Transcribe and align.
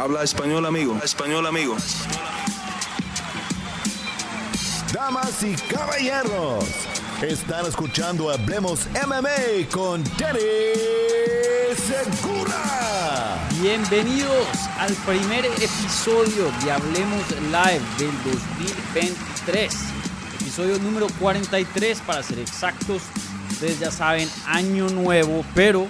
Habla 0.00 0.22
español, 0.22 0.64
amigo. 0.64 0.98
Español, 1.04 1.46
amigo. 1.46 1.76
Damas 4.94 5.42
y 5.42 5.54
caballeros, 5.70 6.64
están 7.20 7.66
escuchando 7.66 8.30
Hablemos 8.30 8.86
MMA 9.06 9.68
con 9.70 10.02
Danny 10.16 10.40
Segura. 11.76 13.46
Bienvenidos 13.60 14.46
al 14.78 14.94
primer 15.04 15.44
episodio 15.44 16.50
de 16.64 16.72
Hablemos 16.72 17.30
Live 17.32 17.82
del 17.98 18.12
2023. 18.24 19.76
Episodio 20.40 20.78
número 20.78 21.08
43 21.20 22.00
para 22.06 22.22
ser 22.22 22.38
exactos. 22.38 23.02
Ustedes 23.50 23.78
ya 23.78 23.90
saben, 23.90 24.30
año 24.46 24.88
nuevo, 24.88 25.44
pero 25.54 25.86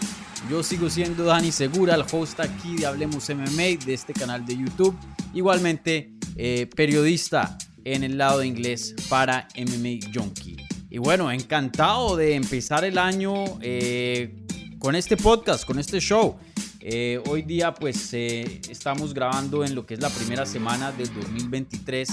yo 0.51 0.65
sigo 0.65 0.91
siendo 0.91 1.23
Dani 1.25 1.53
Segura, 1.53 1.95
el 1.95 2.05
host 2.11 2.41
aquí 2.41 2.75
de 2.75 2.85
Hablemos 2.85 3.31
MMA 3.31 3.85
de 3.87 3.95
este 3.95 4.13
canal 4.13 4.45
de 4.45 4.57
YouTube. 4.57 4.99
Igualmente, 5.33 6.15
eh, 6.35 6.69
periodista 6.75 7.57
en 7.85 8.03
el 8.03 8.19
lado 8.19 8.41
de 8.41 8.49
inglés 8.49 8.97
para 9.09 9.47
MMA 9.57 10.13
Junkie. 10.13 10.57
Y 10.91 10.99
bueno, 10.99 11.31
encantado 11.31 12.17
de 12.17 12.35
empezar 12.35 12.85
el 12.85 12.99
año 12.99 13.45
eh, 13.61 14.45
con 14.81 14.97
este 14.97 15.17
podcast, 15.17 15.65
con 15.65 15.79
este 15.79 16.01
show. 16.01 16.37
Eh, 16.81 17.23
hoy 17.29 17.43
día 17.43 17.73
pues 17.73 18.13
estamos 18.13 19.15
grabando 19.15 19.65
en 19.65 19.77
lo 19.77 19.87
que 19.87 19.95
es 19.95 20.01
la 20.01 20.11
primera 20.11 20.45
semana 20.47 20.91
del 20.91 21.15
2023 21.15 22.09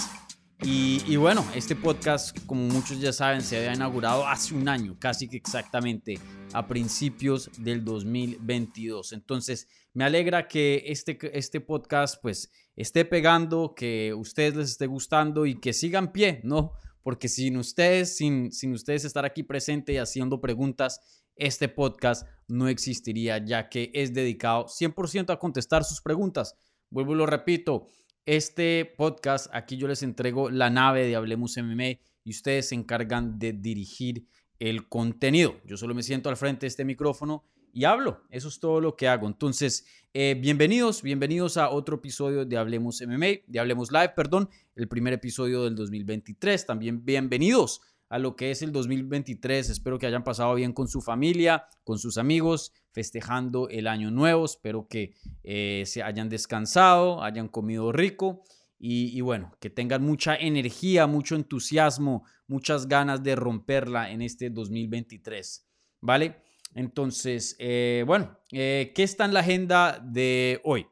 y, 0.63 1.15
bueno, 1.17 1.45
este 1.53 1.75
podcast, 1.75 2.35
como 2.47 2.61
muchos 2.63 2.99
ya 2.99 3.13
saben, 3.13 3.41
se 3.41 3.57
había 3.57 3.75
inaugurado 3.75 4.27
hace 4.27 4.55
un 4.55 4.67
año, 4.67 4.95
casi 4.99 5.27
que 5.27 5.37
exactamente 5.37 6.19
a 6.53 6.67
principios 6.67 7.49
del 7.57 7.83
2022. 7.83 9.13
Entonces, 9.13 9.67
me 9.93 10.03
alegra 10.03 10.47
que 10.47 10.83
este, 10.87 11.17
este 11.37 11.61
podcast 11.61 12.21
pues 12.21 12.51
esté 12.75 13.05
pegando, 13.05 13.73
que 13.75 14.13
ustedes 14.13 14.55
les 14.55 14.69
esté 14.71 14.87
gustando 14.87 15.45
y 15.45 15.59
que 15.59 15.73
sigan 15.73 16.11
pie, 16.11 16.41
¿no? 16.43 16.73
Porque 17.03 17.27
sin 17.27 17.57
ustedes, 17.57 18.15
sin, 18.15 18.51
sin 18.51 18.73
ustedes 18.73 19.05
estar 19.05 19.25
aquí 19.25 19.43
presente 19.43 19.93
y 19.93 19.97
haciendo 19.97 20.39
preguntas, 20.39 20.99
este 21.35 21.69
podcast 21.69 22.27
no 22.47 22.67
existiría, 22.67 23.43
ya 23.43 23.69
que 23.69 23.91
es 23.93 24.13
dedicado 24.13 24.65
100% 24.65 25.31
a 25.31 25.39
contestar 25.39 25.83
sus 25.83 26.01
preguntas. 26.01 26.55
Vuelvo 26.89 27.13
y 27.13 27.17
lo 27.17 27.25
repito, 27.25 27.87
este 28.25 28.85
podcast, 28.97 29.47
aquí 29.53 29.77
yo 29.77 29.87
les 29.87 30.03
entrego 30.03 30.49
la 30.49 30.69
nave 30.69 31.07
de 31.07 31.15
Hablemos 31.15 31.57
MMA 31.57 31.99
y 32.23 32.31
ustedes 32.31 32.69
se 32.69 32.75
encargan 32.75 33.39
de 33.39 33.53
dirigir 33.53 34.27
el 34.59 34.87
contenido. 34.87 35.55
Yo 35.65 35.77
solo 35.77 35.93
me 35.93 36.03
siento 36.03 36.29
al 36.29 36.37
frente 36.37 36.61
de 36.61 36.67
este 36.67 36.85
micrófono 36.85 37.43
y 37.73 37.85
hablo. 37.85 38.21
Eso 38.29 38.47
es 38.47 38.59
todo 38.59 38.81
lo 38.81 38.95
que 38.95 39.07
hago. 39.07 39.27
Entonces, 39.27 39.85
eh, 40.13 40.35
bienvenidos, 40.39 41.03
bienvenidos 41.03 41.57
a 41.57 41.69
otro 41.69 41.97
episodio 41.97 42.45
de 42.45 42.57
Hablemos 42.57 43.01
MMA, 43.01 43.43
de 43.45 43.59
Hablemos 43.59 43.91
Live, 43.91 44.13
perdón, 44.15 44.49
el 44.75 44.87
primer 44.87 45.13
episodio 45.13 45.63
del 45.63 45.75
2023. 45.75 46.65
También 46.65 47.05
bienvenidos 47.05 47.81
a 48.09 48.19
lo 48.19 48.35
que 48.35 48.51
es 48.51 48.61
el 48.61 48.71
2023. 48.71 49.69
Espero 49.69 49.99
que 49.99 50.07
hayan 50.07 50.23
pasado 50.23 50.55
bien 50.55 50.73
con 50.73 50.87
su 50.87 51.01
familia, 51.01 51.65
con 51.83 51.99
sus 51.99 52.17
amigos, 52.17 52.71
festejando 52.91 53.69
el 53.69 53.85
año 53.85 54.09
nuevo. 54.09 54.45
Espero 54.45 54.87
que 54.87 55.13
eh, 55.43 55.83
se 55.85 56.01
hayan 56.01 56.29
descansado, 56.29 57.21
hayan 57.21 57.47
comido 57.47 57.91
rico 57.91 58.43
y, 58.79 59.19
bueno, 59.21 59.51
que 59.59 59.69
tengan 59.69 60.03
mucha 60.03 60.35
energía, 60.35 61.07
mucho 61.07 61.35
entusiasmo, 61.35 62.25
muchas 62.47 62.87
ganas 62.87 63.23
de 63.23 63.35
romperla 63.35 64.11
en 64.11 64.21
este 64.21 64.49
2023. 64.49 65.67
¿Vale? 66.01 66.43
Entonces, 66.75 67.55
eh, 67.57 68.03
bueno, 68.05 68.37
eh, 68.51 68.91
¿qué 68.93 69.03
está 69.03 69.25
en 69.25 69.33
la 69.33 69.39
agenda 69.39 69.99
de 69.99 70.61
hoy? 70.63 70.85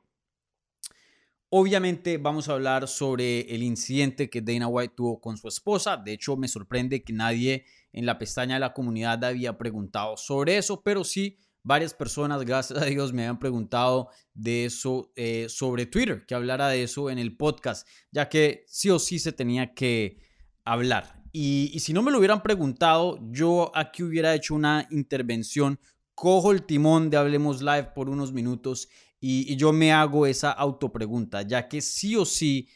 Obviamente 1.50 2.18
vamos 2.18 2.50
a 2.50 2.54
hablar 2.54 2.88
sobre 2.88 3.42
el 3.42 3.62
incidente 3.62 4.30
que 4.30 4.42
Dana 4.42 4.68
White 4.68 4.96
tuvo 4.98 5.22
con 5.22 5.38
su 5.38 5.48
esposa. 5.48 5.96
De 5.96 6.14
hecho, 6.14 6.36
me 6.36 6.48
sorprende 6.48 7.04
que 7.04 7.14
nadie 7.14 7.66
en 7.94 8.06
la 8.06 8.18
pestaña 8.18 8.56
de 8.56 8.62
la 8.62 8.74
comunidad 8.74 9.24
había 9.24 9.58
preguntado 9.58 10.18
sobre 10.18 10.58
eso, 10.58 10.82
pero 10.82 11.04
sí 11.04 11.38
varias 11.66 11.94
personas, 11.94 12.46
gracias 12.46 12.82
a 12.82 12.86
Dios, 12.86 13.12
me 13.12 13.24
habían 13.24 13.40
preguntado 13.40 14.10
de 14.34 14.66
eso 14.66 15.12
eh, 15.18 15.48
sobre 15.50 15.86
Twitter, 15.86 16.26
que 16.26 16.36
hablara 16.36 16.70
de 16.70 16.84
eso 16.84 17.10
en 17.10 17.20
el 17.20 17.36
podcast, 17.36 17.86
ya 18.12 18.30
que 18.30 18.64
sí 18.68 18.90
o 18.90 19.00
sí 19.00 19.20
se 19.20 19.34
tenía 19.34 19.74
que 19.74 20.20
hablar. 20.64 21.22
Y, 21.34 21.72
y 21.74 21.80
si 21.82 21.92
no 21.92 22.02
me 22.02 22.12
lo 22.12 22.20
hubieran 22.20 22.42
preguntado, 22.42 23.20
yo 23.32 23.72
aquí 23.76 24.04
hubiera 24.04 24.34
hecho 24.34 24.56
una 24.56 24.88
intervención 24.90 25.78
cojo 26.14 26.54
el 26.54 26.64
timón 26.64 27.10
de 27.10 27.18
Hablemos 27.18 27.62
Live 27.62 27.92
por 27.94 28.10
unos 28.10 28.32
minutos 28.32 28.88
y, 29.20 29.56
yo 29.56 29.74
me 29.74 29.92
hago 29.92 30.28
esa 30.28 30.52
autopregunta, 30.52 31.42
ya 31.42 31.68
que 31.68 31.82
sí 31.82 32.16
o 32.16 32.26
sí, 32.26 32.70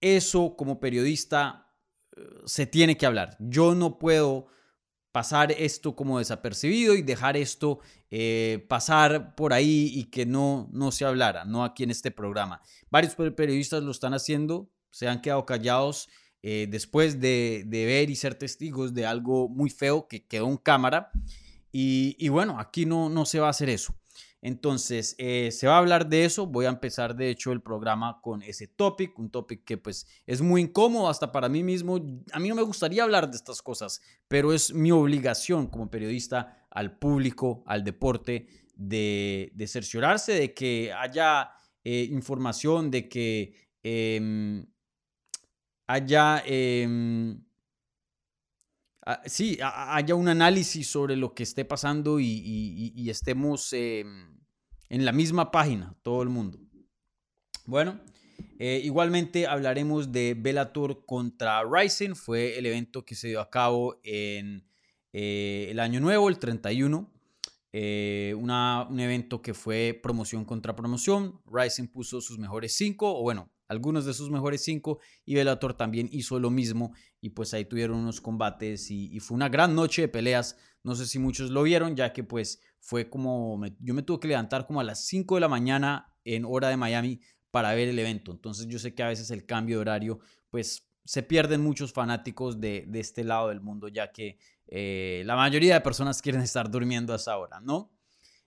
eso 0.00 0.56
como 0.56 0.80
periodista 0.80 1.70
eh, 2.16 2.22
se 2.46 2.66
tiene 2.66 2.96
que 2.96 3.06
hablar. 3.06 3.36
Yo 3.38 3.74
no 3.74 3.98
puedo 3.98 4.46
pasar 5.14 5.52
esto 5.52 5.94
como 5.94 6.18
desapercibido 6.18 6.92
y 6.96 7.02
dejar 7.02 7.36
esto 7.36 7.78
eh, 8.10 8.66
pasar 8.68 9.36
por 9.36 9.52
ahí 9.52 9.92
y 9.94 10.06
que 10.06 10.26
no, 10.26 10.68
no 10.72 10.90
se 10.90 11.04
hablara, 11.04 11.44
no 11.44 11.62
aquí 11.62 11.84
en 11.84 11.92
este 11.92 12.10
programa. 12.10 12.60
Varios 12.90 13.14
periodistas 13.14 13.84
lo 13.84 13.92
están 13.92 14.12
haciendo, 14.12 14.72
se 14.90 15.06
han 15.06 15.20
quedado 15.20 15.46
callados 15.46 16.08
eh, 16.42 16.66
después 16.68 17.20
de, 17.20 17.64
ver 17.70 18.10
y 18.10 18.16
ser 18.16 18.34
testigos 18.34 18.92
de 18.92 19.06
algo 19.06 19.48
muy 19.48 19.70
feo 19.70 20.08
que 20.08 20.26
quedó 20.26 20.48
en 20.48 20.56
cámara. 20.56 21.12
Y, 21.70 22.16
y 22.18 22.28
bueno, 22.28 22.58
aquí 22.58 22.84
no, 22.84 23.08
no 23.08 23.24
se 23.24 23.38
va 23.38 23.46
a 23.46 23.50
hacer 23.50 23.68
eso. 23.68 23.94
Entonces, 24.44 25.14
eh, 25.16 25.50
se 25.52 25.66
va 25.66 25.76
a 25.76 25.78
hablar 25.78 26.06
de 26.06 26.26
eso. 26.26 26.46
Voy 26.46 26.66
a 26.66 26.68
empezar, 26.68 27.16
de 27.16 27.30
hecho, 27.30 27.50
el 27.50 27.62
programa 27.62 28.20
con 28.20 28.42
ese 28.42 28.68
topic, 28.68 29.18
un 29.18 29.30
topic 29.30 29.64
que 29.64 29.78
pues 29.78 30.06
es 30.26 30.42
muy 30.42 30.60
incómodo 30.60 31.08
hasta 31.08 31.32
para 31.32 31.48
mí 31.48 31.62
mismo. 31.62 31.96
A 32.30 32.38
mí 32.38 32.50
no 32.50 32.54
me 32.54 32.60
gustaría 32.60 33.04
hablar 33.04 33.30
de 33.30 33.38
estas 33.38 33.62
cosas, 33.62 34.02
pero 34.28 34.52
es 34.52 34.74
mi 34.74 34.92
obligación 34.92 35.66
como 35.66 35.90
periodista 35.90 36.66
al 36.68 36.98
público, 36.98 37.64
al 37.66 37.84
deporte, 37.84 38.46
de, 38.74 39.50
cerciorarse 39.66 40.34
de 40.34 40.52
que 40.52 40.92
haya 40.92 41.52
eh, 41.82 42.06
información, 42.10 42.90
de 42.90 43.08
que 43.08 43.54
em, 43.82 44.66
haya... 45.86 46.42
Em, 46.44 47.42
sí, 49.24 49.58
haya 49.62 50.14
un 50.14 50.28
análisis 50.28 50.86
sobre 50.86 51.16
lo 51.16 51.34
que 51.34 51.44
esté 51.44 51.64
pasando 51.64 52.20
y, 52.20 53.08
estemos 53.08 53.72
em, 53.72 54.33
en 54.88 55.04
la 55.04 55.12
misma 55.12 55.50
página, 55.50 55.94
todo 56.02 56.22
el 56.22 56.28
mundo. 56.28 56.58
Bueno, 57.66 58.00
eh, 58.58 58.80
igualmente 58.84 59.46
hablaremos 59.46 60.12
de 60.12 60.34
Bellator 60.38 61.04
contra 61.06 61.62
Ryzen. 61.62 62.14
Fue 62.14 62.58
el 62.58 62.66
evento 62.66 63.04
que 63.04 63.14
se 63.14 63.28
dio 63.28 63.40
a 63.40 63.50
cabo 63.50 64.00
en 64.04 64.64
eh, 65.12 65.68
el 65.70 65.80
año 65.80 66.00
nuevo, 66.00 66.28
el 66.28 66.38
31. 66.38 67.10
Eh, 67.72 68.34
un 68.38 69.00
evento 69.00 69.42
que 69.42 69.54
fue 69.54 69.98
promoción 70.00 70.44
contra 70.44 70.76
promoción. 70.76 71.40
Ryzen 71.46 71.88
puso 71.88 72.20
sus 72.20 72.38
mejores 72.38 72.76
cinco, 72.76 73.18
o 73.18 73.22
bueno, 73.22 73.50
algunos 73.66 74.04
de 74.04 74.14
sus 74.14 74.30
mejores 74.30 74.62
cinco, 74.62 75.00
y 75.24 75.34
Bellator 75.34 75.74
también 75.74 76.08
hizo 76.12 76.38
lo 76.38 76.50
mismo. 76.50 76.92
Y 77.20 77.30
pues 77.30 77.54
ahí 77.54 77.64
tuvieron 77.64 77.98
unos 77.98 78.20
combates 78.20 78.90
y, 78.90 79.12
y 79.12 79.20
fue 79.20 79.34
una 79.34 79.48
gran 79.48 79.74
noche 79.74 80.02
de 80.02 80.08
peleas. 80.08 80.56
No 80.84 80.94
sé 80.94 81.06
si 81.06 81.18
muchos 81.18 81.50
lo 81.50 81.62
vieron, 81.62 81.96
ya 81.96 82.12
que 82.12 82.22
pues 82.22 82.60
fue 82.78 83.08
como, 83.08 83.60
yo 83.80 83.94
me 83.94 84.02
tuve 84.02 84.20
que 84.20 84.28
levantar 84.28 84.66
como 84.66 84.80
a 84.80 84.84
las 84.84 85.06
5 85.06 85.34
de 85.34 85.40
la 85.40 85.48
mañana 85.48 86.14
en 86.24 86.44
hora 86.44 86.68
de 86.68 86.76
Miami 86.76 87.20
para 87.50 87.72
ver 87.74 87.88
el 87.88 87.98
evento. 87.98 88.32
Entonces 88.32 88.66
yo 88.66 88.78
sé 88.78 88.94
que 88.94 89.02
a 89.02 89.08
veces 89.08 89.30
el 89.30 89.46
cambio 89.46 89.78
de 89.78 89.80
horario, 89.80 90.20
pues 90.50 90.86
se 91.04 91.22
pierden 91.22 91.62
muchos 91.62 91.92
fanáticos 91.92 92.60
de, 92.60 92.86
este 92.94 93.24
lado 93.24 93.48
del 93.48 93.62
mundo, 93.62 93.88
ya 93.88 94.12
que 94.12 94.38
eh, 94.66 95.22
la 95.24 95.36
mayoría 95.36 95.74
de 95.74 95.80
personas 95.80 96.20
quieren 96.22 96.42
estar 96.42 96.70
durmiendo 96.70 97.14
a 97.14 97.16
esa 97.16 97.38
hora, 97.38 97.60
¿no? 97.60 97.90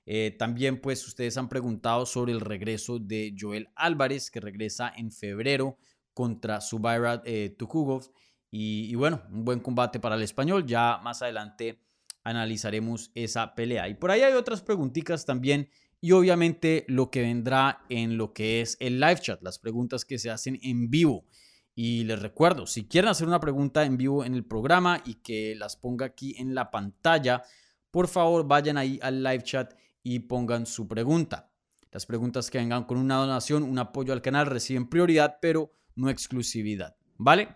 Eh, 0.05 0.35
también 0.37 0.79
pues 0.79 1.05
ustedes 1.05 1.37
han 1.37 1.49
preguntado 1.49 2.05
sobre 2.05 2.31
el 2.31 2.39
regreso 2.39 2.99
de 2.99 3.35
Joel 3.37 3.69
Álvarez, 3.75 4.29
que 4.29 4.39
regresa 4.39 4.93
en 4.95 5.11
febrero 5.11 5.77
contra 6.13 6.61
Subaira 6.61 7.21
eh, 7.25 7.55
Tukugov. 7.57 8.11
Y, 8.49 8.89
y 8.89 8.95
bueno, 8.95 9.23
un 9.29 9.43
buen 9.43 9.59
combate 9.59 9.99
para 9.99 10.15
el 10.15 10.21
español. 10.21 10.65
Ya 10.65 10.99
más 11.03 11.21
adelante 11.21 11.86
analizaremos 12.27 13.11
esa 13.15 13.55
pelea. 13.55 13.87
Y 13.87 13.95
por 13.95 14.11
ahí 14.11 14.21
hay 14.21 14.33
otras 14.33 14.61
preguntitas 14.61 15.25
también 15.25 15.69
y 16.01 16.11
obviamente 16.11 16.85
lo 16.87 17.09
que 17.09 17.21
vendrá 17.21 17.81
en 17.89 18.17
lo 18.17 18.33
que 18.33 18.61
es 18.61 18.77
el 18.79 18.99
live 18.99 19.19
chat, 19.19 19.41
las 19.41 19.59
preguntas 19.59 20.05
que 20.05 20.19
se 20.19 20.29
hacen 20.29 20.59
en 20.61 20.89
vivo. 20.89 21.25
Y 21.73 22.03
les 22.03 22.21
recuerdo, 22.21 22.67
si 22.67 22.87
quieren 22.87 23.09
hacer 23.09 23.27
una 23.27 23.39
pregunta 23.39 23.85
en 23.85 23.97
vivo 23.97 24.25
en 24.25 24.33
el 24.33 24.43
programa 24.43 25.01
y 25.05 25.15
que 25.15 25.55
las 25.55 25.75
ponga 25.75 26.07
aquí 26.07 26.35
en 26.37 26.53
la 26.53 26.69
pantalla, 26.69 27.43
por 27.91 28.07
favor 28.07 28.47
vayan 28.47 28.77
ahí 28.77 28.99
al 29.01 29.23
live 29.23 29.43
chat 29.43 29.73
y 30.03 30.19
pongan 30.19 30.65
su 30.65 30.87
pregunta. 30.87 31.51
Las 31.91 32.05
preguntas 32.05 32.51
que 32.51 32.57
vengan 32.57 32.83
con 32.83 32.97
una 32.97 33.15
donación, 33.15 33.63
un 33.63 33.79
apoyo 33.79 34.11
al 34.11 34.21
canal 34.21 34.47
reciben 34.47 34.89
prioridad, 34.89 35.37
pero 35.41 35.71
no 35.95 36.09
exclusividad. 36.09 36.95
¿Vale? 37.17 37.55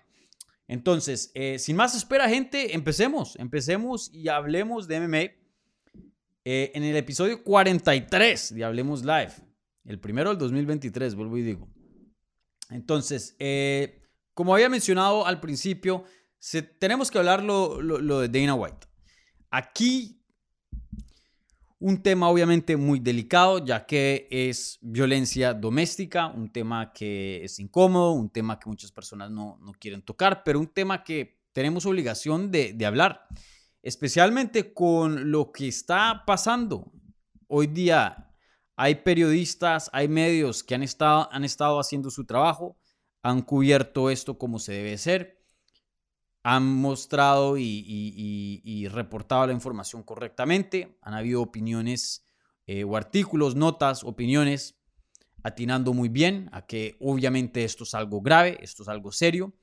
Entonces, 0.71 1.31
eh, 1.33 1.59
sin 1.59 1.75
más 1.75 1.93
espera, 1.95 2.29
gente, 2.29 2.73
empecemos. 2.73 3.35
Empecemos 3.37 4.09
y 4.13 4.29
hablemos 4.29 4.87
de 4.87 5.01
MMA. 5.01 5.31
Eh, 6.45 6.71
en 6.73 6.83
el 6.83 6.95
episodio 6.95 7.43
43 7.43 8.55
de 8.55 8.63
Hablemos 8.63 9.03
Live, 9.03 9.33
El 9.83 9.99
primero 9.99 10.29
del 10.29 10.37
2023, 10.37 11.15
vuelvo 11.15 11.37
y 11.37 11.41
digo. 11.41 11.67
Entonces, 12.69 13.35
eh, 13.37 14.01
como 14.33 14.53
había 14.53 14.69
mencionado 14.69 15.27
al 15.27 15.41
principio, 15.41 16.05
tenemos 16.79 17.11
que 17.11 17.17
hablar 17.17 17.43
lo, 17.43 17.81
lo 17.81 18.21
de 18.21 18.29
Dana 18.29 18.55
White. 18.55 18.87
Aquí 19.49 20.20
un 21.81 22.03
tema 22.03 22.29
obviamente 22.29 22.77
muy 22.77 22.99
delicado, 22.99 23.65
ya 23.65 23.87
que 23.87 24.27
es 24.29 24.77
violencia 24.81 25.55
doméstica, 25.55 26.27
un 26.27 26.51
tema 26.51 26.93
que 26.93 27.43
es 27.43 27.57
incómodo, 27.57 28.11
un 28.11 28.29
tema 28.29 28.59
que 28.59 28.69
muchas 28.69 28.91
personas 28.91 29.31
no, 29.31 29.59
quieren 29.79 30.03
tocar, 30.03 30.43
pero 30.43 30.59
un 30.59 30.67
tema 30.67 31.03
que 31.03 31.41
tenemos 31.53 31.87
obligación 31.87 32.51
de, 32.51 32.77
hablar, 32.85 33.25
especialmente 33.81 34.75
con 34.75 35.31
lo 35.31 35.51
que 35.51 35.67
está 35.67 36.23
pasando. 36.27 36.91
Hoy 37.47 37.65
día 37.65 38.31
hay 38.75 38.95
periodistas, 38.95 39.89
hay 39.91 40.07
medios 40.07 40.63
que 40.63 40.75
han 40.75 40.83
estado, 40.83 41.29
han 41.31 41.43
estado 41.43 41.79
haciendo 41.79 42.11
su 42.11 42.25
trabajo, 42.25 42.77
han 43.23 43.41
cubierto 43.41 44.11
esto 44.11 44.37
como 44.37 44.59
se 44.59 44.73
debe 44.73 44.99
ser 44.99 45.40
han 46.43 46.65
mostrado 46.65 47.57
y, 47.57 48.87
reportado 48.91 49.47
la 49.47 49.53
información 49.53 50.03
correctamente, 50.03 50.97
han 51.01 51.13
habido 51.13 51.41
opiniones 51.41 52.25
eh, 52.65 52.83
o 52.83 52.97
artículos, 52.97 53.55
notas, 53.55 54.03
opiniones, 54.03 54.75
atinando 55.43 55.93
muy 55.93 56.09
bien 56.09 56.49
a 56.51 56.65
que 56.65 56.97
obviamente 56.99 57.63
esto 57.63 57.83
es 57.83 57.93
algo 57.93 58.21
grave, 58.21 58.57
esto 58.61 58.83
es 58.83 58.89
algo 58.89 59.11
serio, 59.11 59.53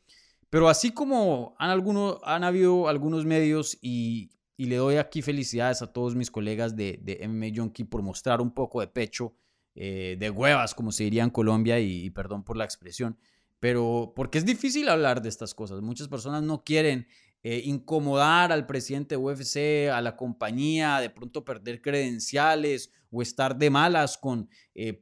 pero 0.50 0.68
así 0.68 0.90
como 0.92 1.54
han, 1.58 1.70
algunos, 1.70 2.18
han 2.24 2.44
habido 2.44 2.88
algunos 2.88 3.24
medios 3.24 3.78
y, 3.80 4.30
le 4.56 4.74
doy 4.74 4.96
aquí 4.96 5.22
felicidades 5.22 5.82
a 5.82 5.92
todos 5.92 6.16
mis 6.16 6.32
colegas 6.32 6.74
de, 6.74 6.98
de 7.00 7.28
MMA 7.28 7.72
por 7.88 8.02
mostrar 8.02 8.40
un 8.40 8.50
poco 8.50 8.80
de 8.80 8.88
pecho, 8.88 9.32
eh, 9.76 10.16
de 10.18 10.30
huevas, 10.30 10.74
como 10.74 10.90
se 10.90 11.04
diría 11.04 11.22
en 11.22 11.30
Colombia, 11.30 11.78
y 11.78 12.10
perdón 12.10 12.42
por 12.42 12.56
la 12.56 12.64
expresión, 12.64 13.16
pero 13.60 14.12
porque 14.14 14.38
es 14.38 14.44
difícil 14.44 14.88
hablar 14.88 15.22
de 15.22 15.28
estas 15.28 15.54
cosas. 15.54 15.80
Muchas 15.80 16.08
personas 16.08 16.42
no 16.42 16.64
quieren 16.64 17.06
eh, 17.42 17.62
incomodar 17.64 18.50
al 18.50 18.66
presidente 18.66 19.14
de 19.14 19.20
UFC, 19.20 19.92
a 19.92 20.00
la 20.00 20.16
compañía, 20.16 20.98
de 20.98 21.10
pronto 21.10 21.44
perder 21.44 21.80
credenciales 21.80 22.90
o 23.10 23.22
estar 23.22 23.56
de 23.56 23.70
malas 23.70 24.18
con 24.18 24.48
eh, 24.74 25.00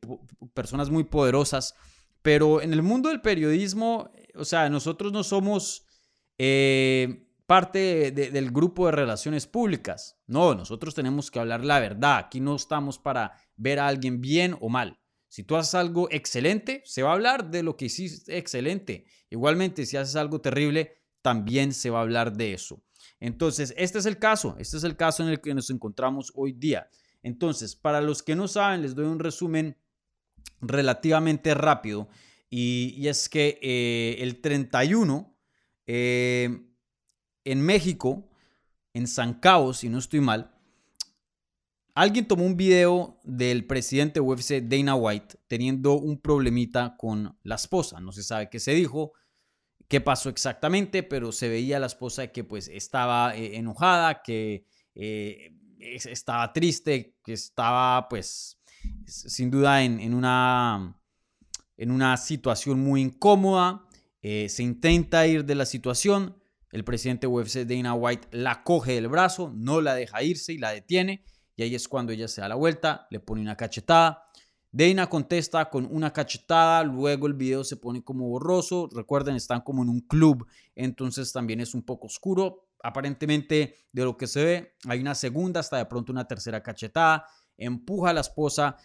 personas 0.55 0.91
muy 0.91 1.05
poderosas. 1.05 1.75
Pero 2.23 2.61
en 2.61 2.73
el 2.73 2.83
mundo 2.83 3.09
del 3.09 3.21
periodismo, 3.21 4.11
o 4.35 4.45
sea, 4.45 4.69
nosotros 4.69 5.13
no 5.13 5.25
somos 5.25 5.87
eh, 6.39 7.27
parte 7.47 8.11
del 8.11 8.51
grupo 8.51 8.87
de 8.87 8.93
relaciones 8.93 9.47
públicas. 9.47 10.19
No, 10.27 10.55
nosotros 10.55 10.95
tenemos 10.95 11.31
que 11.31 11.39
hablar 11.39 11.65
la 11.65 11.79
verdad. 11.79 12.19
Aquí 12.19 12.41
no 12.41 12.57
estamos 12.57 12.99
para 12.99 13.33
ver 13.57 13.79
a 13.79 13.87
alguien 13.87 14.21
bien 14.21 14.57
o 14.61 14.69
mal. 14.69 14.99
Si 15.37 15.43
tú 15.43 15.55
haces 15.57 15.75
algo 15.75 16.09
excelente, 16.11 16.81
se 16.87 17.03
va 17.03 17.11
a 17.11 17.13
hablar 17.13 17.51
de 17.51 17.63
lo 17.63 17.77
que 17.77 17.85
hiciste 17.85 18.39
excelente. 18.39 19.05
Igualmente, 19.29 19.85
si 19.85 19.99
haces 19.99 20.17
algo 20.17 20.41
terrible, 20.41 20.97
también 21.21 21.75
se 21.75 21.91
va 21.91 21.99
a 21.99 22.03
hablar 22.05 22.35
de 22.35 22.55
eso. 22.55 22.83
Entonces, 23.21 23.75
este 23.77 23.99
es 23.99 24.07
el 24.07 24.19
caso, 24.19 24.57
este 24.59 24.79
es 24.79 24.85
el 24.85 24.97
caso 24.97 25.23
en 25.23 25.29
el 25.29 25.43
que 25.43 25.53
nos 25.53 25.69
encontramos 25.69 26.33
hoy 26.37 26.53
día. 26.53 26.89
Entonces, 27.23 27.77
para 27.77 28.01
los 28.01 28.23
que 28.23 28.35
no 28.35 28.49
saben, 28.49 28.81
les 28.81 28.95
doy 28.95 29.05
un 29.05 29.19
resumen 29.19 29.77
relativamente 30.63 31.53
rápido 31.53 32.09
y, 32.49 33.07
es 33.07 33.29
que 33.29 33.59
eh, 33.61 34.17
el 34.21 34.41
31 34.41 35.37
eh, 35.87 36.67
en 37.45 37.61
México, 37.61 38.31
en 38.95 39.07
San 39.07 39.35
Cabos, 39.35 39.81
si 39.81 39.91
no 39.91 39.99
estoy 39.99 40.21
mal, 40.21 40.56
Alguien 41.97 42.29
tomó 42.29 42.45
un 42.45 42.59
video 42.59 43.19
del 43.25 43.65
presidente 43.65 44.21
UFC 44.21 44.61
Dana 44.61 44.95
White 44.95 45.39
teniendo 45.47 45.95
un 45.95 46.21
problemita 46.21 46.95
con 46.99 47.39
la 47.43 47.55
esposa. 47.55 48.01
No 48.01 48.13
se 48.13 48.23
sabe 48.23 48.51
qué 48.51 48.61
se 48.61 48.75
dijo, 48.75 49.15
qué 49.89 50.03
pasó 50.03 50.29
exactamente, 50.29 51.03
pero 51.03 51.33
se 51.33 51.49
veía 51.49 51.79
la 51.79 51.87
esposa 51.87 52.27
que 52.27 52.45
pues 52.45 52.69
estaba 52.69 53.35
eh, 53.35 53.57
enojada, 53.57 54.21
que 54.23 54.67
eh, 54.95 55.55
estaba 55.81 56.53
triste, 56.53 57.17
que 57.25 57.33
estaba 57.33 58.11
pues 58.11 58.61
sin 59.07 59.51
duda 59.51 59.83
en, 59.83 60.13
una, 60.13 61.01
en 61.79 61.91
una 61.91 62.19
situación 62.19 62.79
muy 62.79 63.01
incómoda. 63.01 63.89
Eh, 64.21 64.51
se 64.51 64.63
intenta 64.63 65.27
ir 65.27 65.47
de 65.47 65.55
la 65.55 65.65
situación. 65.65 66.37
El 66.73 66.85
presidente 66.85 67.27
UFC 67.27 67.61
Dana 67.61 67.95
White 67.95 68.29
la 68.33 68.65
coge 68.65 68.93
del 68.93 69.09
brazo, 69.09 69.51
no 69.57 69.81
la 69.81 69.95
deja 69.95 70.23
irse 70.23 70.53
y 70.53 70.59
la 70.59 70.73
detiene 70.73 71.25
y 71.57 71.63
ahí 71.63 71.75
es 71.75 71.89
cuando 71.89 72.13
ella 72.13 72.29
se 72.29 72.43
da 72.43 72.49
la 72.49 72.55
vuelta, 72.55 73.07
le 73.11 73.19
pone 73.19 73.41
una 73.41 73.57
cachetada. 73.57 74.23
Dana 74.71 75.09
contesta 75.09 75.71
con 75.71 75.89
una 75.91 76.13
cachetada, 76.13 76.85
luego 76.85 77.27
el 77.27 77.33
video 77.33 77.65
se 77.65 77.77
pone 77.77 78.05
como 78.05 78.29
borroso. 78.29 78.91
Recuerden, 78.93 79.37
están 79.37 79.63
como 79.63 79.83
en 79.83 79.89
un 79.89 80.01
club, 80.01 80.47
entonces 80.75 81.33
también 81.33 81.61
es 81.61 81.75
un 81.75 81.83
poco 81.83 82.09
oscuro. 82.09 82.69
Aparentemente, 82.83 83.77
de 83.91 84.05
lo 84.05 84.19
que 84.19 84.27
se 84.27 84.45
ve, 84.45 84.75
hay 84.87 85.01
una 85.01 85.15
segunda, 85.15 85.61
hasta 85.61 85.79
de 85.79 85.87
pronto 85.87 86.13
una 86.13 86.29
tercera 86.29 86.63
cachetada. 86.63 87.27
Empuja 87.57 88.11
a 88.11 88.13
la 88.13 88.21
esposa, 88.21 88.77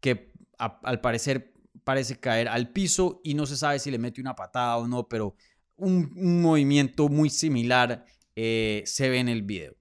que 0.00 0.32
al 0.56 1.00
parecer 1.02 1.52
parece 1.84 2.18
caer 2.18 2.48
al 2.48 2.70
piso 2.70 3.20
y 3.22 3.34
no 3.34 3.44
se 3.44 3.56
sabe 3.56 3.78
si 3.78 3.90
le 3.90 3.98
mete 3.98 4.22
una 4.22 4.34
patada 4.34 4.78
o 4.78 4.88
no, 4.88 5.06
pero 5.06 5.34
un, 5.76 6.40
movimiento 6.40 7.08
muy 7.08 7.28
similar 7.28 8.06
eh, 8.36 8.82
se 8.86 9.10
ve 9.10 9.18
en 9.18 9.28
el 9.28 9.42
video. 9.42 9.79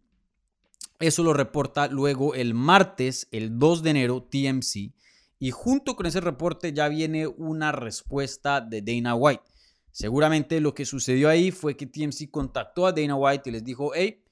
Eso 0.99 1.23
lo 1.23 1.33
reporta 1.33 1.87
luego 1.87 2.35
el 2.35 2.53
martes, 2.53 3.29
el 3.31 3.57
2 3.57 3.83
de 3.83 3.89
enero, 3.89 4.23
TMC. 4.23 4.93
Y 5.39 5.51
junto 5.51 5.95
con 5.95 6.05
ese 6.05 6.19
reporte 6.19 6.73
ya 6.73 6.89
viene 6.89 7.25
una 7.25 7.71
respuesta 7.71 8.59
de 8.59 8.81
Dana 8.81 9.15
White. 9.15 9.43
Seguramente 9.91 10.59
lo 10.59 10.73
que 10.73 10.85
sucedió 10.85 11.29
ahí 11.29 11.51
fue 11.51 11.77
que 11.77 11.85
TMC 11.85 12.29
contactó 12.29 12.85
a 12.85 12.91
Dana 12.91 13.15
White 13.15 13.49
y 13.49 13.53
les 13.53 13.63
dijo, 13.63 13.91
hey, 13.95 14.23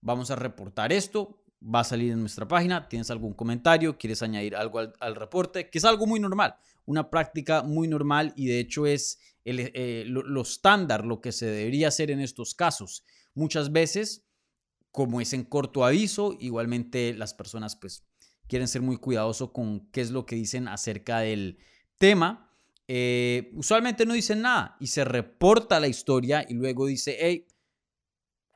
vamos 0.00 0.32
a 0.32 0.36
reportar 0.36 0.92
esto, 0.92 1.44
va 1.62 1.80
a 1.80 1.84
salir 1.84 2.12
en 2.12 2.20
nuestra 2.20 2.46
página, 2.46 2.88
tienes 2.88 3.10
algún 3.10 3.32
comentario, 3.32 3.96
quieres 3.96 4.22
añadir 4.22 4.56
algo 4.56 4.80
al, 4.80 5.14
reporte, 5.14 5.70
que 5.70 5.78
es 5.78 5.84
algo 5.84 6.06
muy 6.06 6.18
normal, 6.18 6.56
una 6.84 7.08
práctica 7.08 7.62
muy 7.62 7.86
normal 7.86 8.32
y 8.36 8.46
de 8.46 8.58
hecho 8.58 8.86
es 8.86 9.20
eh, 9.44 10.04
lo 10.06 10.42
estándar, 10.42 11.04
lo 11.04 11.20
que 11.20 11.30
se 11.30 11.46
debería 11.46 11.88
hacer 11.88 12.10
en 12.10 12.20
estos 12.20 12.54
casos. 12.54 13.04
Muchas 13.34 13.70
veces 13.70 14.25
como 14.96 15.20
es 15.20 15.34
en 15.34 15.44
corto 15.44 15.84
aviso, 15.84 16.34
igualmente 16.40 17.12
las 17.12 17.34
personas 17.34 17.76
pues 17.76 18.02
quieren 18.48 18.66
ser 18.66 18.80
muy 18.80 18.96
cuidadosos 18.96 19.50
con 19.50 19.90
qué 19.90 20.00
es 20.00 20.10
lo 20.10 20.24
que 20.24 20.36
dicen 20.36 20.68
acerca 20.68 21.18
del 21.18 21.58
tema. 21.98 22.50
Eh, 22.88 23.50
usualmente 23.52 24.06
no 24.06 24.14
dicen 24.14 24.40
nada 24.40 24.74
y 24.80 24.86
se 24.86 25.04
reporta 25.04 25.80
la 25.80 25.86
historia 25.86 26.46
y 26.48 26.54
luego 26.54 26.86
dice, 26.86 27.14
hey, 27.20 27.46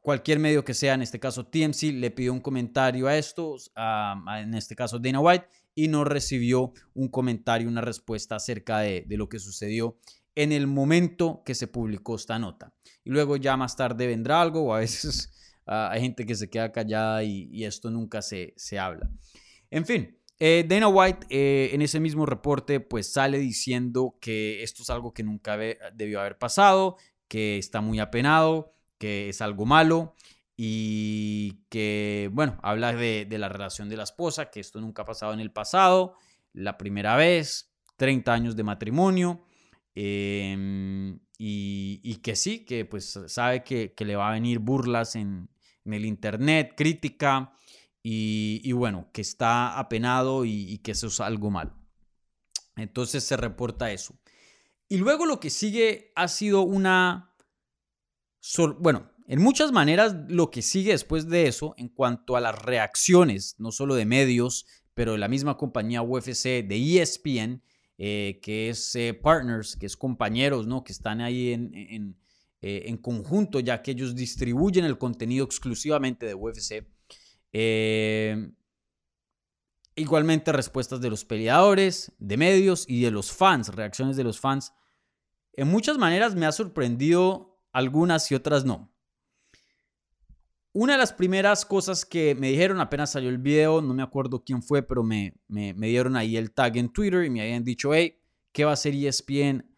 cualquier 0.00 0.38
medio 0.38 0.64
que 0.64 0.72
sea, 0.72 0.94
en 0.94 1.02
este 1.02 1.20
caso 1.20 1.44
TMC, 1.44 1.92
le 1.92 2.10
pidió 2.10 2.32
un 2.32 2.40
comentario 2.40 3.06
a 3.06 3.18
esto, 3.18 3.56
en 3.76 4.54
este 4.54 4.74
caso 4.74 4.98
Dana 4.98 5.20
White, 5.20 5.46
y 5.74 5.88
no 5.88 6.04
recibió 6.04 6.72
un 6.94 7.08
comentario, 7.08 7.68
una 7.68 7.82
respuesta 7.82 8.36
acerca 8.36 8.78
de, 8.78 9.04
de 9.06 9.16
lo 9.18 9.28
que 9.28 9.38
sucedió 9.38 9.98
en 10.34 10.52
el 10.52 10.66
momento 10.66 11.42
que 11.44 11.54
se 11.54 11.66
publicó 11.66 12.16
esta 12.16 12.38
nota. 12.38 12.72
Y 13.04 13.10
luego 13.10 13.36
ya 13.36 13.58
más 13.58 13.76
tarde 13.76 14.06
vendrá 14.06 14.40
algo 14.40 14.62
o 14.62 14.72
a 14.72 14.78
veces 14.78 15.34
Ah, 15.72 15.88
hay 15.92 16.00
gente 16.00 16.26
que 16.26 16.34
se 16.34 16.50
queda 16.50 16.72
callada 16.72 17.22
y, 17.22 17.64
esto 17.64 17.92
nunca 17.92 18.22
se, 18.22 18.54
se, 18.56 18.76
habla. 18.76 19.08
En 19.70 19.86
fin, 19.86 20.18
eh, 20.40 20.66
Dana 20.68 20.88
White 20.88 21.28
eh, 21.30 21.70
en 21.72 21.80
ese 21.80 22.00
mismo 22.00 22.26
reporte 22.26 22.80
pues 22.80 23.12
sale 23.12 23.38
diciendo 23.38 24.16
que 24.20 24.64
esto 24.64 24.82
es 24.82 24.90
algo 24.90 25.14
que 25.14 25.22
nunca 25.22 25.56
debió 25.94 26.18
haber 26.18 26.38
pasado, 26.38 26.96
que 27.28 27.56
está 27.56 27.80
muy 27.82 28.00
apenado, 28.00 28.74
que 28.98 29.28
es 29.28 29.40
algo 29.42 29.64
malo 29.64 30.16
y 30.56 31.62
que, 31.68 32.28
bueno, 32.32 32.58
habla 32.64 32.92
de, 32.92 33.28
la 33.30 33.48
relación 33.48 33.88
de 33.88 33.96
la 33.96 34.02
esposa, 34.02 34.50
que 34.50 34.58
esto 34.58 34.80
nunca 34.80 35.02
ha 35.02 35.04
pasado 35.04 35.34
en 35.34 35.40
el 35.40 35.52
pasado, 35.52 36.16
la 36.52 36.78
primera 36.78 37.14
vez, 37.14 37.72
30 37.96 38.32
años 38.32 38.56
de 38.56 38.64
matrimonio. 38.64 39.44
Em, 39.94 41.20
y, 41.38 42.16
que 42.22 42.34
sí, 42.34 42.64
que 42.64 42.84
pues 42.84 43.20
sabe 43.28 43.62
que, 43.62 43.94
que, 43.94 44.04
le 44.04 44.16
va 44.16 44.30
a 44.30 44.32
venir 44.32 44.58
burlas 44.58 45.16
en, 45.16 45.48
en 45.84 45.94
el 45.94 46.04
Internet, 46.04 46.74
crítica 46.76 47.52
y, 48.02 48.72
bueno, 48.72 49.10
que 49.12 49.20
está 49.20 49.78
apenado 49.78 50.44
y, 50.44 50.78
que 50.78 50.92
eso 50.92 51.08
es 51.08 51.20
algo 51.20 51.50
mal. 51.50 51.74
Entonces 52.76 53.24
se 53.24 53.36
reporta 53.36 53.92
eso. 53.92 54.18
Y 54.88 54.98
luego 54.98 55.26
lo 55.26 55.38
que 55.38 55.50
sigue 55.50 56.12
ha 56.16 56.28
sido 56.28 56.62
una... 56.62 57.34
bueno, 58.78 59.10
en 59.26 59.40
muchas 59.40 59.70
maneras 59.70 60.16
lo 60.28 60.50
que 60.50 60.62
sigue 60.62 60.92
después 60.92 61.28
de 61.28 61.46
eso, 61.46 61.74
en 61.76 61.88
cuanto 61.88 62.36
a 62.36 62.40
las 62.40 62.60
reacciones, 62.60 63.54
no 63.58 63.70
solo 63.70 63.94
de 63.94 64.06
medios, 64.06 64.66
pero 64.94 65.12
de 65.12 65.18
la 65.18 65.28
misma 65.28 65.56
compañía 65.56 66.02
UFC, 66.02 66.66
de 66.66 67.00
ESPN, 67.00 67.62
eh, 67.96 68.40
que 68.42 68.70
es 68.70 68.94
eh, 68.96 69.14
partners, 69.14 69.76
que 69.76 69.86
es 69.86 69.96
compañeros, 69.96 70.66
¿no? 70.66 70.82
Que 70.82 70.92
están 70.92 71.20
ahí 71.20 71.52
en, 71.52 72.16
eh, 72.62 72.82
en 72.86 72.98
conjunto, 72.98 73.60
ya 73.60 73.82
que 73.82 73.92
ellos 73.92 74.14
distribuyen 74.14 74.84
el 74.84 74.98
contenido 74.98 75.44
exclusivamente 75.44 76.26
de 76.26 76.34
UFC. 76.34 76.86
Eh, 77.52 78.52
Igualmente 80.00 80.52
respuestas 80.52 81.00
de 81.02 81.10
los 81.10 81.26
peleadores, 81.26 82.12
de 82.18 82.38
medios 82.38 82.86
y 82.88 83.02
de 83.02 83.10
los 83.10 83.32
fans, 83.32 83.68
reacciones 83.68 84.16
de 84.16 84.24
los 84.24 84.40
fans. 84.40 84.72
En 85.52 85.68
muchas 85.68 85.98
maneras 85.98 86.34
me 86.34 86.46
ha 86.46 86.52
sorprendido 86.52 87.60
algunas 87.72 88.30
y 88.30 88.34
otras 88.34 88.64
no. 88.64 88.90
Una 90.72 90.92
de 90.92 90.98
las 91.00 91.12
primeras 91.12 91.66
cosas 91.66 92.06
que 92.06 92.34
me 92.34 92.48
dijeron 92.48 92.80
apenas 92.80 93.10
salió 93.10 93.28
el 93.28 93.36
video, 93.36 93.82
no 93.82 93.92
me 93.92 94.02
acuerdo 94.02 94.42
quién 94.42 94.62
fue, 94.62 94.82
pero 94.82 95.02
me, 95.02 95.34
me, 95.48 95.74
dieron 95.74 96.16
ahí 96.16 96.36
el 96.36 96.52
tag 96.52 96.78
en 96.78 96.90
Twitter 96.90 97.24
y 97.24 97.30
me 97.30 97.42
habían 97.42 97.64
dicho, 97.64 97.92
hey, 97.92 98.22
¿qué 98.52 98.64
va 98.64 98.70
a 98.70 98.74
hacer 98.74 98.94
ESPN 98.94 99.68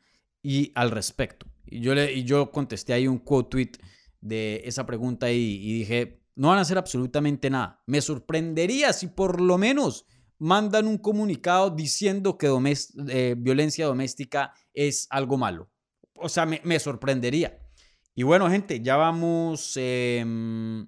y 0.42 0.70
al 0.74 0.90
respecto? 0.92 1.51
Y 1.72 1.80
yo, 1.80 1.94
le, 1.94 2.12
y 2.12 2.24
yo 2.24 2.50
contesté 2.50 2.92
ahí 2.92 3.08
un 3.08 3.18
quote 3.18 3.48
tweet 3.48 3.72
de 4.20 4.60
esa 4.64 4.84
pregunta 4.84 5.30
y, 5.30 5.78
dije, 5.78 6.22
no 6.36 6.48
van 6.48 6.58
a 6.58 6.62
hacer 6.62 6.76
absolutamente 6.76 7.48
nada. 7.48 7.82
Me 7.86 8.02
sorprendería 8.02 8.92
si 8.92 9.06
por 9.06 9.40
lo 9.40 9.56
menos 9.56 10.06
mandan 10.38 10.86
un 10.86 10.98
comunicado 10.98 11.70
diciendo 11.70 12.36
que 12.36 12.48
eh, 13.08 13.34
violencia 13.38 13.86
doméstica 13.86 14.52
es 14.74 15.06
algo 15.08 15.38
malo. 15.38 15.70
O 16.14 16.28
sea, 16.28 16.44
me, 16.44 16.78
sorprendería. 16.78 17.58
Y 18.14 18.22
bueno, 18.22 18.50
gente, 18.50 18.80
ya 18.80 18.96
vamos 18.96 19.72
em, 19.76 20.86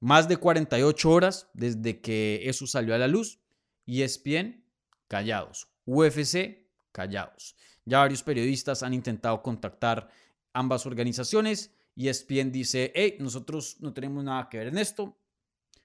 más 0.00 0.28
de 0.28 0.36
48 0.36 1.10
horas 1.10 1.48
desde 1.54 2.00
que 2.00 2.40
eso 2.44 2.66
salió 2.66 2.96
a 2.96 2.98
la 2.98 3.06
luz. 3.06 3.38
Y 3.86 4.02
ESPN, 4.02 4.64
callados. 5.06 5.68
UFC, 5.84 6.66
callados. 6.90 7.54
Ya 7.84 7.98
varios 7.98 8.22
periodistas 8.22 8.82
han 8.82 8.94
intentado 8.94 9.42
contactar 9.42 10.08
ambas 10.52 10.86
organizaciones 10.86 11.74
y 11.94 12.08
ESPN 12.08 12.50
dice, 12.50 12.92
hey, 12.94 13.16
nosotros 13.20 13.76
no 13.80 13.92
tenemos 13.92 14.24
nada 14.24 14.48
que 14.48 14.58
ver 14.58 14.68
en 14.68 14.78
esto, 14.78 15.16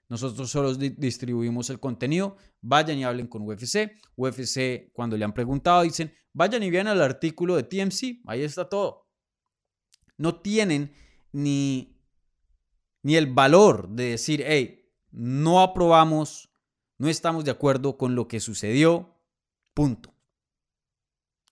nosotros 0.10 0.50
solo 0.50 0.74
distribuimos 0.74 1.70
el 1.70 1.79
contenido, 1.79 2.36
vayan 2.62 2.98
y 2.98 3.03
hablen 3.03 3.27
con 3.27 3.48
UFC. 3.48 3.91
UFC, 4.15 4.91
cuando 4.91 5.15
le 5.15 5.24
han 5.24 5.34
preguntado, 5.34 5.84
dicen, 5.84 6.12
vayan 6.34 6.63
y 6.63 6.72
vean 6.72 6.88
el 6.88 7.01
artículo 7.01 7.56
de 7.56 7.63
TMC, 7.63 8.22
ahí 8.25 8.41
está 8.41 8.68
todo. 8.68 9.08
No 10.18 10.41
tienen 10.41 10.91
ni, 11.32 11.96
ni 13.03 13.15
el 13.18 13.27
valor 13.27 13.88
de 13.89 14.06
decir, 14.12 14.44
hey, 14.48 14.91
no 15.12 15.62
aprobamos, 15.62 16.50
no 16.98 17.08
estamos 17.08 17.46
de 17.46 17.51
acuerdo 17.51 17.96
con 17.96 18.15
lo 18.15 18.27
que 18.27 18.39
sucedió, 18.39 19.15
punto. 19.75 20.12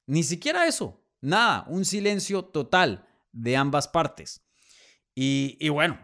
Ni 0.08 0.24
siquiera 0.24 0.66
eso, 0.66 1.04
nada, 1.22 1.66
un 1.68 1.86
silencio 1.86 2.44
total 2.44 3.08
de 3.34 3.58
ambas 3.58 3.88
partes. 3.90 4.42
Y, 5.14 5.68
bueno, 5.70 6.00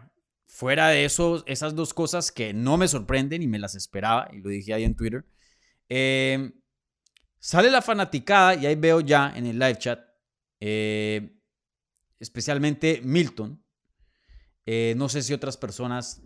fuera 0.46 0.88
de 0.88 1.04
eso, 1.04 1.42
esas 1.46 1.74
dos 1.74 1.94
cosas 1.94 2.30
que 2.30 2.52
no 2.52 2.76
me 2.76 2.86
sorprenden 2.86 3.42
y 3.42 3.46
me 3.46 3.58
las 3.58 3.74
esperaba, 3.74 4.28
y 4.32 4.38
lo 4.38 4.50
dije 4.50 4.74
ahí 4.74 4.84
en 4.84 4.94
Twitter, 4.94 5.24
em, 5.88 6.52
sale 7.38 7.70
la 7.70 7.80
fanaticada 7.80 8.54
y 8.54 8.66
ahí 8.66 8.74
veo 8.74 9.00
ya 9.00 9.32
en 9.34 9.46
el 9.46 9.58
live 9.58 9.78
chat, 9.78 10.00
eh, 10.60 11.38
especialmente 12.18 13.00
Milton, 13.02 13.62
eh, 14.66 14.94
no 14.96 15.08
sé 15.08 15.22
si 15.22 15.32
otras 15.32 15.56
personas 15.56 16.22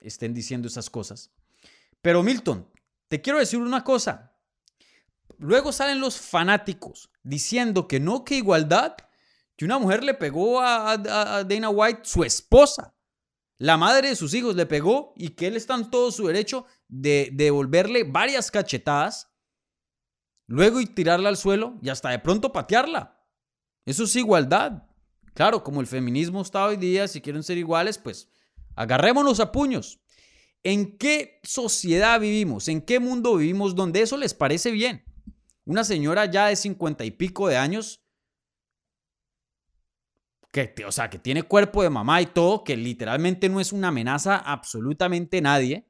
estén 0.00 0.32
diciendo 0.32 0.68
esas 0.68 0.88
cosas, 0.88 1.32
pero 2.00 2.22
Milton, 2.22 2.68
te 3.08 3.20
quiero 3.20 3.38
decir 3.38 3.58
una 3.58 3.84
cosa. 3.84 4.36
Luego 5.38 5.72
salen 5.72 6.00
los 6.00 6.18
fanáticos 6.18 7.09
diciendo 7.22 7.86
que 7.88 8.00
no, 8.00 8.24
que 8.24 8.36
igualdad, 8.36 8.96
que 9.56 9.64
una 9.64 9.78
mujer 9.78 10.04
le 10.04 10.14
pegó 10.14 10.60
a, 10.60 10.96
Dana 10.96 11.68
White, 11.68 12.00
su 12.04 12.24
esposa, 12.24 12.94
la 13.58 13.76
madre 13.76 14.08
de 14.08 14.16
sus 14.16 14.32
hijos 14.32 14.56
le 14.56 14.64
pegó 14.66 15.12
y 15.16 15.30
que 15.30 15.46
él 15.46 15.56
está 15.56 15.74
en 15.74 15.90
todo 15.90 16.10
su 16.12 16.26
derecho 16.26 16.64
de, 16.88 17.30
devolverle 17.32 18.04
varias 18.04 18.50
cachetadas, 18.50 19.28
luego 20.46 20.80
y 20.80 20.86
tirarla 20.86 21.28
al 21.28 21.36
suelo 21.36 21.78
y 21.82 21.90
hasta 21.90 22.10
de 22.10 22.18
pronto 22.18 22.52
patearla. 22.52 23.22
Eso 23.84 24.04
es 24.04 24.16
igualdad. 24.16 24.84
Claro, 25.34 25.62
como 25.62 25.80
el 25.80 25.86
feminismo 25.86 26.42
está 26.42 26.64
hoy 26.64 26.76
día, 26.76 27.06
si 27.06 27.20
quieren 27.20 27.42
ser 27.42 27.58
iguales, 27.58 27.98
pues 27.98 28.30
agarrémonos 28.76 29.40
a 29.40 29.52
puños. 29.52 30.00
¿En 30.62 30.98
qué 30.98 31.40
sociedad 31.42 32.20
vivimos? 32.20 32.68
¿En 32.68 32.80
qué 32.82 33.00
mundo 33.00 33.36
vivimos 33.36 33.74
donde 33.74 34.02
eso 34.02 34.16
les 34.16 34.34
parece 34.34 34.70
bien? 34.70 35.04
Una 35.70 35.84
señora 35.84 36.24
ya 36.24 36.48
de 36.48 36.56
cincuenta 36.56 37.04
y 37.04 37.12
pico 37.12 37.46
de 37.46 37.56
años 37.56 38.04
que, 40.50 40.74
o 40.84 40.90
sea, 40.90 41.08
que 41.08 41.20
tiene 41.20 41.44
cuerpo 41.44 41.84
de 41.84 41.90
mamá 41.90 42.20
y 42.20 42.26
todo, 42.26 42.64
que 42.64 42.76
literalmente 42.76 43.48
no 43.48 43.60
es 43.60 43.72
una 43.72 43.86
amenaza 43.86 44.34
a 44.34 44.52
absolutamente 44.52 45.40
nadie. 45.40 45.88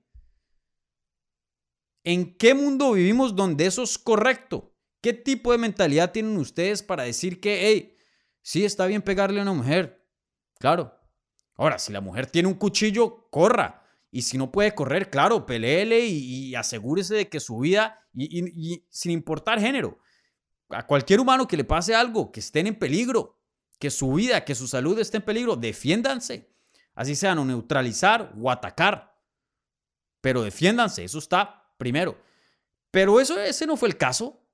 ¿En 2.04 2.36
qué 2.36 2.52
mundo 2.52 2.92
vivimos 2.92 3.34
donde 3.34 3.64
eso 3.64 3.82
es 3.82 3.96
correcto? 3.96 4.76
¿Qué 5.00 5.14
tipo 5.14 5.50
de 5.50 5.56
mentalidad 5.56 6.12
tienen 6.12 6.36
ustedes 6.36 6.82
para 6.82 7.04
decir 7.04 7.40
que, 7.40 7.66
hey, 7.66 7.96
sí 8.42 8.66
está 8.66 8.84
bien 8.84 9.00
pegarle 9.00 9.40
a 9.40 9.44
una 9.44 9.54
mujer? 9.54 10.06
Claro. 10.58 10.94
Ahora, 11.54 11.78
si 11.78 11.90
la 11.90 12.02
mujer 12.02 12.26
tiene 12.26 12.48
un 12.48 12.54
cuchillo, 12.54 13.30
corra. 13.30 13.79
Y 14.10 14.22
si 14.22 14.38
no 14.38 14.50
puede 14.50 14.74
correr, 14.74 15.10
claro, 15.10 15.46
peleele 15.46 16.06
y, 16.06 16.54
asegúrese 16.54 17.14
de 17.14 17.28
que 17.28 17.40
su 17.40 17.58
vida, 17.58 18.06
y 18.12 18.84
sin 18.90 19.12
importar 19.12 19.60
género, 19.60 19.98
a 20.70 20.86
cualquier 20.86 21.20
humano 21.20 21.46
que 21.46 21.56
le 21.56 21.64
pase 21.64 21.94
algo, 21.94 22.30
que 22.32 22.40
estén 22.40 22.66
en 22.66 22.78
peligro, 22.78 23.38
que 23.78 23.90
su 23.90 24.12
vida, 24.12 24.44
que 24.44 24.54
su 24.54 24.68
salud 24.68 24.98
esté 24.98 25.18
en 25.18 25.24
peligro, 25.24 25.56
defiéndanse. 25.56 26.52
Así 26.94 27.16
sean 27.16 27.44
neutralizar 27.46 28.32
o 28.40 28.50
atacar. 28.50 29.18
Pero 30.20 30.42
defiéndanse, 30.42 31.04
eso 31.04 31.18
está 31.18 31.72
primero. 31.78 32.18
Pero 32.90 33.20
eso, 33.20 33.40
ese 33.40 33.66
no 33.66 33.76
fue 33.76 33.88
el 33.88 33.96
caso. 33.96 34.44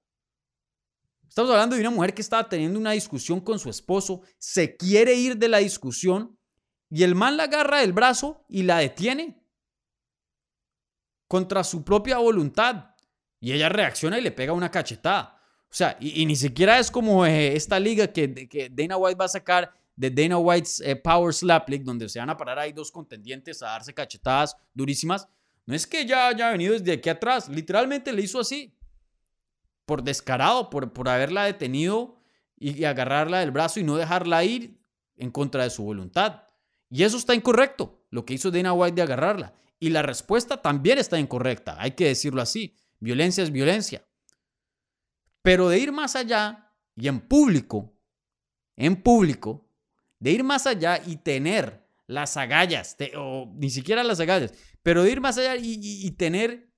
Estamos 1.29 1.51
hablando 1.51 1.75
de 1.75 1.81
una 1.83 1.91
mujer 1.91 2.15
que 2.15 2.23
estaba 2.23 2.49
teniendo 2.49 2.79
una 2.79 2.93
discusión 2.93 3.41
con 3.41 3.59
su 3.59 3.69
esposo, 3.69 4.23
se 4.39 4.77
quiere 4.77 5.15
ir 5.15 5.37
de 5.37 5.49
la 5.49 5.59
discusión 5.59 6.39
y 6.89 7.03
el 7.03 7.15
man 7.15 7.37
la 7.37 7.45
agarra 7.45 7.81
del 7.81 7.93
brazo 7.93 8.47
y 8.49 8.63
la 8.63 8.79
detiene 8.79 9.45
contra 11.28 11.64
su 11.64 11.85
propia 11.85 12.18
voluntad. 12.18 12.90
Y 13.40 13.52
ella 13.52 13.68
reacciona 13.68 14.18
y 14.18 14.23
le 14.23 14.33
pega 14.33 14.52
una 14.52 14.71
cachetada. 14.71 15.40
O 15.64 15.75
sea, 15.75 15.97
y, 16.00 16.25
ni 16.25 16.37
siquiera 16.37 16.78
es 16.78 16.90
como 16.90 17.26
eh, 17.26 17.54
esta 17.54 17.78
liga 17.78 18.06
que, 18.06 18.49
que, 18.49 18.71
Dana 18.71 18.97
White 18.97 19.18
va 19.18 19.26
a 19.26 19.28
sacar 19.28 19.73
de 19.95 20.11
Dana 20.11 20.38
White's 20.38 20.80
eh, 20.80 20.97
Power 20.97 21.35
Slap 21.35 21.68
League, 21.68 21.85
donde 21.85 22.09
se 22.09 22.18
van 22.18 22.30
a 22.30 22.37
parar 22.37 22.59
ahí 22.59 22.73
dos 22.73 22.90
contendientes 22.90 23.62
a 23.62 23.66
darse 23.66 23.92
cachetadas 23.92 24.56
durísimas. 24.73 25.28
No 25.66 25.75
es 25.75 25.87
que 25.87 26.06
ya 26.06 26.28
haya 26.28 26.50
venido 26.50 26.75
desde 26.75 26.92
aquí 26.92 27.09
atrás, 27.09 27.49
literalmente 27.49 28.12
le 28.12 28.23
hizo 28.23 28.38
así. 28.38 28.73
Por 29.85 30.02
descarado, 30.02 30.71
por, 30.71 30.92
por 30.92 31.09
haberla 31.09 31.45
detenido 31.45 32.16
y, 32.56 32.85
agarrarla 32.85 33.40
del 33.40 33.50
brazo 33.50 33.80
y 33.80 33.85
no 33.85 33.97
dejarla 33.97 34.45
ir 34.45 34.80
en 35.16 35.30
contra 35.30 35.64
de 35.64 35.71
su 35.71 35.83
voluntad. 35.83 36.45
Y 36.88 37.02
eso 37.02 37.16
está 37.16 37.35
incorrecto, 37.35 38.04
lo 38.11 38.25
que 38.25 38.35
hizo 38.35 38.50
Dana 38.50 38.73
White 38.73 38.95
de 38.95 39.02
agarrarla. 39.02 39.54
Y 39.78 39.90
la 39.90 40.02
respuesta 40.02 40.62
también 40.62 40.99
está 40.99 41.18
incorrecta, 41.18 41.76
hay 41.78 41.92
que 41.92 42.06
decirlo 42.06 42.40
así. 42.40 42.76
Violencia 42.99 43.45
es 43.45 43.50
violencia. 43.50 44.06
Pero 45.42 45.68
de 45.68 45.78
ir 45.78 45.92
más 45.92 46.16
allá 46.16 46.73
y 46.97 47.09
en 47.09 47.21
público, 47.21 47.95
en 48.76 49.02
público, 49.02 49.71
de 50.18 50.33
ir 50.33 50.45
más 50.45 50.66
allá 50.66 51.00
y 51.04 51.16
tener 51.16 51.87
las 52.06 52.37
agallas, 52.37 52.97
o 53.16 53.52
ni 53.54 53.71
siquiera 53.71 54.02
las 54.04 54.21
agallas, 54.21 54.54
pero 54.83 55.02
de 55.02 55.11
ir 55.11 55.21
más 55.21 55.37
allá 55.38 55.56
y, 55.56 56.11
tener 56.12 56.73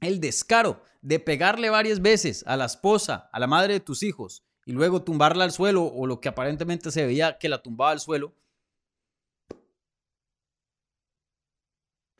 el 0.00 0.20
descaro 0.20 0.82
de 1.00 1.18
pegarle 1.18 1.68
varias 1.68 2.00
veces 2.00 2.44
a 2.46 2.56
la 2.56 2.66
esposa, 2.66 3.28
a 3.32 3.40
la 3.40 3.46
madre 3.46 3.74
de 3.74 3.80
tus 3.80 4.02
hijos, 4.02 4.44
y 4.64 4.72
luego 4.72 5.02
tumbarla 5.02 5.44
al 5.44 5.52
suelo, 5.52 5.84
o 5.84 6.06
lo 6.06 6.20
que 6.20 6.28
aparentemente 6.28 6.90
se 6.90 7.04
veía 7.04 7.38
que 7.38 7.48
la 7.48 7.62
tumbaba 7.62 7.90
al 7.90 8.00
suelo, 8.00 8.34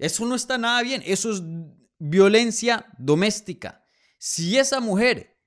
eso 0.03 0.27
no 0.27 0.35
está 0.35 0.59
nada 0.59 0.83
bien, 0.83 1.01
eso 1.07 1.31
es 1.31 1.43
violencia 1.99 2.87
doméstica. 2.99 3.85
Si 4.19 4.59
esa 4.59 4.81
mujer 4.81 5.39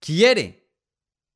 quiere 0.00 0.68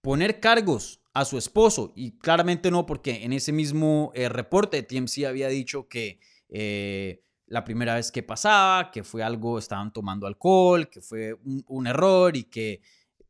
poner 0.00 0.40
cargos 0.40 1.00
a 1.14 1.24
su 1.24 1.38
esposo, 1.38 1.92
y 1.94 2.18
claramente 2.18 2.72
no, 2.72 2.84
porque 2.84 3.22
en 3.24 3.32
ese 3.32 3.52
mismo 3.52 4.10
eh, 4.14 4.28
reporte 4.28 4.82
TMC 4.82 5.26
había 5.26 5.48
dicho 5.48 5.86
que 5.88 6.18
eh, 6.48 7.22
la 7.46 7.62
primera 7.62 7.94
vez 7.94 8.10
que 8.10 8.24
pasaba, 8.24 8.90
que 8.90 9.04
fue 9.04 9.22
algo, 9.22 9.60
estaban 9.60 9.92
tomando 9.92 10.26
alcohol, 10.26 10.90
que 10.90 11.00
fue 11.00 11.34
un, 11.44 11.86
error 11.86 12.36
y 12.36 12.44
que 12.44 12.82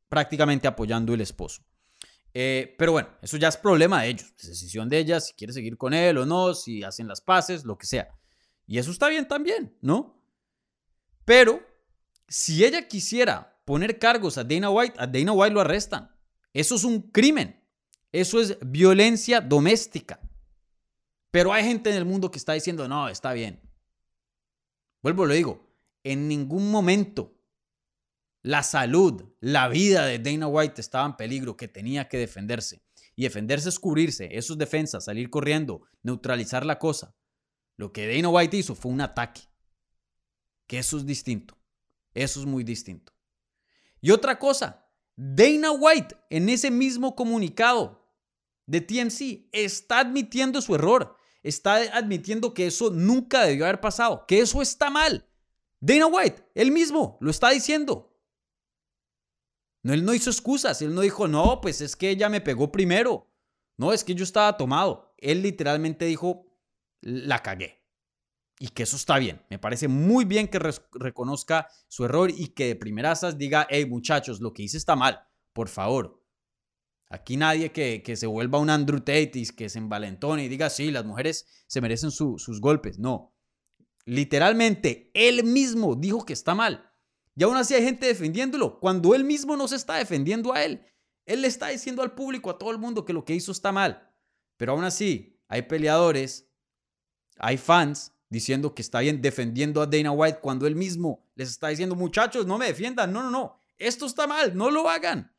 prácticamente 0.09 0.67
apoyando 0.67 1.13
el 1.13 1.21
esposo. 1.21 1.63
Eh, 2.33 2.75
pero 2.79 2.93
bueno, 2.93 3.11
eso 3.21 3.37
ya 3.37 3.49
es 3.49 3.59
problema 3.59 4.03
de 4.03 4.09
ellos, 4.09 4.35
es 4.39 4.49
decisión 4.49 4.89
de 4.89 4.99
ella 4.99 5.21
si 5.21 5.35
quiere 5.35 5.53
seguir 5.53 5.77
con 5.77 5.93
él 5.93 6.17
o 6.17 6.25
no, 6.25 6.55
si 6.55 6.83
hacen 6.83 7.07
las 7.07 7.21
paces, 7.21 7.65
lo 7.65 7.77
que 7.77 7.87
sea. 7.87 8.09
Y 8.67 8.79
eso 8.79 8.91
está 8.91 9.09
bien 9.09 9.29
también, 9.29 9.77
¿no? 9.81 10.23
Pero 11.25 11.61
si 12.29 12.65
ella 12.65 12.89
quisiera 12.89 13.61
poner 13.65 13.99
cargos 13.99 14.39
a 14.39 14.45
Dana 14.45 14.71
White, 14.71 14.95
a 14.99 15.07
Dana 15.07 15.33
White 15.33 15.55
lo 15.55 15.61
arrestan. 15.61 16.11
Eso 16.53 16.77
es 16.77 16.85
un 16.85 17.11
crimen. 17.11 17.63
Eso 18.13 18.41
es 18.41 18.57
violencia 18.61 19.41
doméstica. 19.41 20.21
Pero 21.31 21.53
hay 21.53 21.65
gente 21.65 21.91
en 21.91 21.97
el 21.97 22.05
mundo 22.05 22.31
que 22.31 22.39
está 22.39 22.55
diciendo, 22.55 22.89
no, 22.89 23.09
está 23.09 23.33
bien. 23.33 23.61
Vuelvo, 25.03 25.27
lo 25.27 25.35
digo. 25.35 25.67
En 26.03 26.29
ningún 26.29 26.71
momento 26.71 27.37
la 28.43 28.63
salud, 28.63 29.25
la 29.41 29.67
vida 29.69 30.07
de 30.07 30.21
Dana 30.21 30.47
White 30.47 30.81
estaba 30.81 31.05
en 31.05 31.17
peligro, 31.17 31.57
que 31.57 31.67
tenía 31.67 32.09
que 32.09 32.17
defenderse. 32.17 32.81
Y 33.17 33.25
defenderse 33.25 33.69
es 33.69 33.81
cubrirse, 33.81 34.29
eso 34.31 34.53
es 34.53 34.59
defensa, 34.59 35.01
salir 35.01 35.31
corriendo, 35.31 35.83
neutralizar 36.05 36.65
la 36.65 36.79
cosa. 36.79 37.13
Lo 37.77 37.93
que 37.93 38.07
Dana 38.07 38.29
White 38.29 38.57
hizo 38.57 38.75
fue 38.75 38.93
un 38.93 39.01
ataque. 39.01 39.43
Que 40.67 40.79
eso 40.79 40.97
es 40.97 41.07
distinto. 41.07 41.57
Eso 42.15 42.41
es 42.41 42.47
muy 42.47 42.65
distinto. 42.65 43.13
Y 44.01 44.11
otra 44.11 44.39
cosa, 44.39 44.89
Dana 45.17 45.73
White 45.73 46.17
en 46.31 46.49
ese 46.49 46.71
mismo 46.71 47.15
comunicado 47.15 48.07
de 48.67 48.81
TMC 48.81 49.49
está 49.53 50.01
admitiendo 50.01 50.61
su 50.61 50.75
error. 50.75 51.17
Está 51.43 51.77
admitiendo 51.97 52.55
que 52.55 52.67
eso 52.67 52.91
nunca 52.91 53.45
debió 53.45 53.65
haber 53.65 53.81
pasado, 53.81 54.27
que 54.27 54.41
eso 54.41 54.63
está 54.63 54.91
mal. 54.91 55.29
Dana 55.79 56.07
White, 56.07 56.51
él 56.55 56.73
mismo, 56.73 57.19
lo 57.21 57.31
está 57.31 57.51
diciendo. 57.51 58.13
No, 59.83 59.93
él 59.93 60.05
no 60.05 60.15
hizo 60.15 60.31
excusas, 60.31 60.83
él 60.83 60.95
no 60.95 61.03
dijo, 61.03 61.29
no, 61.29 61.61
pues 61.61 61.81
es 61.81 61.95
que 61.95 62.11
ella 62.11 62.29
me 62.29 62.41
pegó 62.41 62.73
primero. 62.73 63.31
No, 63.77 63.93
es 63.93 64.03
que 64.03 64.15
yo 64.15 64.25
estaba 64.25 64.57
tomado. 64.57 65.15
Él 65.19 65.43
literalmente 65.43 66.07
dijo, 66.07 66.47
la 67.01 67.43
cagué. 67.43 67.83
Y 68.59 68.69
que 68.69 68.85
eso 68.85 68.97
está 68.97 69.19
bien. 69.19 69.43
Me 69.51 69.59
parece 69.59 69.89
muy 69.89 70.25
bien 70.25 70.49
que 70.49 70.59
reconozca 70.93 71.69
su 71.89 72.05
error 72.05 72.31
y 72.31 72.49
que 72.49 72.69
de 72.69 72.77
primerasas 72.77 73.37
diga, 73.37 73.67
hey 73.71 73.85
muchachos, 73.87 74.41
lo 74.41 74.53
que 74.53 74.63
hice 74.63 74.79
está 74.79 74.97
mal. 74.97 75.21
Por 75.53 75.69
favor. 75.69 76.23
Aquí 77.09 77.37
nadie 77.37 77.71
que, 77.71 78.03
que 78.03 78.17
se 78.17 78.27
vuelva 78.27 78.59
un 78.59 78.71
Andrew 78.71 78.99
Tate 78.99 79.33
y 79.35 79.47
que 79.47 79.69
se 79.69 79.79
envalentone 79.79 80.45
y 80.45 80.49
diga, 80.49 80.71
sí, 80.71 80.91
las 80.91 81.05
mujeres 81.05 81.47
se 81.67 81.81
merecen 81.81 82.11
sus 82.11 82.61
golpes. 82.61 82.99
No. 82.99 83.35
Literalmente, 84.07 85.11
él 85.15 85.45
mismo 85.45 85.95
dijo 85.95 86.25
que 86.25 86.33
está 86.33 86.55
mal. 86.55 86.91
Y 87.37 87.45
aún 87.45 87.57
así 87.57 87.75
hay 87.75 87.85
gente 87.85 88.07
defendiéndolo, 88.07 88.81
cuando 88.81 89.15
él 89.15 89.25
mismo 89.25 89.57
no 89.57 89.69
se 89.69 89.77
está 89.77 89.97
defendiendo 89.97 90.55
a 90.55 90.65
él. 90.65 90.87
Él 91.27 91.43
le 91.43 91.49
está 91.49 91.69
diciendo 91.69 92.03
al 92.03 92.15
público, 92.15 92.51
a 92.51 92.59
todo 92.59 92.71
el 92.71 92.79
mundo, 92.79 93.05
que 93.05 93.13
lo 93.13 93.25
que 93.25 93.35
hizo 93.35 93.53
está 93.53 93.73
mal. 93.73 94.11
Pero 94.57 94.73
aún 94.73 94.85
así, 94.85 95.39
hay 95.49 95.63
peleadores, 95.63 96.46
hay 97.39 97.57
fans 97.57 98.13
diciendo 98.29 98.75
que 98.75 98.83
está 98.83 99.01
bien 99.01 99.23
defendiendo 99.23 99.81
a 99.81 99.87
Dana 99.87 100.11
White 100.11 100.41
cuando 100.41 100.67
él 100.67 100.75
mismo 100.75 101.25
les 101.35 101.51
está 101.51 101.69
diciendo, 101.69 101.95
muchachos, 101.95 102.47
no 102.47 102.59
me 102.59 102.67
defiendan, 102.67 103.13
no, 103.13 103.23
no, 103.23 103.31
no, 103.31 103.63
esto 103.79 104.07
está 104.07 104.27
mal, 104.27 104.57
no 104.57 104.71
lo 104.71 104.89
hagan. 104.89 105.33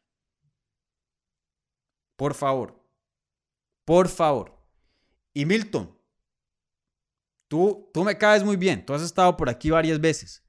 Por 2.15 2.33
favor, 2.33 2.83
por 3.85 4.07
favor. 4.09 4.57
Y 5.33 5.45
Milton, 5.45 5.95
tú, 7.47 7.89
tú 7.93 8.03
me 8.03 8.17
caes 8.17 8.43
muy 8.43 8.55
bien, 8.55 8.85
tú 8.85 8.93
has 8.93 9.01
estado 9.01 9.35
por 9.37 9.49
aquí 9.49 9.69
varias 9.69 9.99
veces. 9.99 10.43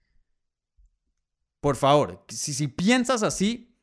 Por 1.61 1.77
favor, 1.77 2.25
si, 2.29 2.55
si 2.55 2.69
piensas 2.69 3.23
así, 3.23 3.77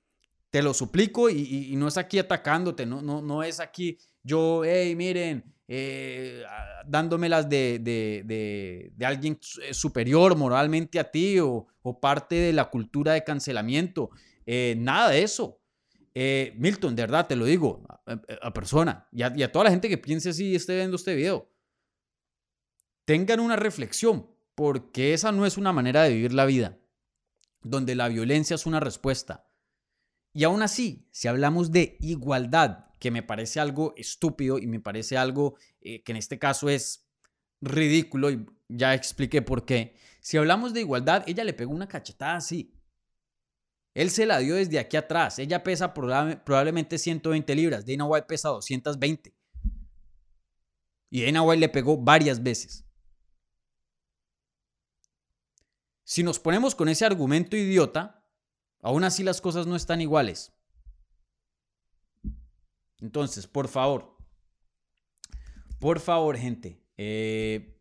te 0.50 0.64
lo 0.64 0.74
suplico 0.74 1.30
y, 1.30 1.76
no 1.76 1.88
es 1.88 1.98
aquí 1.98 2.18
atacándote, 2.18 2.86
no, 2.86 3.02
no, 3.02 3.22
no 3.22 3.44
es 3.44 3.60
aquí 3.60 3.98
yo, 4.24 4.64
hey, 4.64 4.96
miren, 4.96 5.55
eh, 5.68 6.44
dándomelas 6.86 7.50
de, 7.50 7.80
de, 7.80 8.92
de, 8.96 9.06
alguien 9.06 9.40
eh, 9.64 9.74
superior 9.74 10.36
moralmente 10.36 11.00
a 11.00 11.10
ti 11.10 11.40
o, 11.40 11.68
parte 12.02 12.36
de 12.36 12.54
la 12.54 12.70
cultura 12.70 13.14
de 13.14 13.24
cancelamiento. 13.24 14.10
Eh, 14.46 14.76
nada 14.78 15.10
de 15.10 15.24
eso. 15.24 15.62
Milton, 16.56 16.96
de 16.96 17.04
verdad, 17.04 17.28
te 17.28 17.36
lo 17.36 17.46
digo, 17.46 17.84
a, 18.42 18.54
persona 18.54 19.08
y 19.12 19.24
a, 19.24 19.34
y 19.36 19.44
a, 19.44 19.52
toda 19.52 19.66
la 19.66 19.72
gente 19.72 19.90
que 19.90 19.98
piense 19.98 20.30
así 20.30 20.52
y 20.52 20.56
esté 20.56 20.76
viendo 20.78 20.96
este 20.96 21.14
video, 21.14 21.52
tengan 23.04 23.42
una 23.42 23.58
reflexión, 23.58 24.30
porque 24.56 25.14
esa 25.14 25.34
no 25.34 25.46
es 25.46 25.58
una 25.58 25.74
manera 25.74 26.04
de 26.04 26.14
vivir 26.14 26.34
la 26.34 26.46
vida 26.46 26.78
donde 27.66 27.96
la 27.96 28.08
violencia 28.08 28.56
es 28.56 28.66
una 28.66 28.80
respuesta. 28.80 29.50
Y 30.34 30.44
aún 30.44 30.62
así, 30.62 31.08
si 31.12 31.28
hablamos 31.28 31.72
de 31.72 31.98
igualdad, 32.00 32.86
que 33.06 33.12
me 33.12 33.22
parece 33.22 33.60
algo 33.60 33.94
estúpido 33.98 34.58
y 34.58 34.66
me 34.66 34.79
parece 34.79 35.16
algo 35.16 35.60
eh, 35.79 36.01
que 36.01 36.12
en 36.12 36.16
este 36.16 36.40
caso 36.40 36.70
es 36.70 37.08
ridículo 37.62 38.32
y 38.32 38.44
ya 38.68 38.96
expliqué 38.96 39.44
por 39.44 39.64
qué, 39.64 39.96
si 40.22 40.38
hablamos 40.38 40.74
de 40.74 40.79
igualdad, 40.79 41.24
ella 41.27 41.44
le 41.44 41.53
pegó 41.53 41.72
una 41.72 41.88
cachetada 41.88 42.38
así. 42.38 42.74
Él 43.94 44.10
se 44.10 44.25
la 44.25 44.40
dio 44.40 44.56
desde 44.56 44.79
aquí 44.79 44.98
atrás. 44.98 45.38
Ella 45.38 45.64
pesa 45.64 45.94
probablemente 45.94 46.98
120 46.98 47.53
libras. 47.53 47.86
Dana 47.86 48.06
White 48.06 48.25
pesa 48.25 48.50
220. 48.50 49.36
Y 51.12 51.25
Dana 51.25 51.44
White 51.44 51.60
le 51.60 51.70
pegó 51.70 51.98
varias 51.98 52.42
veces. 52.42 52.88
Si 56.03 56.24
nos 56.24 56.40
ponemos 56.40 56.74
con 56.74 56.90
ese 56.90 57.06
argumento 57.06 57.56
idiota, 57.56 58.25
aún 58.82 59.03
así 59.03 59.22
las 59.22 59.42
cosas 59.42 59.68
no 59.68 59.75
están 59.75 60.01
iguales. 60.01 60.54
Entonces, 63.01 63.48
por 63.48 63.68
favor, 63.68 64.18
por 65.79 66.00
favor, 66.00 66.38
gente, 66.38 66.81
eh, 66.98 67.77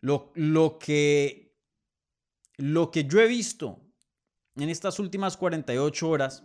lo, 0.00 0.32
lo, 0.34 0.78
que, 0.78 1.56
lo 2.56 2.90
que 2.90 3.04
yo 3.04 3.20
he 3.20 3.26
visto 3.26 3.80
en 4.56 4.68
estas 4.68 4.98
últimas 4.98 5.36
48 5.36 6.08
horas, 6.08 6.44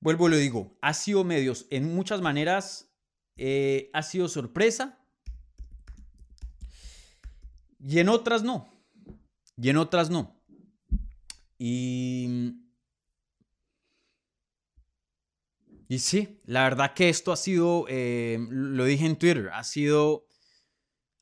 vuelvo 0.00 0.28
y 0.28 0.30
lo 0.30 0.36
digo, 0.36 0.78
ha 0.82 0.94
sido 0.94 1.24
medios, 1.24 1.66
en 1.70 1.94
muchas 1.94 2.20
maneras 2.20 2.92
eh, 3.36 3.90
ha 3.92 4.02
sido 4.02 4.28
sorpresa 4.28 4.98
y 7.78 7.98
en 7.98 8.08
otras 8.08 8.42
no 8.42 8.72
y 9.56 9.70
en 9.70 9.76
otras 9.76 10.10
no. 10.10 10.40
Y, 11.58 12.65
y 15.88 15.98
sí, 15.98 16.40
la 16.44 16.64
verdad 16.64 16.94
que 16.94 17.08
esto 17.08 17.32
ha 17.32 17.36
sido, 17.36 17.86
eh, 17.88 18.38
lo 18.50 18.84
dije 18.84 19.06
en 19.06 19.16
Twitter, 19.16 19.50
ha 19.52 19.64
sido, 19.64 20.26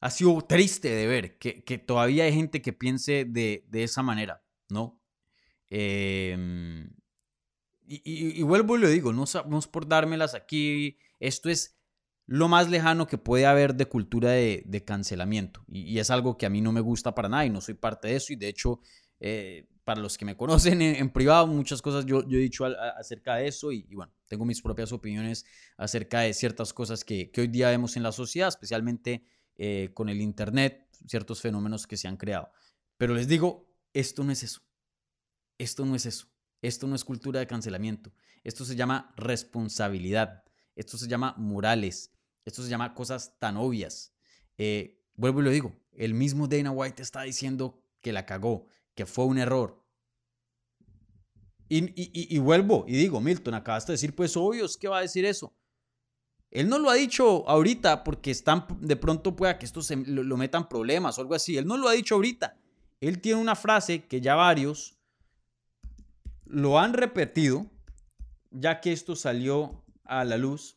ha 0.01 0.11
sido 0.11 0.41
triste 0.43 0.91
de 0.91 1.07
ver 1.07 1.39
que, 1.39 1.79
todavía 1.79 2.25
hay 2.25 2.33
gente 2.33 2.63
que 2.63 2.73
piense 2.73 3.25
de, 3.25 3.65
esa 3.73 4.03
manera, 4.03 4.43
¿no? 4.69 5.01
Em, 5.69 6.91
y, 7.87 8.43
vuelvo 8.43 8.77
y 8.77 8.81
lo 8.81 8.89
digo, 8.89 9.13
no, 9.13 9.25
no 9.49 9.59
es 9.59 9.67
por 9.67 9.87
dármelas 9.87 10.35
aquí, 10.35 10.99
esto 11.21 11.51
es 11.51 11.77
lo 12.27 12.49
más 12.49 12.71
lejano 12.71 13.07
que 13.07 13.19
puede 13.19 13.47
haber 13.47 13.75
de 13.75 13.87
cultura 13.87 14.31
de, 14.31 14.83
cancelamiento. 14.85 15.65
Y, 15.69 15.99
es 15.99 16.11
algo 16.11 16.37
que 16.37 16.47
a 16.47 16.51
mí 16.51 16.61
no 16.61 16.73
me 16.73 16.81
gusta 16.81 17.15
para 17.15 17.29
nada 17.29 17.45
y 17.45 17.51
no 17.51 17.61
soy 17.61 17.75
parte 17.75 18.09
de 18.09 18.17
eso. 18.17 18.33
Y 18.33 18.37
de 18.37 18.49
hecho, 18.49 18.81
eh, 19.21 19.67
para 19.85 20.01
los 20.01 20.17
que 20.17 20.25
me 20.25 20.37
conocen 20.37 20.81
en, 20.81 21.11
privado, 21.11 21.47
muchas 21.47 21.83
cosas 21.83 22.07
yo, 22.07 22.27
yo 22.27 22.39
he 22.39 22.43
dicho 22.43 22.65
acerca 22.65 23.37
de 23.37 23.49
eso. 23.49 23.73
Y, 23.73 23.83
bueno, 23.95 24.13
tengo 24.35 24.45
mis 24.47 24.63
propias 24.63 24.91
opiniones 24.91 25.47
acerca 25.77 26.21
de 26.21 26.35
ciertas 26.35 26.73
cosas 26.73 27.05
que, 27.05 27.31
hoy 27.37 27.47
día 27.47 27.69
vemos 27.69 27.97
en 27.97 28.03
la 28.03 28.11
sociedad, 28.11 28.49
especialmente 28.49 29.25
eh, 29.55 29.91
con 29.95 30.09
el 30.09 30.21
Internet, 30.21 30.89
ciertos 31.07 31.41
fenómenos 31.41 31.87
que 31.87 31.97
se 31.97 32.09
han 32.09 32.17
creado. 32.17 32.51
Pero 32.97 33.15
les 33.15 33.29
digo, 33.29 33.73
esto 33.93 34.25
no 34.25 34.33
es 34.33 34.43
eso. 34.43 34.63
Esto 35.57 35.87
no 35.87 35.95
es 35.95 36.05
eso. 36.05 36.27
Esto 36.63 36.89
no 36.89 36.97
es 36.97 37.05
cultura 37.05 37.39
de 37.39 37.47
cancelamiento. 37.47 38.13
Esto 38.43 38.65
se 38.65 38.75
llama 38.75 39.15
responsabilidad. 39.17 40.43
Esto 40.75 40.99
se 40.99 41.07
llama 41.07 41.37
morales. 41.39 42.13
Esto 42.45 42.65
se 42.65 42.71
llama 42.71 42.93
cosas 42.93 43.39
tan 43.39 43.57
obvias. 43.57 44.17
Eh, 44.59 45.01
vuelvo 45.15 45.43
y 45.43 45.45
lo 45.45 45.51
digo, 45.51 45.77
el 45.93 46.13
mismo 46.13 46.49
Dana 46.49 46.73
White 46.73 47.03
está 47.03 47.23
diciendo 47.23 47.81
que 48.01 48.13
la 48.13 48.27
cagó, 48.27 48.67
que 48.97 49.07
fue 49.07 49.27
un 49.27 49.39
error. 49.39 49.84
Y, 51.69 52.39
vuelvo 52.39 52.85
y 52.87 52.93
digo, 52.93 53.21
Milton, 53.21 53.55
acabaste 53.55 53.93
de 53.93 53.95
decir, 53.95 54.15
pues 54.15 54.37
obvio, 54.37 54.67
¿qué 54.79 54.89
va 54.89 54.99
a 54.99 55.03
decir 55.03 55.25
eso? 55.25 55.55
Él 56.51 56.69
no 56.69 56.79
lo 56.79 56.91
ha 56.91 56.95
dicho 56.95 57.49
ahorita 57.49 58.05
porque 58.05 58.31
están, 58.31 58.67
de 58.81 58.97
pronto 58.97 59.35
pueda 59.35 59.59
que 59.59 59.67
esto 59.67 59.83
se, 59.83 59.97
lo, 59.97 60.23
lo 60.23 60.37
metan 60.37 60.69
problemas 60.69 61.19
o 61.19 61.23
algo 61.23 61.35
así. 61.35 61.57
Él 61.57 61.67
no 61.67 61.77
lo 61.77 61.89
ha 61.89 61.93
dicho 61.93 62.15
ahorita. 62.15 62.57
Él 63.01 63.21
tiene 63.21 63.41
una 63.41 63.57
frase 63.57 64.05
que 64.05 64.21
ya 64.21 64.35
varios 64.35 64.97
lo 66.45 66.79
han 66.79 66.93
repetido, 66.93 67.67
ya 68.51 68.81
que 68.81 68.93
esto 68.93 69.17
salió 69.17 69.85
a 70.05 70.25
la 70.25 70.37
luz 70.37 70.77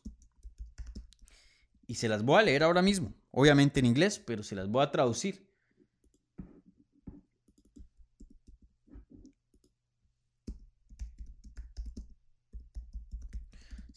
y 1.86 1.94
se 1.94 2.08
las 2.08 2.24
voy 2.24 2.40
a 2.40 2.42
leer 2.42 2.62
ahora 2.62 2.82
mismo. 2.82 3.14
Obviamente 3.30 3.80
en 3.80 3.86
inglés, 3.86 4.18
pero 4.18 4.42
se 4.42 4.54
las 4.54 4.68
voy 4.68 4.82
a 4.82 4.90
traducir. 4.90 5.47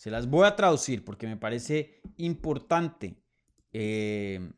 Se 0.02 0.10
las 0.10 0.28
voy 0.28 0.48
a 0.48 0.56
traducir 0.56 1.06
porque 1.06 1.28
me 1.28 1.38
parece 1.38 2.02
importante 2.18 3.22
eh, 3.72 4.52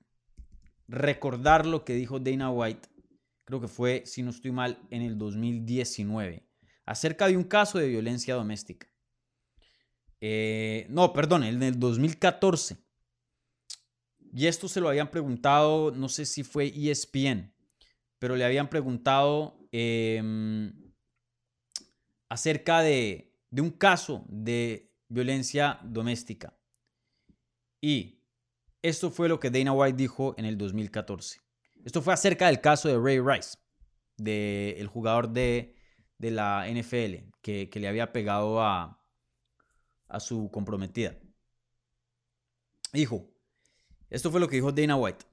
recordar 0.88 1.66
lo 1.66 1.84
que 1.84 1.96
dijo 1.96 2.18
Dana 2.18 2.50
White. 2.50 2.88
Creo 3.44 3.60
que 3.60 3.68
fue, 3.68 4.04
si 4.06 4.24
no 4.24 4.30
estoy 4.30 4.54
mal, 4.54 4.80
en 4.90 5.02
el 5.02 5.18
2019, 5.18 6.48
acerca 6.86 7.28
de 7.28 7.36
un 7.36 7.44
caso 7.44 7.78
de 7.78 7.90
violencia 7.90 8.36
doméstica. 8.36 8.88
Eh, 10.22 10.88
no, 10.90 11.12
perdón, 11.12 11.44
en 11.44 11.62
el 11.62 11.78
2014 11.78 12.78
y 14.32 14.48
esto 14.48 14.70
se 14.70 14.80
lo 14.80 14.88
habían 14.88 15.12
preguntado, 15.12 15.92
no 15.92 16.08
sé 16.08 16.26
si 16.26 16.44
fue 16.44 16.72
ESPN, 16.74 17.54
pero 18.18 18.38
le 18.38 18.46
habían 18.46 18.70
preguntado 18.70 19.68
em, 19.74 20.72
acerca 22.30 22.80
de, 22.80 23.36
de 23.50 23.62
un 23.62 23.72
caso 23.72 24.24
de 24.30 24.93
violencia 25.14 25.80
doméstica. 25.84 26.58
Y 27.80 28.20
esto 28.82 29.12
fue 29.12 29.30
lo 29.30 29.40
que 29.40 29.50
Dana 29.50 29.72
White 29.72 29.98
dijo 29.98 30.34
en 30.38 30.46
el 30.46 30.58
2014. 30.58 31.40
Esto 31.86 32.02
fue 32.02 32.14
acerca 32.14 32.48
del 32.48 32.62
caso 32.62 32.88
de 32.88 32.98
Ray 32.98 33.20
Rice, 33.20 33.58
del 34.18 34.88
jugador 34.88 35.30
de, 35.30 35.76
de, 36.18 36.32
la 36.32 36.66
NFL, 36.68 37.30
que, 37.42 37.70
que, 37.70 37.80
le 37.80 37.88
había 37.88 38.12
pegado 38.12 38.62
a, 38.62 39.02
a 40.08 40.20
su 40.20 40.50
comprometida. 40.52 41.18
Dijo, 42.92 43.30
esto 44.10 44.32
fue 44.32 44.40
lo 44.40 44.48
que 44.48 44.56
dijo 44.56 44.72
Dana 44.72 44.96
White. 44.96 45.26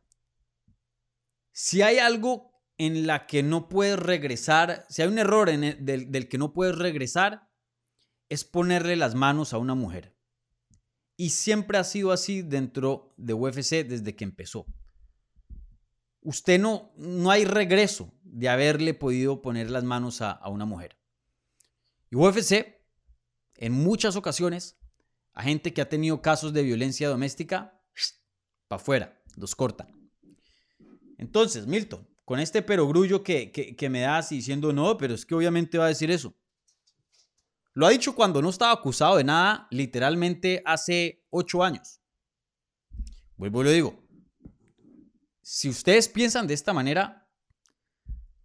Si 1.52 1.82
hay 1.82 1.98
algo 1.98 2.50
en 2.78 3.06
la 3.06 3.26
que 3.26 3.42
no 3.42 3.68
puedes 3.68 3.98
regresar, 3.98 4.86
si 4.88 5.02
hay 5.02 5.08
un 5.08 5.18
error 5.18 5.48
en 5.48 5.84
del, 5.84 6.10
del 6.10 6.28
que 6.28 6.38
no 6.38 6.52
puedes 6.52 6.76
regresar, 6.76 7.49
es 8.30 8.44
ponerle 8.44 8.96
las 8.96 9.14
manos 9.14 9.52
a 9.52 9.58
una 9.58 9.74
mujer. 9.74 10.16
Y 11.16 11.30
siempre 11.30 11.76
ha 11.76 11.84
sido 11.84 12.12
así 12.12 12.40
dentro 12.40 13.12
de 13.18 13.34
UFC 13.34 13.84
desde 13.86 14.16
que 14.16 14.24
empezó. 14.24 14.64
Usted 16.22 16.58
no, 16.58 16.92
no 16.96 17.30
hay 17.30 17.44
regreso 17.44 18.14
de 18.22 18.48
haberle 18.48 18.94
podido 18.94 19.42
poner 19.42 19.68
las 19.70 19.84
manos 19.84 20.22
a, 20.22 20.40
una 20.48 20.64
mujer. 20.64 20.96
Y 22.10 22.16
UFC, 22.16 22.78
en 23.56 23.72
muchas 23.72 24.16
ocasiones, 24.16 24.78
a 25.32 25.42
gente 25.42 25.74
que 25.74 25.82
ha 25.82 25.88
tenido 25.88 26.22
casos 26.22 26.52
de 26.52 26.62
violencia 26.62 27.08
doméstica, 27.08 27.82
para 28.68 28.80
afuera, 28.80 29.22
los 29.36 29.54
cortan. 29.54 30.10
Entonces, 31.18 31.66
Milton, 31.66 32.08
con 32.24 32.38
este 32.38 32.62
perogrullo 32.62 33.24
que, 33.24 33.50
que, 33.50 33.90
me 33.90 34.00
das 34.00 34.30
y 34.30 34.36
diciendo 34.36 34.72
no, 34.72 34.96
pero 34.96 35.14
es 35.14 35.26
que 35.26 35.34
obviamente 35.34 35.78
va 35.78 35.86
a 35.86 35.88
decir 35.88 36.10
eso. 36.10 36.34
Lo 37.80 37.86
ha 37.86 37.90
dicho 37.90 38.14
cuando 38.14 38.42
no 38.42 38.50
estaba 38.50 38.72
acusado 38.72 39.16
de 39.16 39.24
nada, 39.24 39.66
literalmente 39.70 40.62
hace 40.66 41.24
ocho 41.30 41.64
años. 41.64 42.02
Vuelvo 43.38 43.62
y 43.62 43.64
lo 43.64 43.70
digo. 43.70 44.06
Si 45.40 45.70
ustedes 45.70 46.06
piensan 46.06 46.46
de 46.46 46.52
esta 46.52 46.74
manera, 46.74 47.26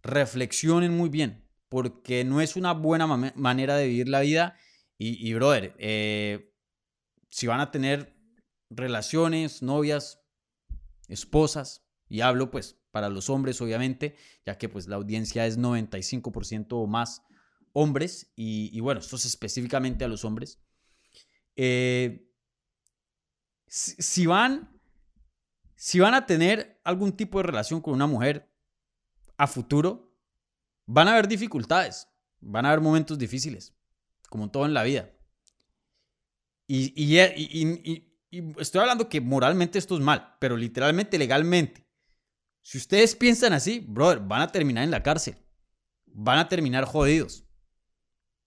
reflexionen 0.02 0.96
muy 0.96 1.10
bien, 1.10 1.46
porque 1.68 2.24
no 2.24 2.40
es 2.40 2.56
una 2.56 2.72
buena 2.72 3.06
manera 3.06 3.76
de 3.76 3.88
vivir 3.88 4.08
la 4.08 4.20
vida. 4.20 4.56
Y, 4.96 5.34
brother, 5.34 5.74
eh, 5.76 6.54
si 7.28 7.46
van 7.46 7.60
a 7.60 7.70
tener 7.70 8.18
relaciones, 8.70 9.60
novias, 9.60 10.24
esposas, 11.08 11.86
y 12.08 12.22
hablo 12.22 12.50
pues 12.50 12.78
para 12.90 13.10
los 13.10 13.28
hombres 13.28 13.60
obviamente, 13.60 14.16
ya 14.46 14.56
que 14.56 14.70
pues 14.70 14.88
la 14.88 14.96
audiencia 14.96 15.44
es 15.44 15.58
95% 15.58 16.68
o 16.70 16.86
más 16.86 17.22
hombres, 17.78 18.32
y, 18.36 18.80
bueno, 18.80 19.00
esto 19.00 19.16
es 19.16 19.26
específicamente 19.26 20.02
a 20.02 20.08
los 20.08 20.24
hombres. 20.24 20.58
Eh, 21.56 22.26
si, 23.66 24.24
van, 24.24 24.80
si 25.74 26.00
van 26.00 26.14
a 26.14 26.24
tener 26.24 26.80
algún 26.84 27.12
tipo 27.12 27.38
de 27.38 27.42
relación 27.42 27.82
con 27.82 27.92
una 27.92 28.06
mujer 28.06 28.50
a 29.36 29.46
futuro, 29.46 30.16
van 30.86 31.08
a 31.08 31.12
haber 31.12 31.28
dificultades, 31.28 32.08
van 32.40 32.64
a 32.64 32.70
haber 32.70 32.80
momentos 32.80 33.18
difíciles, 33.18 33.74
como 34.30 34.50
todo 34.50 34.64
en 34.64 34.72
la 34.72 34.82
vida. 34.82 35.10
Y, 36.66 36.94
y, 36.96 37.18
estoy 38.58 38.80
hablando 38.80 39.10
que 39.10 39.20
moralmente 39.20 39.78
esto 39.78 39.96
es 39.96 40.00
mal, 40.00 40.34
pero 40.40 40.56
literalmente, 40.56 41.18
legalmente. 41.18 41.86
Si 42.62 42.78
ustedes 42.78 43.14
piensan 43.14 43.52
así, 43.52 43.80
brother, 43.80 44.20
van 44.20 44.40
a 44.40 44.50
terminar 44.50 44.82
en 44.82 44.90
la 44.90 45.02
cárcel. 45.02 45.36
Van 46.06 46.38
a 46.38 46.48
terminar 46.48 46.86
jodidos. 46.86 47.45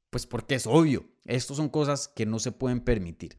Pues 0.09 0.25
porque 0.25 0.55
es 0.55 0.65
obvio. 0.65 1.07
Estas 1.25 1.57
son 1.57 1.69
cosas 1.69 2.07
que 2.07 2.25
no 2.25 2.39
se 2.39 2.51
pueden 2.51 2.81
permitir. 2.81 3.37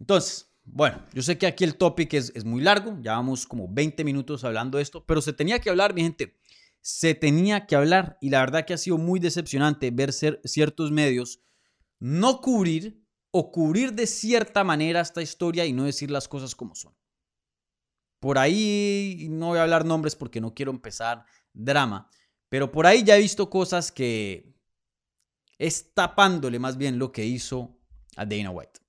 Entonces, 0.00 0.50
bueno, 0.64 1.02
yo 1.12 1.22
sé 1.22 1.38
que 1.38 1.46
aquí 1.46 1.64
el 1.64 1.76
topic 1.76 2.14
es, 2.14 2.44
muy 2.44 2.62
largo. 2.62 2.98
Ya 3.02 3.12
vamos 3.12 3.46
como 3.46 3.68
20 3.68 4.04
minutos 4.04 4.44
hablando 4.44 4.78
de 4.78 4.82
esto. 4.82 5.04
Pero 5.04 5.20
se 5.20 5.32
tenía 5.32 5.58
que 5.58 5.70
hablar, 5.70 5.94
mi 5.94 6.02
gente. 6.02 6.38
Se 6.80 7.14
tenía 7.14 7.66
que 7.66 7.76
hablar. 7.76 8.18
Y 8.20 8.30
la 8.30 8.40
verdad 8.40 8.64
que 8.64 8.74
ha 8.74 8.78
sido 8.78 8.98
muy 8.98 9.20
decepcionante 9.20 9.90
ver 9.90 10.12
ser, 10.12 10.40
ciertos 10.44 10.90
medios 10.90 11.40
no 12.00 12.40
cubrir 12.40 13.04
o 13.30 13.50
cubrir 13.50 13.92
de 13.92 14.06
cierta 14.06 14.64
manera 14.64 15.00
esta 15.00 15.22
historia 15.22 15.66
y 15.66 15.72
no 15.72 15.84
decir 15.84 16.10
las 16.10 16.28
cosas 16.28 16.54
como 16.54 16.74
son. 16.74 16.94
Por 18.20 18.38
ahí, 18.38 19.28
no 19.30 19.48
voy 19.48 19.58
a 19.58 19.62
hablar 19.62 19.84
nombres 19.84 20.16
porque 20.16 20.40
no 20.40 20.54
quiero 20.54 20.70
empezar 20.70 21.24
drama, 21.52 22.10
pero 22.48 22.72
por 22.72 22.86
ahí 22.86 23.04
ya 23.04 23.16
he 23.16 23.20
visto 23.20 23.48
cosas 23.48 23.92
que 23.92 24.54
es 25.58 25.92
tapándole 25.92 26.58
más 26.58 26.76
bien 26.76 26.98
lo 26.98 27.12
que 27.12 27.26
hizo 27.26 27.78
a 28.16 28.24
Dana 28.24 28.50
White. 28.50 28.80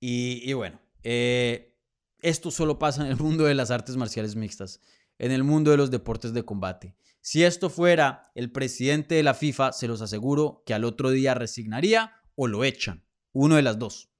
Y, 0.00 0.52
bueno, 0.52 0.80
eh, 1.02 1.78
esto 2.20 2.50
solo 2.50 2.78
pasa 2.78 3.04
en 3.04 3.12
el 3.12 3.16
mundo 3.16 3.44
de 3.44 3.54
las 3.54 3.70
artes 3.70 3.96
marciales 3.96 4.36
mixtas, 4.36 4.80
en 5.18 5.30
el 5.30 5.44
mundo 5.44 5.70
de 5.70 5.78
los 5.78 5.90
deportes 5.90 6.34
de 6.34 6.44
combate. 6.44 6.94
Si 7.22 7.42
esto 7.42 7.70
fuera 7.70 8.30
el 8.34 8.52
presidente 8.52 9.14
de 9.14 9.22
la 9.22 9.32
FIFA, 9.32 9.72
se 9.72 9.88
los 9.88 10.02
aseguro 10.02 10.62
que 10.66 10.74
al 10.74 10.84
otro 10.84 11.10
día 11.10 11.32
resignaría 11.32 12.12
o 12.34 12.48
lo 12.48 12.64
echan. 12.64 13.06
Uno 13.32 13.56
de 13.56 13.62
las 13.62 13.78
dos. 13.78 14.10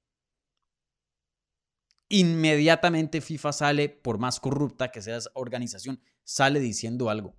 Inmediatamente 2.09 3.21
FIFA 3.21 3.53
sale, 3.53 3.89
por 3.91 4.19
más 4.19 4.41
corrupta 4.41 4.91
que 4.91 5.03
sea 5.03 5.19
esa 5.19 5.31
organización, 5.35 6.01
sale 6.23 6.61
diciendo 6.61 7.11
algo. 7.11 7.37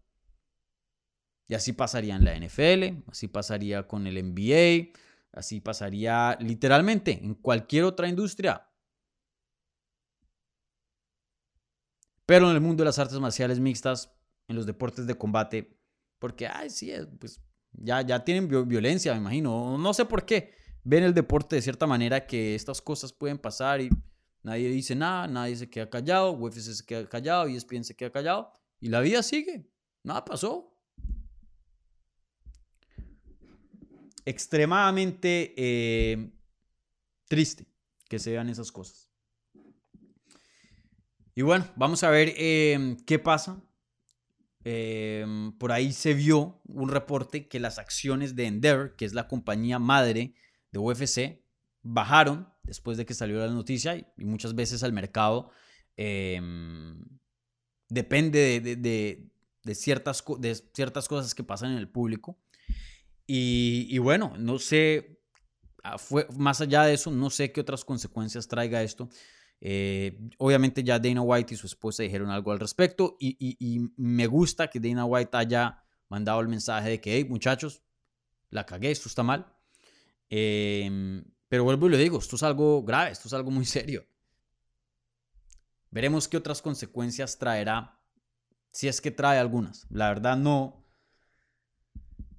Y 1.47 1.53
así 1.53 1.73
pasaría 1.73 2.15
en 2.15 2.25
la 2.25 2.35
NFL, 2.35 3.09
así 3.09 3.27
pasaría 3.27 3.87
con 3.87 4.07
el 4.07 4.15
NBA, 4.15 4.97
así 5.31 5.61
pasaría 5.61 6.37
literalmente 6.39 7.19
en 7.23 7.35
cualquier 7.35 7.83
otra 7.83 8.07
industria. 8.07 8.67
Pero 12.25 12.49
en 12.49 12.55
el 12.55 12.61
mundo 12.61 12.81
de 12.81 12.85
las 12.85 12.97
artes 12.97 13.19
marciales 13.19 13.59
mixtas, 13.59 14.11
en 14.47 14.55
los 14.55 14.65
deportes 14.65 15.05
de 15.05 15.15
combate, 15.15 15.77
porque, 16.19 16.47
ay, 16.47 16.69
sí, 16.71 16.91
pues 17.19 17.39
ya, 17.71 18.01
ya 18.01 18.23
tienen 18.23 18.47
violencia, 18.67 19.13
me 19.13 19.19
imagino. 19.19 19.77
No 19.77 19.93
sé 19.93 20.05
por 20.05 20.25
qué. 20.25 20.53
Ven 20.83 21.03
el 21.03 21.13
deporte 21.13 21.55
de 21.55 21.61
cierta 21.61 21.87
manera 21.87 22.25
que 22.25 22.55
estas 22.55 22.81
cosas 22.81 23.11
pueden 23.11 23.37
pasar 23.37 23.81
y 23.81 23.89
nadie 24.43 24.69
dice 24.69 24.95
nada, 24.95 25.27
nadie 25.27 25.55
se 25.55 25.69
queda 25.69 25.89
callado, 25.89 26.31
UFC 26.31 26.59
se 26.59 26.85
queda 26.85 27.09
callado, 27.09 27.47
ESPN 27.47 27.83
se 27.83 27.95
queda 27.95 28.11
callado 28.11 28.51
y 28.79 28.89
la 28.89 29.01
vida 29.01 29.23
sigue. 29.23 29.69
Nada 30.03 30.23
pasó. 30.23 30.74
Extremadamente 34.25 35.53
eh, 35.55 36.31
triste 37.27 37.67
que 38.09 38.19
se 38.19 38.31
vean 38.31 38.49
esas 38.49 38.71
cosas. 38.71 39.11
Y 41.35 41.41
bueno, 41.41 41.67
vamos 41.75 42.03
a 42.03 42.09
ver 42.09 42.33
eh, 42.37 42.97
qué 43.05 43.19
pasa 43.19 43.61
Em, 44.67 45.51
por 45.59 45.71
ahí 45.71 45.93
se 45.93 46.15
vio 46.15 46.59
un 46.65 46.89
reporte 46.89 47.47
que 47.47 47.59
las 47.59 47.77
acciones 47.77 48.35
de 48.35 48.47
Endeavor, 48.47 48.95
que 48.95 49.05
es 49.05 49.13
la 49.13 49.27
compañía 49.27 49.77
madre 49.77 50.33
de 50.71 50.79
UFC, 50.79 51.39
bajaron 51.83 52.51
después 52.63 52.97
de 52.97 53.05
que 53.05 53.13
salió 53.13 53.37
la 53.37 53.53
noticia 53.53 53.95
y, 53.95 54.25
muchas 54.25 54.55
veces 54.55 54.81
al 54.81 54.91
mercado 54.91 55.51
em, 55.97 56.99
depende 57.89 58.59
de, 58.59 59.75
ciertas, 59.75 60.23
de 60.39 60.55
ciertas 60.55 61.07
cosas 61.07 61.35
que 61.35 61.43
pasan 61.43 61.71
en 61.73 61.77
el 61.77 61.87
público. 61.87 62.39
Y, 63.27 63.97
bueno, 63.97 64.33
no 64.37 64.59
sé, 64.59 65.19
ah, 65.83 65.97
fue, 65.97 66.27
más 66.37 66.61
allá 66.61 66.83
de 66.83 66.93
eso, 66.93 67.09
no 67.09 67.29
sé 67.29 67.51
qué 67.51 67.61
otras 67.61 67.83
consecuencias 67.83 68.47
traiga 68.47 68.83
esto. 68.83 69.09
Eh, 69.61 70.29
obviamente 70.37 70.83
ya 70.83 70.99
Dana 70.99 71.21
White 71.21 71.53
y 71.53 71.57
su 71.57 71.65
esposa 71.65 72.03
dijeron 72.03 72.29
algo 72.29 72.51
al 72.51 72.59
respecto 72.59 73.15
y, 73.19 73.89
me 73.97 74.27
gusta 74.27 74.69
que 74.69 74.79
Dana 74.79 75.05
White 75.05 75.35
haya 75.37 75.83
mandado 76.09 76.39
el 76.41 76.47
mensaje 76.47 76.89
de 76.89 77.01
que, 77.01 77.15
hey 77.15 77.25
muchachos, 77.25 77.81
la 78.49 78.65
cagué, 78.65 78.91
esto 78.91 79.09
está 79.09 79.23
mal. 79.23 79.51
Em, 80.29 81.23
pero 81.47 81.63
vuelvo 81.63 81.87
y 81.87 81.91
le 81.91 81.97
digo, 81.97 82.19
esto 82.19 82.35
es 82.35 82.43
algo 82.43 82.83
grave, 82.83 83.11
esto 83.11 83.27
es 83.27 83.33
algo 83.33 83.51
muy 83.51 83.65
serio. 83.65 84.05
Veremos 85.89 86.27
qué 86.27 86.37
otras 86.37 86.61
consecuencias 86.61 87.37
traerá, 87.37 87.99
si 88.71 88.87
es 88.87 89.01
que 89.01 89.11
trae 89.11 89.39
algunas. 89.39 89.87
La 89.89 90.09
verdad 90.09 90.37
no, 90.37 90.85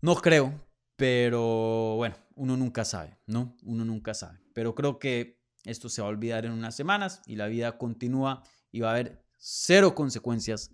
no 0.01 0.15
creo, 0.17 0.66
pero 0.97 1.97
bueno, 1.97 2.17
uno 2.35 2.57
nunca 2.57 2.85
sabe, 2.85 3.19
¿no? 3.27 3.57
Uno 3.63 3.85
nunca 3.85 4.15
sabe. 4.15 4.39
Pero 4.55 4.75
creo 4.75 4.99
que 4.99 5.39
esto 5.65 5.89
se 5.89 6.01
va 6.01 6.09
a 6.09 6.11
olvidar 6.11 6.47
en 6.47 6.53
unas 6.53 6.75
semanas 6.75 7.23
y 7.27 7.37
la 7.37 7.47
vida 7.47 7.77
continúa 7.79 8.43
y 8.73 8.81
va 8.81 8.89
a 8.89 8.93
haber 8.93 9.23
cero 9.37 9.95
consecuencias 9.95 10.71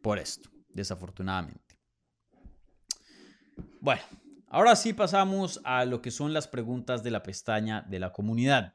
por 0.00 0.18
esto, 0.18 0.50
desafortunadamente. 0.68 1.78
Bueno, 3.80 4.02
ahora 4.48 4.74
sí 4.74 4.92
pasamos 4.92 5.60
a 5.64 5.84
lo 5.84 6.02
que 6.02 6.10
son 6.10 6.32
las 6.32 6.48
preguntas 6.48 7.02
de 7.02 7.10
la 7.10 7.22
pestaña 7.22 7.82
de 7.82 7.98
la 8.00 8.12
comunidad. 8.12 8.74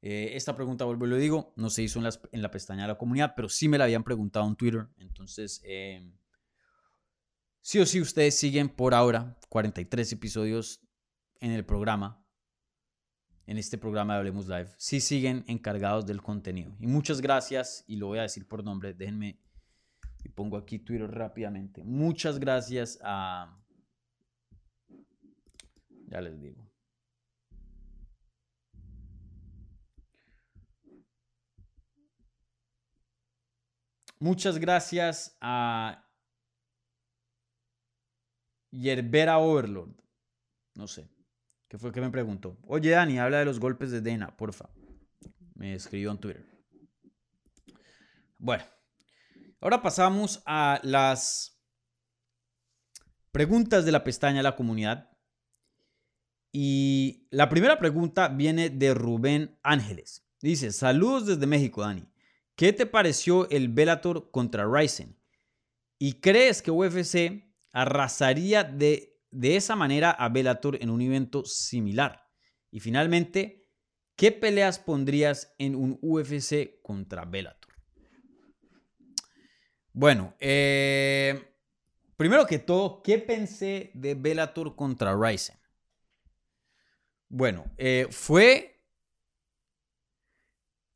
Eh, 0.00 0.32
esta 0.34 0.54
pregunta, 0.54 0.84
vuelvo 0.84 1.06
y 1.06 1.10
lo 1.10 1.16
digo, 1.16 1.52
no 1.56 1.70
se 1.70 1.82
hizo 1.82 1.98
en, 1.98 2.42
la 2.42 2.50
pestaña 2.50 2.82
de 2.82 2.88
la 2.88 2.98
comunidad, 2.98 3.32
pero 3.34 3.48
sí 3.48 3.68
me 3.68 3.78
la 3.78 3.84
habían 3.84 4.04
preguntado 4.04 4.46
en 4.46 4.56
Twitter. 4.56 4.86
Entonces, 4.98 5.60
eh, 5.64 6.12
sí 7.68 7.78
o 7.80 7.84
sí 7.84 8.00
ustedes 8.00 8.34
siguen 8.34 8.70
por 8.70 8.94
ahora 8.94 9.36
43 9.50 10.12
episodios 10.12 10.80
en 11.38 11.50
el 11.50 11.66
programa, 11.66 12.26
en 13.44 13.58
este 13.58 13.76
programa 13.76 14.14
de 14.14 14.20
Hablemos 14.20 14.48
Live, 14.48 14.70
sí 14.78 15.02
siguen 15.02 15.44
encargados 15.48 16.06
del 16.06 16.22
contenido. 16.22 16.74
Y 16.80 16.86
muchas 16.86 17.20
gracias, 17.20 17.84
y 17.86 17.96
lo 17.96 18.06
voy 18.06 18.20
a 18.20 18.22
decir 18.22 18.48
por 18.48 18.64
nombre, 18.64 18.94
déjenme, 18.94 19.38
y 20.24 20.30
pongo 20.30 20.56
aquí 20.56 20.78
Twitter 20.78 21.10
rápidamente. 21.10 21.84
Muchas 21.84 22.38
gracias 22.38 22.98
a... 23.02 23.54
Ya 26.06 26.22
les 26.22 26.40
digo. 26.40 26.66
Muchas 34.18 34.58
gracias 34.58 35.36
a 35.42 36.07
Yerbera 38.70 39.38
Overlord. 39.38 39.94
No 40.74 40.86
sé. 40.86 41.08
¿Qué 41.68 41.78
fue 41.78 41.92
que 41.92 42.00
me 42.00 42.10
preguntó? 42.10 42.58
Oye, 42.66 42.90
Dani, 42.90 43.18
habla 43.18 43.40
de 43.40 43.44
los 43.44 43.60
golpes 43.60 43.90
de 43.90 44.00
Dena, 44.00 44.36
porfa. 44.36 44.70
Me 45.54 45.74
escribió 45.74 46.10
en 46.10 46.18
Twitter. 46.18 46.46
Bueno, 48.38 48.64
ahora 49.60 49.82
pasamos 49.82 50.42
a 50.46 50.80
las 50.82 51.60
preguntas 53.32 53.84
de 53.84 53.92
la 53.92 54.04
pestaña 54.04 54.38
de 54.38 54.44
la 54.44 54.56
comunidad. 54.56 55.10
Y 56.52 57.26
la 57.30 57.48
primera 57.48 57.78
pregunta 57.78 58.28
viene 58.28 58.70
de 58.70 58.94
Rubén 58.94 59.58
Ángeles. 59.62 60.24
Dice, 60.40 60.72
saludos 60.72 61.26
desde 61.26 61.46
México, 61.46 61.82
Dani. 61.82 62.08
¿Qué 62.54 62.72
te 62.72 62.86
pareció 62.86 63.48
el 63.50 63.68
Bellator 63.68 64.30
contra 64.30 64.64
Ryzen? 64.64 65.16
¿Y 65.98 66.14
crees 66.14 66.62
que 66.62 66.70
UFC 66.70 67.47
arrasaría 67.80 68.64
de, 68.64 69.20
de 69.30 69.56
esa 69.56 69.76
manera 69.76 70.10
a 70.10 70.28
Bellator 70.28 70.78
en 70.80 70.90
un 70.90 71.00
evento 71.00 71.44
similar? 71.44 72.24
Y 72.70 72.80
finalmente, 72.80 73.68
¿qué 74.16 74.32
peleas 74.32 74.78
pondrías 74.78 75.54
en 75.58 75.74
un 75.74 75.98
UFC 76.02 76.80
contra 76.82 77.24
Bellator? 77.24 77.72
Bueno, 79.92 80.34
eh, 80.38 81.54
primero 82.16 82.46
que 82.46 82.58
todo, 82.58 83.02
¿qué 83.02 83.18
pensé 83.18 83.90
de 83.94 84.14
Bellator 84.14 84.76
contra 84.76 85.14
Ryzen? 85.14 85.56
Bueno, 87.28 87.70
eh, 87.76 88.06
fue 88.10 88.78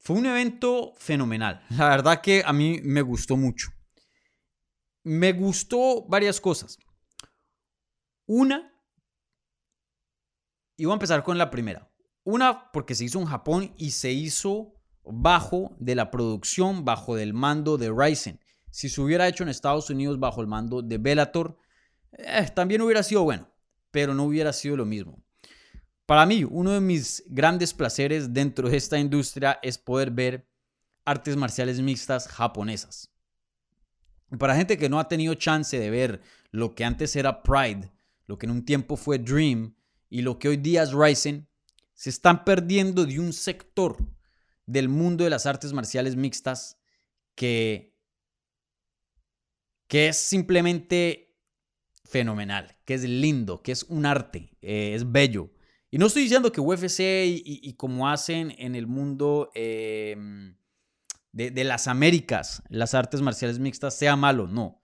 fue 0.03 0.17
un 0.17 0.27
evento 0.27 0.95
fenomenal. 0.97 1.65
La 1.71 1.89
verdad 1.91 2.21
que 2.21 2.43
a 2.45 2.53
mí 2.53 2.81
me 2.83 3.03
gustó 3.03 3.37
mucho. 3.37 3.71
Me 5.05 5.33
gustó 5.33 6.07
varias 6.07 6.41
cosas. 6.41 6.79
Una, 8.27 8.73
y 10.77 10.85
voy 10.85 10.93
a 10.93 10.95
empezar 10.95 11.23
con 11.23 11.39
la 11.39 11.51
primera. 11.51 11.91
Una, 12.25 12.71
porque 12.73 12.95
se 12.95 13.05
hizo 13.05 13.21
en 13.21 13.27
Japón 13.27 13.75
y 13.77 13.91
se 13.91 14.13
hizo 14.13 14.75
bajo 15.05 15.77
de 15.79 15.95
la 15.95 16.11
producción, 16.11 16.85
bajo 16.85 17.17
del 17.17 17.35
mando 17.35 17.77
de 17.79 17.91
Ryzen. 17.91 18.41
Si 18.71 18.89
se 18.89 19.01
hubiera 19.01 19.29
hecho 19.29 19.43
en 19.43 19.49
Estados 19.49 19.91
Unidos 19.91 20.19
bajo 20.19 20.41
el 20.41 20.47
mando 20.47 20.83
de 20.83 20.99
Bellator, 20.99 21.59
eh, 22.13 22.49
también 22.55 22.81
hubiera 22.83 23.03
sido 23.03 23.25
bueno, 23.25 23.53
pero 23.91 24.15
no 24.15 24.25
hubiera 24.25 24.53
sido 24.53 24.77
lo 24.77 24.87
mismo. 24.87 25.23
Para 26.07 26.27
mí, 26.27 26.45
uno 26.45 26.73
de 26.73 26.81
mis 26.81 27.25
grandes 27.29 27.75
placeres 27.75 28.33
dentro 28.33 28.69
de 28.69 28.77
esta 28.77 28.99
industria 28.99 29.59
es 29.63 29.79
poder 29.79 30.11
ver 30.11 30.49
artes 31.05 31.37
marciales 31.37 31.81
mixtas 31.81 32.29
japonesas. 32.29 33.12
Para 34.39 34.57
gente 34.57 34.79
que 34.79 34.89
no 34.89 34.99
ha 34.99 35.09
tenido 35.09 35.35
chance 35.35 35.79
de 35.79 35.91
ver 35.91 36.21
lo 36.51 36.75
que 36.75 36.85
antes 36.85 37.17
era 37.17 37.43
Pride, 37.43 37.91
lo 38.27 38.39
que 38.39 38.47
en 38.47 38.53
un 38.53 38.65
tiempo 38.65 38.97
fue 38.97 39.19
Dream 39.19 39.75
y 40.09 40.23
lo 40.23 40.39
que 40.39 40.49
hoy 40.49 40.57
día 40.57 40.83
es 40.83 40.93
Ryzen, 40.93 41.49
se 41.95 42.11
están 42.11 42.45
perdiendo 42.45 43.05
de 43.05 43.21
un 43.21 43.33
sector 43.33 43.97
del 44.67 44.89
mundo 44.89 45.25
de 45.25 45.31
las 45.31 45.47
artes 45.47 45.73
marciales 45.73 46.17
mixtas 46.17 46.79
que, 47.35 47.95
que 49.87 50.09
es 50.09 50.17
simplemente 50.17 51.35
fenomenal, 52.05 52.77
que 52.85 52.95
es 52.95 53.05
lindo, 53.05 53.63
que 53.63 53.73
es 53.73 53.85
un 53.85 54.07
arte, 54.07 54.51
eh, 54.61 54.93
es 54.95 55.11
bello. 55.11 55.51
Y 55.91 55.99
no 55.99 56.07
estoy 56.07 56.23
diciendo 56.23 56.53
que 56.53 56.61
UFC 56.61 57.01
y, 57.27 57.75
como 57.75 58.09
hacen 58.09 58.55
en 58.59 58.75
el 58.75 58.87
mundo 58.87 59.51
em, 59.55 60.57
de, 61.33 61.65
las 61.65 61.89
Américas, 61.89 62.63
las 62.69 62.95
artes 62.95 63.21
marciales 63.21 63.59
mixtas, 63.59 63.97
sea 63.97 64.17
malo, 64.17 64.47
no. 64.47 64.83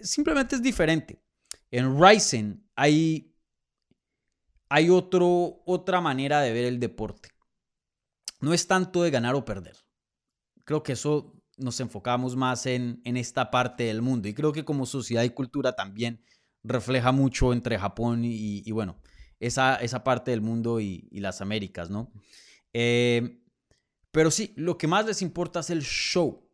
Simplemente 0.00 0.56
es 0.56 0.62
diferente. 0.62 1.22
En 1.70 2.00
Ryzen 2.00 2.68
hay, 2.74 3.34
hay 4.68 4.90
otro, 4.90 5.62
otra 5.66 6.00
manera 6.00 6.40
de 6.40 6.52
ver 6.52 6.64
el 6.64 6.80
deporte. 6.80 7.30
No 8.40 8.54
es 8.54 8.66
tanto 8.66 9.02
de 9.02 9.10
ganar 9.10 9.34
o 9.34 9.44
perder. 9.44 9.76
Creo 10.64 10.82
que 10.82 10.92
eso 10.92 11.34
nos 11.56 11.78
enfocamos 11.80 12.36
más 12.36 12.66
en, 12.66 13.00
en 13.04 13.16
esta 13.16 13.50
parte 13.50 13.84
del 13.84 14.02
mundo. 14.02 14.28
Y 14.28 14.34
creo 14.34 14.52
que 14.52 14.64
como 14.64 14.86
sociedad 14.86 15.22
y 15.22 15.30
cultura 15.30 15.74
también 15.74 16.24
refleja 16.62 17.12
mucho 17.12 17.52
entre 17.52 17.78
Japón 17.78 18.24
y, 18.24 18.62
y 18.64 18.70
bueno, 18.72 19.00
esa, 19.42 20.04
parte 20.04 20.30
del 20.30 20.40
mundo 20.40 20.80
y, 20.80 21.08
las 21.12 21.40
Américas, 21.40 21.90
¿no? 21.90 22.12
Eh, 22.72 23.41
pero 24.12 24.30
sí, 24.30 24.52
lo 24.56 24.78
que 24.78 24.86
más 24.86 25.06
les 25.06 25.22
importa 25.22 25.60
es 25.60 25.70
el 25.70 25.82
show. 25.82 26.46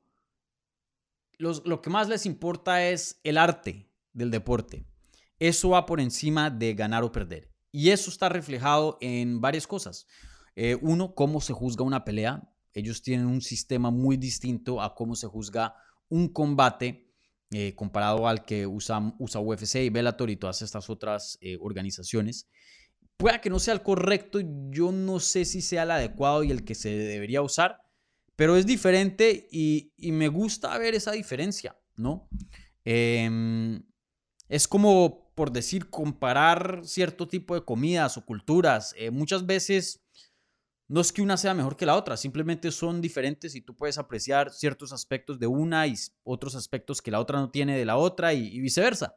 lo 1.38 1.83
que 1.83 1.90
más 1.90 2.09
les 2.09 2.25
importa 2.25 2.88
es 2.88 3.21
el 3.25 3.37
arte 3.37 3.90
del 4.12 4.31
deporte. 4.31 4.87
Eso 5.38 5.71
va 5.71 5.87
por 5.87 6.01
encima 6.01 6.51
de 6.51 6.75
ganar 6.75 7.03
o 7.05 7.12
perder. 7.12 7.53
Y 7.71 7.90
eso 7.90 8.11
está 8.11 8.29
reflejado 8.29 8.97
en 9.01 9.40
varias 9.40 9.66
cosas. 9.66 10.07
Eh, 10.57 10.77
uno, 10.81 11.14
cómo 11.14 11.40
se 11.40 11.53
juzga 11.53 11.85
una 11.85 12.05
pelea. 12.05 12.49
Ellos 12.75 13.03
tienen 13.03 13.27
un 13.27 13.40
sistema 13.40 13.90
muy 13.90 14.16
distinto 14.16 14.81
a 14.81 14.94
cómo 14.94 15.14
se 15.14 15.27
juzga 15.27 15.75
un 16.09 16.29
combate 16.29 17.12
eh, 17.51 17.75
comparado 17.75 18.27
al 18.29 18.44
que 18.44 18.66
usa, 18.66 19.14
usa 19.18 19.40
UFC 19.40 19.77
y 19.77 19.90
Bellator 19.90 20.31
y 20.31 20.37
todas 20.37 20.62
estas 20.62 20.90
otras 20.90 21.38
organizaciones. 21.61 22.49
Pueda 23.18 23.40
que 23.40 23.50
no 23.50 23.59
sea 23.59 23.74
el 23.74 23.83
correcto, 23.83 24.38
yo 24.70 24.92
no 24.92 25.18
sé 25.18 25.44
si 25.44 25.61
sea 25.61 25.83
el 25.83 25.90
adecuado 25.90 26.44
y 26.44 26.52
el 26.52 26.64
que 26.64 26.76
se 26.76 26.90
debería 26.90 27.42
usar, 27.42 27.83
pero 28.37 28.57
es 28.57 28.64
diferente 28.64 29.48
y, 29.50 29.92
me 30.12 30.28
gusta 30.28 30.78
ver 30.78 30.94
esa 30.94 31.11
diferencia, 31.11 31.76
¿no? 31.96 32.28
Em, 32.85 33.83
es 34.48 34.68
como, 34.68 35.33
por 35.35 35.50
decir, 35.50 35.90
comparar 35.90 36.83
cierto 36.85 37.26
tipo 37.26 37.57
de 37.57 37.64
comidas 37.64 38.16
o 38.16 38.24
culturas. 38.24 38.94
Eh, 38.96 39.11
muchas 39.11 39.44
veces 39.44 40.00
no 40.87 41.00
es 41.00 41.12
que 41.12 41.20
una 41.20 41.37
sea 41.37 41.54
mejor 41.54 41.76
que 41.76 41.87
la 41.87 41.96
otra, 41.96 42.16
simplemente 42.16 42.70
son 42.70 43.00
diferentes 43.00 43.57
y 43.57 43.62
tú 43.62 43.74
puedes 43.74 43.98
apreciar 43.98 44.52
ciertos 44.52 44.92
aspectos 44.92 45.40
de 45.40 45.48
una 45.48 45.88
y 45.88 45.96
otros 46.22 46.54
aspectos 46.54 47.02
que 47.02 47.11
la 47.11 47.18
otra 47.18 47.40
no 47.40 47.50
tiene 47.50 47.76
de 47.76 47.85
la 47.85 47.96
otra 47.96 48.33
y 48.33 48.61
viceversa. 48.61 49.16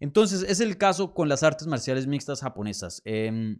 Entonces, 0.00 0.44
es 0.48 0.60
el 0.60 0.78
caso 0.78 1.14
con 1.14 1.28
las 1.28 1.42
artes 1.42 1.66
marciales 1.66 2.06
mixtas 2.06 2.40
japonesas. 2.40 3.02
Em, 3.04 3.58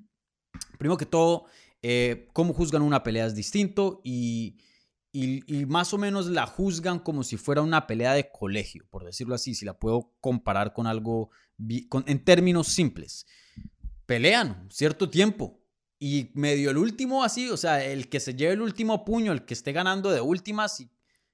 primero 0.79 0.97
que 0.97 1.07
todo, 1.07 1.47
eh, 1.83 2.29
cómo 2.33 2.55
juzgan 2.55 2.83
una 2.83 3.03
pelea 3.03 3.27
es 3.27 3.35
distinto 3.35 4.01
y, 4.05 4.57
más 5.67 5.93
o 5.93 5.99
menos 5.99 6.27
la 6.27 6.47
juzgan 6.47 7.01
como 7.01 7.25
si 7.25 7.37
fuera 7.37 7.63
una 7.63 7.87
pelea 7.87 8.13
de 8.13 8.31
colegio, 8.31 8.87
por 8.91 9.05
decirlo 9.05 9.35
así, 9.35 9.55
si 9.55 9.65
la 9.65 9.79
puedo 9.79 10.13
comparar 10.21 10.73
con 10.73 10.87
algo 10.87 11.31
en 11.59 12.25
términos 12.25 12.69
simples. 12.69 13.27
Pelean 14.07 14.69
cierto 14.71 15.11
tiempo 15.11 15.61
y 15.99 16.31
medio 16.35 16.71
el 16.71 16.77
último 16.77 17.25
así, 17.25 17.49
o 17.49 17.57
sea, 17.57 17.85
el 17.85 18.09
que 18.09 18.21
se 18.21 18.35
lleve 18.35 18.53
el 18.53 18.63
último 18.63 19.05
puño, 19.05 19.33
el 19.33 19.45
que 19.45 19.55
esté 19.55 19.73
ganando 19.73 20.11
de 20.11 20.21
últimas, 20.21 20.87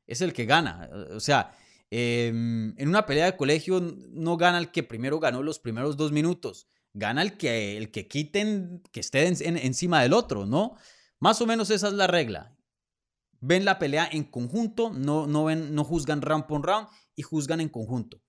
es 0.06 0.20
el 0.22 0.32
que 0.32 0.46
gana. 0.46 0.88
O 1.10 1.20
sea, 1.20 1.54
Em, 1.96 2.74
en 2.76 2.88
una 2.88 3.06
pelea 3.06 3.26
de 3.26 3.36
colegio 3.36 3.80
no 3.80 4.36
gana 4.36 4.58
el 4.58 4.72
que 4.72 4.82
primero 4.82 5.20
ganó 5.20 5.44
los 5.44 5.60
primeros 5.60 5.96
dos 5.96 6.10
minutos, 6.10 6.66
gana 6.92 7.22
el 7.22 7.36
que, 7.36 7.76
el 7.76 7.92
que 7.92 8.08
quiten, 8.08 8.82
que 8.90 8.98
esté 8.98 9.28
encima 9.28 10.02
del 10.02 10.12
otro, 10.12 10.44
¿no? 10.44 10.74
Más 11.20 11.40
o 11.40 11.46
menos 11.46 11.70
esa 11.70 11.86
es 11.86 11.94
la 11.94 12.08
regla. 12.08 12.58
Ven 13.38 13.64
la 13.64 13.78
pelea 13.78 14.08
en 14.10 14.24
conjunto, 14.24 14.90
no, 14.90 15.28
no, 15.28 15.44
ven, 15.44 15.72
no 15.72 15.84
juzgan 15.84 16.20
round 16.20 16.46
por 16.46 16.66
round 16.66 16.88
y 17.14 17.22
juzgan 17.22 17.60
en 17.60 17.68
conjunto. 17.68 18.20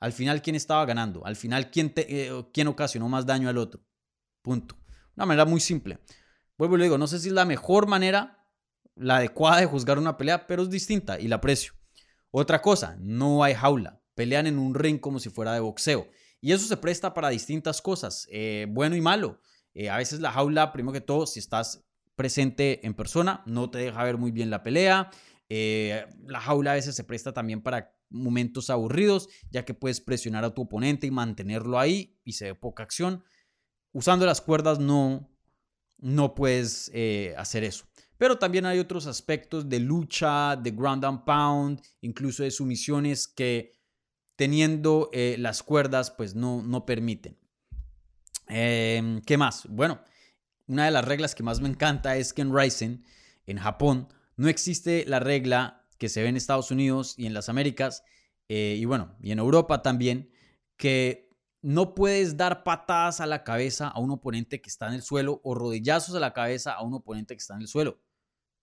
Al 0.00 0.14
final, 0.14 0.40
¿quién 0.40 0.56
estaba 0.56 0.86
ganando? 0.86 1.26
Al 1.26 1.36
final, 1.36 1.70
¿quién, 1.70 1.92
eh, 1.96 2.30
¿quién 2.54 2.66
ocasionó 2.66 3.10
más 3.10 3.26
daño 3.26 3.50
al 3.50 3.58
otro? 3.58 3.84
Punto. 4.40 4.74
Una 5.16 5.26
manera 5.26 5.44
muy 5.44 5.60
simple. 5.60 5.98
Vuelvo 6.56 6.76
y 6.76 6.78
le 6.78 6.84
digo, 6.84 6.96
no 6.96 7.06
sé 7.06 7.18
si 7.18 7.28
es 7.28 7.34
la 7.34 7.44
mejor 7.44 7.88
manera, 7.88 8.42
la 8.94 9.16
adecuada 9.16 9.60
de 9.60 9.66
juzgar 9.66 9.98
una 9.98 10.16
pelea, 10.16 10.46
pero 10.46 10.62
es 10.62 10.70
distinta 10.70 11.20
y 11.20 11.28
la 11.28 11.36
aprecio. 11.36 11.74
Otra 12.30 12.60
cosa, 12.60 12.96
no 13.00 13.42
hay 13.42 13.54
jaula. 13.54 14.00
Pelean 14.14 14.46
en 14.46 14.58
un 14.58 14.74
ring 14.74 14.98
como 14.98 15.18
si 15.18 15.30
fuera 15.30 15.52
de 15.52 15.60
boxeo. 15.60 16.08
Y 16.40 16.52
eso 16.52 16.66
se 16.66 16.76
presta 16.76 17.14
para 17.14 17.28
distintas 17.30 17.82
cosas, 17.82 18.26
eh, 18.30 18.66
bueno 18.68 18.96
y 18.96 19.00
malo. 19.00 19.40
Eh, 19.74 19.90
a 19.90 19.96
veces 19.96 20.20
la 20.20 20.32
jaula, 20.32 20.72
primero 20.72 20.92
que 20.92 21.00
todo, 21.00 21.26
si 21.26 21.38
estás 21.38 21.84
presente 22.14 22.86
en 22.86 22.94
persona, 22.94 23.42
no 23.46 23.70
te 23.70 23.78
deja 23.78 24.04
ver 24.04 24.16
muy 24.16 24.30
bien 24.30 24.50
la 24.50 24.62
pelea. 24.62 25.10
Eh, 25.48 26.06
la 26.24 26.40
jaula 26.40 26.72
a 26.72 26.74
veces 26.74 26.94
se 26.94 27.04
presta 27.04 27.32
también 27.32 27.62
para 27.62 27.94
momentos 28.08 28.70
aburridos, 28.70 29.28
ya 29.50 29.64
que 29.64 29.74
puedes 29.74 30.00
presionar 30.00 30.44
a 30.44 30.54
tu 30.54 30.62
oponente 30.62 31.06
y 31.06 31.10
mantenerlo 31.10 31.78
ahí 31.78 32.18
y 32.24 32.32
se 32.32 32.46
ve 32.46 32.54
poca 32.54 32.82
acción. 32.82 33.24
Usando 33.92 34.24
las 34.24 34.40
cuerdas 34.40 34.78
no, 34.78 35.28
no 35.98 36.34
puedes 36.34 36.92
hacer 37.36 37.64
eso. 37.64 37.86
Pero 38.18 38.38
también 38.38 38.66
hay 38.66 38.78
otros 38.78 39.06
aspectos 39.06 39.68
de 39.68 39.80
lucha, 39.80 40.56
de 40.56 40.70
ground 40.70 41.04
and 41.04 41.24
pound, 41.24 41.82
incluso 42.00 42.42
de 42.42 42.50
sumisiones 42.50 43.28
que 43.28 43.76
teniendo 44.36 45.10
eh, 45.12 45.36
las 45.38 45.62
cuerdas 45.62 46.10
pues 46.10 46.34
no, 46.34 46.62
no 46.62 46.86
permiten. 46.86 47.38
Em, 48.48 49.20
¿Qué 49.22 49.36
más? 49.36 49.66
Bueno, 49.68 50.00
una 50.66 50.84
de 50.84 50.90
las 50.90 51.04
reglas 51.04 51.34
que 51.34 51.42
más 51.42 51.60
me 51.60 51.68
encanta 51.68 52.16
es 52.16 52.32
que 52.32 52.42
en 52.42 52.54
Ryzen, 52.54 53.04
en 53.46 53.58
Japón, 53.58 54.08
no 54.36 54.48
existe 54.48 55.04
la 55.06 55.20
regla 55.20 55.86
que 55.98 56.08
se 56.08 56.22
ve 56.22 56.28
en 56.28 56.36
Estados 56.36 56.70
Unidos 56.70 57.14
y 57.16 57.26
en 57.26 57.34
las 57.34 57.48
Américas, 57.48 58.04
eh, 58.48 58.76
y 58.78 58.84
bueno, 58.84 59.16
y 59.20 59.32
en 59.32 59.38
Europa 59.38 59.82
también, 59.82 60.30
que 60.76 61.30
no 61.62 61.94
puedes 61.94 62.36
dar 62.36 62.62
patadas 62.62 63.20
a 63.20 63.26
la 63.26 63.42
cabeza 63.42 63.88
a 63.88 63.98
un 63.98 64.10
oponente 64.10 64.60
que 64.60 64.68
está 64.68 64.86
en 64.88 64.94
el 64.94 65.02
suelo 65.02 65.40
o 65.42 65.54
rodillazos 65.54 66.14
a 66.14 66.20
la 66.20 66.32
cabeza 66.32 66.72
a 66.72 66.82
un 66.82 66.94
oponente 66.94 67.34
que 67.34 67.40
está 67.40 67.54
en 67.54 67.62
el 67.62 67.68
suelo. 67.68 67.98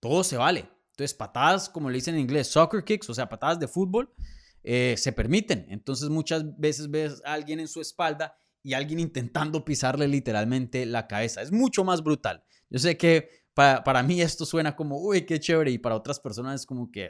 Todo 0.04 0.22
se 0.26 0.36
vale. 0.36 0.70
Entonces, 0.90 1.14
patadas, 1.14 1.70
como 1.70 1.90
le 1.90 1.96
dicen 1.96 2.16
en 2.16 2.20
inglés, 2.20 2.48
soccer 2.48 2.84
kicks, 2.84 3.10
o 3.10 3.14
sea, 3.14 3.30
patadas 3.30 3.58
de 3.58 3.70
fútbol, 3.70 4.14
eh, 4.62 4.96
se 4.98 5.14
permiten. 5.14 5.66
Entonces, 5.70 6.10
muchas 6.10 6.60
veces 6.60 6.92
ves 6.92 7.22
a 7.24 7.32
alguien 7.32 7.62
en 7.62 7.70
su 7.70 7.80
espalda 7.80 8.38
y 8.62 8.74
alguien 8.74 9.00
intentando 9.00 9.64
pisarle 9.64 10.10
literalmente 10.10 10.86
la 10.86 11.08
cabeza. 11.08 11.42
Es 11.42 11.54
mucho 11.54 11.86
más 11.86 12.04
brutal. 12.04 12.44
Yo 12.70 12.80
sé 12.80 12.98
que 12.98 13.30
para, 13.54 14.04
mí 14.04 14.20
esto 14.20 14.46
suena 14.46 14.76
como, 14.76 15.00
uy, 15.00 15.26
qué 15.26 15.40
chévere, 15.40 15.72
y 15.72 15.78
para 15.78 15.96
otras 15.96 16.20
personas 16.20 16.60
es 16.60 16.66
como 16.66 16.92
que, 16.92 17.10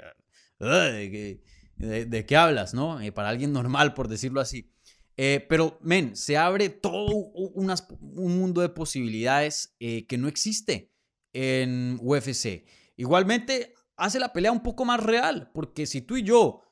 ¿de, 0.60 2.26
qué 2.28 2.36
hablas? 2.38 2.76
¿no? 2.76 3.02
Eh, 3.02 3.12
para 3.12 3.30
alguien 3.30 3.54
normal, 3.54 3.96
por 3.96 4.08
decirlo 4.08 4.40
así. 4.40 4.72
Eh, 5.18 5.44
pero, 5.50 5.80
men, 5.82 6.16
se 6.16 6.38
abre 6.38 6.70
todo 6.70 7.08
un 7.08 8.38
mundo 8.38 8.62
de 8.62 8.70
posibilidades 8.70 9.76
que 9.80 10.18
no 10.20 10.28
existe 10.28 10.92
en 11.34 11.98
UFC. 12.00 12.66
Igualmente, 12.96 13.74
hace 13.96 14.20
la 14.20 14.34
pelea 14.34 14.52
un 14.52 14.64
poco 14.64 14.86
más 14.86 15.02
real, 15.02 15.52
porque 15.54 15.86
si 15.86 16.02
tú 16.02 16.18
y 16.18 16.24
yo 16.24 16.64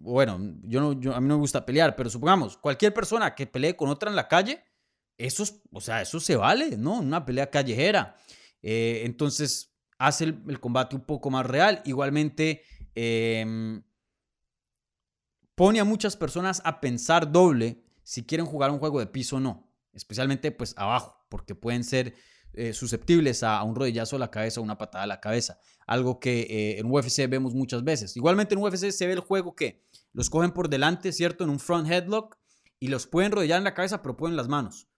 bueno, 0.00 0.40
yo 0.62 0.80
no, 0.80 1.14
a 1.14 1.20
mí 1.20 1.28
no 1.28 1.34
me 1.34 1.40
gusta 1.40 1.64
pelear, 1.64 1.94
pero 1.94 2.10
supongamos, 2.10 2.56
cualquier 2.56 2.94
persona 2.94 3.34
que 3.34 3.46
pelee 3.46 3.76
con 3.76 3.90
otra 3.90 4.10
en 4.10 4.16
la 4.16 4.28
calle, 4.28 4.64
eso, 5.18 5.44
o 5.72 5.80
sea, 5.80 6.00
eso 6.00 6.18
se 6.20 6.36
vale, 6.36 6.76
¿no? 6.78 7.00
Una 7.00 7.24
pelea 7.24 7.50
callejera. 7.50 8.16
Eh, 8.62 9.02
entonces, 9.04 9.76
hace 9.98 10.24
el, 10.24 10.60
combate 10.60 10.96
un 10.96 11.02
poco 11.02 11.30
más 11.30 11.44
real. 11.44 11.82
Igualmente, 11.84 12.62
em, 12.94 13.82
pone 15.54 15.78
a 15.78 15.84
muchas 15.84 16.16
personas 16.16 16.62
a 16.64 16.80
pensar 16.80 17.30
doble 17.30 17.84
si 18.02 18.24
quieren 18.24 18.46
jugar 18.46 18.70
un 18.70 18.78
juego 18.78 18.98
de 18.98 19.06
piso 19.06 19.36
o 19.36 19.40
no. 19.40 19.70
Especialmente, 19.92 20.50
pues, 20.52 20.74
abajo, 20.78 21.26
porque 21.28 21.54
pueden 21.54 21.84
ser 21.84 22.14
eh, 22.52 22.72
susceptibles 22.72 23.42
a, 23.42 23.62
un 23.62 23.76
rodillazo 23.76 24.16
a 24.16 24.18
la 24.18 24.30
cabeza 24.30 24.60
una 24.60 24.76
patada 24.76 25.04
a 25.04 25.06
la 25.06 25.20
cabeza. 25.20 25.58
Algo 25.86 26.18
que 26.18 26.40
eh, 26.40 26.78
en 26.78 26.90
UFC 26.90 27.28
vemos 27.28 27.54
muchas 27.54 27.84
veces. 27.84 28.16
Igualmente 28.16 28.54
en 28.54 28.62
UFC 28.62 28.90
se 28.90 29.06
ve 29.06 29.12
el 29.12 29.20
juego 29.20 29.54
que 29.54 29.84
los 30.12 30.30
cogen 30.30 30.50
por 30.50 30.68
delante, 30.68 31.12
¿cierto? 31.12 31.44
En 31.44 31.50
un 31.50 31.60
front 31.60 31.88
headlock 31.88 32.36
y 32.80 32.88
los 32.88 33.06
pueden 33.06 33.32
rodillar 33.32 33.58
en 33.58 33.64
la 33.64 33.74
cabeza, 33.74 34.02
pero 34.02 34.16
ponen 34.16 34.36
las 34.36 34.48
manos 34.48 34.88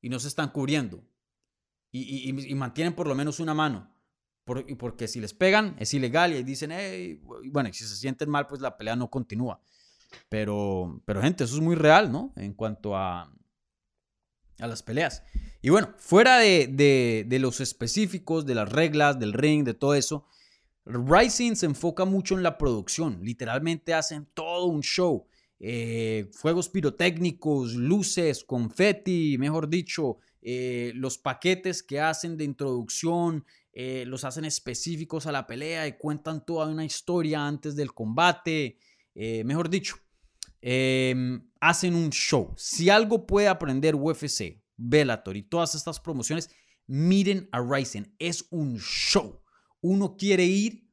y 0.00 0.08
no 0.08 0.18
se 0.18 0.28
están 0.28 0.50
cubriendo. 0.50 1.04
Y, 1.90 2.32
mantienen 2.54 2.94
por 2.94 3.06
lo 3.06 3.14
menos 3.14 3.40
una 3.40 3.54
mano. 3.54 3.94
porque 4.44 5.08
si 5.08 5.20
les 5.20 5.34
pegan 5.34 5.76
es 5.78 5.94
ilegal 5.94 6.32
y 6.32 6.42
dicen, 6.42 6.70
hey, 6.72 7.20
bueno, 7.50 7.72
si 7.72 7.84
se 7.84 7.96
sienten 7.96 8.28
mal, 8.28 8.46
pues 8.46 8.60
la 8.60 8.76
pelea 8.76 8.96
no 8.96 9.08
continúa. 9.10 9.60
Pero, 10.28 11.02
pero 11.04 11.22
gente, 11.22 11.44
eso 11.44 11.54
es 11.54 11.60
muy 11.60 11.76
real, 11.76 12.10
¿no? 12.10 12.32
En 12.36 12.54
cuanto 12.54 12.96
a, 12.96 13.32
a 14.58 14.66
las 14.66 14.82
peleas. 14.82 15.22
Y 15.62 15.70
bueno, 15.70 15.94
fuera 15.98 16.38
de, 16.38 17.26
los 17.40 17.60
específicos, 17.60 18.46
de 18.46 18.54
las 18.54 18.70
reglas, 18.70 19.18
del 19.18 19.32
ring, 19.32 19.64
de 19.64 19.74
todo 19.74 19.94
eso, 19.94 20.26
Rising 20.84 21.54
se 21.54 21.66
enfoca 21.66 22.04
mucho 22.04 22.36
en 22.36 22.42
la 22.42 22.56
producción. 22.56 23.18
Literalmente 23.22 23.92
hacen 23.92 24.26
todo 24.34 24.66
un 24.66 24.82
show. 24.82 25.26
Eh, 25.60 26.30
fuegos 26.32 26.68
pirotécnicos, 26.68 27.74
luces, 27.74 28.44
confeti, 28.44 29.36
mejor 29.38 29.68
dicho, 29.68 30.18
eh, 30.40 30.92
los 30.94 31.18
paquetes 31.18 31.82
que 31.82 32.00
hacen 32.00 32.36
de 32.36 32.44
introducción, 32.44 33.44
eh, 33.72 34.04
los 34.06 34.24
hacen 34.24 34.44
específicos 34.44 35.26
a 35.26 35.32
la 35.32 35.46
pelea 35.46 35.86
y 35.86 35.98
cuentan 35.98 36.46
toda 36.46 36.68
una 36.68 36.84
historia 36.84 37.46
antes 37.46 37.76
del 37.76 37.92
combate. 37.92 38.78
mejor 39.44 39.68
dicho, 39.68 39.96
em, 40.60 41.48
hacen 41.60 41.94
un 41.94 42.10
show. 42.10 42.54
Si 42.56 42.90
algo 42.90 43.26
puede 43.26 43.48
aprender 43.48 43.94
UFC, 43.94 44.62
Bellator 44.76 45.36
y 45.36 45.42
todas 45.42 45.74
estas 45.74 46.00
promociones, 46.00 46.50
miren 46.86 47.48
a 47.52 47.60
Ryzen. 47.60 48.14
Es 48.18 48.46
un 48.50 48.78
show. 48.78 49.42
Uno 49.80 50.16
quiere 50.16 50.44
ir 50.44 50.88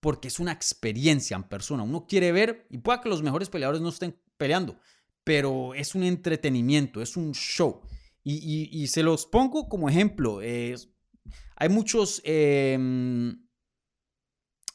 porque 0.00 0.28
es 0.28 0.38
una 0.38 0.52
experiencia 0.52 1.36
en 1.36 1.44
persona. 1.44 1.82
Uno 1.82 2.06
quiere 2.06 2.30
ver, 2.30 2.66
y 2.70 2.78
pueda 2.78 3.00
que 3.00 3.08
los 3.08 3.22
mejores 3.22 3.48
peleadores 3.48 3.80
no 3.80 3.88
estén 3.88 4.20
peleando, 4.36 4.78
pero 5.24 5.72
es 5.74 5.94
un 5.94 6.02
entretenimiento, 6.02 7.00
es 7.00 7.16
un 7.16 7.32
show. 7.32 7.80
Y, 8.22 8.86
se 8.88 9.02
los 9.02 9.26
pongo 9.26 9.68
como 9.68 9.88
ejemplo. 9.88 10.40
hay 10.40 11.68
muchos. 11.68 12.22
Em, 12.24 13.43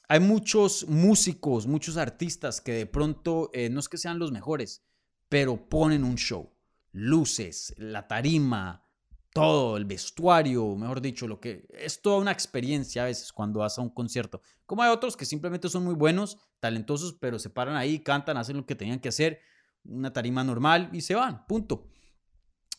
hay 0.09 0.19
muchos 0.19 0.87
músicos, 0.87 1.67
muchos 1.67 1.95
artistas 1.95 2.61
que 2.61 2.71
de 2.71 2.85
pronto 2.87 3.51
eh, 3.53 3.69
no 3.69 3.79
es 3.79 3.87
que 3.87 3.99
sean 3.99 4.17
los 4.17 4.31
mejores, 4.31 4.83
pero 5.29 5.69
ponen 5.69 6.03
un 6.03 6.15
show. 6.15 6.51
Luces, 6.91 7.75
la 7.77 8.07
tarima, 8.07 8.89
todo, 9.31 9.77
el 9.77 9.85
vestuario, 9.85 10.75
mejor 10.75 10.99
dicho, 10.99 11.27
lo 11.27 11.39
que 11.39 11.67
es 11.77 12.01
toda 12.01 12.17
una 12.17 12.31
experiencia 12.31 13.03
a 13.03 13.05
veces 13.05 13.31
cuando 13.31 13.59
vas 13.59 13.77
a 13.77 13.83
un 13.83 13.91
concierto. 13.91 14.41
Como 14.65 14.81
hay 14.81 14.89
otros 14.89 15.15
que 15.15 15.25
simplemente 15.25 15.69
son 15.69 15.83
muy 15.83 15.93
buenos, 15.93 16.39
talentosos, 16.59 17.13
pero 17.13 17.37
se 17.37 17.51
paran 17.51 17.75
ahí, 17.75 17.99
cantan, 17.99 18.37
hacen 18.37 18.57
lo 18.57 18.65
que 18.65 18.73
tenían 18.73 18.99
que 18.99 19.09
hacer, 19.09 19.39
una 19.83 20.11
tarima 20.11 20.43
normal 20.43 20.89
y 20.91 21.01
se 21.01 21.13
van, 21.13 21.45
punto. 21.45 21.87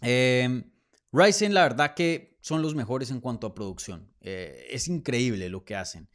Eh, 0.02 0.64
Ryzen, 1.12 1.54
la 1.54 1.62
verdad 1.62 1.94
que 1.94 2.38
son 2.40 2.60
los 2.60 2.74
mejores 2.74 3.12
en 3.12 3.20
cuanto 3.20 3.46
a 3.46 3.54
producción. 3.54 4.12
Eh, 4.20 4.66
es 4.70 4.88
increíble 4.88 5.48
lo 5.48 5.64
que 5.64 5.76
hacen. 5.76 6.08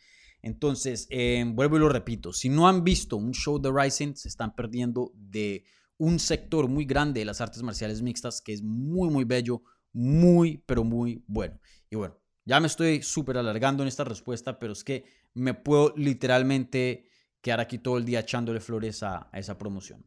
Entonces, 0.46 1.08
em, 1.10 1.56
vuelvo 1.56 1.78
y 1.78 1.80
lo 1.80 1.90
repito, 1.90 2.32
si 2.32 2.50
no 2.50 2.68
han 2.68 2.84
visto 2.84 3.18
un 3.18 3.34
show 3.34 3.60
de 3.60 3.72
Ryzen, 3.72 4.16
se 4.16 4.28
están 4.28 4.54
perdiendo 4.54 5.12
de 5.16 5.64
un 5.98 6.20
sector 6.20 6.68
muy 6.68 6.86
grande 6.86 7.22
de 7.22 7.26
las 7.26 7.42
artes 7.42 7.64
marciales 7.64 8.04
mixtas 8.04 8.44
que 8.44 8.54
es 8.54 8.62
muy, 8.62 9.10
muy 9.10 9.24
bello, 9.24 9.64
muy, 9.92 10.62
pero 10.68 10.84
muy 10.84 11.24
bueno. 11.26 11.60
Y 11.90 11.96
bueno, 11.96 12.20
ya 12.46 12.60
me 12.60 12.68
estoy 12.68 13.02
súper 13.02 13.40
alargando 13.40 13.82
en 13.82 13.88
esta 13.88 14.04
respuesta, 14.04 14.60
pero 14.60 14.74
es 14.74 14.84
que 14.84 15.06
me 15.34 15.56
puedo 15.56 15.96
literalmente 15.98 17.10
quedar 17.42 17.60
aquí 17.60 17.80
todo 17.80 17.98
el 17.98 18.06
día 18.06 18.20
echándole 18.20 18.60
flores 18.60 19.02
a, 19.02 19.32
esa 19.34 19.58
promoción. 19.58 20.06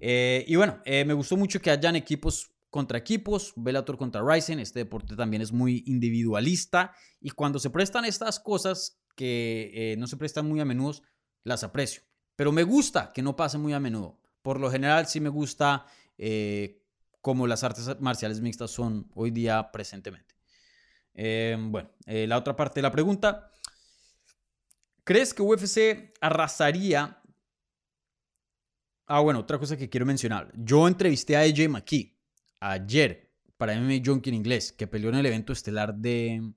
Eh, 0.00 0.44
y 0.48 0.56
bueno, 0.56 0.80
eh, 0.84 1.04
me 1.04 1.14
gustó 1.14 1.36
mucho 1.36 1.60
que 1.60 1.70
hayan 1.70 1.94
equipos 1.94 2.50
contra 2.68 2.98
equipos, 2.98 3.52
Bellator 3.54 3.96
contra 3.96 4.22
Ryzen, 4.22 4.58
este 4.58 4.80
deporte 4.80 5.14
también 5.14 5.42
es 5.42 5.52
muy 5.52 5.84
individualista 5.86 6.92
y 7.20 7.30
cuando 7.30 7.60
se 7.60 7.70
prestan 7.70 8.06
estas 8.06 8.40
cosas 8.40 9.01
que 9.14 9.70
eh, 9.74 9.96
no 9.96 10.06
se 10.06 10.16
prestan 10.16 10.46
muy 10.46 10.60
a 10.60 10.64
menudo, 10.64 11.02
las 11.44 11.64
aprecio. 11.64 12.02
Pero 12.36 12.52
me 12.52 12.62
gusta 12.62 13.12
que 13.12 13.22
no 13.22 13.36
pase 13.36 13.58
muy 13.58 13.72
a 13.72 13.80
menudo. 13.80 14.20
Por 14.42 14.58
lo 14.58 14.70
general 14.70 15.06
sí 15.06 15.20
me 15.20 15.28
gusta 15.28 15.86
eh, 16.18 16.82
como 17.20 17.46
las 17.46 17.62
artes 17.62 18.00
marciales 18.00 18.40
mixtas 18.40 18.70
son 18.70 19.10
hoy 19.14 19.30
día 19.30 19.70
presentemente. 19.70 20.34
Eh, 21.14 21.56
bueno, 21.58 21.90
eh, 22.06 22.26
la 22.26 22.38
otra 22.38 22.56
parte 22.56 22.76
de 22.80 22.82
la 22.82 22.90
pregunta. 22.90 23.50
¿Crees 25.04 25.34
que 25.34 25.42
UFC 25.42 26.12
arrasaría? 26.20 27.20
Ah, 29.06 29.20
bueno, 29.20 29.40
otra 29.40 29.58
cosa 29.58 29.76
que 29.76 29.88
quiero 29.88 30.06
mencionar. 30.06 30.52
Yo 30.54 30.88
entrevisté 30.88 31.36
a 31.36 31.40
AJ 31.40 31.68
McKee 31.68 32.16
ayer 32.60 33.30
para 33.56 33.74
MMA 33.74 34.02
Junkie 34.04 34.30
en 34.30 34.36
inglés, 34.36 34.72
que 34.72 34.86
peleó 34.86 35.10
en 35.10 35.16
el 35.16 35.26
evento 35.26 35.52
estelar 35.52 35.94
de, 35.94 36.52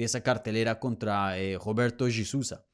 de 0.00 0.06
esa 0.06 0.22
cartelera 0.22 0.80
contra 0.80 1.34
Roberto 1.58 2.06
Gisusa. 2.06 2.64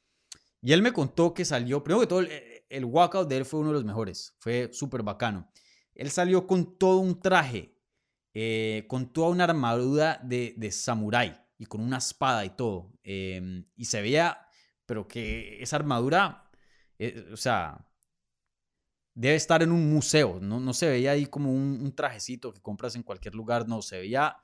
Y 0.62 0.72
él 0.72 0.82
me 0.82 0.92
contó 0.92 1.34
que 1.34 1.44
salió, 1.44 1.82
primero 1.82 2.00
que 2.00 2.06
todo, 2.06 2.22
el 2.68 2.84
walkout 2.84 3.28
de 3.28 3.36
él 3.38 3.44
fue 3.44 3.60
uno 3.60 3.68
de 3.70 3.74
los 3.74 3.84
mejores, 3.84 4.34
fue 4.38 4.70
súper 4.72 5.02
bacano. 5.02 5.50
Él 5.94 6.10
salió 6.10 6.46
con 6.46 6.78
todo 6.78 6.98
un 6.98 7.20
traje, 7.20 7.74
eh, 8.34 8.84
con 8.88 9.12
toda 9.12 9.28
una 9.30 9.44
armadura 9.44 10.20
de, 10.22 10.54
de 10.56 10.70
samurái 10.70 11.40
y 11.58 11.66
con 11.66 11.80
una 11.80 11.98
espada 11.98 12.44
y 12.44 12.50
todo. 12.50 12.92
Em, 13.02 13.64
y 13.76 13.86
se 13.86 14.00
veía, 14.02 14.46
pero 14.84 15.08
que 15.08 15.62
esa 15.62 15.76
armadura, 15.76 16.50
eh, 16.98 17.28
o 17.32 17.36
sea, 17.36 17.88
debe 19.14 19.36
estar 19.36 19.62
en 19.62 19.72
un 19.72 19.90
museo, 19.90 20.38
no, 20.40 20.60
no 20.60 20.74
se 20.74 20.88
veía 20.88 21.12
ahí 21.12 21.26
como 21.26 21.52
un, 21.52 21.94
trajecito 21.94 22.52
que 22.52 22.60
compras 22.60 22.94
en 22.96 23.02
cualquier 23.02 23.34
lugar, 23.34 23.66
no, 23.66 23.80
se 23.80 23.98
veía 23.98 24.36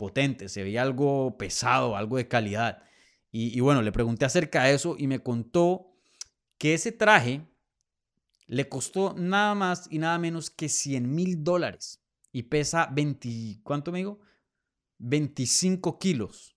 potente, 0.00 0.48
se 0.48 0.62
veía 0.62 0.80
algo 0.80 1.36
pesado, 1.36 1.94
algo 1.94 2.16
de 2.16 2.26
calidad. 2.26 2.82
Y, 3.30 3.60
bueno, 3.60 3.82
le 3.82 3.92
pregunté 3.92 4.24
acerca 4.24 4.64
de 4.64 4.72
eso 4.72 4.96
y 4.98 5.06
me 5.06 5.20
contó 5.20 5.92
que 6.58 6.72
ese 6.74 6.90
traje 6.90 7.46
Le 8.46 8.68
costó 8.68 9.14
nada 9.14 9.54
más 9.54 9.86
y 9.90 9.98
nada 9.98 10.18
menos 10.18 10.50
que 10.50 10.68
100 10.68 11.14
mil 11.14 11.44
dólares 11.44 12.02
y 12.32 12.44
pesa 12.44 12.88
20, 12.90 13.60
¿cuánto 13.62 13.92
me 13.92 13.98
digo? 13.98 14.20
25 14.98 15.98
kilos. 15.98 16.56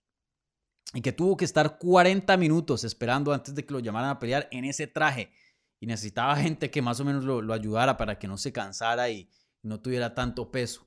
Y 0.93 1.01
que 1.01 1.11
tuvo 1.11 1.35
que 1.35 1.45
estar 1.45 1.77
40 1.77 2.37
minutos 2.37 2.83
esperando 2.85 3.33
antes 3.33 3.53
de 3.53 3.65
que 3.65 3.73
lo 3.73 3.79
llamaran 3.79 4.11
a 4.11 4.19
pelear 4.19 4.47
en 4.51 4.65
ese 4.65 4.87
traje. 4.87 5.31
Y 5.79 5.85
necesitaba 5.85 6.35
gente 6.37 6.71
que 6.71 6.81
más 6.81 6.99
o 7.01 7.05
menos 7.05 7.25
lo, 7.25 7.53
ayudara 7.53 7.97
para 7.97 8.17
que 8.17 8.27
no 8.27 8.37
se 8.37 8.53
cansara 8.53 9.09
y 9.09 9.29
no 9.61 9.81
tuviera 9.81 10.15
tanto 10.15 10.49
peso. 10.49 10.85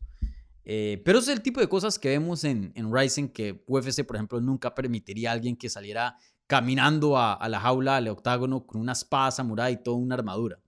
Eh, 0.69 1.01
pero 1.05 1.21
es 1.21 1.29
el 1.29 1.43
tipo 1.43 1.61
de 1.61 1.69
cosas 1.69 1.99
que 1.99 2.09
vemos 2.09 2.45
en, 2.45 2.73
en 2.75 2.93
Rising 2.93 3.29
que 3.29 3.63
UFC, 3.67 4.05
por 4.05 4.17
ejemplo, 4.17 4.41
nunca 4.41 4.75
permitiría 4.75 5.31
a 5.31 5.33
alguien 5.33 5.57
que 5.57 5.69
saliera 5.69 6.17
caminando 6.47 7.19
a, 7.19 7.49
la 7.49 7.61
jaula, 7.61 7.97
al 7.97 8.09
octágono, 8.09 8.67
con 8.67 8.81
una 8.81 8.93
espada 8.93 9.31
samurai 9.31 9.75
y 9.75 9.77
toda 9.83 9.97
una 9.97 10.15
armadura. 10.15 10.61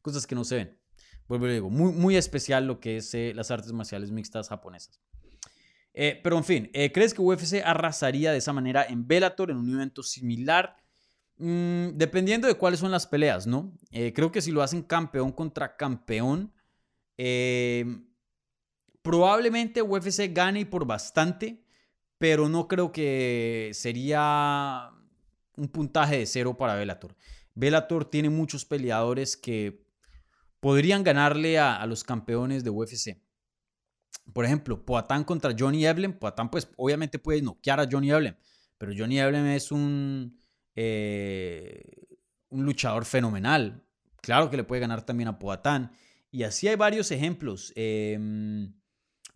Cosas 0.00 0.26
que 0.26 0.34
no 0.34 0.44
se 0.44 0.56
ven. 0.56 0.78
Vuelvo 1.28 1.48
y 1.48 1.52
digo, 1.52 1.70
muy, 1.70 1.92
muy 1.92 2.16
especial 2.16 2.66
lo 2.66 2.80
que 2.80 2.96
es 2.96 3.14
eh, 3.14 3.32
las 3.34 3.50
artes 3.50 3.72
marciales 3.72 4.10
mixtas 4.10 4.48
japonesas. 4.48 5.00
Eh, 5.94 6.20
pero 6.22 6.36
en 6.38 6.44
fin, 6.44 6.70
eh, 6.72 6.90
¿crees 6.90 7.14
que 7.14 7.22
UFC 7.22 7.62
arrasaría 7.64 8.32
de 8.32 8.38
esa 8.38 8.52
manera 8.52 8.84
en 8.84 9.06
Bellator 9.06 9.50
en 9.50 9.58
un 9.58 9.72
evento 9.72 10.02
similar? 10.02 10.76
Mm, 11.36 11.90
dependiendo 11.94 12.48
de 12.48 12.54
cuáles 12.54 12.80
son 12.80 12.90
las 12.90 13.06
peleas, 13.06 13.46
¿no? 13.46 13.72
creo 13.90 14.32
que 14.32 14.40
si 14.40 14.50
lo 14.50 14.62
hacen 14.62 14.82
campeón 14.82 15.32
contra 15.32 15.76
campeón, 15.76 16.52
probablemente 19.02 19.82
UFC 19.82 20.32
gane 20.32 20.64
por 20.64 20.86
bastante, 20.86 21.62
pero 22.18 22.48
no 22.48 22.68
creo 22.68 22.92
que 22.92 23.70
sería 23.74 24.90
un 25.56 25.68
puntaje 25.68 26.18
de 26.18 26.26
cero 26.26 26.56
para 26.56 26.76
Bellator. 26.76 27.14
Bellator 27.54 28.04
tiene 28.04 28.30
muchos 28.30 28.64
peleadores 28.64 29.36
que 29.36 29.84
podrían 30.60 31.02
ganarle 31.02 31.58
a, 31.58 31.84
los 31.86 32.04
campeones 32.04 32.64
de 32.64 32.70
UFC. 32.70 33.20
Por 34.32 34.44
ejemplo, 34.44 34.84
Poatán 34.84 35.24
contra 35.24 35.54
Johnny 35.58 35.84
Evelyn. 35.84 36.12
Poatán, 36.12 36.50
pues, 36.50 36.68
obviamente 36.76 37.18
puede 37.18 37.42
noquear 37.42 37.80
a 37.80 37.88
Johnny 37.90 38.10
Evelyn, 38.10 38.36
pero 38.78 38.92
Johnny 38.96 39.18
Evelyn 39.18 39.46
es 39.46 39.72
un, 39.72 40.40
eh, 40.76 42.06
un 42.50 42.64
luchador 42.64 43.04
fenomenal. 43.04 43.84
Claro 44.20 44.48
que 44.48 44.56
le 44.56 44.64
puede 44.64 44.80
ganar 44.80 45.04
también 45.04 45.28
a 45.28 45.38
Poatán. 45.38 45.90
Y 46.30 46.44
así 46.44 46.68
hay 46.68 46.76
varios 46.76 47.10
ejemplos. 47.10 47.72
Eh, 47.74 48.16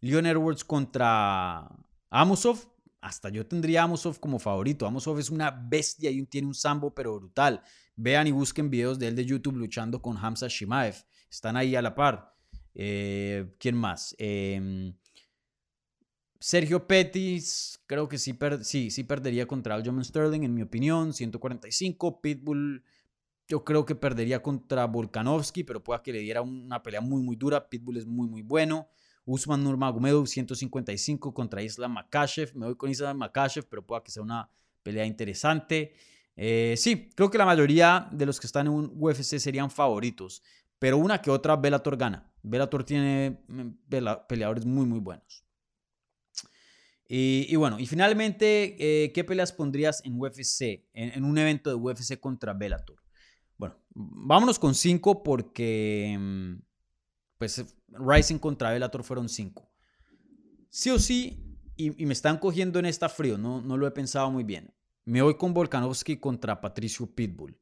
Leon 0.01 0.27
Edwards 0.27 0.65
contra 0.65 1.69
Amosov 2.11 2.59
hasta 3.07 3.29
yo 3.29 3.47
tendría 3.47 3.85
Amosov 3.85 4.19
como 4.19 4.41
favorito. 4.41 4.85
Amosov 4.85 5.21
es 5.21 5.31
una 5.31 5.51
bestia 5.51 6.11
y 6.11 6.25
tiene 6.27 6.49
un 6.49 6.55
sambo 6.55 6.93
pero 6.93 7.15
brutal. 7.15 7.63
Vean 7.95 8.27
y 8.27 8.33
busquen 8.33 8.69
videos 8.69 8.99
de 8.99 9.07
él 9.07 9.15
de 9.15 9.25
YouTube 9.25 9.57
luchando 9.57 10.03
con 10.03 10.17
Hamza 10.17 10.49
Shimaev. 10.49 10.97
Están 11.31 11.57
ahí 11.57 11.77
a 11.77 11.83
la 11.83 11.95
par. 11.95 12.35
Eh, 12.75 13.55
¿Quién 13.61 13.77
más? 13.77 14.15
Em, 14.19 14.93
Sergio 16.41 16.87
Pettis, 16.89 17.81
creo 17.87 18.09
que 18.09 18.19
sí, 18.19 18.37
sí, 18.63 18.91
sí 18.91 19.05
perdería 19.05 19.47
contra 19.47 19.77
Aljamain 19.77 20.05
Sterling, 20.05 20.43
en 20.43 20.55
mi 20.55 20.63
opinión. 20.63 21.13
145. 21.13 22.21
Pitbull, 22.21 22.83
yo 23.47 23.65
creo 23.65 23.87
que 23.87 23.95
perdería 23.95 24.43
contra 24.43 24.85
Volkanovski, 24.87 25.63
pero 25.63 25.85
pueda 25.85 26.03
que 26.03 26.13
le 26.13 26.19
diera 26.19 26.43
una 26.43 26.83
pelea 26.83 27.01
muy, 27.01 27.23
muy 27.23 27.37
dura. 27.37 27.69
Pitbull 27.69 27.99
es 27.99 28.07
muy, 28.07 28.29
muy 28.29 28.43
bueno. 28.43 28.89
Usman 29.27 29.63
Nurmagomedov 29.63 30.27
155 30.27 31.35
contra 31.35 31.63
Islam 31.63 31.93
Makashev. 31.95 32.55
Me 32.55 32.67
voy 32.67 32.77
con 32.77 32.89
Islam 32.89 33.19
Makashev, 33.19 33.67
pero 33.69 33.85
pueda 33.85 34.03
que 34.03 34.13
sea 34.13 34.23
una 34.23 34.49
pelea 34.83 35.05
interesante. 35.05 35.95
Eh, 36.37 36.75
sí, 36.77 37.11
creo 37.15 37.31
que 37.31 37.39
la 37.39 37.45
mayoría 37.45 38.09
de 38.13 38.25
los 38.25 38.39
que 38.39 38.47
están 38.47 38.69
en 38.69 38.73
un 38.73 38.93
UFC 38.95 39.39
serían 39.39 39.71
favoritos, 39.71 40.43
pero 40.79 40.97
una 40.97 41.21
que 41.21 41.31
otra 41.31 41.57
Bellator 41.57 41.97
gana. 41.97 42.33
Bellator 42.43 42.85
tiene 42.85 43.43
mm, 43.49 43.71
peleadores 44.29 44.65
muy, 44.65 44.87
muy 44.87 45.01
buenos. 45.01 45.45
Y, 47.09 47.55
bueno, 47.55 47.79
y 47.79 47.87
finalmente, 47.87 48.77
eh, 49.05 49.13
¿qué 49.13 49.23
peleas 49.23 49.53
pondrías 49.53 50.05
en 50.05 50.21
UFC, 50.21 50.89
en, 50.93 51.25
un 51.25 51.39
evento 51.39 51.71
de 51.71 51.77
UFC 51.77 52.19
contra 52.19 52.53
Bellator? 52.53 52.97
Bueno, 53.57 53.77
vámonos 53.95 54.59
con 54.59 54.75
cinco 54.75 55.23
porque 55.23 56.17
mm, 56.19 56.55
pues 57.39 57.65
Rising 57.89 58.39
contra 58.39 58.71
Bellator 58.71 59.03
fueron 59.05 59.29
cinco. 59.29 59.71
Sí 60.71 60.91
o 60.91 60.99
sí, 60.99 61.47
y, 61.77 61.91
me 61.91 62.13
están 62.13 62.39
cogiendo 62.39 62.79
en 62.79 62.87
esta 62.87 63.09
frío, 63.09 63.39
no, 63.39 63.61
no 63.61 63.77
lo 63.77 63.87
he 63.87 63.91
pensado 63.91 64.31
muy 64.31 64.45
bien. 64.45 64.73
Me 65.05 65.23
voy 65.23 65.37
con 65.37 65.55
Volkanovski 65.55 66.19
contra 66.19 66.61
Patricio 66.61 67.07
Pitbull. 67.15 67.59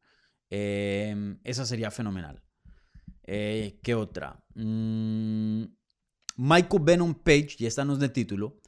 Em, 0.50 1.38
esa 1.44 1.66
sería 1.66 1.90
fenomenal. 1.90 2.42
Eh, 3.24 3.80
¿Qué 3.82 3.94
otra? 3.94 4.42
Mm, 4.54 5.64
Michael 6.36 6.82
Venom 6.82 7.14
Page, 7.14 7.56
ya 7.58 7.68
está 7.68 7.82
en 7.82 7.90
el 7.90 8.12
título, 8.12 8.60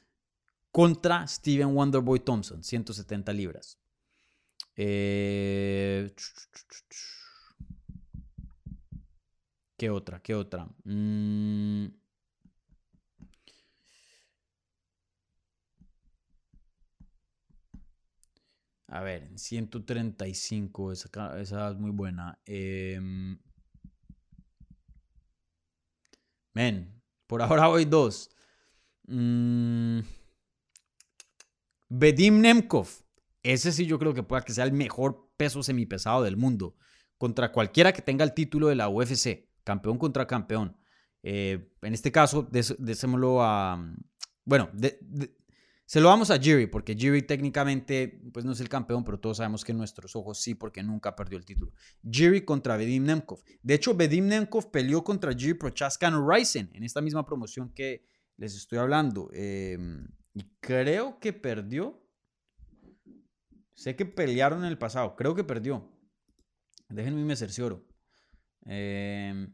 contra 0.71 1.25
Steven 1.27 1.75
Wonderboy 1.75 2.19
Thompson, 2.19 2.63
170 2.63 3.33
libras. 3.33 3.79
Eh, 4.75 6.13
¿Qué 9.77 9.89
otra? 9.91 10.19
¿Qué 10.21 10.33
otra? 10.33 10.67
Mm. 10.85 11.87
A 18.89 19.01
ver, 19.01 19.29
135, 19.37 20.91
esa, 20.93 21.39
esa 21.39 21.69
es 21.69 21.77
muy 21.77 21.91
buena. 21.91 22.39
Em, 22.45 23.37
men, 26.53 27.01
por 27.27 27.41
ahora 27.41 27.67
voy 27.67 27.85
dos. 27.85 28.29
Mm. 29.07 29.99
Bedim 31.89 32.41
Nemkov. 32.41 32.87
Ese 33.43 33.71
sí 33.71 33.85
yo 33.85 33.99
creo 33.99 34.13
que 34.13 34.23
pueda 34.23 34.43
que 34.43 34.53
sea 34.53 34.65
el 34.65 34.73
mejor 34.73 35.29
peso 35.37 35.63
semipesado 35.63 36.23
del 36.23 36.37
mundo. 36.37 36.75
Contra 37.17 37.51
cualquiera 37.51 37.93
que 37.93 38.01
tenga 38.01 38.23
el 38.25 38.33
título 38.33 38.67
de 38.67 38.75
la 38.75 38.89
UFC 38.89 39.47
campeón 39.67 39.97
contra 39.97 40.25
campeón. 40.25 40.77
Eh, 41.23 41.73
en 41.81 41.93
este 41.93 42.09
caso, 42.09 42.47
désemoslo 42.79 43.43
a. 43.43 43.77
Bueno, 44.45 44.71
se 45.85 45.99
lo 45.99 46.07
vamos 46.07 46.31
a 46.31 46.39
Jiri, 46.39 46.67
porque 46.67 46.95
Jiri 46.95 47.21
técnicamente 47.23 48.21
pues 48.31 48.45
no 48.45 48.53
es 48.53 48.61
el 48.61 48.69
campeón, 48.69 49.03
pero 49.03 49.19
todos 49.19 49.37
sabemos 49.37 49.65
que 49.65 49.73
en 49.73 49.77
nuestros 49.77 50.15
ojos 50.15 50.39
sí, 50.41 50.55
porque 50.55 50.81
nunca 50.83 51.17
perdió 51.17 51.37
el 51.37 51.43
título. 51.43 51.73
Jiri 52.09 52.45
contra 52.45 52.77
Bedim 52.77 53.03
Nemkov. 53.03 53.43
De 53.61 53.73
hecho, 53.73 53.93
Bedim 53.93 54.27
Nemkov 54.27 54.71
peleó 54.71 55.03
contra 55.03 55.33
Jiri 55.33 55.55
Prochaska 55.55 56.09
Rising 56.09 56.69
en 56.73 56.83
esta 56.83 57.01
misma 57.01 57.25
promoción 57.25 57.73
que 57.73 58.05
les 58.37 58.55
estoy 58.55 58.79
hablando. 58.79 59.29
Em, 59.33 60.07
y 60.33 60.43
creo 60.61 61.19
que 61.19 61.33
perdió. 61.33 62.01
Sé 63.73 63.97
que 63.97 64.05
pelearon 64.05 64.63
en 64.63 64.69
el 64.69 64.77
pasado. 64.77 65.15
Creo 65.17 65.35
que 65.35 65.43
perdió. 65.43 65.91
Déjenme 66.87 67.25
me 67.25 67.35
cercioro. 67.35 67.85
Eh, 68.65 69.47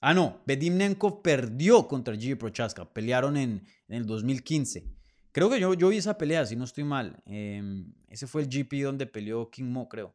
ah, 0.00 0.14
no, 0.14 0.40
Bedimnenkov 0.46 1.22
perdió 1.22 1.86
contra 1.86 2.14
Gigi 2.14 2.34
Prochaska. 2.34 2.92
Pelearon 2.92 3.36
en, 3.36 3.66
el 3.88 4.06
2015. 4.06 4.84
Creo 5.32 5.48
que 5.48 5.60
yo, 5.60 5.74
yo 5.74 5.88
vi 5.88 5.98
esa 5.98 6.18
pelea, 6.18 6.44
si 6.46 6.56
no 6.56 6.64
estoy 6.64 6.84
mal. 6.84 7.22
Em, 7.26 7.92
ese 8.08 8.26
fue 8.26 8.42
el 8.42 8.48
GP 8.48 8.82
donde 8.82 9.06
peleó 9.06 9.50
King 9.50 9.70
Mo, 9.70 9.88
creo. 9.88 10.14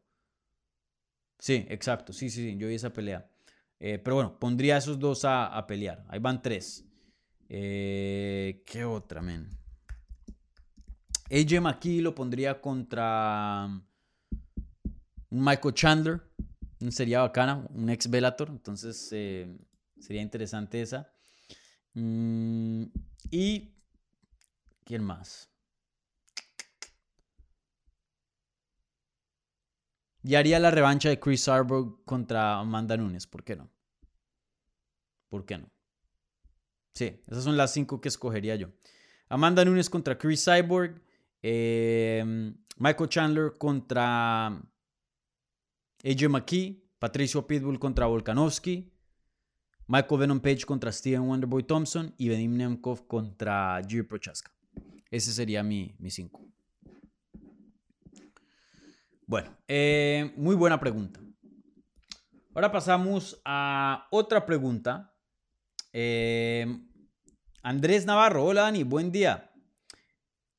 Sí, 1.40 1.66
exacto. 1.70 2.14
Sí, 2.14 2.30
sí, 2.30 2.52
sí, 2.52 2.58
yo 2.58 2.68
vi 2.68 2.76
esa 2.76 2.92
pelea. 2.92 3.30
Eh, 3.80 4.00
pero 4.00 4.16
bueno, 4.16 4.40
pondría 4.40 4.76
a 4.76 4.78
esos 4.80 5.00
dos 5.00 5.24
a, 5.24 5.66
pelear. 5.68 6.04
Ahí 6.10 6.20
van 6.20 6.42
tres. 6.42 6.86
Eh, 7.48 8.64
¿Qué 8.66 8.84
otra, 8.86 9.22
men? 9.22 9.50
AJ 11.32 11.62
McKee 11.62 12.02
lo 12.02 12.14
pondría 12.14 12.60
contra 12.62 13.70
Michael 15.30 15.74
Chandler 15.74 16.22
sería 16.92 17.22
bacana, 17.22 17.66
un 17.74 17.90
ex 17.90 18.10
Velator, 18.10 18.50
entonces 18.50 19.10
eh, 19.12 19.58
sería 20.06 20.22
interesante 20.22 20.82
esa. 20.82 21.12
Mm, 21.93 22.84
y, 23.32 23.74
¿quién 24.84 25.03
más? 25.03 25.49
Y 30.24 30.36
haría 30.36 30.60
la 30.60 30.72
revancha 30.72 31.10
de 31.10 31.20
Chris 31.20 31.47
Arbor 31.47 32.03
contra 32.03 32.60
Amanda 32.60 32.97
Nunes, 32.97 33.28
¿por 33.28 33.43
qué 33.43 33.56
no? 33.56 33.70
¿Por 35.30 35.45
qué 35.45 35.58
no? 35.58 35.70
Sí, 36.93 37.22
esas 37.28 37.43
son 37.43 37.58
las 37.58 37.74
cinco 37.74 37.99
que 38.01 38.10
escogería 38.10 38.56
yo. 38.56 38.70
Amanda 39.30 39.66
Nunes 39.66 39.89
contra 39.89 40.18
Chris 40.18 40.45
Cyborg. 40.45 41.01
Eh, 41.41 42.53
Michael 42.78 43.10
Chandler 43.10 43.53
contra 43.58 44.47
AJ 46.03 46.30
McKee, 46.30 46.84
Patricio 46.99 47.45
Pitbull 47.45 47.80
contra 47.80 48.08
Volkanovski, 48.08 48.91
Michael 49.88 50.20
Venom 50.20 50.40
Page 50.40 50.66
contra 50.66 50.92
Steven 50.92 51.22
Wonderboy 51.22 51.64
Thompson 51.64 52.14
y 52.18 52.30
Benim 52.30 52.58
Nemkov 52.58 53.08
contra 53.08 53.82
Jiri 53.88 54.04
Prochaska. 54.04 54.52
Ese 55.12 55.32
sería 55.32 55.64
mi 55.64 55.96
5. 56.00 56.42
Bueno, 59.28 59.58
eh, 59.68 60.34
muy 60.38 60.56
buena 60.56 60.80
pregunta. 60.80 61.20
Ahora 62.54 62.72
pasamos 62.72 63.42
a 63.44 64.08
otra 64.12 64.46
pregunta. 64.46 65.14
Eh, 65.92 66.66
Andrés 67.64 68.06
Navarro, 68.06 68.46
hola 68.46 68.62
Dani, 68.62 68.84
buen 68.84 69.12
día. 69.12 69.52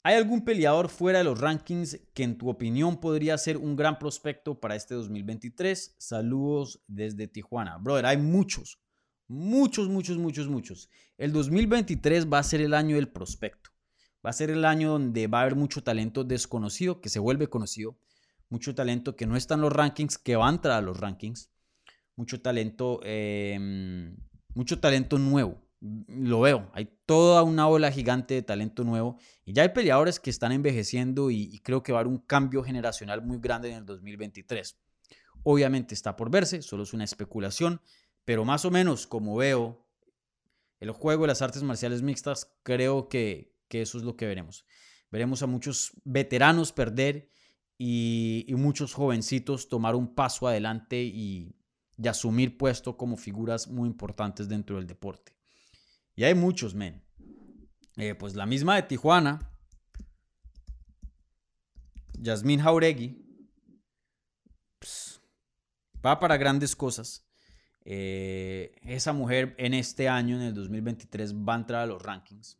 ¿Hay 0.02 0.14
algún 0.14 0.44
peleador 0.44 0.88
fuera 0.88 1.18
de 1.18 1.24
los 1.24 1.40
rankings 1.40 1.98
que 2.14 2.22
en 2.22 2.38
tu 2.38 2.48
opinión 2.48 3.00
podría 3.00 3.36
ser 3.38 3.56
un 3.56 3.74
gran 3.74 3.98
prospecto 3.98 4.60
para 4.60 4.76
este 4.76 4.94
2023? 4.94 5.96
Saludos 5.98 6.80
desde 6.86 7.26
Tijuana. 7.26 7.78
Brother, 7.78 8.06
hay 8.06 8.16
muchos, 8.16 8.78
muchos, 9.28 9.88
muchos, 9.88 10.18
muchos, 10.18 10.48
muchos. 10.48 10.90
El 11.18 11.32
2023 11.32 12.30
va 12.32 12.38
a 12.38 12.42
ser 12.42 12.60
el 12.60 12.74
año 12.74 12.96
del 12.96 13.08
prospecto. 13.08 13.70
Va 14.24 14.30
a 14.30 14.32
ser 14.32 14.50
el 14.50 14.64
año 14.64 14.90
donde 14.92 15.26
va 15.26 15.38
a 15.38 15.42
haber 15.42 15.56
mucho 15.56 15.82
talento 15.82 16.24
desconocido 16.24 17.00
que 17.00 17.08
se 17.08 17.18
vuelve 17.18 17.48
conocido. 17.48 17.98
Mucho 18.48 18.74
talento 18.74 19.16
que 19.16 19.26
no 19.26 19.36
está 19.36 19.54
en 19.54 19.62
los 19.62 19.72
rankings, 19.72 20.18
que 20.18 20.36
va 20.36 20.46
a 20.46 20.50
entrar 20.50 20.78
a 20.78 20.80
los 20.80 20.98
rankings. 20.98 21.50
Mucho 22.16 22.40
talento, 22.40 23.00
em, 23.02 24.16
mucho 24.54 24.80
talento 24.80 25.18
nuevo 25.18 25.66
lo 25.80 26.40
veo, 26.40 26.70
hay 26.72 26.88
toda 27.04 27.42
una 27.42 27.68
ola 27.68 27.90
gigante 27.92 28.34
de 28.34 28.42
talento 28.42 28.82
nuevo 28.82 29.18
y 29.44 29.52
ya 29.52 29.62
hay 29.62 29.70
peleadores 29.70 30.18
que 30.18 30.30
están 30.30 30.52
envejeciendo 30.52 31.30
y, 31.30 31.60
creo 31.60 31.82
que 31.82 31.92
va 31.92 31.98
a 31.98 32.00
haber 32.00 32.12
un 32.12 32.18
cambio 32.18 32.62
generacional 32.62 33.22
muy 33.22 33.38
grande 33.38 33.70
en 33.70 33.78
el 33.78 33.86
2023. 33.86 34.78
Obviamente 35.42 35.94
está 35.94 36.16
por 36.16 36.30
verse, 36.30 36.62
solo 36.62 36.82
es 36.82 36.92
una 36.92 37.04
especulación, 37.04 37.80
pero 38.26 38.44
más 38.44 38.66
o 38.66 38.70
menos 38.70 39.06
como 39.06 39.36
veo 39.36 39.88
el 40.80 40.90
juego 40.90 41.22
de 41.22 41.28
las 41.28 41.40
artes 41.40 41.62
marciales 41.62 42.02
mixtas, 42.02 42.54
creo 42.62 43.08
que, 43.08 43.56
eso 43.70 43.96
es 43.96 44.04
lo 44.04 44.16
que 44.16 44.26
veremos. 44.26 44.66
Veremos 45.10 45.42
a 45.42 45.46
muchos 45.46 45.92
veteranos 46.04 46.72
perder 46.72 47.30
y, 47.78 48.44
muchos 48.50 48.92
jovencitos 48.92 49.70
tomar 49.70 49.94
un 49.94 50.14
paso 50.14 50.46
adelante 50.46 51.02
y 51.02 51.56
asumir 52.06 52.58
puesto 52.58 52.98
como 52.98 53.16
figuras 53.16 53.68
muy 53.68 53.88
importantes 53.88 54.48
dentro 54.48 54.76
del 54.76 54.86
deporte. 54.86 55.34
Y 56.14 56.24
hay 56.24 56.34
muchos, 56.34 56.74
men. 56.74 57.02
Eh, 57.96 58.14
pues 58.14 58.34
la 58.34 58.44
misma 58.44 58.76
de 58.76 58.82
Tijuana, 58.82 59.50
Yasmín 62.18 62.60
Jauregui, 62.60 63.22
pues, 64.78 65.20
va 66.04 66.18
para 66.18 66.36
grandes 66.36 66.74
cosas. 66.74 67.25
Eh, 67.88 68.74
esa 68.82 69.12
mujer 69.12 69.54
en 69.58 69.72
este 69.72 70.08
año, 70.08 70.34
en 70.36 70.42
el 70.42 70.54
2023, 70.54 71.34
va 71.36 71.54
a 71.54 71.58
entrar 71.58 71.82
a 71.82 71.86
los 71.86 72.02
rankings. 72.02 72.58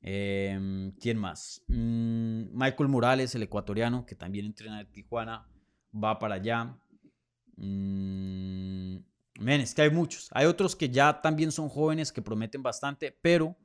Em, 0.00 0.92
¿Quién 0.92 1.18
más? 1.18 1.62
Mm, 1.68 2.44
Michael 2.52 2.88
Morales, 2.88 3.34
el 3.34 3.42
ecuatoriano, 3.42 4.06
que 4.06 4.14
también 4.14 4.46
entrena 4.46 4.80
en 4.80 4.90
Tijuana, 4.90 5.46
va 5.92 6.18
para 6.18 6.36
allá. 6.36 6.74
Mm, 7.56 8.96
Men, 9.38 9.60
es 9.60 9.74
que 9.74 9.82
hay 9.82 9.90
muchos. 9.90 10.28
Hay 10.32 10.46
otros 10.46 10.74
que 10.74 10.90
ya 10.90 11.20
también 11.20 11.52
son 11.52 11.68
jóvenes 11.68 12.10
que 12.10 12.22
prometen 12.22 12.62
bastante, 12.62 13.16
pero 13.22 13.56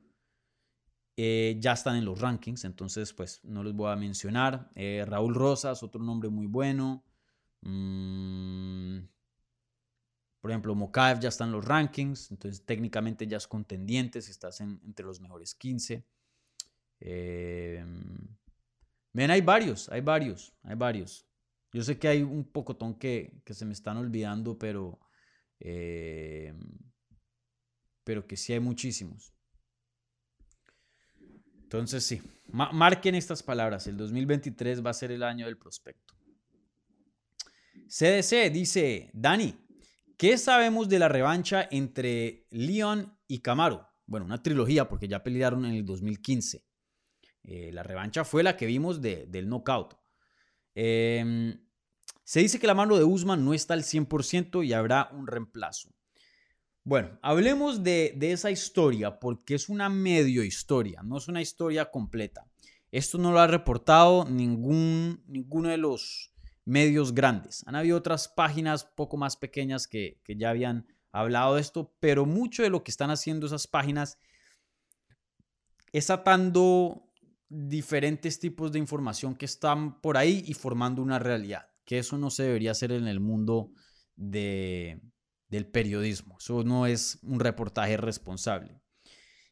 eh, 1.16 1.56
ya 1.58 1.72
están 1.72 1.96
en 1.96 2.04
los 2.04 2.20
rankings, 2.20 2.64
entonces 2.64 3.12
pues 3.12 3.40
no 3.42 3.62
los 3.64 3.74
voy 3.74 3.90
a 3.90 3.96
mencionar. 3.96 4.70
Eh, 4.76 5.04
Raúl 5.06 5.34
Rosas, 5.34 5.82
otro 5.82 6.02
nombre 6.02 6.28
muy 6.28 6.46
bueno. 6.46 7.02
Mm, 7.62 8.98
por 10.44 10.50
ejemplo, 10.50 10.74
Mokaev 10.74 11.20
ya 11.20 11.30
está 11.30 11.44
en 11.44 11.52
los 11.52 11.64
rankings, 11.64 12.30
entonces 12.30 12.66
técnicamente 12.66 13.26
ya 13.26 13.38
es 13.38 13.46
contendiente 13.46 14.20
si 14.20 14.30
estás 14.30 14.60
entre 14.60 15.06
los 15.06 15.18
mejores 15.18 15.54
15. 15.54 16.04
Eh, 17.00 17.82
ven, 19.14 19.30
hay 19.30 19.40
varios, 19.40 19.88
hay 19.88 20.02
varios, 20.02 20.52
hay 20.62 20.74
varios. 20.74 21.26
Yo 21.72 21.82
sé 21.82 21.98
que 21.98 22.08
hay 22.08 22.22
un 22.22 22.44
pocotón 22.44 22.98
que, 22.98 23.40
que 23.42 23.54
se 23.54 23.64
me 23.64 23.72
están 23.72 23.96
olvidando, 23.96 24.58
pero 24.58 25.00
Em, 25.60 26.60
pero 28.04 28.26
que 28.26 28.36
sí 28.36 28.52
hay 28.52 28.60
muchísimos. 28.60 29.32
Entonces 31.62 32.04
sí, 32.04 32.20
marquen 32.48 33.14
estas 33.14 33.42
palabras. 33.42 33.86
El 33.86 33.96
2023 33.96 34.84
va 34.84 34.90
a 34.90 34.94
ser 34.94 35.10
el 35.10 35.22
año 35.22 35.46
del 35.46 35.56
prospecto. 35.56 36.14
CDC 37.88 38.52
dice, 38.52 39.10
Dani, 39.14 39.56
¿qué 40.16 40.38
sabemos 40.38 40.88
de 40.88 40.98
la 40.98 41.08
revancha 41.08 41.68
entre 41.70 42.46
Leon 42.50 43.18
y 43.26 43.40
Camaro? 43.40 43.88
Bueno, 44.06 44.26
una 44.26 44.42
trilogía 44.42 44.88
porque 44.88 45.08
ya 45.08 45.22
pelearon 45.22 45.64
en 45.64 45.72
el 45.72 45.84
2015. 45.84 46.64
Eh, 47.44 47.70
la 47.72 47.82
revancha 47.82 48.24
fue 48.24 48.42
la 48.42 48.56
que 48.56 48.66
vimos 48.66 49.00
del 49.00 49.48
knockout. 49.48 49.94
Eh, 50.74 51.56
se 52.24 52.40
dice 52.40 52.58
que 52.58 52.66
la 52.66 52.74
mano 52.74 52.96
de 52.96 53.04
Usman 53.04 53.44
no 53.44 53.52
está 53.52 53.74
al 53.74 53.82
100% 53.82 54.66
y 54.66 54.72
habrá 54.72 55.10
un 55.12 55.26
reemplazo. 55.26 55.90
Bueno, 56.82 57.18
hablemos 57.22 57.82
de, 57.82 58.16
esa 58.20 58.50
historia 58.50 59.18
porque 59.18 59.54
es 59.54 59.68
una 59.68 59.88
medio 59.88 60.42
historia, 60.42 61.02
no 61.02 61.18
es 61.18 61.28
una 61.28 61.42
historia 61.42 61.90
completa. 61.90 62.46
Esto 62.90 63.18
no 63.18 63.32
lo 63.32 63.40
ha 63.40 63.46
reportado 63.46 64.24
ningún, 64.26 65.22
ninguno 65.26 65.68
de 65.68 65.78
los 65.78 66.33
medios 66.64 67.14
grandes. 67.14 67.62
Han 67.66 67.76
habido 67.76 67.98
otras 67.98 68.28
páginas 68.28 68.84
poco 68.84 69.16
más 69.16 69.36
pequeñas 69.36 69.86
que, 69.86 70.20
ya 70.26 70.50
habían 70.50 70.86
hablado 71.12 71.54
de 71.54 71.60
esto, 71.60 71.94
pero 72.00 72.26
mucho 72.26 72.62
de 72.62 72.70
lo 72.70 72.82
que 72.82 72.90
están 72.90 73.10
haciendo 73.10 73.46
esas 73.46 73.66
páginas 73.66 74.18
es 75.92 76.10
atando 76.10 77.10
diferentes 77.48 78.40
tipos 78.40 78.72
de 78.72 78.78
información 78.78 79.34
que 79.34 79.44
están 79.44 80.00
por 80.00 80.16
ahí 80.16 80.42
y 80.46 80.54
formando 80.54 81.02
una 81.02 81.18
realidad 81.18 81.68
que 81.84 81.98
eso 81.98 82.18
no 82.18 82.30
se 82.30 82.44
debería 82.44 82.72
hacer 82.72 82.92
en 82.92 83.06
el 83.06 83.20
mundo 83.20 83.72
de, 84.16 85.00
del 85.48 85.66
periodismo. 85.66 86.36
Eso 86.38 86.64
no 86.64 86.86
es 86.86 87.18
un 87.22 87.40
reportaje 87.40 87.96
responsable. 87.96 88.80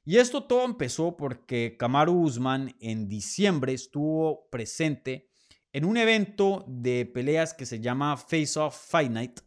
Y 0.05 0.17
esto 0.17 0.45
todo 0.45 0.65
empezó 0.65 1.17
porque 1.17 1.77
Kamaru 1.79 2.13
Usman 2.13 2.75
en 2.81 3.09
diciembre 3.09 3.73
estuvo 3.73 4.49
presente 4.51 5.31
en 5.73 5.85
un 5.85 5.97
evento 5.97 6.65
de 6.69 7.07
peleas 7.07 7.55
que 7.55 7.67
se 7.67 7.81
llama 7.81 8.17
Face 8.17 8.59
Off 8.59 8.77
Fight 8.89 9.11
Night. 9.11 9.41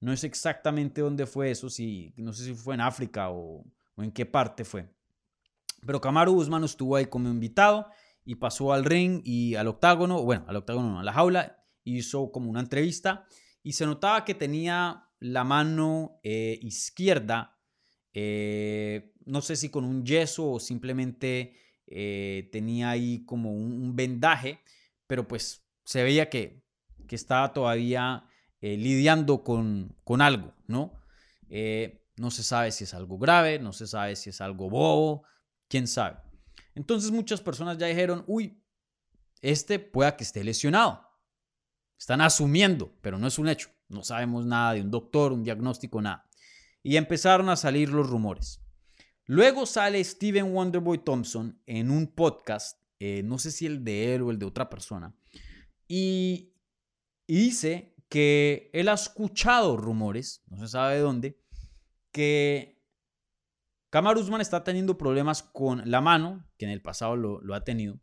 No 0.00 0.16
sé 0.16 0.26
exactamente 0.26 1.00
dónde 1.00 1.26
fue 1.26 1.50
eso, 1.50 1.70
si, 1.70 2.12
no 2.16 2.32
sé 2.32 2.44
si 2.44 2.54
fue 2.54 2.74
en 2.74 2.80
África 2.80 3.30
o, 3.30 3.64
en 3.96 4.10
qué 4.10 4.26
parte 4.26 4.64
fue. 4.64 4.88
Pero 5.86 6.00
Kamaru 6.00 6.32
Usman 6.32 6.64
estuvo 6.64 6.96
ahí 6.96 7.06
como 7.06 7.28
invitado 7.28 7.88
y 8.24 8.36
pasó 8.36 8.72
al 8.72 8.84
ring 8.84 9.20
y 9.24 9.54
al 9.54 9.68
octágono, 9.68 10.22
bueno, 10.22 10.44
al 10.48 10.56
octágono 10.56 10.90
no, 10.92 11.00
a 11.00 11.04
la 11.04 11.12
jaula 11.12 11.64
hizo 11.84 12.30
como 12.30 12.50
una 12.50 12.60
entrevista 12.60 13.26
y 13.62 13.72
se 13.72 13.86
notaba 13.86 14.24
que 14.24 14.34
tenía 14.34 15.08
la 15.18 15.44
mano 15.44 16.18
eh, 16.22 16.58
izquierda, 16.62 17.58
eh, 18.12 19.14
no 19.24 19.40
sé 19.40 19.56
si 19.56 19.68
con 19.68 19.84
un 19.84 20.04
yeso 20.04 20.52
o 20.52 20.60
simplemente 20.60 21.54
eh, 21.86 22.48
tenía 22.50 22.90
ahí 22.90 23.24
como 23.24 23.54
un, 23.54 23.94
vendaje, 23.94 24.60
pero 25.06 25.28
pues 25.28 25.61
se 25.84 26.02
veía 26.02 26.30
que, 26.30 26.62
que 27.08 27.16
estaba 27.16 27.52
todavía 27.52 28.24
lidiando 28.60 29.42
con, 29.42 29.96
con, 30.04 30.20
algo, 30.20 30.54
¿no? 30.68 31.00
no 32.16 32.30
se 32.30 32.42
sabe 32.44 32.70
si 32.70 32.84
es 32.84 32.94
algo 32.94 33.18
grave, 33.18 33.58
no 33.58 33.72
se 33.72 33.86
sabe 33.86 34.14
si 34.14 34.30
es 34.30 34.40
algo 34.40 34.70
bobo, 34.70 35.24
quién 35.68 35.88
sabe. 35.88 36.18
Entonces 36.74 37.10
muchas 37.10 37.40
personas 37.40 37.78
ya 37.78 37.86
dijeron, 37.86 38.24
uy, 38.26 38.62
este 39.40 39.78
pueda 39.78 40.16
que 40.16 40.24
esté 40.24 40.44
lesionado. 40.44 41.06
Están 41.98 42.20
asumiendo, 42.20 42.96
pero 43.00 43.18
no 43.18 43.26
es 43.26 43.38
un 43.38 43.48
hecho. 43.48 43.70
No 43.88 44.02
sabemos 44.04 44.46
nada 44.46 44.74
de 44.74 44.80
un 44.80 44.90
doctor, 44.90 45.32
un 45.32 45.44
diagnóstico, 45.44 46.00
nada. 46.00 46.28
Y 46.82 46.96
empezaron 46.96 47.48
a 47.48 47.56
salir 47.56 47.90
los 47.90 48.08
rumores. 48.08 48.60
Luego 49.26 49.66
sale 49.66 50.02
Steven 50.02 50.52
Wonderboy 50.52 50.98
Thompson 50.98 51.60
en 51.66 51.90
un 51.90 52.08
podcast, 52.08 52.82
eh, 52.98 53.22
no 53.22 53.38
sé 53.38 53.50
si 53.50 53.66
el 53.66 53.84
de 53.84 54.14
él 54.14 54.22
o 54.22 54.30
el 54.30 54.38
de 54.38 54.46
otra 54.46 54.68
persona, 54.68 55.14
y, 55.88 56.54
dice 57.26 57.94
que 58.08 58.70
él 58.72 58.88
ha 58.88 58.94
escuchado 58.94 59.76
rumores, 59.76 60.42
no 60.46 60.58
se 60.58 60.68
sabe 60.68 60.96
de 60.96 61.00
dónde, 61.00 61.40
que 62.10 62.82
Kamar 63.90 64.16
Usman 64.16 64.40
está 64.40 64.64
teniendo 64.64 64.98
problemas 64.98 65.42
con 65.42 65.90
la 65.90 66.00
mano, 66.00 66.46
que 66.58 66.66
en 66.66 66.70
el 66.70 66.82
pasado 66.82 67.16
lo, 67.16 67.54
ha 67.54 67.64
tenido, 67.64 68.00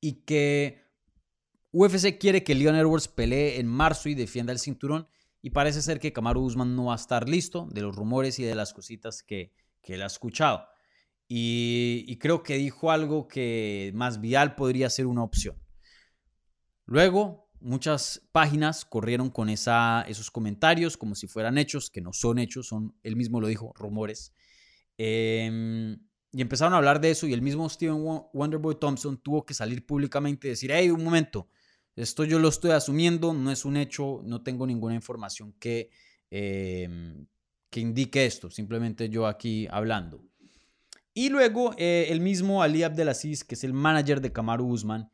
y 0.00 0.24
que 0.24 0.84
UFC 1.72 2.18
quiere 2.18 2.44
que 2.44 2.54
Leon 2.54 2.76
Edwards 2.76 3.08
pelee 3.08 3.60
en 3.60 3.66
marzo 3.66 4.08
y 4.08 4.14
defienda 4.14 4.52
el 4.52 4.58
cinturón 4.58 5.08
y 5.42 5.50
parece 5.50 5.82
ser 5.82 6.00
que 6.00 6.12
Kamaru 6.12 6.42
Usman 6.42 6.74
no 6.74 6.86
va 6.86 6.94
a 6.94 6.96
estar 6.96 7.28
listo 7.28 7.68
de 7.70 7.82
los 7.82 7.94
rumores 7.94 8.38
y 8.38 8.44
de 8.44 8.54
las 8.54 8.72
cositas 8.72 9.22
que, 9.22 9.52
él 9.82 10.02
ha 10.02 10.06
escuchado. 10.06 10.66
Y, 11.26 12.18
creo 12.18 12.42
que 12.42 12.58
dijo 12.58 12.90
algo 12.90 13.26
que 13.26 13.90
más 13.94 14.20
vial 14.20 14.54
podría 14.54 14.90
ser 14.90 15.06
una 15.06 15.22
opción. 15.22 15.56
Luego, 16.88 17.50
muchas 17.60 18.26
páginas 18.32 18.86
corrieron 18.86 19.28
con 19.28 19.50
esos 19.50 20.30
comentarios 20.30 20.96
como 20.96 21.14
si 21.14 21.26
fueran 21.26 21.58
hechos, 21.58 21.90
que 21.90 22.00
no 22.00 22.14
son 22.14 22.38
hechos, 22.38 22.66
son, 22.66 22.94
él 23.02 23.14
mismo 23.14 23.42
lo 23.42 23.46
dijo, 23.46 23.74
rumores. 23.76 24.32
Em, 24.96 25.98
y 26.32 26.40
empezaron 26.40 26.72
a 26.72 26.78
hablar 26.78 26.98
de 26.98 27.10
eso 27.10 27.26
y 27.26 27.34
el 27.34 27.42
mismo 27.42 27.68
Steven 27.68 28.02
Wonderboy 28.32 28.80
Thompson 28.80 29.18
tuvo 29.18 29.44
que 29.44 29.52
salir 29.52 29.84
públicamente 29.84 30.48
y 30.48 30.50
decir, 30.50 30.70
hey, 30.72 30.90
un 30.90 31.04
momento, 31.04 31.50
Esto 31.94 32.24
yo 32.24 32.38
lo 32.38 32.48
estoy 32.48 32.70
asumiendo, 32.70 33.34
no 33.34 33.50
es 33.50 33.64
un 33.66 33.76
hecho, 33.76 34.22
no 34.24 34.42
tengo 34.42 34.66
ninguna 34.66 34.94
información 34.94 35.52
que, 35.58 35.90
em, 36.30 37.26
que 37.68 37.80
indique 37.80 38.24
esto, 38.24 38.50
simplemente 38.50 39.10
yo 39.10 39.26
aquí 39.26 39.66
hablando. 39.70 40.24
Y 41.12 41.28
luego 41.28 41.74
eh, 41.76 42.06
el 42.10 42.20
mismo 42.20 42.62
Ali 42.62 42.82
Abdelaziz, 42.82 43.44
que 43.44 43.56
es 43.56 43.64
el 43.64 43.74
manager 43.74 44.20
de 44.20 44.32
Kamaru 44.32 44.66
Usman, 44.68 45.10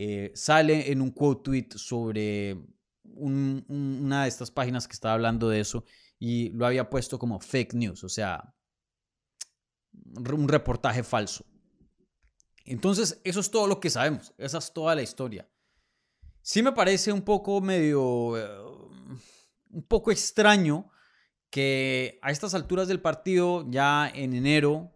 eh, 0.00 0.30
sale 0.32 0.92
en 0.92 1.02
un 1.02 1.10
quote 1.10 1.42
tweet 1.42 1.68
sobre 1.74 2.56
una 3.02 4.22
de 4.22 4.28
estas 4.28 4.48
páginas 4.48 4.86
que 4.86 4.92
estaba 4.92 5.14
hablando 5.14 5.48
de 5.48 5.58
eso 5.58 5.84
y 6.20 6.50
lo 6.50 6.66
había 6.66 6.88
puesto 6.88 7.18
como 7.18 7.40
fake 7.40 7.74
news, 7.74 8.04
o 8.04 8.08
sea, 8.08 8.54
un 10.14 10.46
reportaje 10.46 11.02
falso. 11.02 11.44
Entonces, 12.64 13.20
eso 13.24 13.40
es 13.40 13.50
todo 13.50 13.66
lo 13.66 13.80
que 13.80 13.90
sabemos, 13.90 14.32
esa 14.38 14.58
es 14.58 14.72
toda 14.72 14.94
la 14.94 15.02
historia. 15.02 15.50
Sí 16.42 16.62
me 16.62 16.70
parece 16.70 17.10
un 17.10 17.22
poco 17.22 17.60
medio, 17.60 18.38
eh, 18.38 18.48
un 19.70 19.82
poco 19.82 20.12
extraño 20.12 20.92
que 21.50 22.20
a 22.22 22.30
estas 22.30 22.54
alturas 22.54 22.86
del 22.86 23.00
partido, 23.00 23.66
ya 23.68 24.08
en 24.14 24.32
enero, 24.32 24.94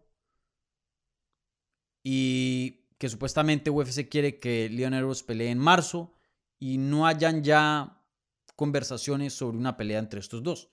y 2.04 2.81
que 3.02 3.08
supuestamente 3.08 3.68
UFC 3.68 4.08
quiere 4.08 4.38
que 4.38 4.68
Leon 4.68 4.94
Edwards 4.94 5.24
pelee 5.24 5.50
en 5.50 5.58
marzo, 5.58 6.14
y 6.60 6.78
no 6.78 7.04
hayan 7.04 7.42
ya 7.42 8.00
conversaciones 8.54 9.32
sobre 9.32 9.58
una 9.58 9.76
pelea 9.76 9.98
entre 9.98 10.20
estos 10.20 10.40
dos. 10.44 10.70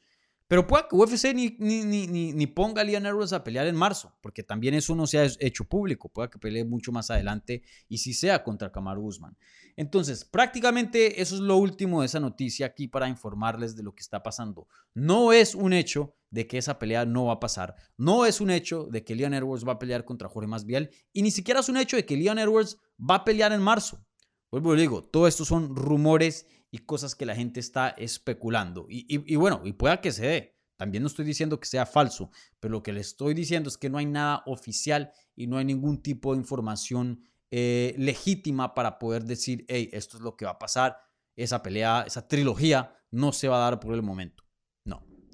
Pero 0.47 0.67
puede 0.67 0.83
que 0.87 0.95
UFC 0.95 1.33
ni, 1.33 1.55
ni, 1.57 1.83
ni, 1.83 2.33
ni 2.33 2.45
ponga 2.45 2.83
a 2.83 2.85
Leon 2.85 3.07
Edwards 3.07 3.33
a 3.33 3.43
pelear 3.43 3.65
en 3.65 3.75
marzo, 3.75 4.15
porque 4.21 4.43
también 4.43 4.75
eso 4.75 4.93
no 4.93 5.07
se 5.07 5.17
ha 5.17 5.27
hecho 5.39 5.63
público. 5.63 6.09
Puede 6.09 6.29
que 6.29 6.37
pelee 6.37 6.65
mucho 6.65 6.91
más 6.91 7.09
adelante 7.09 7.63
y 7.87 7.97
si 7.97 8.13
sea 8.13 8.43
contra 8.43 8.71
Kamaru 8.71 9.07
Usman. 9.07 9.35
Entonces, 9.75 10.23
prácticamente 10.23 11.23
eso 11.23 11.33
es 11.33 11.41
lo 11.41 11.57
último 11.57 12.01
de 12.01 12.05
esa 12.05 12.19
noticia 12.19 12.67
aquí 12.67 12.87
para 12.87 13.09
informarles 13.09 13.75
de 13.75 13.81
lo 13.81 13.95
que 13.95 14.01
está 14.01 14.21
pasando. 14.21 14.67
No 14.93 15.33
es 15.33 15.55
un 15.55 15.73
hecho 15.73 16.15
de 16.31 16.47
que 16.47 16.57
esa 16.57 16.79
pelea 16.79 17.05
no 17.05 17.25
va 17.25 17.33
a 17.33 17.39
pasar. 17.39 17.75
No 17.97 18.25
es 18.25 18.41
un 18.41 18.49
hecho 18.49 18.85
de 18.85 19.03
que 19.03 19.15
Leon 19.15 19.33
Edwards 19.33 19.67
va 19.67 19.73
a 19.73 19.79
pelear 19.79 20.05
contra 20.05 20.29
Jorge 20.29 20.47
Masvidal 20.47 20.89
y 21.13 21.21
ni 21.21 21.31
siquiera 21.31 21.59
es 21.59 21.69
un 21.69 21.77
hecho 21.77 21.95
de 21.95 22.05
que 22.05 22.17
Leon 22.17 22.39
Edwards 22.39 22.77
va 22.99 23.15
a 23.15 23.25
pelear 23.25 23.51
en 23.51 23.61
marzo. 23.61 24.05
Vuelvo 24.51 24.75
y 24.75 24.79
digo, 24.79 25.03
todo 25.03 25.27
esto 25.27 25.45
son 25.45 25.75
rumores 25.75 26.47
y 26.71 26.79
cosas 26.79 27.15
que 27.15 27.25
la 27.25 27.35
gente 27.35 27.59
está 27.59 27.89
especulando. 27.89 28.85
Y, 28.89 29.35
bueno, 29.35 29.61
y 29.63 29.73
pueda 29.73 30.01
que 30.01 30.11
se 30.11 30.25
dé. 30.25 30.55
También 30.77 31.03
no 31.03 31.07
estoy 31.07 31.25
diciendo 31.25 31.59
que 31.59 31.67
sea 31.67 31.85
falso, 31.85 32.31
pero 32.59 32.71
lo 32.71 32.83
que 32.83 32.93
le 32.93 33.01
estoy 33.01 33.33
diciendo 33.33 33.67
es 33.67 33.77
que 33.77 33.89
no 33.89 33.97
hay 33.97 34.05
nada 34.05 34.43
oficial 34.45 35.11
y 35.35 35.47
no 35.47 35.57
hay 35.57 35.65
ningún 35.65 36.01
tipo 36.01 36.31
de 36.31 36.39
información 36.39 37.21
eh, 37.51 37.95
legítima 37.97 38.73
para 38.73 38.97
poder 38.97 39.25
decir, 39.25 39.65
hey, 39.67 39.89
esto 39.91 40.17
es 40.17 40.23
lo 40.23 40.37
que 40.37 40.45
va 40.45 40.51
a 40.51 40.59
pasar, 40.59 40.97
esa 41.35 41.61
pelea, 41.61 42.03
esa 42.07 42.27
trilogía 42.27 42.95
no 43.11 43.33
se 43.33 43.49
va 43.49 43.57
a 43.57 43.71
dar 43.71 43.79
por 43.79 43.93
el 43.93 44.03
momento. 44.03 44.43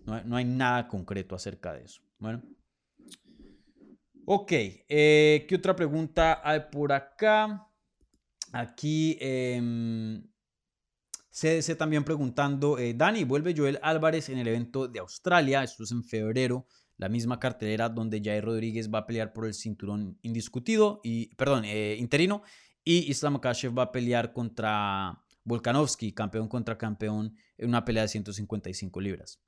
No, 0.06 0.24
no 0.24 0.36
hay, 0.36 0.45
nada 0.45 0.88
concreto 0.88 1.36
acerca 1.36 1.74
de 1.74 1.84
eso. 1.84 2.01
Bueno. 2.20 2.41
Ok, 4.26 4.51
eh, 4.51 5.45
¿qué 5.47 5.56
otra 5.56 5.76
pregunta 5.76 6.41
hay 6.43 6.62
por 6.72 6.91
acá? 6.91 7.68
Aquí 8.51 9.18
CDC 11.36 11.76
también 11.78 12.06
preguntando, 12.06 12.80
eh, 12.80 12.93
Dani, 12.93 13.26
¿vuelve 13.26 13.53
Joel 13.56 13.78
Álvarez 13.82 14.30
en 14.30 14.38
el 14.38 14.47
evento 14.47 14.88
de 14.88 14.99
Australia? 14.99 15.64
Esto 15.64 15.84
es 15.84 15.91
en 15.91 16.01
febrero, 16.01 16.66
la 16.95 17.10
misma 17.10 17.41
cartelera 17.41 17.89
donde 17.89 18.22
Jair 18.24 18.45
Rodríguez 18.45 18.89
va 18.89 18.99
a 18.99 19.06
pelear 19.06 19.34
por 19.34 19.45
el 19.45 19.53
cinturón 19.53 20.18
indiscutido, 20.22 21.01
y, 21.03 21.36
perdón, 21.36 21.66
eh, 21.66 21.97
interino, 21.99 22.41
y 22.86 23.12
Islam 23.12 23.39
Kashev 23.39 23.78
va 23.78 23.84
a 23.84 23.91
pelear 23.91 24.32
contra 24.32 25.22
Volkanovski, 25.43 26.14
campeón 26.14 26.47
contra 26.47 26.78
campeón, 26.78 27.36
en 27.58 27.68
una 27.68 27.84
pelea 27.84 28.03
de 28.03 28.08
155 28.08 29.01
libras. 29.01 29.41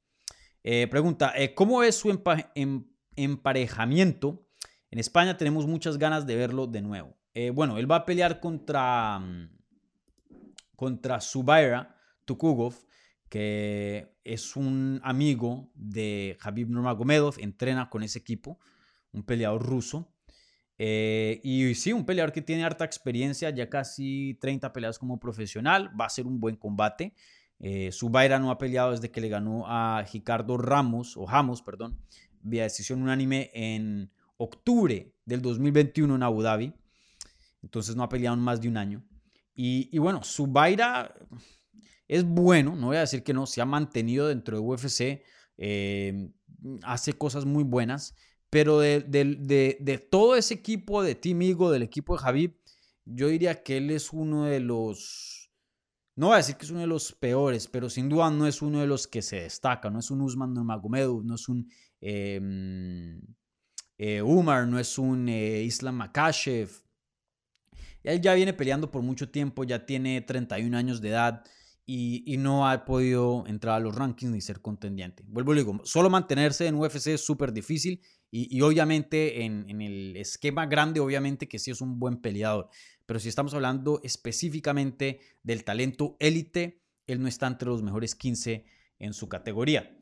Eh, 0.70 0.86
pregunta, 0.88 1.34
¿cómo 1.56 1.82
es 1.82 1.96
su 1.96 2.10
em-, 2.56 2.84
emparejamiento? 3.16 4.46
En 4.92 5.00
España 5.00 5.38
tenemos 5.38 5.66
muchas 5.66 5.98
ganas 5.98 6.28
de 6.28 6.36
verlo 6.36 6.68
de 6.68 6.82
nuevo. 6.82 7.16
bueno, 7.54 7.78
él 7.78 7.90
va 7.90 7.96
a 7.96 8.06
pelear 8.06 8.42
contra 8.42 9.18
mm, 9.18 9.50
contra 10.76 11.22
Subaira 11.22 11.96
Tukugov, 12.26 12.76
que 13.30 14.18
es 14.26 14.58
un 14.58 15.00
amigo 15.06 15.72
de 15.74 16.38
Habib 16.42 16.70
Nurmagomedov, 16.70 17.36
entrena 17.40 17.90
con 17.90 18.04
ese 18.04 18.20
equipo, 18.20 18.60
un 19.14 19.24
peleador 19.24 19.66
ruso. 19.66 20.14
Eh, 20.78 21.40
y 21.46 21.76
sí, 21.76 21.94
un 21.94 22.06
peleador 22.06 22.34
que 22.34 22.42
tiene 22.42 22.66
harta 22.66 22.84
experiencia, 22.84 23.52
ya 23.52 23.70
casi 23.70 24.38
30 24.42 24.74
peleas 24.74 25.00
como 25.00 25.18
profesional, 25.18 25.90
va 25.98 26.08
a 26.08 26.10
ser 26.10 26.28
un 26.28 26.42
buen 26.42 26.58
combate. 26.58 27.14
Eh, 27.60 27.92
Subaira 27.92 28.40
no 28.40 28.52
ha 28.52 28.58
peleado 28.58 28.92
desde 28.92 29.10
que 29.10 29.22
le 29.22 29.30
ganó 29.30 29.66
a 29.68 30.04
Ricardo 30.12 30.58
Ramos, 30.58 31.18
o 31.18 31.26
Ramos, 31.26 31.62
perdón, 31.62 32.00
vía 32.42 32.64
decisión 32.64 33.02
unánime 33.02 33.52
en 33.54 34.12
octubre 34.38 35.14
del 35.26 35.42
2021 35.42 36.16
en 36.16 36.24
Abu 36.24 36.42
Dhabi. 36.42 36.74
Entonces 37.64 37.96
no 37.96 38.04
ha 38.04 38.10
peleado 38.10 38.36
en 38.36 38.44
más 38.44 38.62
de 38.62 38.68
un 38.68 38.78
año. 38.78 39.04
Y, 39.60 39.98
bueno, 39.98 40.22
Zubaira 40.24 41.16
es 42.08 42.24
bueno, 42.24 42.76
no 42.76 42.88
voy 42.88 42.98
a 42.98 43.02
decir 43.02 43.24
que 43.24 43.34
no, 43.34 43.48
se 43.48 43.60
ha 43.60 43.66
mantenido 43.66 44.28
dentro 44.28 44.56
de 44.56 44.64
UFC, 44.64 45.24
eh, 45.58 46.30
hace 46.84 47.14
cosas 47.14 47.46
muy 47.46 47.64
buenas, 47.64 48.16
pero 48.52 48.80
de, 48.80 50.08
todo 50.12 50.36
ese 50.36 50.54
equipo 50.54 51.02
de 51.02 51.16
Team 51.16 51.42
Eagle, 51.42 51.72
del 51.72 51.82
equipo 51.82 52.16
de 52.16 52.20
Javib, 52.20 52.58
yo 53.06 53.30
diría 53.30 53.64
que 53.64 53.78
él 53.78 53.90
es 53.90 54.14
uno 54.14 54.46
de 54.46 54.60
los, 54.60 55.37
no 56.18 56.28
voy 56.28 56.34
a 56.34 56.38
decir 56.38 56.56
que 56.58 56.66
es 56.66 56.72
uno 56.72 56.82
de 56.82 56.88
los 56.88 57.14
peores, 57.14 57.68
pero 57.68 57.90
sin 57.90 58.10
duda 58.10 58.30
no 58.30 58.46
es 58.46 58.62
uno 58.62 58.82
de 58.82 58.88
los 58.88 59.08
que 59.08 59.22
se 59.22 59.42
destaca, 59.42 59.90
no 59.90 60.00
es 60.00 60.12
un 60.12 60.22
Usman 60.22 60.54
Nurmagomedov, 60.54 61.24
no 61.24 61.36
es 61.36 61.48
un 61.48 61.72
em, 62.02 63.22
eh, 63.98 64.22
Umar, 64.22 64.68
no 64.68 64.78
es 64.78 64.98
un 64.98 65.30
eh, 65.30 65.62
Islam 65.64 65.96
Makashev, 65.96 66.70
él 68.04 68.22
ya 68.22 68.34
viene 68.34 68.54
peleando 68.54 68.90
por 68.90 69.02
mucho 69.02 69.30
tiempo, 69.30 69.64
ya 69.64 69.86
tiene 69.86 70.22
31 70.22 70.78
años 70.78 71.02
de 71.02 71.10
edad 71.10 71.44
y, 71.86 72.36
no 72.38 72.68
ha 72.68 72.84
podido 72.86 73.46
entrar 73.48 73.76
a 73.76 73.80
los 73.80 73.96
rankings 73.96 74.32
ni 74.32 74.42
ser 74.42 74.62
contendiente. 74.62 75.24
Vuelvo 75.28 75.54
y 75.54 75.58
digo, 75.58 75.80
solo 75.84 76.10
mantenerse 76.10 76.68
en 76.68 76.76
UFC 76.76 77.08
es 77.08 77.22
súper 77.26 77.54
difícil 77.54 78.02
y, 78.30 78.62
obviamente 78.62 79.44
en, 79.44 79.82
el 79.82 80.16
esquema 80.18 80.66
grande, 80.66 81.00
obviamente 81.00 81.48
que 81.48 81.60
sí 81.60 81.72
es 81.72 81.82
un 81.82 82.00
buen 82.00 82.18
peleador. 82.18 82.70
Pero 83.08 83.20
si 83.20 83.30
estamos 83.30 83.56
hablando 83.56 84.02
específicamente 84.04 85.22
del 85.42 85.64
talento 85.64 86.18
élite, 86.20 86.84
él 87.08 87.22
no 87.22 87.28
está 87.28 87.48
entre 87.48 87.70
los 87.70 87.82
mejores 87.82 88.14
15 88.14 88.66
en 89.00 89.14
su 89.14 89.30
categoría. 89.30 89.98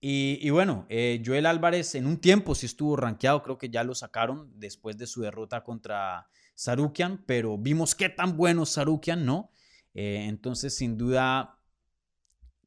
Y, 0.00 0.48
bueno, 0.50 0.86
eh, 0.88 1.22
Joel 1.24 1.46
Álvarez 1.46 1.94
en 1.96 2.06
un 2.06 2.18
tiempo 2.18 2.54
sí 2.54 2.66
estuvo 2.66 2.94
rankeado, 2.96 3.42
creo 3.42 3.58
que 3.58 3.68
ya 3.68 3.82
lo 3.82 3.94
sacaron 3.94 4.52
después 4.54 4.96
de 4.96 5.06
su 5.06 5.22
derrota 5.22 5.64
contra 5.64 6.28
Sarukian, 6.54 7.24
pero 7.26 7.58
vimos 7.58 7.94
qué 7.94 8.08
tan 8.08 8.36
bueno 8.36 8.64
Sarukian, 8.64 9.24
¿no? 9.24 9.50
Eh, 9.94 10.26
entonces, 10.28 10.74
sin 10.74 10.96
duda, 10.96 11.60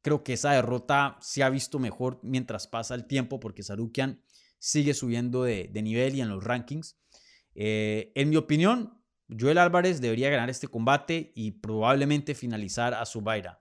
creo 0.02 0.24
que 0.24 0.34
esa 0.34 0.52
derrota 0.52 1.16
se 1.20 1.42
ha 1.42 1.48
visto 1.48 1.78
mejor 1.78 2.20
mientras 2.22 2.66
pasa 2.66 2.94
el 2.94 3.06
tiempo, 3.06 3.40
porque 3.40 3.62
Sarukian 3.62 4.22
sigue 4.58 4.92
subiendo 4.92 5.42
de, 5.44 5.70
nivel 5.82 6.14
y 6.14 6.20
en 6.20 6.28
los 6.28 6.44
rankings. 6.44 6.98
Eh, 7.54 8.12
en 8.14 8.28
mi 8.28 8.36
opinión, 8.36 9.01
Joel 9.38 9.58
Álvarez 9.58 10.00
debería 10.00 10.30
ganar 10.30 10.50
este 10.50 10.68
combate 10.68 11.32
y 11.34 11.52
probablemente 11.52 12.34
finalizar 12.34 12.94
a 12.94 13.04
Zubaira. 13.06 13.60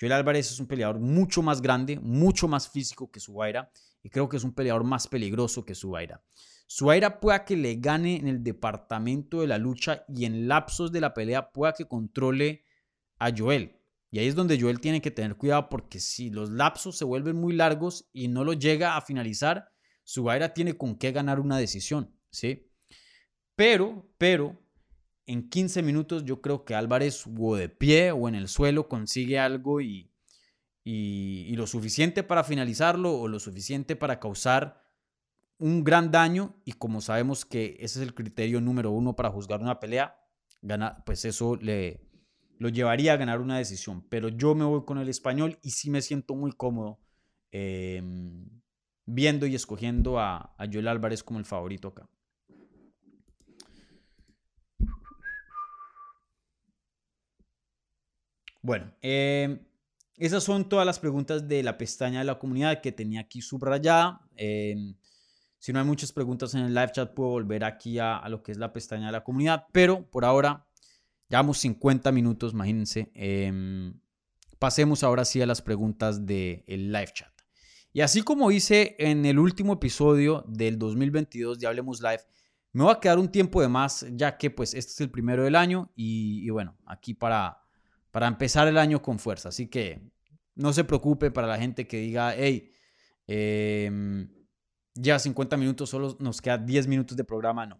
Joel 0.00 0.12
Álvarez 0.12 0.50
es 0.50 0.60
un 0.60 0.66
peleador 0.66 0.98
mucho 0.98 1.42
más 1.42 1.62
grande, 1.62 1.98
mucho 1.98 2.48
más 2.48 2.68
físico 2.68 3.10
que 3.10 3.20
Zubaira 3.20 3.70
y 4.02 4.10
creo 4.10 4.28
que 4.28 4.36
es 4.36 4.44
un 4.44 4.52
peleador 4.52 4.84
más 4.84 5.08
peligroso 5.08 5.64
que 5.64 5.74
Zubaira. 5.74 6.22
Suaira 6.66 7.20
pueda 7.20 7.44
que 7.44 7.56
le 7.56 7.76
gane 7.76 8.16
en 8.16 8.26
el 8.26 8.42
departamento 8.42 9.40
de 9.40 9.46
la 9.46 9.58
lucha 9.58 10.04
y 10.08 10.24
en 10.24 10.48
lapsos 10.48 10.90
de 10.90 11.00
la 11.00 11.14
pelea 11.14 11.52
pueda 11.52 11.72
que 11.72 11.86
controle 11.86 12.64
a 13.18 13.30
Joel. 13.36 13.76
Y 14.10 14.18
ahí 14.18 14.26
es 14.26 14.34
donde 14.34 14.60
Joel 14.60 14.80
tiene 14.80 15.00
que 15.00 15.10
tener 15.10 15.36
cuidado 15.36 15.68
porque 15.68 16.00
si 16.00 16.30
los 16.30 16.50
lapsos 16.50 16.98
se 16.98 17.04
vuelven 17.04 17.36
muy 17.36 17.54
largos 17.54 18.08
y 18.12 18.28
no 18.28 18.44
lo 18.44 18.52
llega 18.52 18.96
a 18.96 19.00
finalizar, 19.00 19.70
Suaira 20.04 20.54
tiene 20.54 20.76
con 20.76 20.96
qué 20.96 21.12
ganar 21.12 21.40
una 21.40 21.58
decisión, 21.58 22.14
¿sí? 22.30 22.70
Pero, 23.54 24.08
pero, 24.18 24.56
en 25.26 25.48
15 25.48 25.82
minutos 25.82 26.24
yo 26.24 26.40
creo 26.40 26.64
que 26.64 26.74
Álvarez 26.74 27.24
o 27.38 27.56
de 27.56 27.68
pie 27.68 28.12
o 28.12 28.28
en 28.28 28.34
el 28.34 28.48
suelo 28.48 28.88
consigue 28.88 29.38
algo 29.38 29.80
y, 29.80 30.10
y 30.84 31.54
lo 31.56 31.66
suficiente 31.66 32.22
para 32.22 32.44
finalizarlo 32.44 33.18
o 33.18 33.28
lo 33.28 33.40
suficiente 33.40 33.96
para 33.96 34.20
causar 34.20 34.86
un 35.58 35.84
gran 35.84 36.10
daño 36.10 36.54
y 36.64 36.72
como 36.72 37.00
sabemos 37.00 37.44
que 37.44 37.76
ese 37.80 38.00
es 38.00 38.06
el 38.08 38.14
criterio 38.14 38.60
número 38.60 38.90
uno 38.90 39.16
para 39.16 39.30
juzgar 39.30 39.60
una 39.60 39.80
pelea, 39.80 40.18
gana, 40.62 41.02
pues 41.04 41.24
eso 41.24 41.56
le 41.56 42.06
lo 42.58 42.68
llevaría 42.68 43.12
a 43.12 43.16
ganar 43.16 43.40
una 43.40 43.58
decisión. 43.58 44.06
Pero 44.08 44.28
yo 44.28 44.54
me 44.54 44.64
voy 44.64 44.84
con 44.84 44.98
el 44.98 45.08
español 45.08 45.58
y 45.62 45.70
sí 45.70 45.90
me 45.90 46.02
siento 46.02 46.34
muy 46.34 46.52
cómodo 46.52 47.00
em, 47.50 48.48
viendo 49.04 49.46
y 49.46 49.54
escogiendo 49.54 50.18
a, 50.18 50.54
a 50.56 50.66
Joel 50.70 50.88
Álvarez 50.88 51.22
como 51.22 51.38
el 51.38 51.44
favorito 51.44 51.88
acá. 51.88 52.08
Bueno, 58.66 58.92
eh, 59.00 59.60
esas 60.16 60.42
son 60.42 60.68
todas 60.68 60.84
las 60.84 60.98
preguntas 60.98 61.46
de 61.46 61.62
la 61.62 61.78
pestaña 61.78 62.18
de 62.18 62.24
la 62.24 62.40
comunidad 62.40 62.80
que 62.80 62.90
tenía 62.90 63.20
aquí 63.20 63.40
subrayada. 63.40 64.28
Eh, 64.36 64.74
si 65.56 65.72
no 65.72 65.78
hay 65.78 65.84
muchas 65.84 66.10
preguntas 66.10 66.52
en 66.52 66.62
el 66.62 66.74
live 66.74 66.90
chat, 66.90 67.14
puedo 67.14 67.30
volver 67.30 67.62
aquí 67.62 68.00
a, 68.00 68.28
lo 68.28 68.42
que 68.42 68.50
es 68.50 68.58
la 68.58 68.72
pestaña 68.72 69.06
de 69.06 69.12
la 69.12 69.22
comunidad. 69.22 69.66
Pero 69.70 70.10
por 70.10 70.24
ahora, 70.24 70.66
llevamos 71.28 71.58
50 71.58 72.10
minutos, 72.10 72.54
imagínense. 72.54 73.12
Eh, 73.14 73.92
pasemos 74.58 75.04
ahora 75.04 75.24
sí 75.24 75.40
a 75.40 75.46
las 75.46 75.62
preguntas 75.62 76.26
del 76.26 76.64
live 76.66 77.12
chat. 77.14 77.32
Y 77.92 78.00
así 78.00 78.22
como 78.22 78.50
hice 78.50 78.96
en 78.98 79.26
el 79.26 79.38
último 79.38 79.74
episodio 79.74 80.44
del 80.48 80.76
2022 80.76 81.60
de 81.60 81.68
Hablemos 81.68 82.00
Live, 82.00 82.22
me 82.72 82.82
voy 82.82 82.92
a 82.92 82.98
quedar 82.98 83.20
un 83.20 83.30
tiempo 83.30 83.62
de 83.62 83.68
más, 83.68 84.04
ya 84.10 84.36
que 84.36 84.50
pues 84.50 84.74
este 84.74 84.90
es 84.90 85.00
el 85.02 85.10
primero 85.12 85.44
del 85.44 85.54
año 85.54 85.92
y 85.94 86.50
bueno, 86.50 86.76
aquí 86.84 87.14
para, 87.14 87.65
para 88.16 88.28
empezar 88.28 88.66
el 88.66 88.78
año 88.78 89.02
con 89.02 89.18
fuerza. 89.18 89.50
Así 89.50 89.66
que 89.66 90.10
no 90.54 90.72
se 90.72 90.84
preocupe 90.84 91.30
para 91.30 91.46
la 91.46 91.58
gente 91.58 91.86
que 91.86 91.98
diga, 91.98 92.34
hey, 92.34 92.72
eh, 93.26 94.26
ya 94.94 95.18
50 95.18 95.58
minutos, 95.58 95.90
solo 95.90 96.16
nos 96.18 96.40
queda 96.40 96.56
10 96.56 96.86
minutos 96.86 97.14
de 97.14 97.24
programa. 97.24 97.66
No, 97.66 97.78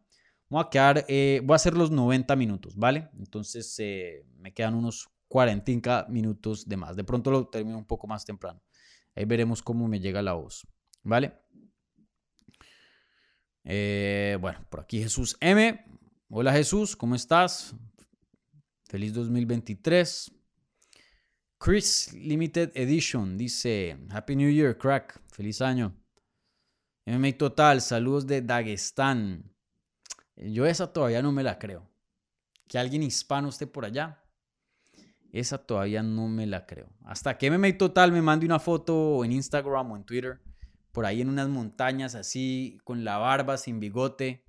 voy 0.51 0.63
a 0.63 0.69
quedar, 0.69 1.07
eh, 1.09 1.41
voy 1.43 1.55
a 1.55 1.57
hacer 1.57 1.73
los 1.73 1.91
90 1.91 2.37
minutos, 2.37 2.77
¿vale? 2.77 3.09
Entonces 3.19 3.75
eh, 3.79 4.27
me 4.37 4.53
quedan 4.53 4.75
unos 4.75 5.09
40 5.29 6.05
minutos 6.11 6.69
de 6.69 6.77
más. 6.77 6.97
De 6.97 7.05
pronto 7.05 7.31
lo 7.31 7.49
termino 7.49 7.79
un 7.79 7.87
poco 7.87 8.07
más 8.07 8.27
temprano. 8.27 8.61
Ahí 9.15 9.25
veremos 9.25 9.63
cómo 9.63 9.89
me 9.89 10.01
llega 10.01 10.21
la 10.21 10.35
voz. 10.35 10.69
¿Vale? 11.03 11.33
Eh, 13.65 14.37
bueno, 14.39 14.59
por 14.69 14.81
aquí 14.81 15.01
Jesús 15.01 15.35
M. 15.41 15.83
Hola 16.29 16.53
Jesús, 16.53 16.95
¿cómo 16.95 17.15
estás? 17.15 17.75
Feliz 18.89 19.13
2023. 19.15 20.33
Chris 21.59 22.13
Limited 22.13 22.71
Edition 22.75 23.37
dice 23.37 23.99
Happy 24.11 24.37
New 24.37 24.51
Year, 24.51 24.79
crack. 24.79 25.21
Feliz 25.33 25.61
año. 25.61 25.93
MMA 27.05 27.37
Total, 27.37 27.81
saludos 27.81 28.29
de 28.29 28.43
Dagestán. 28.43 29.53
Yo 30.37 30.67
esa 30.67 30.93
todavía 30.93 31.21
no 31.21 31.33
me 31.33 31.43
la 31.43 31.59
creo. 31.59 31.91
Que 32.69 32.79
alguien 32.79 33.03
hispano 33.03 33.49
esté 33.49 33.67
por 33.67 33.85
allá. 33.85 34.23
Esa 35.33 35.59
todavía 35.59 36.05
no 36.05 36.29
me 36.29 36.47
la 36.47 36.65
creo. 36.65 36.89
Hasta 37.05 37.37
que 37.37 37.51
MMA 37.51 37.79
Total 37.79 38.13
me 38.13 38.23
mande 38.23 38.47
una 38.47 38.61
foto 38.61 39.25
en 39.25 39.33
Instagram 39.33 39.91
o 39.91 39.97
en 39.97 40.05
Twitter, 40.05 40.41
por 40.93 41.07
ahí 41.07 41.23
en 41.23 41.29
unas 41.29 41.49
montañas 41.49 42.15
así, 42.15 42.79
con 42.85 43.05
la 43.05 43.19
barba, 43.19 43.57
sin 43.57 43.81
bigote. 43.81 44.45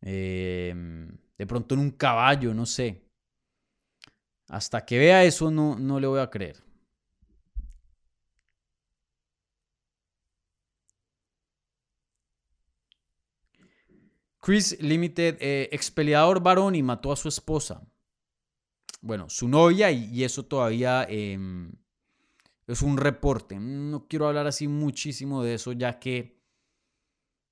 Eh, 0.00 0.74
de 1.36 1.46
pronto 1.46 1.74
en 1.74 1.82
un 1.82 1.90
caballo, 1.90 2.54
no 2.54 2.64
sé. 2.64 3.11
Hasta 4.52 4.84
que 4.84 4.98
vea 4.98 5.24
eso 5.24 5.50
no, 5.50 5.76
no 5.78 5.98
le 5.98 6.06
voy 6.06 6.20
a 6.20 6.30
creer. 6.30 6.62
Chris 14.40 14.76
Limited, 14.80 15.36
eh, 15.40 15.68
expeleador 15.72 16.42
varón 16.42 16.74
y 16.74 16.82
mató 16.82 17.12
a 17.12 17.16
su 17.16 17.28
esposa 17.28 17.82
bueno, 19.02 19.28
su 19.28 19.48
novia 19.48 19.90
y, 19.90 20.22
eso 20.24 20.44
todavía 20.44 21.06
eh, 21.08 21.38
es 22.66 22.82
un 22.82 22.96
reporte. 22.96 23.58
No 23.58 24.06
quiero 24.08 24.28
hablar 24.28 24.46
así 24.46 24.68
muchísimo 24.68 25.42
de 25.42 25.54
eso 25.54 25.72
ya 25.72 25.98
que, 25.98 26.40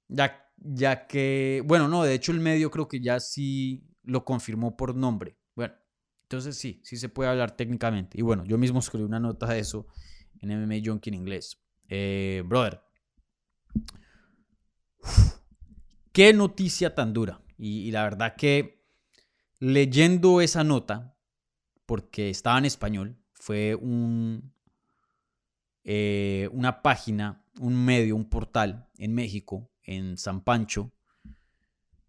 ya, 0.09 0.49
ya 0.57 1.07
que, 1.07 1.63
bueno, 1.67 1.89
no, 1.89 2.05
de 2.05 2.15
hecho 2.15 2.33
el 2.33 2.41
medio 2.41 2.71
creo 2.71 2.89
que 2.89 3.01
ya 3.01 3.19
sí 3.21 3.85
lo 4.05 4.25
confirmó 4.25 4.77
por 4.77 4.95
nombre. 4.95 5.40
Entonces 6.31 6.57
sí, 6.57 6.81
sí 6.85 6.97
se 6.97 7.09
puede 7.09 7.29
hablar 7.29 7.57
técnicamente. 7.57 8.17
Y 8.17 8.23
bueno, 8.23 8.45
yo 8.45 8.57
mismo 8.57 8.79
escribí 8.79 9.05
una 9.05 9.19
nota 9.19 9.47
de 9.47 9.59
eso 9.59 9.89
en 10.41 10.51
MMA 10.51 10.77
Junkie 10.85 11.11
en 11.11 11.15
inglés. 11.15 11.61
Eh, 11.89 12.45
brother, 12.47 12.81
qué 16.13 16.33
noticia 16.33 16.95
tan 16.95 17.13
dura. 17.13 17.41
y 17.59 17.91
la 17.91 18.05
verdad 18.05 18.37
que 18.37 18.81
leyendo 19.59 20.41
esa 20.41 20.65
nota, 20.65 21.15
porque 21.87 22.31
estaba 22.31 22.59
en 22.59 22.67
español. 22.67 23.17
Fue 23.33 23.75
un, 23.75 24.53
eh, 25.83 26.49
una 26.53 26.83
página, 26.83 27.45
un 27.59 27.85
medio, 27.85 28.15
un 28.17 28.29
portal 28.29 28.89
en 28.97 29.15
México, 29.15 29.71
en 29.83 30.17
San 30.17 30.43
Pancho, 30.43 30.93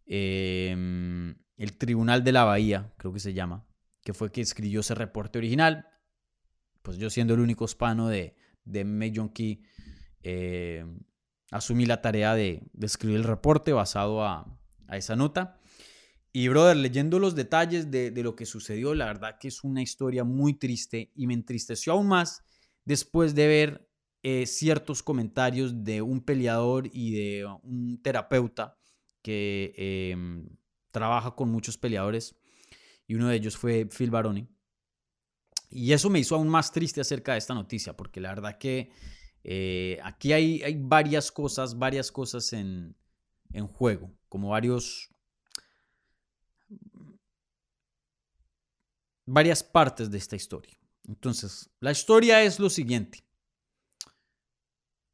em, 0.05 1.35
el 1.57 1.77
Tribunal 1.77 2.23
de 2.23 2.31
la 2.31 2.43
Bahía, 2.43 2.93
creo 2.97 3.13
que 3.13 3.19
se 3.19 3.33
llama, 3.33 3.65
que 4.03 4.13
fue 4.13 4.31
que 4.31 4.41
escribió 4.41 4.81
ese 4.81 4.95
reporte 4.95 5.39
original. 5.39 5.87
Pues 6.81 6.97
yo 6.97 7.09
siendo 7.09 7.33
el 7.33 7.39
único 7.39 7.65
hispano 7.65 8.07
de, 8.07 8.35
de 8.65 8.83
Major 8.85 9.31
Key, 9.33 9.63
eh, 10.23 10.85
asumí 11.51 11.85
la 11.85 12.01
tarea 12.01 12.33
de, 12.35 12.63
escribir 12.81 13.17
el 13.17 13.23
reporte 13.23 13.73
basado 13.73 14.23
a, 14.23 14.59
a 14.87 14.97
esa 14.97 15.15
nota. 15.15 15.59
Y, 16.33 16.47
brother, 16.47 16.77
leyendo 16.77 17.19
los 17.19 17.35
detalles 17.35 17.91
de, 17.91 18.09
de, 18.09 18.23
lo 18.23 18.35
que 18.35 18.45
sucedió, 18.45 18.95
la 18.95 19.05
verdad 19.05 19.37
que 19.39 19.49
es 19.49 19.63
una 19.63 19.81
historia 19.81 20.23
muy 20.23 20.53
triste 20.53 21.11
y 21.13 21.27
me 21.27 21.33
entristeció 21.33 21.93
aún 21.93 22.07
más 22.07 22.43
después 22.85 23.35
de 23.35 23.47
ver 23.47 23.91
eh, 24.23 24.45
ciertos 24.45 25.03
comentarios 25.03 25.83
de 25.83 26.01
un 26.01 26.21
peleador 26.21 26.87
y 26.93 27.11
de 27.11 27.45
un 27.63 28.01
terapeuta 28.01 28.77
que 29.21 29.73
eh, 29.75 30.15
trabaja 30.91 31.31
con 31.31 31.49
muchos 31.49 31.77
peleadores 31.77 32.35
y 33.11 33.15
uno 33.15 33.27
de 33.27 33.35
ellos 33.35 33.57
fue 33.57 33.87
Phil 33.87 34.09
Baroni. 34.09 34.47
Y 35.69 35.91
eso 35.91 36.09
me 36.09 36.19
hizo 36.19 36.33
aún 36.33 36.47
más 36.47 36.71
triste 36.71 37.01
acerca 37.01 37.33
de 37.33 37.39
esta 37.39 37.53
noticia, 37.53 37.91
porque 37.97 38.21
la 38.21 38.29
verdad 38.29 38.57
que 38.57 38.89
eh, 39.43 39.99
aquí 40.01 40.31
hay, 40.31 40.63
hay, 40.63 40.75
varias 40.77 41.29
cosas, 41.29 41.77
varias 41.77 42.09
cosas 42.09 42.53
en, 42.53 42.95
en 43.51 43.67
juego, 43.67 44.13
como 44.29 44.51
varios 44.51 45.09
varias 49.25 49.61
partes 49.61 50.09
de 50.09 50.17
esta 50.17 50.37
historia. 50.37 50.79
Entonces, 51.05 51.69
la 51.81 51.91
historia 51.91 52.41
es 52.43 52.61
lo 52.61 52.69
siguiente. 52.69 53.25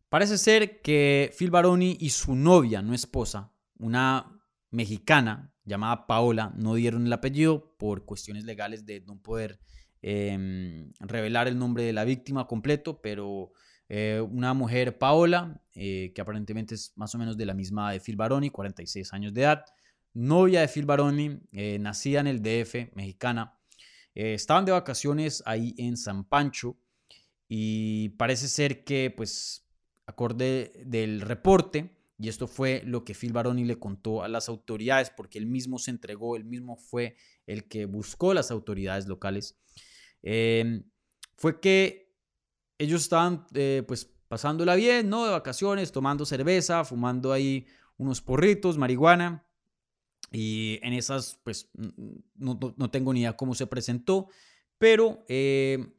Parece 0.08 0.38
ser 0.38 0.84
que 0.84 1.34
Phil 1.36 1.50
Baroni 1.50 1.98
y 2.00 2.12
su 2.12 2.36
novia, 2.36 2.84
no 2.84 2.94
esposa, 2.94 3.52
una 3.80 4.40
mexicana 4.70 5.52
llamada 5.68 6.08
Paola, 6.08 6.52
no 6.56 6.74
dieron 6.74 7.06
el 7.06 7.14
apellido 7.14 7.76
por 7.78 8.06
cuestiones 8.06 8.46
legales 8.46 8.86
de 8.86 9.02
no 9.02 9.22
poder 9.22 9.60
eh, 10.02 10.90
revelar 11.00 11.48
el 11.48 11.60
nombre 11.60 11.84
de 11.84 11.94
la 11.94 12.06
víctima 12.06 12.48
completo, 12.48 13.00
pero 13.02 13.52
eh, 13.90 14.22
una 14.22 14.54
mujer 14.54 14.98
Paola, 14.98 15.62
eh, 15.74 16.12
que 16.14 16.22
aparentemente 16.22 16.76
es 16.76 16.92
más 16.98 17.16
o 17.16 17.18
menos 17.18 17.38
de 17.38 17.46
la 17.46 17.54
misma 17.54 17.92
de 17.92 18.00
Phil 18.00 18.18
Baroni, 18.18 18.50
46 18.50 19.14
años 19.14 19.34
de 19.34 19.42
edad, 19.42 19.66
novia 20.14 20.62
de 20.62 20.68
Phil 20.68 20.86
Baroni, 20.86 21.40
eh, 21.52 21.78
nacida 21.80 22.20
en 22.20 22.28
el 22.28 22.42
DF, 22.42 22.92
mexicana, 22.96 23.54
estaban 24.14 24.66
de 24.66 24.72
vacaciones 24.72 25.44
ahí 25.46 25.76
en 25.78 25.96
San 25.96 26.24
Pancho 26.24 26.76
y 27.48 28.10
parece 28.18 28.48
ser 28.48 28.84
que, 28.84 29.14
pues, 29.16 29.68
acorde 30.08 30.72
del 30.88 31.22
reporte, 31.22 31.97
y 32.20 32.30
esto 32.30 32.48
fue 32.48 32.82
lo 32.86 33.04
que 33.04 33.14
Phil 33.14 33.34
Baroni 33.34 33.64
le 33.64 33.80
contó 33.80 34.24
a 34.24 34.28
las 34.28 34.50
autoridades, 34.50 35.12
porque 35.12 35.38
él 35.38 35.46
mismo 35.46 35.78
se 35.78 35.92
entregó, 35.92 36.36
él 36.36 36.46
mismo 36.46 36.76
fue 36.76 37.16
el 37.46 37.68
que 37.68 37.86
buscó 37.86 38.34
las 38.34 38.50
autoridades 38.50 39.08
locales, 39.08 39.58
eh, 40.24 40.84
fue 41.36 41.60
que 41.60 42.16
ellos 42.80 43.04
estaban, 43.04 43.46
eh, 43.54 43.84
pues, 43.88 44.12
pasándola 44.28 44.76
bien, 44.76 45.10
¿no? 45.10 45.26
De 45.26 45.32
vacaciones, 45.32 45.92
tomando 45.92 46.26
cerveza, 46.26 46.84
fumando 46.84 47.32
ahí 47.32 47.66
unos 47.98 48.22
porritos, 48.22 48.78
marihuana. 48.78 49.46
Y 50.32 50.80
en 50.84 50.94
esas, 50.94 51.40
pues, 51.44 51.70
no, 52.36 52.60
no, 52.76 52.92
tengo 52.92 53.14
ni 53.14 53.22
idea 53.22 53.38
cómo 53.38 53.56
se 53.56 53.68
presentó, 53.68 54.28
pero 54.78 55.24
eh, 55.30 55.97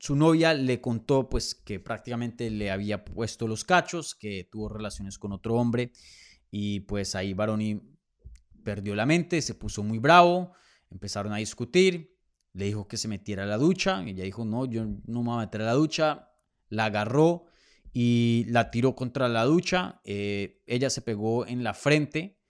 su 0.00 0.16
novia 0.16 0.54
le 0.54 0.80
contó, 0.80 1.28
pues, 1.28 1.54
que 1.54 1.78
prácticamente 1.78 2.48
le 2.48 2.70
había 2.70 3.04
puesto 3.04 3.46
los 3.46 3.66
cachos, 3.66 4.14
que 4.14 4.48
tuvo 4.50 4.70
relaciones 4.70 5.18
con 5.18 5.30
otro 5.32 5.56
hombre, 5.56 5.92
y 6.50 6.80
pues 6.80 7.14
ahí 7.14 7.34
Baroni 7.34 7.82
perdió 8.64 8.94
la 8.94 9.04
mente, 9.04 9.42
se 9.42 9.54
puso 9.54 9.82
muy 9.82 9.98
bravo, 9.98 10.54
empezaron 10.90 11.34
a 11.34 11.36
discutir, 11.36 12.16
le 12.54 12.64
dijo 12.64 12.88
que 12.88 12.96
se 12.96 13.08
metiera 13.08 13.42
a 13.42 13.46
la 13.46 13.58
ducha, 13.58 14.02
ella 14.02 14.24
dijo, 14.24 14.46
no, 14.46 14.64
yo 14.64 14.86
no 14.86 15.22
me 15.22 15.28
voy 15.28 15.36
a 15.36 15.44
meter 15.44 15.60
a 15.60 15.66
la 15.66 15.74
ducha, 15.74 16.30
la 16.70 16.86
agarró 16.86 17.44
y 17.92 18.46
la 18.48 18.70
tiró 18.70 18.96
contra 18.96 19.28
la 19.28 19.44
ducha, 19.44 20.00
eh, 20.04 20.62
ella 20.66 20.88
se 20.88 21.02
pegó 21.02 21.46
en 21.46 21.62
la 21.62 21.74
frente, 21.74 22.40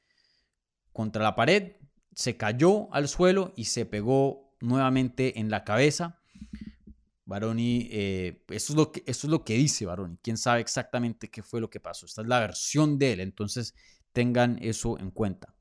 contra 0.93 1.25
la 1.25 1.35
pared, 1.35 1.73
se 2.15 2.37
cayó 2.37 2.95
al 2.95 3.09
suelo 3.09 3.53
y 3.57 3.65
se 3.65 3.87
pegó 3.87 4.55
nuevamente 4.61 5.41
en 5.41 5.51
la 5.51 5.65
cabeza. 5.65 6.20
Baroni, 7.31 7.87
eh, 7.93 8.43
eso, 8.49 8.73
es 8.73 8.77
lo 8.77 8.91
que, 8.91 9.05
es 9.07 9.23
lo 9.23 9.45
que 9.45 9.55
dice 9.55 9.87
Baroni. 9.87 10.19
Quién 10.21 10.37
sabe 10.37 10.61
exactamente 10.61 11.31
qué 11.31 11.45
fue 11.45 11.61
lo 11.61 11.71
que 11.71 11.79
pasó. 11.79 12.05
Esta 12.05 12.23
es 12.23 12.27
la 12.27 12.41
versión 12.41 12.99
de 12.99 13.13
él, 13.13 13.21
entonces 13.21 13.77
tengan 14.13 14.59
eso 14.61 14.99
en 14.99 15.13
cuenta. 15.13 15.55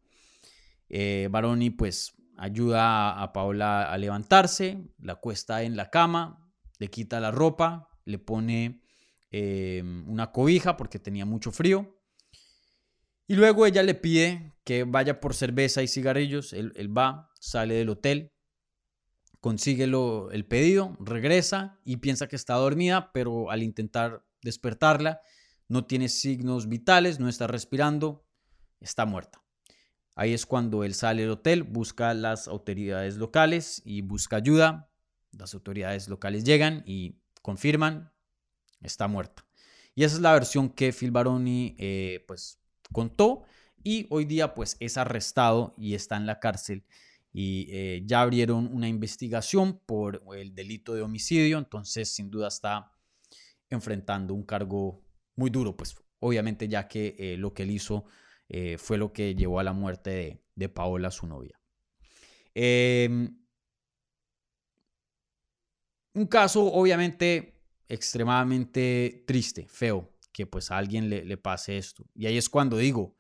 Eh, 0.90 1.28
Baroni, 1.30 1.70
pues 1.70 2.16
ayuda 2.38 3.22
a 3.22 3.32
Paola 3.34 3.84
a 3.84 3.96
levantarse, 4.00 4.84
la 4.98 5.18
cuesta 5.18 5.62
en 5.62 5.78
la 5.78 5.92
cama, 5.92 6.52
le 6.80 6.90
quita 6.90 7.20
la 7.20 7.30
ropa, 7.30 7.90
le 8.04 8.18
pone 8.18 8.82
eh, 9.30 9.84
una 10.08 10.32
cobija 10.32 10.76
porque 10.76 10.98
tenía 10.98 11.28
mucho 11.28 11.52
frío. 11.52 12.02
Y 13.28 13.36
luego 13.36 13.68
ella 13.68 13.84
le 13.84 13.94
pide 13.94 14.56
que 14.64 14.86
vaya 14.86 15.20
por 15.20 15.36
cerveza 15.36 15.84
y 15.84 15.88
cigarrillos. 15.88 16.52
Él, 16.52 16.98
va, 16.98 17.30
sale 17.40 17.76
del 17.76 17.90
hotel, 17.90 18.32
consigue 19.40 19.86
el 19.86 20.46
pedido, 20.46 20.98
regresa 21.00 21.80
y 21.86 21.98
piensa 21.98 22.28
que 22.28 22.36
está 22.36 22.56
dormida, 22.56 23.12
pero 23.14 23.52
al 23.52 23.64
intentar 23.64 24.26
despertarla, 24.42 25.22
no 25.68 25.86
tiene 25.86 26.10
signos 26.10 26.68
vitales, 26.68 27.20
no 27.20 27.30
está 27.30 27.48
respirando, 27.48 28.26
está 28.80 29.06
muerta. 29.06 29.42
Ahí 30.16 30.34
es 30.34 30.46
cuando 30.46 30.84
él 30.84 30.94
sale 30.94 31.22
del 31.22 31.32
hotel, 31.32 31.64
busca 31.64 32.14
las 32.14 32.48
autoridades 32.48 33.16
locales 33.18 33.82
y 33.86 34.02
busca 34.02 34.36
ayuda. 34.36 34.90
Las 35.32 35.54
autoridades 35.54 36.10
locales 36.10 36.44
llegan 36.44 36.84
y 36.86 37.22
confirman, 37.42 38.12
está 38.82 39.08
muerta. 39.08 39.46
Y 39.96 40.04
esa 40.04 40.16
es 40.16 40.22
la 40.22 40.34
versión 40.34 40.70
que 40.70 40.92
Phil 40.92 41.12
Baroni 41.12 41.76
eh, 41.78 42.26
pues, 42.28 42.60
contó 42.92 43.44
y 43.84 44.08
hoy 44.10 44.26
día 44.26 44.54
pues 44.54 44.76
es 44.80 44.98
arrestado 44.98 45.74
y 45.78 45.94
está 45.94 46.18
en 46.18 46.26
la 46.26 46.40
cárcel 46.40 46.84
y 47.32 47.68
eh, 47.70 48.04
ya 48.06 48.22
abrieron 48.22 48.68
una 48.74 48.88
investigación 48.88 49.80
por 49.86 50.24
el 50.36 50.54
delito 50.56 50.94
de 50.94 51.02
homicidio, 51.02 51.58
entonces 51.58 52.10
sin 52.10 52.30
duda 52.30 52.48
está 52.48 52.92
enfrentando 53.70 54.34
un 54.34 54.44
cargo 54.44 55.04
muy 55.36 55.50
duro, 55.50 55.78
pues 55.78 55.96
obviamente 56.20 56.68
ya 56.68 56.88
que 56.88 57.16
eh, 57.20 57.38
lo 57.38 57.54
que 57.54 57.64
él 57.64 57.72
hizo 57.72 58.06
fue 58.80 58.98
lo 58.98 59.14
que 59.14 59.36
llevó 59.36 59.60
a 59.60 59.64
la 59.64 59.74
muerte 59.74 60.10
de, 60.10 60.44
de 60.56 60.70
Paola, 60.70 61.12
su 61.12 61.28
novia. 61.28 61.60
Em, 62.56 63.38
un 66.14 66.26
caso 66.26 66.66
obviamente 66.66 67.54
extremadamente 67.88 69.24
triste, 69.26 69.68
feo, 69.70 70.14
que 70.32 70.46
pues 70.46 70.72
a 70.72 70.78
alguien 70.78 71.10
le, 71.10 71.38
pase 71.38 71.78
esto. 71.78 72.06
Y 72.14 72.28
ahí 72.28 72.38
es 72.38 72.50
cuando 72.50 72.78
digo, 72.78 73.16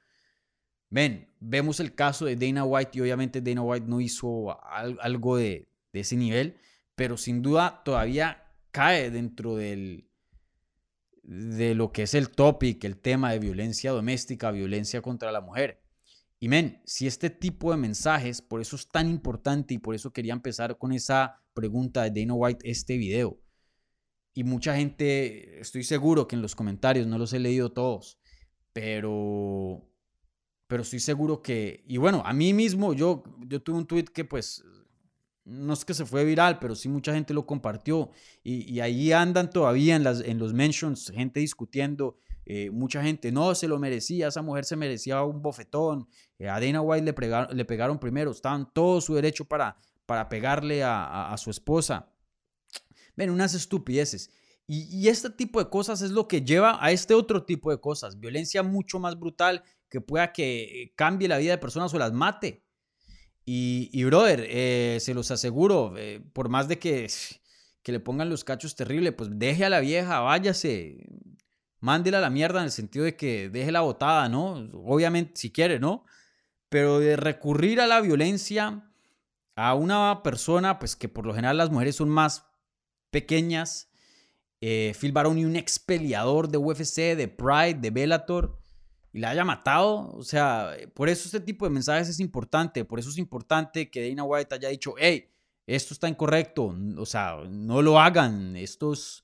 ven, 0.90 1.30
vemos 1.40 1.80
el 1.80 1.96
caso 1.96 2.26
de 2.26 2.36
Dana 2.36 2.64
White 2.64 2.98
y 2.98 3.02
obviamente 3.02 3.42
Dana 3.42 3.62
White 3.62 3.88
no 3.88 4.02
hizo 4.02 4.58
algo 4.64 5.38
de, 5.38 5.68
ese 5.94 6.16
nivel, 6.16 6.58
pero 6.96 7.18
sin 7.18 7.42
duda 7.42 7.82
todavía 7.84 8.44
cae 8.72 9.10
dentro 9.10 9.56
de 9.56 10.06
lo 11.24 11.92
que 11.92 12.04
es 12.04 12.14
el 12.14 12.30
topic, 12.30 12.84
el 12.84 12.98
tema 12.98 13.32
de 13.32 13.40
violencia 13.40 13.92
doméstica, 13.92 14.52
violencia 14.52 15.02
contra 15.02 15.32
la 15.32 15.42
mujer. 15.42 15.82
Y 16.40 16.48
men, 16.48 16.82
si 16.86 17.06
este 17.08 17.30
tipo 17.30 17.72
de 17.72 17.78
mensajes, 17.78 18.42
por 18.42 18.62
eso 18.62 18.76
es 18.76 18.88
tan 18.88 19.10
importante 19.10 19.74
y 19.74 19.78
por 19.78 19.96
eso 19.96 20.14
quería 20.14 20.34
empezar 20.34 20.78
con 20.78 20.94
esa 20.94 21.42
pregunta 21.54 22.04
de 22.04 22.22
Dana 22.22 22.34
White 22.34 22.70
este 22.70 22.98
video 22.98 23.40
y 24.40 24.46
mucha 24.46 24.74
gente, 24.76 25.60
estoy 25.60 25.84
seguro 25.84 26.26
que 26.26 26.38
en 26.38 26.42
los 26.42 26.56
comentarios, 26.56 27.08
no 27.08 27.18
los 27.18 27.34
he 27.34 27.40
leído 27.40 27.74
todos, 27.74 28.20
pero, 28.72 29.89
pero 30.70 30.84
estoy 30.84 31.00
seguro 31.00 31.42
que, 31.42 31.84
y 31.88 31.98
bueno, 31.98 32.22
a 32.24 32.32
mí 32.32 32.54
mismo, 32.54 32.94
yo, 32.94 33.24
yo 33.40 33.60
tuve 33.60 33.80
un 33.80 33.88
tweet 33.88 34.04
que 34.04 34.24
pues, 34.24 34.64
no 35.44 35.74
es 35.74 35.84
que 35.84 35.96
se 35.96 36.06
fue 36.06 36.24
viral, 36.24 36.60
pero 36.60 36.76
sí 36.76 36.88
mucha 36.88 37.12
gente 37.12 37.34
lo 37.34 37.48
compartió 37.48 38.12
y, 38.44 38.72
y 38.72 38.80
ahí 38.80 39.12
andan 39.12 39.50
todavía 39.50 39.96
en, 39.96 40.04
las, 40.04 40.22
en 40.22 40.38
los 40.38 40.54
mentions, 40.54 41.10
gente 41.10 41.40
discutiendo. 41.40 42.18
Eh, 42.46 42.70
mucha 42.70 43.02
gente 43.02 43.32
no 43.32 43.56
se 43.56 43.68
lo 43.68 43.80
merecía, 43.80 44.28
esa 44.28 44.44
mujer 44.44 44.64
se 44.64 44.76
merecía 44.76 45.24
un 45.24 45.42
bofetón, 45.42 46.08
eh, 46.38 46.48
a 46.48 46.60
Dana 46.60 46.82
White 46.82 47.04
le, 47.04 47.14
pegaron, 47.14 47.58
le 47.58 47.66
pegaron 47.66 47.98
primero, 47.98 48.30
estaban 48.30 48.72
todo 48.72 49.02
su 49.02 49.16
derecho 49.16 49.46
para, 49.46 49.76
para 50.06 50.30
pegarle 50.30 50.84
a, 50.84 51.34
a 51.34 51.38
su 51.40 51.50
esposa. 51.50 52.14
Ven, 53.16 53.32
unas 53.32 53.56
estupideces. 53.56 54.30
Y, 54.72 55.08
este 55.08 55.32
tipo 55.32 55.58
de 55.58 55.68
cosas 55.68 56.04
es 56.04 56.12
lo 56.12 56.28
que 56.28 56.44
lleva 56.44 56.78
a 56.80 56.92
este 56.92 57.16
otro 57.16 57.44
tipo 57.44 57.72
de 57.72 57.80
cosas. 57.82 58.20
Violencia 58.20 58.62
mucho 58.62 59.00
más 59.00 59.20
brutal 59.20 59.64
que 59.90 60.00
pueda 60.00 60.32
que 60.32 60.94
cambie 60.96 61.28
la 61.28 61.40
vida 61.40 61.54
de 61.54 61.58
personas 61.58 61.92
o 61.96 61.98
las 61.98 62.14
mate. 62.14 62.64
Y, 63.46 64.04
brother, 64.04 64.46
eh, 64.48 65.00
se 65.02 65.16
los 65.16 65.32
aseguro, 65.32 65.96
eh, 65.98 66.22
por 66.34 66.50
más 66.50 66.68
de 66.68 66.78
que, 66.78 67.08
que 67.82 67.92
le 67.92 68.00
pongan 68.00 68.30
los 68.30 68.44
cachos 68.44 68.76
terribles, 68.76 69.16
pues 69.18 69.32
deje 69.34 69.66
a 69.66 69.72
la 69.72 69.80
vieja, 69.80 70.20
váyase, 70.20 71.04
mándela 71.80 72.20
a 72.20 72.22
la 72.22 72.30
mierda 72.30 72.60
en 72.60 72.66
el 72.66 72.72
sentido 72.72 73.06
de 73.06 73.16
que 73.16 73.50
deje 73.50 73.72
la 73.72 73.82
botada, 73.82 74.30
¿no? 74.30 74.70
Obviamente, 74.86 75.32
si 75.34 75.52
quiere, 75.52 75.80
¿no? 75.80 76.06
Pero 76.70 77.00
de 77.00 77.16
recurrir 77.16 77.82
a 77.82 77.88
la 77.88 78.02
violencia 78.02 78.88
a 79.56 79.74
una 79.74 80.22
persona, 80.22 80.78
pues 80.78 80.96
que 80.96 81.10
por 81.10 81.26
lo 81.26 81.34
general 81.34 81.58
las 81.58 81.72
mujeres 81.72 81.96
son 81.96 82.10
más 82.10 82.46
pequeñas. 83.10 83.89
Eh, 84.62 84.94
Phil 85.00 85.12
Baroni, 85.12 85.46
un 85.46 85.56
ex 85.56 85.80
peleador 85.80 86.50
de 86.50 86.58
UFC, 86.58 87.16
de 87.16 87.28
Pride, 87.28 87.80
de 87.80 87.92
Bellator, 87.92 88.60
y 89.14 89.20
la 89.20 89.32
haya 89.32 89.46
matado. 89.46 90.12
O 90.14 90.24
sea, 90.24 90.76
por 90.94 91.10
eso 91.10 91.26
este 91.26 91.40
tipo 91.40 91.66
de 91.66 91.72
mensajes 91.72 92.10
es 92.10 92.20
importante. 92.20 92.86
Por 92.86 93.00
eso 93.00 93.10
es 93.10 93.18
importante 93.18 93.90
que 93.90 94.10
Dana 94.10 94.24
White 94.24 94.56
haya 94.56 94.70
dicho, 94.70 94.94
hey, 94.98 95.30
esto 95.66 95.94
está 95.94 96.08
incorrecto. 96.08 96.76
O 96.98 97.06
sea, 97.06 97.38
no 97.50 97.82
lo 97.82 98.00
hagan. 98.00 98.56
Esto 98.56 98.94
es 98.94 99.24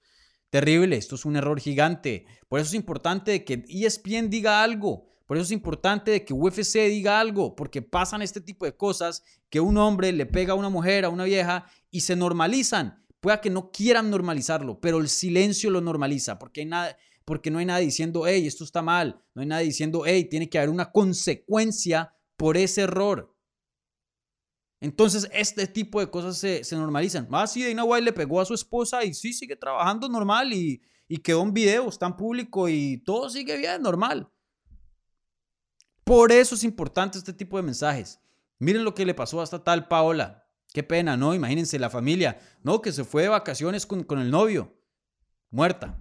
terrible. 0.50 0.98
Esto 0.98 1.16
es 1.16 1.26
un 1.26 1.36
error 1.36 1.60
gigante. 1.60 2.26
Por 2.48 2.60
eso 2.60 2.70
es 2.70 2.76
importante 2.76 3.44
que 3.44 3.66
ESPN 3.68 4.30
diga 4.30 4.64
algo. 4.64 5.16
Por 5.26 5.38
eso 5.38 5.46
es 5.46 5.52
importante 5.52 6.24
que 6.24 6.34
UFC 6.34 6.88
diga 6.88 7.20
algo, 7.20 7.56
porque 7.56 7.82
pasan 7.82 8.22
este 8.22 8.42
tipo 8.42 8.66
de 8.66 8.78
cosas 8.78 9.24
que 9.50 9.60
un 9.60 9.78
hombre 9.78 10.12
le 10.12 10.28
pega 10.28 10.54
a 10.54 10.56
una 10.56 10.70
mujer, 10.70 11.04
a 11.04 11.10
una 11.10 11.24
vieja, 11.24 11.66
y 11.90 12.02
se 12.02 12.16
normalizan. 12.16 13.04
Pueda 13.26 13.42
que 13.42 13.50
no 13.50 13.72
quieran 13.72 14.12
normalizarlo, 14.12 14.80
pero 14.80 15.00
el 15.00 15.10
silencio 15.10 15.72
lo 15.72 15.82
normaliza, 15.82 16.38
porque, 16.38 16.64
no 16.64 17.58
hay 17.58 17.66
nada 17.66 17.80
diciendo, 17.80 18.28
hey, 18.28 18.46
esto 18.46 18.64
está 18.64 18.84
mal, 18.84 19.20
no 19.34 19.42
hay 19.42 19.48
nada 19.48 19.62
diciendo, 19.62 20.04
hey, 20.06 20.26
tiene 20.26 20.48
que 20.48 20.60
haber 20.60 20.70
una 20.70 20.92
consecuencia 20.92 22.14
por 22.38 22.56
ese 22.56 22.82
error. 22.82 23.36
Entonces, 24.80 25.28
este 25.34 25.66
tipo 25.66 26.00
de 26.00 26.12
cosas 26.12 26.38
se, 26.38 26.76
normalizan. 26.76 27.28
Ah, 27.32 27.48
sí, 27.48 27.68
Dana 27.68 27.84
White 27.84 28.06
le 28.06 28.14
pegó 28.14 28.42
a 28.42 28.46
su 28.46 28.54
esposa 28.54 29.04
y 29.04 29.16
sí, 29.16 29.34
sigue 29.34 29.56
trabajando 29.56 30.08
normal 30.08 30.54
y, 30.54 30.84
y 31.08 31.18
quedó 31.18 31.42
en 31.42 31.52
video, 31.52 31.90
está 31.90 32.06
en 32.06 32.18
público 32.18 32.70
y 32.70 32.98
todo 33.06 33.32
sigue 33.32 33.58
bien, 33.58 33.82
normal. 33.82 34.32
Por 36.04 36.32
eso 36.32 36.54
es 36.54 36.64
importante 36.64 37.18
este 37.18 37.34
tipo 37.34 37.58
de 37.58 37.64
mensajes. 37.64 38.22
Miren 38.60 38.84
lo 38.84 38.94
que 38.94 39.04
le 39.04 39.16
pasó 39.16 39.42
a 39.42 39.44
esta 39.44 39.64
tal 39.64 39.88
Paola. 39.88 40.45
Qué 40.76 40.84
pena, 40.84 41.16
¿no? 41.16 41.34
Imagínense 41.34 41.80
la 41.80 41.90
familia, 41.90 42.38
¿no? 42.62 42.82
Que 42.82 42.92
se 42.92 43.06
fue 43.06 43.22
de 43.22 43.30
vacaciones 43.30 43.86
con, 43.86 44.06
el 44.20 44.30
novio, 44.30 44.74
muerta. 45.50 45.98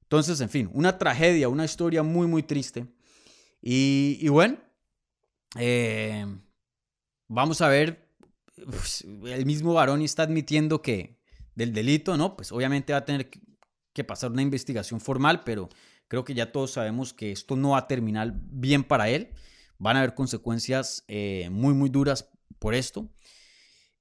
Entonces, 0.00 0.40
en 0.40 0.48
fin, 0.48 0.70
una 0.72 0.96
tragedia, 0.96 1.50
una 1.50 1.66
historia 1.66 2.02
muy, 2.02 2.26
muy 2.26 2.44
triste. 2.44 2.86
Y, 3.60 4.26
bueno, 4.28 4.56
eh, 5.58 6.24
vamos 7.28 7.60
a 7.60 7.68
ver, 7.68 8.08
pues, 8.64 9.02
el 9.26 9.44
mismo 9.44 9.74
varón 9.74 10.00
está 10.00 10.22
admitiendo 10.22 10.80
que 10.80 11.20
del 11.54 11.74
delito, 11.74 12.16
¿no? 12.16 12.36
Pues 12.38 12.52
obviamente 12.52 12.94
va 12.94 13.00
a 13.00 13.04
tener 13.04 13.28
que 13.92 14.02
pasar 14.02 14.32
una 14.32 14.40
investigación 14.40 14.98
formal, 14.98 15.42
pero 15.44 15.68
creo 16.08 16.24
que 16.24 16.32
ya 16.32 16.52
todos 16.52 16.70
sabemos 16.70 17.12
que 17.12 17.32
esto 17.32 17.54
no 17.54 17.72
va 17.72 17.80
a 17.80 17.86
terminar 17.86 18.32
bien 18.34 18.82
para 18.82 19.10
él 19.10 19.34
van 19.82 19.96
a 19.96 19.98
haber 19.98 20.14
consecuencias 20.14 21.04
eh, 21.08 21.48
muy, 21.50 21.74
muy 21.74 21.90
duras 21.90 22.30
por 22.60 22.72
esto. 22.72 23.10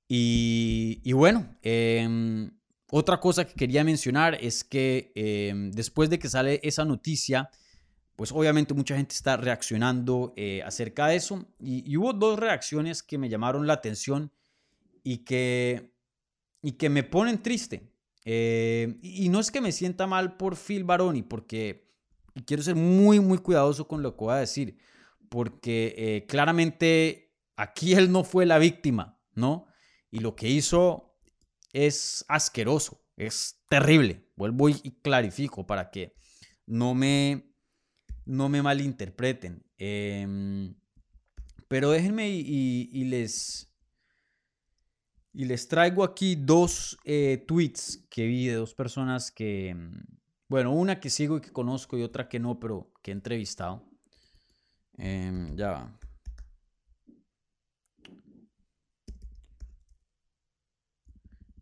Y, 0.07 1.11
bueno, 1.13 1.57
em, 1.63 2.51
otra 2.91 3.19
cosa 3.19 3.45
que 3.45 3.53
quería 3.53 3.83
mencionar 3.83 4.35
es 4.35 4.63
que 4.63 5.11
em, 5.15 5.71
después 5.71 6.09
de 6.09 6.19
que 6.19 6.29
sale 6.29 6.59
esa 6.63 6.85
noticia, 6.85 7.49
pues 8.15 8.31
obviamente 8.31 8.73
mucha 8.75 8.95
gente 8.95 9.15
está 9.15 9.37
reaccionando 9.37 10.33
eh, 10.35 10.61
acerca 10.63 11.07
de 11.07 11.15
eso. 11.15 11.47
Y, 11.59 11.97
hubo 11.97 12.13
dos 12.13 12.37
reacciones 12.37 13.01
que 13.01 13.17
me 13.17 13.29
llamaron 13.29 13.65
la 13.65 13.73
atención 13.73 14.31
y 15.03 15.19
que, 15.19 15.93
y 16.61 16.73
que 16.73 16.89
me 16.89 17.03
ponen 17.03 17.41
triste. 17.41 17.89
Eh, 18.23 18.99
y 19.01 19.29
no 19.29 19.39
es 19.39 19.49
que 19.49 19.61
me 19.61 19.71
sienta 19.71 20.05
mal 20.05 20.37
por 20.37 20.55
Phil 20.57 20.83
Baroni, 20.83 21.23
porque 21.23 21.89
quiero 22.45 22.61
ser 22.61 22.75
muy, 22.75 23.19
muy 23.19 23.39
cuidadoso 23.39 23.87
con 23.87 24.03
lo 24.03 24.15
que 24.15 24.25
voy 24.25 24.33
a 24.33 24.37
decir 24.37 24.77
porque 25.31 25.95
eh, 25.97 26.25
claramente 26.27 27.33
aquí 27.55 27.93
él 27.93 28.11
no 28.11 28.25
fue 28.25 28.45
la 28.45 28.59
víctima, 28.59 29.17
¿no? 29.33 29.65
Y 30.11 30.19
lo 30.19 30.35
que 30.35 30.49
hizo 30.49 31.15
es 31.71 32.25
asqueroso, 32.27 33.01
es 33.15 33.63
terrible. 33.69 34.27
Vuelvo 34.35 34.67
y 34.67 34.99
clarifico 35.01 35.65
para 35.65 35.89
que 35.89 36.17
no 36.65 36.93
me, 36.93 37.55
no 38.25 38.49
me 38.49 38.61
malinterpreten. 38.61 39.65
Em, 39.77 40.75
pero 41.69 41.91
déjenme 41.91 42.29
y, 42.29 43.05
les, 43.05 43.73
y 45.31 45.45
les 45.45 45.65
traigo 45.69 46.03
aquí 46.03 46.35
dos 46.35 46.97
eh, 47.05 47.41
tweets 47.47 48.05
que 48.09 48.27
vi 48.27 48.47
de 48.47 48.55
dos 48.55 48.75
personas 48.75 49.31
que, 49.31 49.77
bueno, 50.49 50.73
una 50.73 50.99
que 50.99 51.09
sigo 51.09 51.37
y 51.37 51.41
que 51.41 51.53
conozco 51.53 51.97
y 51.97 52.03
otra 52.03 52.27
que 52.27 52.41
no, 52.41 52.59
pero 52.59 52.91
que 53.01 53.11
he 53.11 53.13
entrevistado. 53.13 53.90
Em, 55.01 55.47
en 55.47 55.57
Java. 55.57 55.97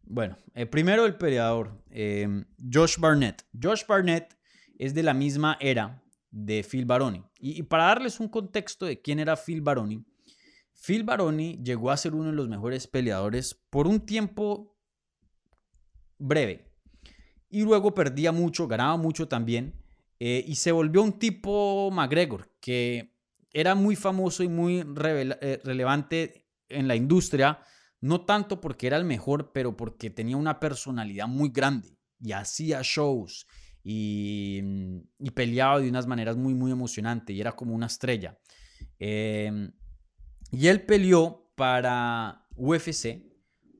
Bueno, 0.03 0.37
eh, 0.55 0.65
primero 0.65 1.05
el 1.05 1.15
peleador, 1.15 1.81
em, 1.89 2.43
Josh 2.57 2.97
Barnett. 2.99 3.45
Josh 3.53 3.85
Barnett 3.87 4.37
es 4.77 4.93
de 4.93 5.03
la 5.03 5.13
misma 5.13 5.57
era 5.61 6.03
de 6.31 6.63
Phil 6.63 6.85
Baroni. 6.85 7.23
Y, 7.39 7.63
para 7.63 7.85
darles 7.85 8.19
un 8.19 8.27
contexto 8.27 8.85
de 8.85 9.01
quién 9.01 9.19
era 9.19 9.37
Phil 9.37 9.61
Baroni, 9.61 10.03
Phil 10.73 11.03
Baroni 11.03 11.59
llegó 11.63 11.91
a 11.91 11.97
ser 11.97 12.15
uno 12.15 12.31
de 12.31 12.35
los 12.35 12.49
mejores 12.49 12.87
peleadores 12.87 13.53
por 13.69 13.87
un 13.87 13.99
tiempo 14.01 14.77
breve. 16.17 16.65
Y 17.49 17.61
luego 17.63 17.93
perdía 17.93 18.31
mucho, 18.31 18.67
ganaba 18.67 18.97
mucho 18.97 19.27
también. 19.27 19.75
Eh, 20.19 20.43
y 20.45 20.55
se 20.55 20.71
volvió 20.71 21.01
un 21.01 21.17
tipo 21.17 21.89
McGregor, 21.91 22.49
que 22.59 23.18
era 23.53 23.75
muy 23.75 23.95
famoso 23.95 24.43
y 24.43 24.47
muy 24.47 24.79
eh, 24.79 25.61
relevante 25.63 26.47
en 26.69 26.87
la 26.87 26.95
industria, 26.95 27.59
no 28.01 28.25
tanto 28.25 28.61
porque 28.61 28.87
era 28.87 28.97
el 28.97 29.05
mejor, 29.05 29.51
pero 29.53 29.75
porque 29.75 30.09
tenía 30.09 30.37
una 30.37 30.59
personalidad 30.59 31.27
muy 31.27 31.49
grande 31.49 31.97
y 32.19 32.31
hacía 32.31 32.81
shows 32.83 33.47
y, 33.83 34.59
mm, 34.63 35.27
peleaba 35.33 35.79
de 35.79 35.89
unas 35.89 36.07
maneras 36.07 36.37
muy, 36.37 36.53
muy 36.53 36.71
emocionantes 36.71 37.35
y 37.35 37.41
era 37.41 37.55
como 37.55 37.73
una 37.73 37.87
estrella. 37.87 38.37
Em, 38.99 39.71
y 40.51 40.67
él 40.67 40.85
peleó 40.85 41.51
para 41.55 42.47
UFC 42.55 43.25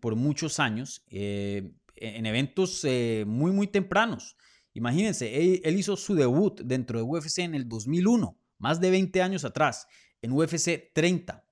por 0.02 0.16
muchos 0.16 0.60
años 0.60 1.04
eh, 1.10 1.74
en 1.96 2.26
eventos 2.26 2.84
eh, 2.86 3.26
muy, 3.28 3.52
muy 3.52 3.68
tempranos. 3.68 4.38
Imagínense, 4.74 5.60
él, 5.64 5.78
hizo 5.78 5.98
su 5.98 6.16
debut 6.16 6.62
dentro 6.62 7.00
de 7.00 7.04
UFC 7.04 7.40
en 7.40 7.56
el 7.56 7.68
2001, 7.68 8.39
más 8.60 8.80
de 8.80 8.91
20 8.91 9.22
años 9.22 9.45
atrás, 9.45 9.88
en 10.22 10.32
UFC 10.32 10.91
30. 10.93 11.43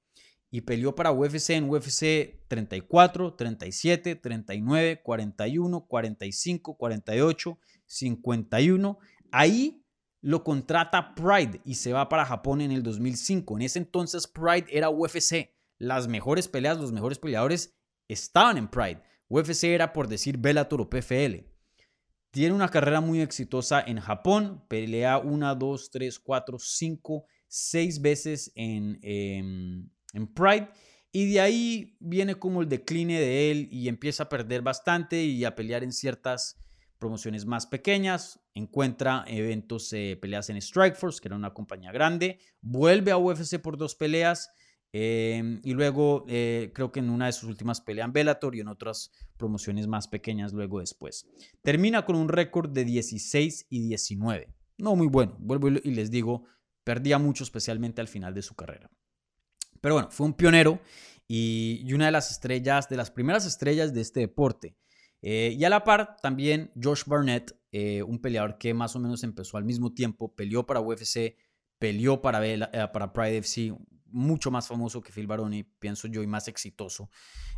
Y 0.50 0.62
peleó 0.62 0.96
para 0.96 1.12
UFC 1.12 1.52
en 1.52 1.70
UFC 1.70 2.46
34, 2.48 3.34
37, 3.34 4.16
39, 4.16 5.02
41, 5.04 5.86
45, 5.88 6.78
48, 6.78 7.60
51. 7.86 9.00
Ahí 9.32 9.84
lo 10.22 10.44
contrata 10.44 11.16
Pride 11.16 11.62
y 11.66 11.76
se 11.76 11.94
va 11.94 12.08
para 12.10 12.26
Japón 12.26 12.62
en 12.62 12.72
el 12.72 12.84
2005. 12.84 13.56
En 13.56 13.62
ese 13.62 13.80
entonces 13.80 14.28
Pride 14.28 14.68
era 14.70 14.90
UFC. 14.90 15.54
Las 15.78 16.08
mejores 16.08 16.48
peleas, 16.48 16.78
los 16.78 16.92
mejores 16.92 17.20
peleadores 17.20 17.76
estaban 18.08 18.58
en 18.58 18.68
Pride. 18.68 19.02
UFC 19.30 19.66
era 19.66 19.94
por 19.94 20.08
decir 20.08 20.38
Bellator 20.38 20.82
o 20.82 20.90
PFL. 20.90 21.57
Tiene 22.32 22.54
una 22.54 22.70
carrera 22.70 23.02
muy 23.02 23.22
exitosa 23.22 23.82
en 23.82 24.00
Japón. 24.00 24.64
Pelea 24.68 25.18
una, 25.18 25.56
dos, 25.56 25.90
tres, 25.90 26.20
cuatro, 26.20 26.60
cinco, 26.60 27.26
seis 27.48 28.02
veces 28.02 28.52
en, 28.56 29.00
em, 29.02 29.90
en 30.14 30.28
Pride. 30.34 30.70
Y 31.12 31.32
de 31.32 31.40
ahí 31.40 31.98
viene 32.00 32.36
como 32.36 32.62
el 32.62 32.70
decline 32.70 33.20
de 33.20 33.52
él 33.52 33.70
y 33.72 33.88
empieza 33.88 34.24
a 34.24 34.30
perder 34.30 34.62
bastante 34.62 35.24
y 35.24 35.46
a 35.46 35.56
pelear 35.56 35.84
en 35.84 35.94
ciertas 35.94 36.60
promociones 37.00 37.46
más 37.46 37.66
pequeñas. 37.66 38.40
Encuentra 38.54 39.24
eventos, 39.28 39.92
eh, 39.94 40.18
peleas 40.22 40.50
en 40.50 40.62
Strikeforce, 40.62 41.22
que 41.22 41.30
era 41.30 41.36
una 41.36 41.54
compañía 41.54 41.92
grande. 41.92 42.40
Vuelve 42.62 43.12
a 43.12 43.18
UFC 43.18 43.60
por 43.60 43.78
dos 43.78 43.96
peleas 43.96 44.52
Em, 44.94 45.60
y 45.64 45.74
luego 45.74 46.26
eh, 46.28 46.72
creo 46.74 46.92
que 46.92 47.00
en 47.00 47.10
una 47.10 47.26
de 47.26 47.34
sus 47.34 47.50
últimas 47.50 47.82
peleas 47.82 48.06
en 48.06 48.14
Bellator 48.14 48.56
y 48.56 48.62
en 48.62 48.68
otras 48.68 49.12
promociones 49.38 49.88
más 49.88 50.08
pequeñas 50.08 50.54
luego 50.54 50.80
después. 50.80 51.28
Termina 51.62 52.06
con 52.06 52.16
un 52.16 52.30
récord 52.30 52.70
de 52.70 52.86
16 52.86 53.68
y 53.70 53.88
19. 53.88 54.54
No 54.78 54.96
muy 54.96 55.08
bueno, 55.08 55.36
vuelvo 55.40 55.68
y 55.70 55.92
les 55.92 56.10
digo, 56.10 56.46
perdía 56.84 57.18
mucho 57.18 57.44
especialmente 57.44 58.00
al 58.00 58.08
final 58.08 58.34
de 58.34 58.42
su 58.42 58.56
carrera. 58.56 58.90
Pero 59.82 59.96
bueno, 59.96 60.10
fue 60.10 60.26
un 60.26 60.34
pionero 60.34 60.80
y, 61.28 61.92
una 61.94 62.06
de 62.06 62.12
las 62.12 62.32
estrellas, 62.32 62.88
de 62.90 62.98
las 62.98 63.12
primeras 63.12 63.46
estrellas 63.46 63.94
de 63.94 64.02
este 64.02 64.22
deporte. 64.22 64.76
Eh, 65.22 65.56
y 65.58 65.64
a 65.66 65.70
la 65.70 65.84
par 65.84 66.18
también 66.22 66.72
Josh 66.82 67.04
Barnett, 67.06 67.60
eh, 67.72 68.04
un 68.04 68.20
peleador 68.20 68.58
que 68.58 68.74
más 68.74 68.96
o 68.96 69.00
menos 69.00 69.24
empezó 69.24 69.58
al 69.58 69.66
mismo 69.66 69.94
tiempo, 69.94 70.34
peleó 70.36 70.66
para 70.66 70.80
UFC, 70.80 71.36
peleó 71.80 72.22
para, 72.22 72.40
para 72.92 73.14
Pride 73.14 73.38
FC, 73.38 73.76
mucho 74.18 74.52
más 74.52 74.68
famoso 74.68 75.02
que 75.02 75.12
Phil 75.12 75.28
Baroni, 75.28 75.64
pienso 75.64 76.08
yo, 76.08 76.24
y 76.24 76.28
más 76.28 76.48
exitoso, 76.48 77.10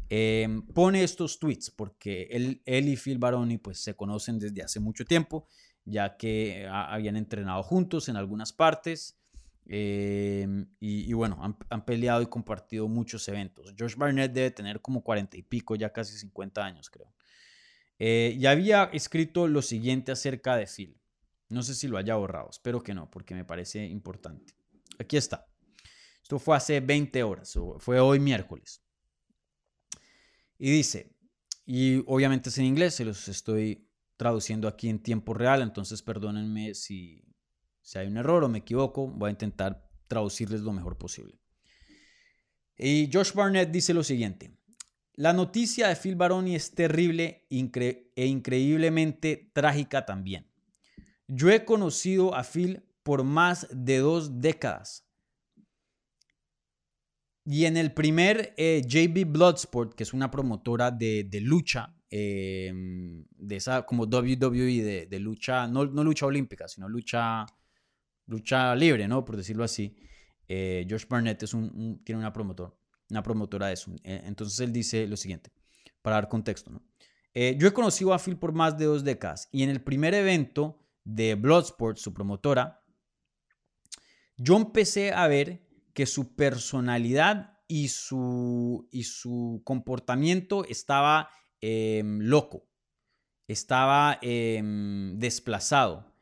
em, 0.09 0.61
pone 0.61 1.03
estos 1.03 1.39
tweets 1.39 1.71
porque 1.71 2.27
él, 2.31 2.61
y 2.65 2.97
Phil 2.97 3.17
Baroni 3.17 3.57
pues 3.57 3.79
se 3.79 3.95
conocen 3.95 4.39
desde 4.39 4.61
hace 4.61 4.79
mucho 4.79 5.05
tiempo, 5.05 5.47
ya 5.85 6.17
que 6.17 6.67
habían 6.69 7.15
entrenado 7.15 7.63
juntos 7.63 8.09
en 8.09 8.17
algunas 8.17 8.53
partes. 8.53 9.15
Em, 9.71 10.67
y, 10.79 11.13
bueno, 11.13 11.39
han, 11.69 11.85
peleado 11.85 12.23
y 12.23 12.25
compartido 12.25 12.87
muchos 12.87 13.27
eventos. 13.27 13.75
Josh 13.77 13.95
Barnett 13.95 14.33
debe 14.33 14.49
tener 14.49 14.81
como 14.81 15.03
40 15.03 15.37
y 15.37 15.43
pico, 15.43 15.75
ya 15.75 15.93
casi 15.93 16.17
50 16.17 16.65
años 16.65 16.89
creo. 16.89 17.13
Eh, 17.99 18.35
y 18.37 18.45
había 18.47 18.85
escrito 18.93 19.47
lo 19.47 19.61
siguiente 19.61 20.11
acerca 20.11 20.55
de 20.55 20.65
Phil. 20.65 20.99
No 21.49 21.61
sé 21.61 21.75
si 21.75 21.87
lo 21.87 21.97
haya 21.97 22.15
borrado, 22.15 22.49
espero 22.49 22.81
que 22.81 22.93
no, 22.93 23.09
porque 23.11 23.35
me 23.35 23.45
parece 23.45 23.85
importante. 23.85 24.53
Aquí 24.99 25.17
está. 25.17 25.48
Esto 26.29 26.37
fue 26.37 26.55
hace 26.55 26.79
20 26.79 27.23
horas, 27.23 27.57
fue 27.79 27.99
hoy 27.99 28.19
miércoles. 28.19 28.83
Y 30.59 30.69
dice, 30.69 31.11
y 31.65 32.03
obviamente 32.05 32.49
es 32.49 32.57
en 32.59 32.65
inglés, 32.65 32.93
se 32.93 33.03
los 33.03 33.27
estoy 33.27 33.89
traduciendo 34.15 34.67
aquí 34.67 34.89
en 34.89 34.99
tiempo 34.99 35.33
real, 35.33 35.63
entonces 35.63 36.03
perdónenme 36.03 36.75
si, 36.75 37.25
si 37.81 37.97
hay 37.97 38.05
un 38.05 38.17
error 38.17 38.43
o 38.43 38.47
me 38.47 38.59
equivoco, 38.59 39.07
voy 39.07 39.29
a 39.29 39.31
intentar 39.31 39.89
traducirles 40.07 40.61
lo 40.61 40.71
mejor 40.71 40.99
posible. 40.99 41.41
Y 42.77 43.09
Josh 43.11 43.33
Barnett 43.33 43.71
dice 43.71 43.95
lo 43.95 44.03
siguiente, 44.03 44.55
la 45.13 45.33
noticia 45.33 45.87
de 45.87 45.95
Phil 45.95 46.15
Baroni 46.15 46.53
es 46.53 46.75
terrible 46.75 47.47
e 47.49 48.25
increíblemente 48.27 49.49
trágica 49.51 50.05
también. 50.05 50.47
Yo 51.27 51.49
he 51.49 51.65
conocido 51.65 52.35
a 52.35 52.43
Phil 52.43 52.83
por 53.01 53.23
más 53.23 53.67
de 53.71 53.97
dos 53.97 54.41
décadas 54.41 55.08
y 57.51 57.65
en 57.65 57.77
el 57.77 57.93
primer 57.93 58.53
eh, 58.57 58.83
JB 58.85 59.25
Bloodsport, 59.25 59.95
que 59.95 60.03
es 60.03 60.13
una 60.13 60.29
promotora 60.29 60.91
de, 60.91 61.27
lucha, 61.41 61.95
em, 62.07 63.25
de 63.35 63.55
esa 63.55 63.87
como 63.87 64.03
WWE, 64.03 65.07
de, 65.09 65.19
lucha, 65.19 65.65
no, 65.65 65.83
lucha 65.83 66.27
olímpica, 66.27 66.67
sino 66.67 66.87
lucha, 66.87 67.47
lucha 68.27 68.75
libre, 68.75 69.07
¿no? 69.07 69.25
Por 69.25 69.35
decirlo 69.35 69.63
así. 69.63 69.95
Eh, 70.47 70.85
Josh 70.87 71.07
Barnett 71.09 71.41
es 71.41 71.55
un, 71.55 72.03
tiene 72.03 72.19
una, 72.19 72.31
una 73.09 73.23
promotora 73.23 73.65
de 73.65 73.73
eso. 73.73 73.95
Eh, 74.03 74.21
entonces 74.25 74.59
él 74.59 74.71
dice 74.71 75.07
lo 75.07 75.17
siguiente, 75.17 75.51
para 76.03 76.17
dar 76.17 76.29
contexto, 76.29 76.69
¿no? 76.69 76.83
yo 77.33 77.67
he 77.67 77.71
conocido 77.71 78.13
a 78.13 78.19
Phil 78.19 78.37
por 78.37 78.51
más 78.51 78.77
de 78.77 78.85
dos 78.85 79.03
décadas 79.03 79.47
y 79.51 79.63
en 79.63 79.69
el 79.69 79.81
primer 79.81 80.13
evento 80.13 80.83
de 81.05 81.35
Bloodsport, 81.35 81.97
su 81.97 82.13
promotora, 82.13 82.83
yo 84.35 84.57
empecé 84.57 85.13
a 85.13 85.27
ver 85.27 85.68
que 85.99 86.05
su 86.05 86.33
personalidad 86.33 87.59
y 87.67 87.89
su, 87.89 88.87
y 88.89 89.03
su 89.03 89.61
comportamiento 89.65 90.63
estaba 90.63 91.29
em, 91.59 92.21
loco, 92.21 92.69
estaba 93.49 94.17
em, 94.21 95.19
desplazado 95.19 96.15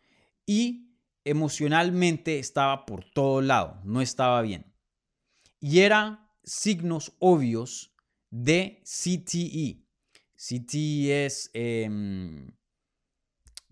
y 0.47 0.97
emocionalmente 1.23 2.39
estaba 2.39 2.87
por 2.87 3.05
todo 3.05 3.43
lado, 3.43 3.79
no 3.83 4.01
estaba 4.01 4.41
bien. 4.41 4.73
Y 5.59 5.81
eran 5.81 6.27
signos 6.43 7.15
obvios 7.19 7.93
de 8.31 8.81
CTE. 8.83 9.85
CTE 10.35 11.27
es 11.27 11.51
em, 11.53 12.49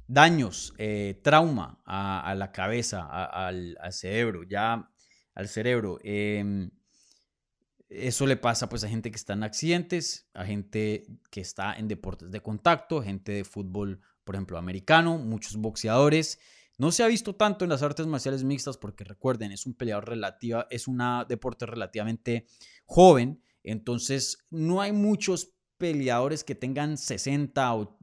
daños, 0.06 0.72
eh, 0.78 1.20
trauma 1.24 1.82
a, 1.84 2.36
la 2.36 2.52
cabeza, 2.52 3.08
al, 3.10 3.76
al, 3.82 3.92
cerebro. 3.92 4.44
Ya 4.44 4.92
al 5.36 5.48
cerebro. 5.48 6.00
Em, 6.04 6.72
eso 7.90 8.26
le 8.26 8.38
pasa 8.38 8.68
pues 8.68 8.84
a 8.84 8.90
gente 8.90 9.12
que 9.12 9.18
está 9.18 9.34
en 9.34 9.44
accidentes, 9.44 10.28
a 10.34 10.46
gente 10.46 11.06
que 11.30 11.42
está 11.42 11.76
en 11.76 11.88
deportes 11.88 12.32
de 12.32 12.42
contacto, 12.42 13.04
gente 13.04 13.32
de 13.32 13.44
fútbol, 13.44 14.02
por 14.24 14.36
ejemplo, 14.36 14.58
americano, 14.58 15.18
muchos 15.18 15.58
boxeadores. 15.58 16.40
No 16.78 16.92
se 16.92 17.04
ha 17.04 17.08
visto 17.08 17.36
tanto 17.36 17.64
en 17.64 17.70
las 17.70 17.84
artes 17.84 18.08
marciales 18.08 18.44
mixtas 18.44 18.78
porque 18.78 19.04
recuerden, 19.04 19.52
es 19.52 19.66
un 19.66 19.76
peleador 19.76 20.10
relativa, 20.10 20.68
es 20.70 20.88
un 20.88 21.02
deporte 21.30 21.66
relativamente 21.66 22.48
joven, 22.86 23.42
entonces 23.64 24.46
no 24.50 24.82
hay 24.82 24.92
muchos 24.92 25.54
peleadores 25.78 26.44
que 26.44 26.56
tengan 26.56 26.98
60 26.98 27.76
o 27.76 27.98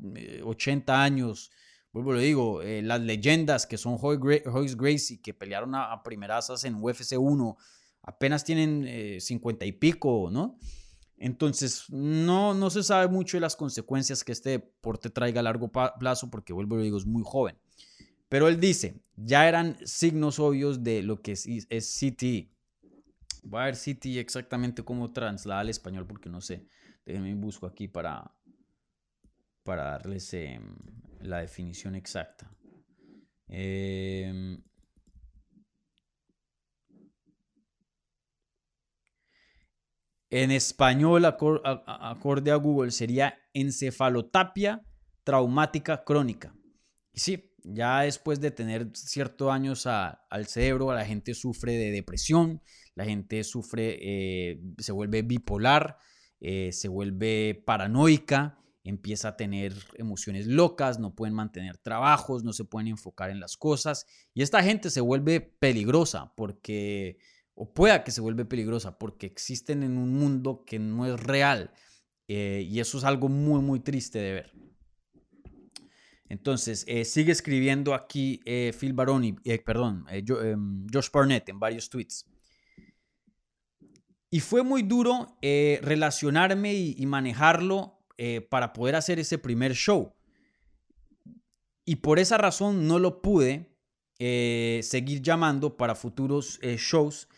80 0.45 0.93
eh, 0.93 0.97
años 0.97 1.51
vuelvo 1.93 2.13
lo 2.13 2.19
digo, 2.19 2.63
eh, 2.63 2.83
las 2.83 3.01
leyendas 3.01 3.67
que 3.67 3.77
son 3.77 3.99
Royce 3.99 4.77
Gracie, 4.77 5.21
que 5.21 5.35
pelearon 5.35 5.75
a, 5.75 5.93
a 5.93 6.03
primerazas 6.03 6.65
en 6.65 6.77
UFC 6.83 7.19
1, 7.19 7.57
apenas 8.03 8.45
tienen 8.45 9.21
50 9.21 9.65
eh, 9.65 9.69
y 9.69 9.73
pico, 9.73 10.29
¿no? 10.31 10.59
Entonces, 11.23 11.85
no, 11.89 12.53
no 12.53 12.69
se 12.71 12.83
sabe 12.83 13.07
mucho 13.07 13.37
de 13.37 13.43
las 13.43 13.55
consecuencias 13.55 14.25
que 14.25 14.33
este 14.33 14.51
deporte 14.51 15.09
traiga 15.09 15.39
a 15.39 15.45
largo 15.45 15.71
plazo, 15.71 16.31
porque 16.31 16.53
vuelvo 16.53 16.77
lo 16.77 16.83
digo, 16.83 16.99
es 16.99 17.07
muy 17.07 17.23
joven. 17.25 17.57
Pero 18.29 18.49
él 18.49 18.59
dice, 18.59 19.01
ya 19.15 19.47
eran 19.47 19.77
signos 19.85 20.41
obvios 20.41 20.83
de 20.83 21.03
lo 21.03 21.23
que 21.23 21.33
es, 21.33 21.47
es 21.47 21.97
CTE. 22.01 22.51
Voy 23.45 23.61
a 23.61 23.65
ver 23.67 23.77
CTE 23.77 24.19
exactamente 24.19 24.83
cómo 24.83 25.13
traslada 25.13 25.61
al 25.61 25.69
español, 25.69 26.07
porque 26.09 26.29
no 26.29 26.41
sé. 26.41 26.67
Déjenme 27.07 27.35
busco 27.35 27.67
aquí 27.67 27.87
para, 27.87 28.33
para 29.63 29.85
darles 29.85 30.33
em, 30.35 30.77
la 31.21 31.39
definición 31.39 31.95
exacta. 31.95 32.51
Em, 33.49 34.63
en 40.31 40.51
español, 40.51 41.25
acorde 41.25 42.51
a 42.51 42.57
Google, 42.57 42.91
sería 42.91 43.39
encefalotapia 43.53 44.83
traumática 45.25 46.05
crónica. 46.05 46.55
Sí, 47.15 47.53
ya 47.65 48.01
después 48.01 48.41
de 48.41 48.51
tener 48.51 48.91
ciertos 48.95 49.51
años 49.51 49.87
al 49.87 50.47
cerebro, 50.47 50.93
la 50.93 51.05
gente 51.05 51.35
sufre 51.35 51.75
de 51.75 51.91
depresión, 51.91 52.63
la 52.95 53.05
gente 53.05 53.45
sufre, 53.45 53.99
eh, 54.01 54.61
se 54.79 54.93
vuelve 54.93 55.23
bipolar, 55.23 55.99
eh, 56.41 56.73
se 56.73 56.89
vuelve 56.89 57.63
paranoica, 57.65 58.59
empieza 58.85 59.29
a 59.29 59.37
tener 59.37 59.75
emociones 59.95 60.47
locas, 60.47 60.99
no 60.99 61.15
pueden 61.15 61.35
mantener 61.35 61.79
trabajos, 61.79 62.43
no 62.45 62.53
se 62.53 62.65
pueden 62.65 62.89
enfocar 62.89 63.31
en 63.31 63.41
las 63.41 63.57
cosas. 63.57 64.07
Y 64.35 64.43
esta 64.43 64.63
gente 64.63 64.91
se 64.91 65.01
vuelve 65.01 65.41
peligrosa 65.41 66.33
porque, 66.37 67.19
o 67.55 67.73
pueda 67.73 68.03
que 68.03 68.11
se 68.11 68.21
vuelve 68.21 68.45
peligrosa 68.45 68.99
porque 68.99 69.27
existen 69.27 69.83
en 69.83 69.97
un 69.97 70.15
mundo 70.15 70.65
que 70.67 70.79
no 70.79 71.07
es 71.07 71.21
real. 71.21 71.73
Eh, 72.29 72.67
y 72.69 72.81
eso 72.81 72.99
es 72.99 73.05
algo 73.05 73.29
muy, 73.29 73.61
muy 73.61 73.81
triste 73.81 74.19
de 74.19 74.33
ver. 74.33 74.53
Entonces, 76.29 76.85
eh, 76.89 77.05
sigue 77.05 77.31
escribiendo 77.31 77.95
aquí 77.95 78.41
eh, 78.47 78.73
Phil 78.79 78.95
Baroni, 78.95 79.35
perdón, 79.65 80.07
em, 80.09 80.87
Josh 80.91 81.11
Barnett 81.13 81.49
en 81.51 81.61
varios 81.61 81.91
tweets. 81.91 82.27
Y 84.31 84.41
fue 84.41 84.63
muy 84.63 84.83
duro 84.83 85.37
relacionarme 85.43 86.73
y, 86.73 87.05
manejarlo 87.05 88.02
para 88.49 88.73
poder 88.73 88.97
hacer 88.97 89.19
ese 89.19 89.39
primer 89.39 89.75
show. 89.75 90.15
Y 91.85 91.97
por 91.97 92.19
esa 92.19 92.39
razón 92.39 92.87
no 92.87 92.99
lo 92.99 93.23
pude 93.23 93.77
seguir 94.19 95.21
llamando 95.23 95.77
para 95.77 95.95
futuros 95.95 96.61
shows, 96.61 97.29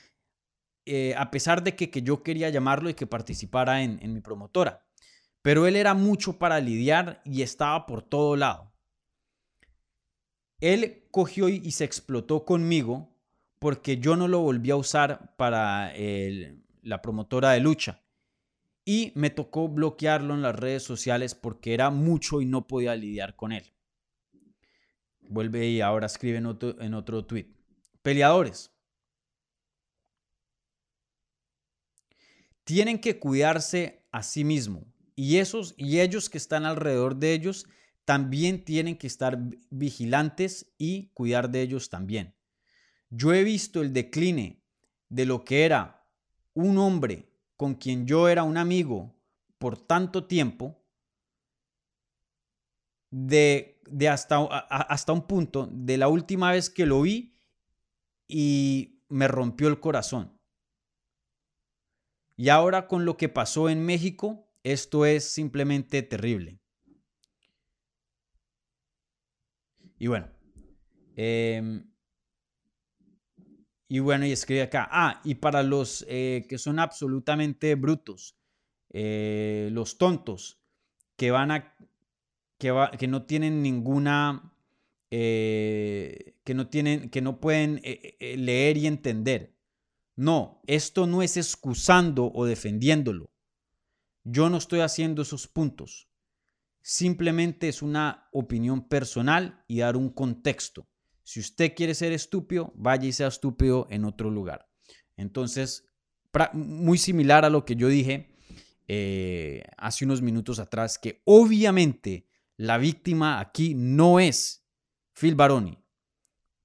a 1.16 1.30
pesar 1.30 1.62
de 1.62 1.74
que, 1.74 2.02
yo 2.02 2.22
quería 2.22 2.50
llamarlo 2.50 2.90
y 2.90 2.94
que 2.94 3.06
participara 3.06 3.82
en, 3.82 3.98
en 4.02 4.12
mi 4.12 4.20
promotora. 4.20 4.84
Pero 5.40 5.66
él 5.66 5.76
era 5.76 5.94
mucho 5.94 6.38
para 6.38 6.60
lidiar 6.60 7.22
y 7.24 7.42
estaba 7.42 7.86
por 7.86 8.02
todo 8.02 8.36
lado. 8.36 8.72
Él 10.60 11.04
cogió 11.10 11.48
y 11.48 11.70
se 11.72 11.84
explotó 11.84 12.44
conmigo 12.44 13.14
porque 13.58 13.96
yo 13.98 14.14
no 14.16 14.28
lo 14.28 14.40
volví 14.40 14.70
a 14.70 14.76
usar 14.76 15.34
para 15.36 15.92
la 16.82 17.00
promotora 17.00 17.52
de 17.52 17.60
lucha. 17.60 18.03
Y 18.84 19.12
me 19.14 19.30
tocó 19.30 19.68
bloquearlo 19.68 20.34
en 20.34 20.42
las 20.42 20.54
redes 20.54 20.82
sociales 20.82 21.34
porque 21.34 21.72
era 21.72 21.90
mucho 21.90 22.40
y 22.40 22.46
no 22.46 22.66
podía 22.66 22.94
lidiar 22.94 23.34
con 23.34 23.52
él. 23.52 23.64
Vuelve 25.22 25.68
y 25.68 25.80
ahora 25.80 26.06
escribe 26.06 26.38
en 26.38 26.46
otro, 26.46 26.80
en 26.80 26.94
otro 26.94 27.24
tweet. 27.24 27.46
Peleadores. 28.02 28.70
Tienen 32.64 32.98
que 32.98 33.18
cuidarse 33.18 34.06
a 34.10 34.22
sí 34.22 34.44
mismos. 34.44 34.84
Y 35.16 35.38
esos 35.38 35.74
y 35.76 36.00
ellos 36.00 36.28
que 36.28 36.38
están 36.38 36.64
alrededor 36.64 37.16
de 37.16 37.32
ellos 37.32 37.66
también 38.04 38.64
tienen 38.64 38.96
que 38.96 39.06
estar 39.06 39.38
vigilantes 39.70 40.72
y 40.76 41.08
cuidar 41.14 41.50
de 41.50 41.62
ellos 41.62 41.88
también. 41.88 42.34
Yo 43.10 43.32
he 43.32 43.44
visto 43.44 43.80
el 43.80 43.92
decline 43.92 44.62
de 45.08 45.24
lo 45.24 45.44
que 45.44 45.64
era 45.64 46.06
un 46.52 46.78
hombre 46.78 47.33
con 47.64 47.76
quien 47.76 48.06
yo 48.06 48.28
era 48.28 48.42
un 48.42 48.58
amigo 48.58 49.16
por 49.56 49.78
tanto 49.78 50.26
tiempo, 50.26 50.84
de, 53.10 53.80
hasta, 54.10 54.36
hasta 54.44 55.14
un 55.14 55.26
punto, 55.26 55.66
de 55.72 55.96
la 55.96 56.08
última 56.08 56.52
vez 56.52 56.68
que 56.68 56.84
lo 56.84 57.00
vi 57.00 57.38
y 58.28 59.00
me 59.08 59.28
rompió 59.28 59.68
el 59.68 59.80
corazón. 59.80 60.38
Y 62.36 62.50
ahora 62.50 62.86
con 62.86 63.06
lo 63.06 63.16
que 63.16 63.30
pasó 63.30 63.70
en 63.70 63.82
México, 63.82 64.46
esto 64.62 65.06
es 65.06 65.24
simplemente 65.32 66.02
terrible. 66.02 66.60
Y 69.98 70.08
bueno. 70.08 70.28
Em, 71.16 71.93
y 73.94 74.00
bueno, 74.00 74.26
y 74.26 74.32
escribe 74.32 74.62
acá. 74.62 74.88
Ah, 74.90 75.20
y 75.22 75.36
para 75.36 75.62
los 75.62 76.04
eh, 76.08 76.46
que 76.48 76.58
son 76.58 76.80
absolutamente 76.80 77.76
brutos, 77.76 78.36
eh, 78.90 79.68
los 79.70 79.98
tontos, 79.98 80.58
que 81.14 81.30
van 81.30 81.52
a. 81.52 81.76
que, 82.58 82.74
que 82.98 83.06
no 83.06 83.22
tienen 83.22 83.62
ninguna. 83.62 84.52
Eh, 85.12 86.34
que 86.42 86.54
no 86.54 86.66
tienen. 86.66 87.08
que 87.08 87.22
no 87.22 87.38
pueden 87.38 87.80
leer 88.18 88.78
y 88.78 88.88
entender. 88.88 89.54
No, 90.16 90.60
esto 90.66 91.06
no 91.06 91.22
es 91.22 91.36
excusando 91.36 92.32
o 92.34 92.46
defendiéndolo. 92.46 93.30
Yo 94.24 94.50
no 94.50 94.56
estoy 94.56 94.80
haciendo 94.80 95.22
esos 95.22 95.46
puntos. 95.46 96.08
Simplemente 96.82 97.68
es 97.68 97.80
una 97.80 98.28
opinión 98.32 98.88
personal 98.88 99.62
y 99.68 99.78
dar 99.78 99.96
un 99.96 100.10
contexto. 100.10 100.88
Si 101.24 101.40
usted 101.40 101.74
quiere 101.74 101.94
ser 101.94 102.12
estúpido, 102.12 102.72
vaya 102.76 103.08
y 103.08 103.12
sea 103.12 103.28
estúpido 103.28 103.86
en 103.90 104.04
otro 104.04 104.30
lugar. 104.30 104.68
Entonces, 105.16 105.84
muy 106.52 106.98
similar 106.98 107.44
a 107.44 107.50
lo 107.50 107.64
que 107.64 107.76
yo 107.76 107.88
dije 107.88 108.34
eh, 108.86 109.62
hace 109.78 110.04
unos 110.04 110.22
minutos 110.22 110.58
atrás, 110.58 110.98
que 110.98 111.22
obviamente 111.24 112.28
la 112.56 112.78
víctima 112.78 113.40
aquí 113.40 113.74
no 113.74 114.20
es 114.20 114.66
Phil 115.14 115.34
Baroni. 115.34 115.78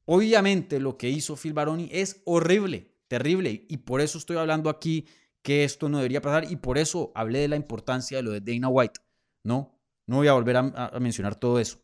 Obviamente 0.05 0.79
lo 0.79 0.97
que 0.97 1.09
hizo 1.09 1.35
Phil 1.35 1.53
Baroni 1.53 1.89
es 1.91 2.21
horrible, 2.25 2.95
terrible, 3.07 3.65
y 3.69 3.77
por 3.77 4.01
eso 4.01 4.17
estoy 4.17 4.37
hablando 4.37 4.69
aquí 4.69 5.05
que 5.41 5.63
esto 5.63 5.87
no 5.87 5.97
debería 5.97 6.21
pasar 6.21 6.51
y 6.51 6.57
por 6.57 6.77
eso 6.77 7.11
hablé 7.15 7.39
de 7.39 7.47
la 7.47 7.55
importancia 7.55 8.17
de 8.17 8.23
lo 8.23 8.31
de 8.31 8.41
Dana 8.41 8.67
White, 8.67 8.99
¿no? 9.43 9.79
No 10.05 10.17
voy 10.17 10.27
a 10.27 10.33
volver 10.33 10.57
a, 10.57 10.91
mencionar 10.99 11.35
todo 11.35 11.59
eso. 11.59 11.79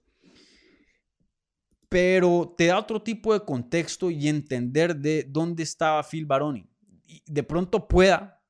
Pero 1.90 2.54
te 2.58 2.68
da 2.68 2.80
otro 2.80 3.02
tipo 3.02 3.34
de 3.34 3.46
contexto 3.46 4.10
y 4.10 4.28
entender 4.28 4.96
de 4.96 5.26
dónde 5.28 5.64
estaba 5.64 6.04
Phil 6.04 6.26
Baroni. 6.26 6.70
Y 7.06 7.22
de 7.26 7.44
pronto 7.44 7.88
pueda 7.88 8.42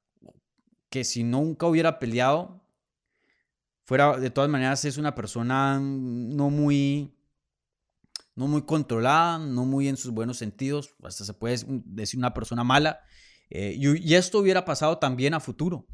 que 0.89 1.03
si 1.03 1.23
nunca 1.23 1.67
hubiera 1.67 1.99
peleado, 1.99 2.65
fuera, 3.83 4.17
de 4.17 4.29
todas 4.29 4.49
maneras, 4.49 4.85
es 4.85 4.97
una 4.97 5.13
persona 5.13 5.79
no 5.79 6.49
muy, 6.49 7.13
no 8.35 8.47
muy 8.47 8.63
controlada, 8.63 9.37
no 9.37 9.65
muy 9.65 9.87
en 9.87 9.97
sus 9.97 10.11
buenos 10.11 10.37
sentidos, 10.37 10.95
hasta 11.03 11.25
se 11.25 11.33
puede 11.33 11.57
decir 11.67 12.17
una 12.17 12.33
persona 12.33 12.63
mala. 12.63 13.01
Eh, 13.49 13.75
y, 13.77 14.09
y, 14.09 14.15
esto 14.15 14.39
hubiera 14.39 14.65
pasado 14.65 14.97
también 14.97 15.33
a 15.33 15.39
futuro. 15.39 15.85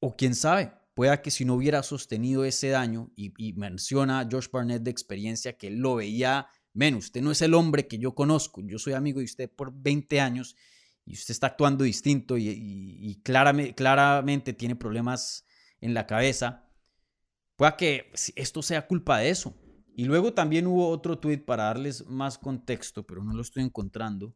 O 0.00 0.16
quién 0.16 0.34
sabe, 0.34 0.72
Pueda 0.98 1.22
que 1.22 1.30
si 1.30 1.44
no 1.44 1.54
hubiera 1.54 1.84
sostenido 1.84 2.44
ese 2.44 2.70
daño, 2.70 3.12
y, 3.14 3.52
menciona 3.52 4.28
Josh 4.28 4.48
Barnett 4.50 4.82
de 4.82 4.90
experiencia 4.90 5.56
que 5.56 5.70
lo 5.70 5.94
veía, 5.94 6.48
menos, 6.72 7.04
usted 7.04 7.22
no 7.22 7.30
es 7.30 7.40
el 7.40 7.54
hombre 7.54 7.86
que 7.86 7.98
yo 7.98 8.16
conozco, 8.16 8.62
yo 8.66 8.80
soy 8.80 8.94
amigo 8.94 9.20
de 9.20 9.26
usted 9.26 9.48
por 9.48 9.72
20 9.72 10.20
años 10.20 10.56
y 11.04 11.12
usted 11.12 11.30
está 11.30 11.46
actuando 11.46 11.84
distinto 11.84 12.36
y, 12.36 13.20
claramente, 13.22 13.76
claramente 13.76 14.52
tiene 14.54 14.74
problemas 14.74 15.46
en 15.80 15.94
la 15.94 16.04
cabeza, 16.04 16.68
pueda 17.54 17.76
que 17.76 18.10
esto 18.34 18.60
sea 18.60 18.88
culpa 18.88 19.18
de 19.18 19.30
eso. 19.30 19.54
Y 19.94 20.04
luego 20.04 20.34
también 20.34 20.66
hubo 20.66 20.88
otro 20.88 21.16
tweet 21.16 21.44
para 21.44 21.62
darles 21.62 22.08
más 22.08 22.38
contexto, 22.38 23.06
pero 23.06 23.22
no 23.22 23.34
lo 23.34 23.42
estoy 23.42 23.62
encontrando. 23.62 24.34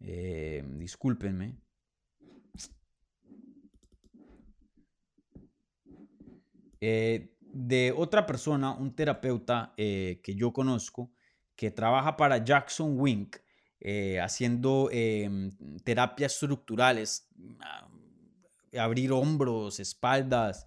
Eh, 0.00 0.64
discúlpenme. 0.78 1.58
Eh, 6.80 7.36
de 7.40 7.92
otra 7.96 8.26
persona, 8.26 8.72
un 8.72 8.94
terapeuta 8.94 9.74
eh, 9.76 10.20
que 10.22 10.34
yo 10.34 10.52
conozco, 10.52 11.12
que 11.56 11.70
trabaja 11.70 12.16
para 12.16 12.42
Jackson 12.42 12.98
Wink, 12.98 13.36
eh, 13.80 14.20
haciendo 14.20 14.88
em, 14.92 15.50
terapias 15.84 16.34
estructurales, 16.34 17.28
ah, 17.60 17.88
abrir 18.78 19.12
hombros, 19.12 19.80
espaldas, 19.80 20.66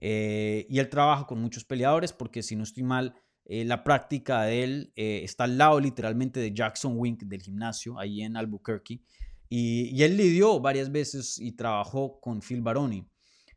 y 0.00 0.78
él 0.80 0.88
trabaja 0.88 1.26
con 1.26 1.40
muchos 1.40 1.64
peleadores 1.64 2.12
porque 2.12 2.42
si 2.42 2.56
no 2.56 2.64
estoy 2.64 2.82
mal, 2.82 3.14
la 3.44 3.84
práctica 3.84 4.42
de 4.42 4.64
él 4.64 4.92
está 4.96 5.44
al 5.44 5.56
lado 5.58 5.78
literalmente 5.78 6.40
de 6.40 6.52
Jackson 6.52 6.94
Wink 6.96 7.22
del 7.22 7.40
gimnasio, 7.40 7.96
ahí 8.00 8.22
en 8.22 8.36
Albuquerque, 8.36 9.00
y, 9.48 9.96
y 9.96 10.02
él 10.02 10.16
lidió 10.16 10.58
varias 10.58 10.90
veces 10.90 11.38
y 11.38 11.52
trabajó 11.52 12.18
con 12.18 12.40
Phil 12.40 12.62
Baroni. 12.62 13.06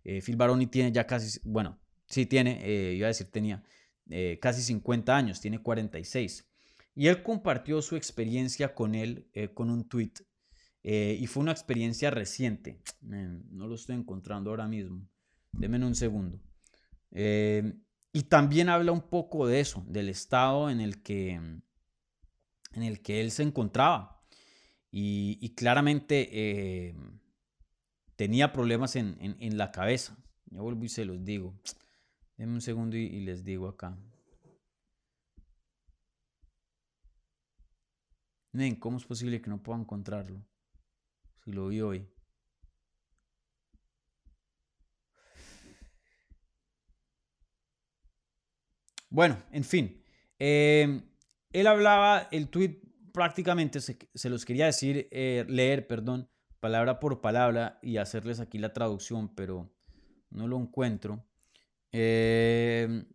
Phil 0.03 0.35
Baroni 0.35 0.67
tiene 0.67 0.91
ya 0.91 1.07
casi, 1.07 1.39
bueno, 1.43 1.79
Sí, 2.07 2.25
tiene, 2.25 2.59
eh, 2.63 2.93
iba 2.93 3.07
a 3.07 3.09
decir, 3.09 3.31
tenía 3.31 3.63
eh, 4.09 4.39
casi 4.41 4.61
50 4.61 5.15
años, 5.15 5.41
tiene 5.41 5.59
46. 5.59 6.47
Y 6.95 7.07
él 7.07 7.23
compartió 7.23 7.81
su 7.81 7.95
experiencia 7.95 8.73
con 8.73 8.95
él 8.95 9.27
eh, 9.33 9.49
con 9.53 9.69
un 9.69 9.87
tweet. 9.87 10.13
y 10.83 11.25
fue 11.27 11.41
una 11.41 11.51
experiencia 11.51 12.11
reciente. 12.11 12.79
no 13.01 13.67
lo 13.67 13.75
estoy 13.75 13.95
encontrando 13.95 14.49
ahora 14.51 14.67
mismo. 14.67 15.07
Deme 15.51 15.83
un 15.85 15.95
segundo. 15.95 16.39
y 17.11 18.23
también 18.29 18.69
habla 18.69 18.91
un 18.91 19.09
poco 19.09 19.47
de 19.47 19.59
eso, 19.59 19.83
del 19.87 20.09
estado 20.09 20.69
en 20.69 20.79
el 20.81 21.01
que, 21.01 21.33
en 21.33 22.83
el 22.83 23.01
que 23.01 23.21
él 23.21 23.31
se 23.31 23.43
encontraba. 23.43 24.15
Y, 24.97 25.49
claramente 25.55 26.29
eh, 26.31 26.95
tenía 28.15 28.53
problemas 28.53 28.95
en, 28.95 29.57
la 29.57 29.73
cabeza. 29.73 30.17
Yo 30.45 30.63
vuelvo 30.63 30.85
y 30.85 30.89
se 30.89 31.03
los 31.03 31.25
digo. 31.25 31.53
Denme 32.37 32.53
un 32.53 32.61
segundo 32.61 32.97
y 32.97 33.19
les 33.21 33.43
digo 33.43 33.67
acá. 33.67 33.97
¿cómo 38.79 38.97
es 38.97 39.05
posible 39.05 39.41
que 39.41 39.49
no 39.49 39.61
pueda 39.61 39.79
encontrarlo? 39.79 40.41
Si 41.43 41.51
lo 41.51 41.67
vi 41.67 41.81
hoy. 41.81 42.07
Bueno, 49.09 49.41
en 49.51 49.63
fin. 49.63 50.03
Em, 50.39 51.01
él 51.51 51.67
hablaba, 51.67 52.27
el 52.31 52.49
tweet 52.49 52.81
prácticamente 53.13 53.79
se, 53.79 54.29
los 54.29 54.45
quería 54.45 54.65
decir, 54.65 55.07
eh, 55.11 55.45
leer, 55.47 55.87
perdón, 55.87 56.29
palabra 56.59 56.99
por 56.99 57.21
palabra 57.21 57.79
y 57.81 57.97
hacerles 57.97 58.39
aquí 58.39 58.57
la 58.57 58.73
traducción, 58.73 59.33
pero 59.35 59.73
no 60.29 60.47
lo 60.47 60.57
encuentro. 60.57 61.25
Eh, 61.97 63.05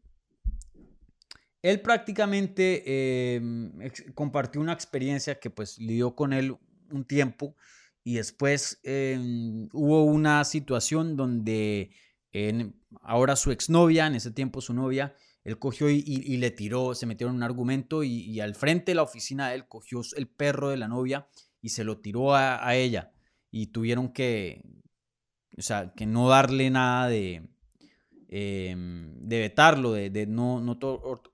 él 1.60 1.80
prácticamente 1.82 3.34
em, 3.36 3.72
compartió 4.14 4.58
una 4.58 4.72
experiencia 4.72 5.38
que 5.38 5.50
pues 5.50 5.78
lidió 5.78 6.14
con 6.14 6.32
él 6.32 6.56
un 6.90 7.04
tiempo 7.04 7.54
y 8.02 8.14
después 8.14 8.80
em, 8.82 9.68
hubo 9.74 10.04
una 10.04 10.44
situación 10.44 11.14
donde 11.14 11.90
ahora 13.02 13.36
su 13.36 13.50
exnovia, 13.50 14.06
en 14.06 14.14
ese 14.14 14.30
tiempo 14.30 14.62
su 14.62 14.72
novia, 14.72 15.14
él 15.44 15.58
cogió 15.58 15.90
y, 15.90 16.36
le 16.38 16.50
tiró, 16.50 16.94
se 16.94 17.04
metió 17.04 17.28
en 17.28 17.34
un 17.34 17.42
argumento 17.42 18.02
y, 18.02 18.40
al 18.40 18.54
frente 18.54 18.92
de 18.92 18.94
la 18.94 19.02
oficina 19.02 19.48
de 19.48 19.56
él 19.56 19.68
cogió 19.68 20.00
el 20.16 20.26
perro 20.26 20.70
de 20.70 20.78
la 20.78 20.88
novia 20.88 21.28
y 21.60 21.70
se 21.70 21.84
lo 21.84 21.98
tiró 21.98 22.34
a 22.34 22.74
ella 22.76 23.12
y 23.50 23.66
tuvieron 23.68 24.12
que, 24.12 24.62
o 25.58 25.62
sea, 25.62 25.92
que 25.94 26.06
no 26.06 26.28
darle 26.28 26.70
nada 26.70 27.08
de, 27.08 27.49
Em, 28.32 29.12
de 29.18 29.40
vetarlo, 29.40 29.90
de, 29.90 30.24
no, 30.28 30.60
no 30.60 30.78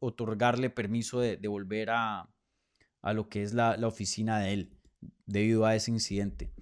otorgarle 0.01 0.71
permiso 0.71 1.21
de, 1.21 1.37
volver 1.47 1.91
a, 1.91 2.27
lo 3.13 3.29
que 3.29 3.43
es 3.43 3.53
la, 3.53 3.77
oficina 3.87 4.41
de 4.41 4.55
él 4.55 4.79
debido 5.27 5.67
a 5.67 5.77
ese 5.77 5.91
incidente. 5.91 6.55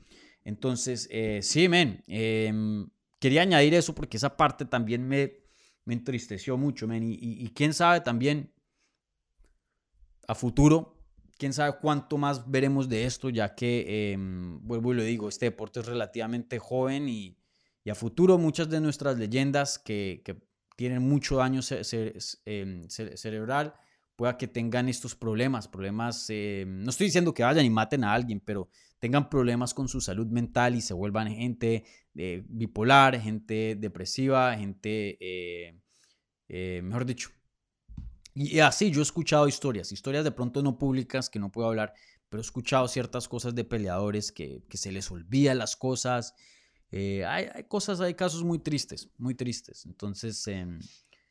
Entonces, 0.45 1.07
eh, 1.13 1.39
sí, 1.41 1.69
men, 1.69 2.03
em, 2.09 2.89
quería 3.21 3.43
añadir 3.43 3.75
eso 3.75 3.95
porque 3.95 4.17
esa 4.17 4.37
parte 4.37 4.65
también 4.65 5.07
me, 5.07 5.35
me 5.85 5.95
entristeció 5.95 6.57
mucho, 6.57 6.89
men, 6.89 7.05
y, 7.05 7.49
quién 7.55 7.73
sabe 7.73 8.01
también 8.01 8.53
a 10.27 10.35
futuro, 10.35 10.99
quién 11.39 11.53
sabe 11.53 11.79
cuánto 11.81 12.19
más 12.19 12.51
veremos 12.51 12.89
de 12.89 13.05
esto, 13.05 13.31
ya 13.31 13.55
que, 13.55 14.13
em, 14.13 14.59
vuelvo 14.67 14.93
y 14.93 14.97
lo 14.97 15.05
digo, 15.05 15.29
este 15.29 15.47
deporte 15.47 15.79
es 15.79 15.87
relativamente 15.87 16.59
joven 16.59 17.09
y, 17.09 17.37
y 17.85 17.91
a 17.91 17.95
futuro 17.95 18.39
muchas 18.39 18.69
de 18.71 18.81
nuestras 18.81 19.19
leyendas 19.19 19.79
que, 19.79 20.23
tienen 20.77 21.03
mucho 21.03 21.37
daño 21.37 21.61
em, 22.47 22.89
cerebral, 22.89 23.75
pueda 24.17 24.37
que 24.37 24.49
tengan 24.49 24.89
estos 24.89 25.15
problemas, 25.15 25.69
problemas, 25.69 26.27
em, 26.31 26.83
no 26.83 26.91
estoy 26.91 27.07
diciendo 27.07 27.33
que 27.33 27.45
vayan 27.45 27.65
y 27.65 27.71
maten 27.71 28.03
a 28.03 28.13
alguien, 28.13 28.41
pero 28.41 28.69
tengan 28.99 29.31
problemas 29.31 29.73
con 29.73 29.87
su 29.87 30.01
salud 30.01 30.27
mental 30.27 30.75
y 30.75 30.81
se 30.81 30.93
vuelvan 30.93 31.31
gente 31.31 31.85
eh, 32.17 32.43
bipolar, 32.49 33.21
gente 33.21 33.77
depresiva, 33.77 34.57
gente, 34.57 35.17
eh, 35.21 35.79
eh, 36.49 36.81
mejor 36.83 37.05
dicho. 37.05 37.31
Y, 38.35 38.59
así 38.59 38.91
yo 38.91 38.99
he 38.99 39.03
escuchado 39.05 39.47
historias, 39.47 39.93
historias 39.93 40.25
de 40.25 40.33
pronto 40.33 40.61
no 40.61 40.77
públicas 40.77 41.31
que 41.31 41.39
no 41.39 41.53
puedo 41.53 41.69
hablar, 41.69 41.95
pero 42.29 42.41
he 42.41 42.47
escuchado 42.47 42.89
ciertas 42.89 43.29
cosas 43.29 43.55
de 43.55 43.63
peleadores 43.63 44.33
que, 44.33 44.65
que 44.69 44.77
se 44.77 44.91
les 44.91 45.09
olvidan 45.13 45.59
las 45.59 45.77
cosas 45.77 46.35
eh, 46.97 47.25
hay, 47.25 47.65
cosas, 47.65 48.01
hay 48.01 48.15
casos 48.15 48.45
muy 48.45 48.61
tristes, 48.61 49.09
muy 49.19 49.35
tristes. 49.35 49.85
Entonces, 49.85 50.47
em, 50.47 50.79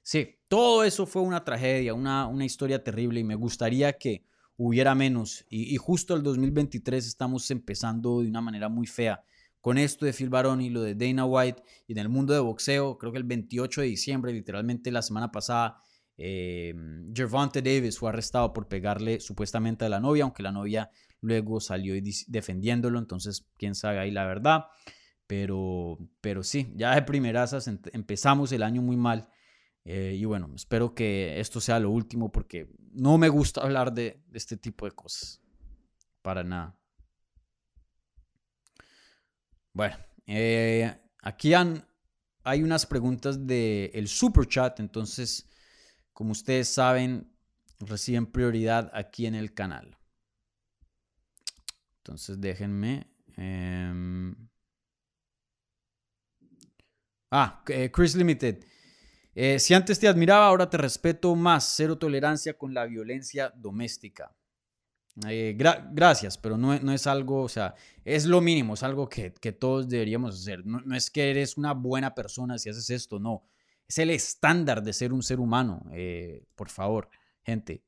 sí, 0.01 0.35
todo 0.49 0.83
eso 0.83 1.05
fue 1.05 1.21
una 1.21 1.45
tragedia, 1.45 1.93
una, 1.93 2.27
una 2.27 2.43
historia 2.43 2.83
terrible 2.83 3.21
y 3.21 3.23
me 3.23 3.35
gustaría 3.35 3.93
que 3.93 4.25
hubiera 4.57 4.93
menos. 4.93 5.45
Y, 5.49 5.77
justo 5.77 6.15
el 6.15 6.23
2023 6.23 7.07
estamos 7.07 7.49
empezando 7.49 8.21
de 8.21 8.27
una 8.27 8.41
manera 8.41 8.67
muy 8.67 8.87
fea. 8.87 9.23
Con 9.61 9.77
esto 9.77 10.05
de 10.05 10.11
Phil 10.11 10.27
Baroni, 10.27 10.69
lo 10.69 10.81
de 10.81 10.95
Dana 10.95 11.25
White 11.25 11.63
y 11.87 11.93
en 11.93 11.99
el 11.99 12.09
mundo 12.09 12.33
de 12.33 12.41
boxeo, 12.41 12.97
creo 12.97 13.13
que 13.13 13.19
el 13.19 13.23
28 13.23 13.79
de 13.79 13.87
diciembre, 13.87 14.33
literalmente 14.33 14.91
la 14.91 15.01
semana 15.01 15.31
pasada, 15.31 15.81
eh, 16.17 16.75
Gervonta 17.15 17.61
Davis 17.61 17.97
fue 17.97 18.09
arrestado 18.09 18.51
por 18.51 18.67
pegarle 18.67 19.21
supuestamente 19.21 19.85
a 19.85 19.89
la 19.89 20.01
novia, 20.01 20.25
aunque 20.25 20.43
la 20.43 20.51
novia 20.51 20.91
luego 21.21 21.61
salió 21.61 21.95
defendiéndolo, 22.27 22.99
entonces 22.99 23.45
quién 23.57 23.75
sabe 23.75 23.99
ahí 23.99 24.11
la 24.11 24.25
verdad. 24.25 24.65
Pero, 25.35 25.97
pero 26.21 26.43
sí, 26.43 26.71
ya 26.75 26.93
de 26.93 27.01
primeras 27.01 27.67
empezamos 27.91 28.51
el 28.51 28.61
año 28.61 28.83
muy 28.83 28.95
mal. 28.95 29.27
Eh, 29.83 30.15
y 30.15 30.25
bueno, 30.25 30.51
espero 30.55 30.93
que 30.93 31.39
esto 31.39 31.59
sea 31.59 31.79
lo 31.79 31.89
último 31.89 32.31
porque 32.31 32.69
no 32.91 33.17
me 33.17 33.29
gusta 33.29 33.61
hablar 33.61 33.91
de, 33.91 34.23
este 34.31 34.57
tipo 34.57 34.85
de 34.85 34.91
cosas. 34.91 35.41
Para 36.21 36.43
nada. 36.43 36.77
Bueno, 39.73 39.97
eh, 40.27 40.95
aquí 41.23 41.53
hay 41.55 42.61
unas 42.61 42.85
preguntas 42.85 43.47
del 43.47 43.89
el 43.91 44.07
super 44.07 44.45
chat. 44.47 44.79
Entonces, 44.79 45.49
como 46.13 46.33
ustedes 46.33 46.67
saben, 46.67 47.27
reciben 47.79 48.27
prioridad 48.27 48.91
aquí 48.93 49.25
en 49.25 49.33
el 49.33 49.51
canal. 49.55 49.97
Entonces, 51.97 52.39
déjenme. 52.39 53.07
Em, 53.35 54.35
Ah, 57.35 57.63
eh, 57.67 57.89
Chris 57.91 58.15
Limited. 58.15 58.63
Eh, 59.33 59.57
si 59.57 59.73
antes 59.73 59.99
te 59.99 60.07
admiraba, 60.07 60.45
ahora 60.45 60.69
te 60.69 60.77
respeto 60.77 61.35
más. 61.35 61.73
Cero 61.75 61.97
tolerancia 61.97 62.55
con 62.55 62.75
la 62.75 62.85
violencia 62.85 63.51
doméstica. 63.55 64.31
Eh, 65.27 65.55
gracias, 65.57 66.37
pero 66.37 66.57
no, 66.57 66.79
no, 66.79 66.93
es 66.93 67.07
algo, 67.07 67.41
o 67.41 67.49
sea, 67.49 67.73
es 68.05 68.25
lo 68.25 68.39
mínimo, 68.39 68.75
es 68.75 68.83
algo 68.83 69.09
que, 69.09 69.31
todos 69.31 69.89
deberíamos 69.89 70.41
hacer. 70.41 70.63
No, 70.63 70.81
no, 70.81 70.95
es 70.95 71.09
que 71.09 71.31
eres 71.31 71.57
una 71.57 71.73
buena 71.73 72.13
persona 72.13 72.59
si 72.59 72.69
haces 72.69 72.91
esto, 72.91 73.19
no. 73.19 73.43
Es 73.87 73.97
el 73.97 74.11
estándar 74.11 74.83
de 74.83 74.93
ser 74.93 75.11
un 75.11 75.23
ser 75.23 75.39
humano. 75.39 75.83
por 76.55 76.69
favor, 76.69 77.09
gente. 77.41 77.83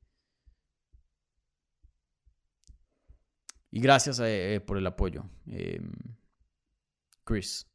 Y 3.70 3.80
gracias 3.80 4.20
por 4.66 4.78
el 4.80 4.88
apoyo, 4.88 5.24
em, 5.46 5.92
Chris. 7.24 7.68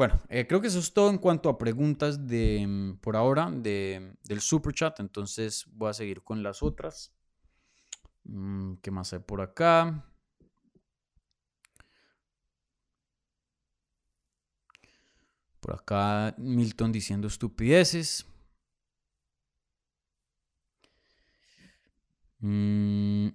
Bueno, 0.00 0.18
eh, 0.30 0.46
creo 0.46 0.62
que 0.62 0.68
eso 0.68 0.78
es 0.78 0.94
todo 0.94 1.10
en 1.10 1.18
cuanto 1.18 1.50
a 1.50 1.58
preguntas 1.58 2.26
de, 2.26 2.64
mm, 2.66 3.00
por 3.02 3.16
ahora 3.16 3.50
de, 3.50 4.14
del 4.24 4.40
super 4.40 4.72
chat. 4.72 4.98
Entonces 4.98 5.66
voy 5.72 5.90
a 5.90 5.92
seguir 5.92 6.22
con 6.22 6.42
las 6.42 6.62
otras. 6.62 7.12
Mm, 8.24 8.76
¿Qué 8.80 8.90
más 8.90 9.12
hay 9.12 9.18
por 9.18 9.42
acá? 9.42 10.06
Por 15.60 15.74
acá 15.74 16.34
Milton 16.38 16.92
diciendo 16.92 17.28
estupideces. 17.28 18.24
Mm, 22.42 23.28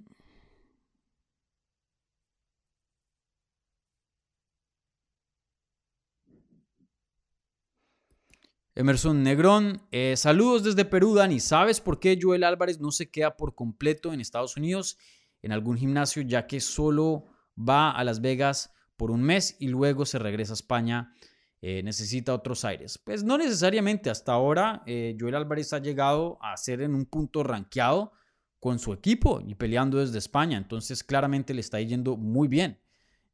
Emerson 8.78 9.24
Negrón, 9.24 9.82
eh, 9.94 10.16
saludos 10.18 10.66
desde 10.66 10.84
Perú, 10.84 11.16
Dani. 11.16 11.40
¿Sabes 11.40 11.80
por 11.80 11.98
qué 11.98 12.20
Joel 12.22 12.44
Álvarez 12.44 12.82
no 12.82 12.92
se 12.92 13.10
queda 13.10 13.38
por 13.38 13.56
completo 13.56 14.12
en 14.12 14.20
Estados 14.20 14.58
Unidos 14.58 14.98
en 15.42 15.54
algún 15.54 15.78
gimnasio, 15.78 16.24
ya 16.24 16.46
que 16.46 16.60
solo 16.60 17.24
va 17.58 17.92
a 17.92 18.04
Las 18.04 18.20
Vegas 18.20 18.74
por 18.98 19.12
un 19.12 19.24
mes 19.24 19.56
y 19.60 19.70
luego 19.70 20.06
se 20.06 20.20
regresa 20.20 20.52
a 20.52 20.56
España? 20.56 21.14
Eh, 21.62 21.84
necesita 21.84 22.34
otros 22.34 22.66
aires. 22.66 22.98
Pues 22.98 23.24
no 23.24 23.38
necesariamente. 23.38 24.10
Hasta 24.10 24.34
ahora, 24.34 24.84
eh, 24.86 25.16
Joel 25.18 25.36
Álvarez 25.36 25.72
ha 25.72 25.80
llegado 25.80 26.38
a 26.42 26.58
ser 26.58 26.82
en 26.82 26.96
un 26.96 27.06
punto 27.06 27.44
rankeado 27.44 28.12
con 28.60 28.78
su 28.78 28.92
equipo 28.92 29.42
y 29.48 29.56
peleando 29.56 30.00
desde 30.00 30.18
España. 30.18 30.58
Entonces, 30.58 31.02
claramente 31.02 31.54
le 31.54 31.62
está 31.62 31.80
yendo 31.80 32.18
muy 32.18 32.50
bien. 32.50 32.78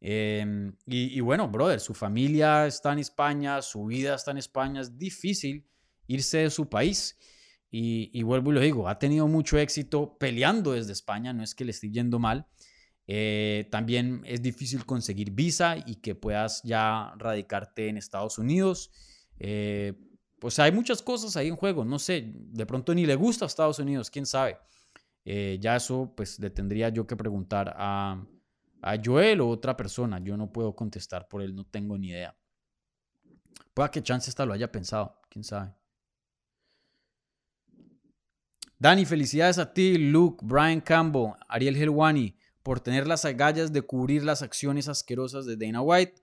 Em, 0.02 0.74
y, 0.88 1.20
bueno, 1.22 1.48
brother, 1.48 1.80
su 1.80 1.94
familia 1.94 2.66
está 2.66 2.92
en 2.92 3.00
España, 3.00 3.62
su 3.62 3.86
vida 3.86 4.16
está 4.16 4.32
en 4.32 4.38
España, 4.38 4.82
es 4.82 4.98
difícil 4.98 5.66
irse 6.08 6.40
de 6.40 6.50
su 6.50 6.68
país. 6.68 7.18
Y, 7.70 8.22
vuelvo 8.24 8.52
y 8.52 8.56
lo 8.56 8.60
digo, 8.60 8.90
ha 8.90 9.00
tenido 9.00 9.28
mucho 9.28 9.58
éxito 9.58 10.18
peleando 10.18 10.74
desde 10.74 10.92
España, 10.92 11.32
no 11.32 11.44
es 11.44 11.56
que 11.56 11.64
le 11.64 11.72
esté 11.72 11.90
yendo 11.90 12.20
mal. 12.20 12.48
Eh, 13.08 13.68
también 13.72 14.22
es 14.26 14.42
difícil 14.42 14.86
conseguir 14.86 15.32
visa 15.32 15.78
y 15.86 15.96
que 15.96 16.16
puedas 16.16 16.62
ya 16.64 17.14
radicarte 17.18 17.88
en 17.88 17.98
Estados 17.98 18.38
Unidos. 18.38 18.92
Eh, 19.40 19.94
sea, 20.50 20.66
hay 20.66 20.72
muchas 20.72 21.02
cosas 21.02 21.38
ahí 21.38 21.48
en 21.48 21.56
juego. 21.56 21.86
No 21.86 22.00
sé, 22.00 22.34
de 22.34 22.66
pronto 22.66 22.96
ni 22.96 23.06
le 23.06 23.16
gusta 23.16 23.46
a 23.46 23.48
Estados 23.48 23.80
Unidos, 23.80 24.10
quién 24.10 24.26
sabe. 24.26 24.58
Eh, 25.24 25.60
ya 25.62 25.76
eso, 25.76 26.14
pues 26.16 26.40
le 26.40 26.50
tendría 26.50 26.90
yo 26.90 27.06
que 27.06 27.16
preguntar 27.16 27.74
a, 27.78 28.26
a 28.82 28.98
Joel 29.04 29.42
o 29.42 29.50
otra 29.50 29.78
persona. 29.78 30.20
Yo 30.20 30.38
no 30.38 30.52
puedo 30.52 30.76
contestar 30.76 31.28
por 31.28 31.42
él, 31.42 31.56
no 31.56 31.66
tengo 31.66 31.98
ni 31.98 32.10
idea. 32.10 32.36
Pueda 33.74 33.92
que 33.92 34.04
Chance 34.04 34.30
hasta 34.30 34.46
lo 34.46 34.54
haya 34.54 34.72
pensado, 34.72 35.20
quién 35.30 35.44
sabe. 35.44 35.74
Dani, 38.78 39.06
felicidades 39.06 39.60
a 39.60 39.74
ti, 39.74 39.98
Luke, 39.98 40.44
Brian 40.44 40.82
Campbell, 40.82 41.34
Ariel 41.48 41.76
Helwani, 41.76 42.36
por 42.64 42.80
tener 42.80 43.08
las 43.08 43.26
agallas 43.26 43.72
de 43.72 43.84
cubrir 43.84 44.24
las 44.24 44.42
acciones 44.42 44.88
asquerosas 44.88 45.46
de 45.46 45.56
Dana 45.56 45.82
White. 45.82 46.16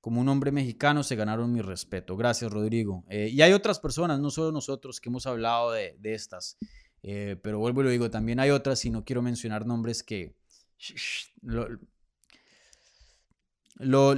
Como 0.00 0.20
un 0.20 0.28
hombre 0.28 0.50
mexicano 0.50 1.02
se 1.02 1.16
ganaron 1.16 1.52
mi 1.52 1.60
respeto. 1.60 2.16
Gracias, 2.16 2.50
Rodrigo. 2.50 3.04
Eh, 3.10 3.28
y 3.30 3.42
hay 3.42 3.52
otras 3.52 3.78
personas, 3.78 4.20
no 4.20 4.30
solo 4.30 4.52
nosotros, 4.52 5.00
que 5.00 5.10
hemos 5.10 5.26
hablado 5.26 5.72
de, 5.72 5.98
estas. 6.02 6.56
Eh, 7.02 7.36
pero 7.42 7.58
vuelvo 7.58 7.82
y 7.82 7.84
lo 7.84 7.90
digo, 7.90 8.10
también 8.10 8.40
hay 8.40 8.50
otras 8.50 8.84
y 8.84 8.90
no 8.90 9.04
quiero 9.04 9.20
mencionar 9.20 9.66
nombres 9.66 10.02
que 10.02 10.34
lo, 13.78 14.14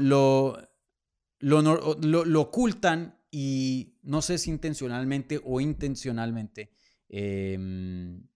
lo, 1.41 2.41
ocultan 2.41 3.19
y 3.31 3.99
no 4.03 4.23
sé 4.23 4.39
si 4.39 4.51
intencionalmente 4.51 5.41
o 5.45 5.61
intencionalmente 5.61 6.73
em, 7.09 8.27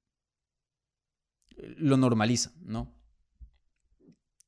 lo 1.56 1.96
normaliza, 1.96 2.52
¿no? 2.62 2.94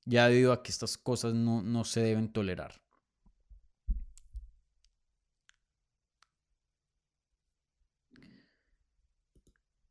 Ya 0.05 0.29
debido 0.29 0.53
a 0.53 0.63
que 0.63 0.71
estas 0.71 0.97
cosas 0.97 1.35
no, 1.35 1.63
no 1.63 1.85
se 1.85 2.01
deben 2.01 2.33
tolerar. 2.33 2.81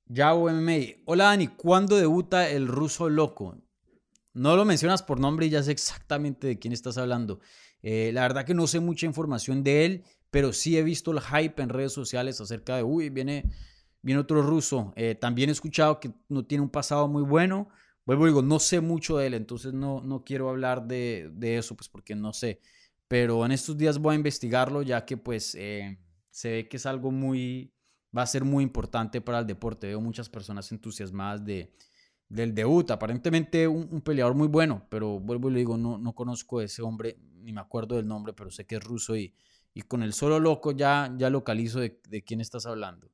Yao 0.08 0.50
MMA. 0.50 1.02
Hola 1.06 1.26
Dani, 1.26 1.48
¿cuándo 1.48 1.98
debuta 1.98 2.48
el 2.50 2.68
ruso 2.68 3.10
loco? 3.10 3.58
No 4.36 4.58
lo 4.58 4.66
mencionas 4.66 5.02
por 5.02 5.20
nombre 5.20 5.46
y 5.46 5.50
ya 5.50 5.64
sé 5.64 5.72
exactamente 5.72 6.48
de 6.48 6.60
quién 6.60 6.74
estás 6.74 6.98
hablando. 6.98 7.40
Eh, 7.82 8.12
la 8.14 8.22
verdad 8.22 8.46
que 8.46 8.54
no 8.54 8.68
sé 8.68 8.82
mucha 8.82 9.06
información 9.06 9.64
de 9.64 9.86
él, 9.86 10.04
pero 10.30 10.52
sí 10.52 10.78
he 10.78 10.84
visto 10.84 11.12
el 11.12 11.22
hype 11.22 11.62
en 11.64 11.70
redes 11.70 11.94
sociales 11.94 12.42
acerca 12.42 12.76
de, 12.76 12.84
uy, 12.84 13.10
viene, 13.10 13.50
viene 14.02 14.20
otro 14.20 14.42
ruso. 14.42 14.92
Eh, 14.98 15.16
también 15.16 15.48
he 15.48 15.54
escuchado 15.54 16.02
que 16.02 16.12
no 16.28 16.46
tiene 16.46 16.64
un 16.64 16.70
pasado 16.70 17.08
muy 17.08 17.24
bueno. 17.24 17.70
Vuelvo 18.06 18.26
digo, 18.26 18.42
no 18.42 18.60
sé 18.60 18.82
mucho 18.82 19.18
de 19.18 19.28
él, 19.28 19.36
entonces 19.36 19.72
no, 19.72 20.02
no 20.02 20.26
quiero 20.26 20.50
hablar 20.50 20.86
de, 20.86 21.32
eso, 21.42 21.78
pues 21.78 21.88
porque 21.88 22.14
no 22.14 22.34
sé. 22.34 22.60
Pero 23.08 23.46
en 23.46 23.54
estos 23.54 23.78
días 23.78 24.00
voy 24.00 24.14
a 24.14 24.18
investigarlo 24.18 24.82
ya 24.82 25.06
que 25.06 25.16
pues 25.16 25.56
eh, 25.56 25.98
se 26.30 26.52
ve 26.52 26.68
que 26.68 26.76
es 26.76 26.86
algo 26.86 27.10
muy, 27.10 27.72
va 28.16 28.24
a 28.24 28.28
ser 28.28 28.44
muy 28.44 28.66
importante 28.66 29.22
para 29.22 29.40
el 29.40 29.48
deporte. 29.48 29.88
Veo 29.88 30.02
muchas 30.02 30.28
personas 30.28 30.70
entusiasmadas 30.74 31.46
de, 31.46 31.72
del 32.30 32.54
debut. 32.54 32.90
Aparentemente 32.92 33.68
un, 33.68 34.02
peleador 34.02 34.36
muy 34.36 34.48
bueno, 34.48 34.86
pero 34.90 35.20
vuelvo 35.20 35.50
y 35.50 35.54
le 35.54 35.60
digo, 35.60 35.78
no, 35.78 35.98
no 35.98 36.14
conozco 36.14 36.60
a 36.60 36.64
ese 36.64 36.82
hombre, 36.82 37.18
ni 37.42 37.54
me 37.54 37.62
acuerdo 37.62 37.96
del 37.96 38.08
nombre, 38.08 38.34
pero 38.34 38.52
sé 38.52 38.66
que 38.66 38.76
es 38.76 38.84
ruso 38.84 39.16
y, 39.16 39.34
y 39.74 39.82
con 39.82 40.04
el 40.04 40.14
solo 40.14 40.40
loco 40.40 40.72
ya, 40.72 41.14
ya 41.18 41.30
localizo 41.30 41.80
de, 41.80 42.00
de 42.10 42.24
quién 42.24 42.42
estás 42.42 42.66
hablando. 42.66 43.10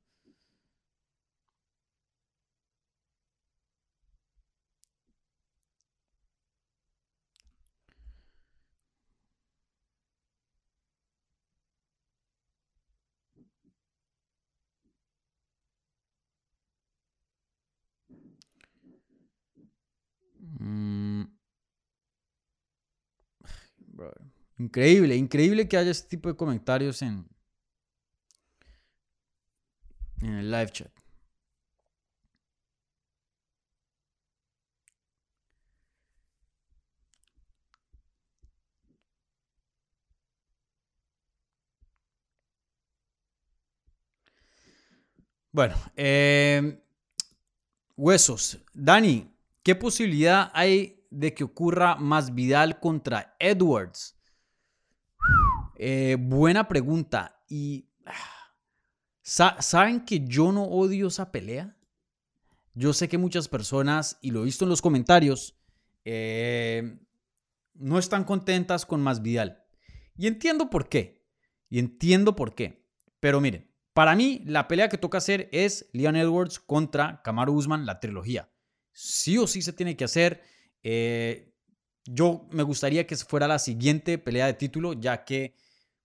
Mm. 20.72 21.24
Increíble, 24.58 25.16
increíble 25.16 25.68
que 25.68 25.76
haya 25.76 25.90
este 25.90 26.08
tipo 26.08 26.28
de 26.28 26.36
comentarios 26.36 27.02
en, 27.02 27.26
en 30.22 30.32
el 30.38 30.50
live 30.50 30.70
chat. 30.70 30.90
Bueno, 45.52 45.74
eh, 45.96 46.78
huesos. 47.96 48.58
Dani, 48.74 49.31
¿Qué 49.62 49.76
posibilidad 49.76 50.50
hay 50.54 51.06
de 51.10 51.34
que 51.34 51.44
ocurra 51.44 51.94
más 51.94 52.34
Vidal 52.34 52.80
contra 52.80 53.36
Edwards? 53.38 54.18
Eh, 55.76 56.16
buena 56.18 56.66
pregunta. 56.66 57.44
Y 57.48 57.88
¿saben 59.22 60.04
que 60.04 60.26
yo 60.26 60.50
no 60.50 60.64
odio 60.64 61.06
esa 61.06 61.30
pelea? 61.30 61.76
Yo 62.74 62.92
sé 62.92 63.08
que 63.08 63.18
muchas 63.18 63.46
personas, 63.46 64.18
y 64.20 64.32
lo 64.32 64.40
he 64.40 64.46
visto 64.46 64.64
en 64.64 64.70
los 64.70 64.82
comentarios, 64.82 65.56
eh, 66.04 66.98
no 67.74 68.00
están 68.00 68.24
contentas 68.24 68.84
con 68.84 69.00
más 69.00 69.22
Vidal. 69.22 69.64
Y 70.16 70.26
entiendo 70.26 70.70
por 70.70 70.88
qué. 70.88 71.24
Y 71.68 71.78
entiendo 71.78 72.34
por 72.34 72.56
qué. 72.56 72.84
Pero 73.20 73.40
miren, 73.40 73.70
para 73.92 74.16
mí 74.16 74.42
la 74.44 74.66
pelea 74.66 74.88
que 74.88 74.98
toca 74.98 75.18
hacer 75.18 75.48
es 75.52 75.88
Leon 75.92 76.16
Edwards 76.16 76.58
contra 76.58 77.22
Kamaru 77.22 77.54
Usman, 77.54 77.86
la 77.86 78.00
trilogía 78.00 78.51
sí 78.92 79.38
o 79.38 79.46
sí 79.46 79.62
se 79.62 79.72
tiene 79.72 79.96
que 79.96 80.04
hacer. 80.04 80.42
Eh, 80.82 81.52
yo 82.04 82.46
me 82.50 82.62
gustaría 82.62 83.06
que 83.06 83.16
fuera 83.16 83.48
la 83.48 83.58
siguiente 83.58 84.18
pelea 84.18 84.46
de 84.46 84.54
título, 84.54 84.92
ya 84.92 85.24
que, 85.24 85.56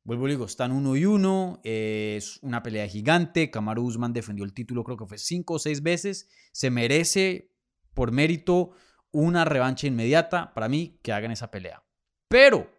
vuelvo 0.04 0.28
y 0.28 0.32
digo, 0.32 0.46
están 0.46 0.72
uno 0.72 0.96
y 0.96 1.06
uno, 1.06 1.60
es 1.64 2.40
una 2.42 2.62
pelea 2.64 2.88
gigante, 2.88 3.50
Kamaru 3.50 3.84
Usman 3.84 4.14
defendió 4.14 4.46
el 4.46 4.54
título 4.54 4.84
creo 4.84 4.98
que 4.98 5.08
fue 5.08 5.18
cinco 5.18 5.56
o 5.56 5.60
seis 5.60 5.82
veces, 5.82 6.30
se 6.52 6.70
merece 6.70 7.52
por 7.94 8.12
mérito 8.12 8.72
una 9.12 9.44
revancha 9.44 9.88
inmediata 9.88 10.54
para 10.54 10.70
mí 10.70 11.00
que 11.02 11.12
hagan 11.12 11.32
esa 11.32 11.50
pelea. 11.50 11.84
Pero, 12.28 12.72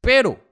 pero, 0.00 0.42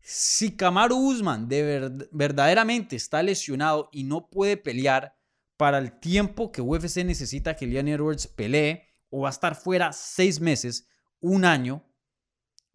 si 0.00 0.56
Kamaru 0.56 0.96
Usman 0.96 1.48
de 1.48 2.08
verdaderamente 2.10 2.96
está 2.96 3.22
lesionado 3.22 3.88
y 3.92 4.04
no 4.04 4.28
puede 4.28 4.56
pelear, 4.56 5.16
para 5.56 5.78
el 5.78 5.98
tiempo 6.00 6.50
que 6.52 6.60
UFC 6.60 7.04
necesita 7.04 7.54
que 7.56 7.66
Leon 7.66 7.88
Edwards 7.88 8.26
pelee 8.26 8.88
o 9.10 9.20
va 9.20 9.28
a 9.28 9.30
estar 9.30 9.54
fuera 9.54 9.92
seis 9.92 10.40
meses, 10.40 10.88
un 11.20 11.44
año, 11.44 11.84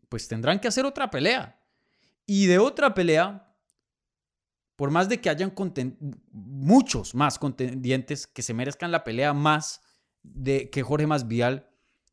pues 0.09 0.27
tendrán 0.27 0.59
que 0.59 0.67
hacer 0.67 0.85
otra 0.85 1.09
pelea. 1.09 1.59
Y 2.25 2.45
de 2.45 2.59
otra 2.59 2.93
pelea, 2.93 3.55
por 4.75 4.91
más 4.91 5.09
de 5.09 5.19
que 5.19 5.29
hayan 5.29 5.53
muchos 6.31 7.15
más 7.15 7.39
contendientes 7.39 8.27
que 8.27 8.41
se 8.41 8.53
merezcan 8.53 8.91
la 8.91 9.03
pelea 9.03 9.33
más 9.33 9.81
de 10.21 10.69
que 10.69 10.83
Jorge 10.83 11.07
Masvidal, 11.07 11.69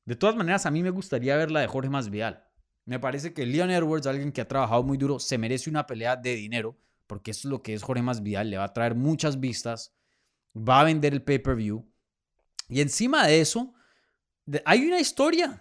de 0.07 0.17
todas 0.17 0.37
maneras 0.37 0.67
a 0.67 0.71
mí 0.71 0.83
me 0.83 0.91
gustaría 0.91 1.37
ver 1.37 1.51
la 1.51 1.61
de 1.61 1.67
Jorge 1.67 1.91
Masvidal. 1.91 2.45
Me 2.87 2.99
parece 2.99 3.33
que 3.33 3.47
Leon 3.47 3.71
Edwards, 3.71 4.07
alguien 4.07 4.33
que 4.33 4.41
ha 4.41 4.49
trabajado 4.49 4.83
muy 4.83 4.99
duro, 4.99 5.19
se 5.19 5.39
merece 5.39 5.71
una 5.71 5.87
pelea 5.87 6.17
de 6.17 6.35
dinero, 6.35 6.79
porque 7.07 7.31
eso 7.31 7.49
es 7.49 7.51
lo 7.51 7.63
que 7.63 7.75
es 7.75 7.83
Jorge 7.83 8.03
Masvidal, 8.03 8.51
le 8.51 8.59
va 8.59 8.65
a 8.65 8.73
traer 8.73 8.95
muchas 8.95 9.41
vistas 9.41 9.95
va 10.57 10.81
a 10.81 10.85
vender 10.85 11.13
el 11.13 11.23
pay-per-view. 11.23 11.85
Y 12.69 12.81
encima 12.81 13.27
de 13.27 13.41
eso, 13.41 13.75
hay 14.65 14.87
una 14.87 15.01
historia. 15.01 15.61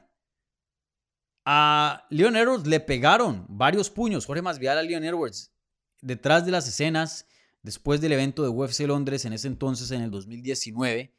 A 1.46 2.06
Leon 2.10 2.36
Edwards 2.36 2.68
le 2.68 2.80
pegaron 2.80 3.46
varios 3.50 3.90
puños. 3.90 4.26
Jorge 4.26 4.42
Masvidal 4.42 4.78
a 4.78 4.84
Leon 4.84 5.04
Edwards 5.04 5.54
detrás 6.02 6.46
de 6.46 6.52
las 6.52 6.68
escenas 6.68 7.28
después 7.64 8.02
del 8.02 8.12
evento 8.12 8.44
de 8.44 8.50
UFC 8.50 8.82
Londres 8.82 9.26
en 9.26 9.34
ese 9.34 9.48
entonces, 9.48 9.92
en 9.92 10.02
el 10.02 10.12
2019. 10.12 11.14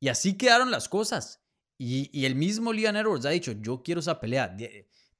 Y 0.00 0.08
así 0.08 0.34
quedaron 0.34 0.70
las 0.70 0.88
cosas. 0.88 1.42
Y, 1.78 2.26
el 2.26 2.34
mismo 2.34 2.72
Leon 2.74 2.96
Edwards 2.96 3.24
ha 3.24 3.30
dicho, 3.30 3.52
yo 3.52 3.82
quiero 3.82 4.00
esa 4.00 4.20
pelea. 4.20 4.54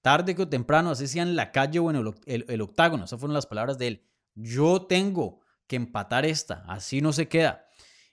Tarde 0.02 0.34
o 0.38 0.48
temprano, 0.48 0.90
así 0.90 1.06
sea 1.06 1.22
en 1.22 1.36
la 1.36 1.52
calle 1.52 1.78
o 1.78 1.90
en 1.90 1.96
el, 1.96 2.44
el 2.48 2.60
octágono. 2.60 3.04
Esas 3.04 3.18
fueron 3.18 3.34
las 3.34 3.46
palabras 3.46 3.78
de 3.78 3.86
él. 3.86 4.04
Yo 4.34 4.82
tengo 4.82 5.40
que 5.66 5.76
empatar 5.76 6.26
esta. 6.26 6.64
Así 6.66 7.00
no 7.00 7.12
se 7.12 7.28
queda. 7.28 7.66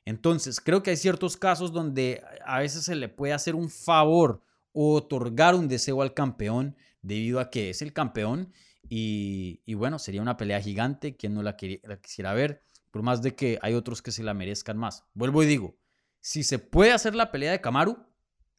Entonces, 0.07 0.61
creo 0.61 0.84
que 0.84 0.91
hay 0.91 0.95
ciertos 0.95 1.35
casos 1.35 1.73
donde 1.73 2.23
a 2.45 2.59
veces 2.59 2.85
se 2.85 2.95
le 2.95 3.09
puede 3.09 3.34
hacer 3.34 3.55
un 3.55 3.69
favor 3.69 4.41
o 4.71 4.93
otorgar 4.93 5.53
un 5.53 5.67
deseo 5.67 6.01
al 6.01 6.13
campeón 6.13 6.77
debido 7.01 7.41
a 7.41 7.49
que 7.49 7.71
es 7.71 7.81
el 7.81 7.91
campeón 7.91 8.53
y, 8.88 9.73
bueno, 9.73 9.99
sería 9.99 10.21
una 10.21 10.38
pelea 10.38 10.61
gigante, 10.61 11.17
quien 11.17 11.34
no 11.34 11.43
la, 11.43 11.57
quisiera 11.57 12.34
ver, 12.34 12.63
por 12.89 13.01
más 13.03 13.21
de 13.21 13.35
que 13.35 13.59
hay 13.61 13.73
otros 13.73 14.01
que 14.01 14.13
se 14.13 14.23
la 14.23 14.34
merezcan 14.34 14.77
más. 14.77 15.03
Vuelvo 15.13 15.43
y 15.43 15.45
digo, 15.45 15.75
si 16.21 16.43
se 16.43 16.57
puede 16.57 16.93
hacer 16.93 17.13
la 17.13 17.29
pelea 17.29 17.51
de 17.51 17.59
Kamaru, 17.59 17.97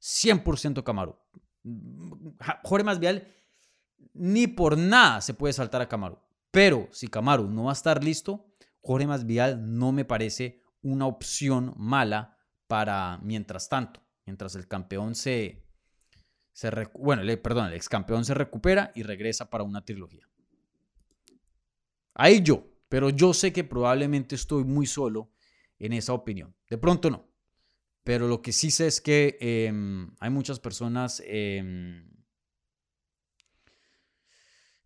100% 0.03 0.83
Kamaru. 0.83 1.17
Jorge 2.63 2.85
Masvidal 2.85 3.27
ni 4.13 4.49
por 4.49 4.77
nada 4.77 5.23
se 5.23 5.33
puede 5.33 5.55
saltar 5.55 5.81
a 5.81 5.89
Kamaru. 5.89 6.19
Pero 6.51 6.91
si 6.93 7.09
Kamaru 7.09 7.49
no 7.49 7.65
va 7.65 7.71
a 7.71 7.73
estar 7.73 8.05
listo, 8.05 8.53
Jorge 8.83 9.07
Masvidal 9.07 9.79
no 9.79 9.93
me 9.93 10.05
parece 10.05 10.68
una 10.83 11.07
opción 11.07 11.75
mala 11.77 12.37
para 12.67 13.19
mientras 13.23 13.69
tanto, 13.69 14.03
mientras 14.27 14.55
el 14.55 14.69
campeón 14.69 15.15
se, 15.15 15.65
se 16.53 16.71
bueno, 16.95 17.23
perdón, 17.43 17.69
el 17.69 17.75
ex 17.75 17.89
campeón 17.89 18.25
se 18.25 18.35
recupera 18.35 18.93
y 18.95 19.03
regresa 19.03 19.49
para 19.49 19.65
una 19.65 19.85
trilogía. 19.85 20.29
Ahí 22.15 22.43
yo, 22.43 22.67
pero 22.89 23.11
yo 23.11 23.33
sé 23.33 23.53
que 23.53 23.65
probablemente 23.65 24.35
estoy 24.35 24.65
muy 24.65 24.87
solo 24.87 25.31
en 25.79 25.93
esa 25.93 26.13
opinión. 26.13 26.55
De 26.69 26.79
pronto 26.79 27.11
no. 27.11 27.29
Pero 28.03 28.27
lo 28.27 28.43
que 28.43 28.53
sí 28.53 28.71
sé 28.71 28.87
es 28.87 29.01
que 29.01 29.37
em, 29.41 30.15
hay 30.19 30.31
muchas 30.31 30.59
personas, 30.59 31.23
em, 31.27 32.11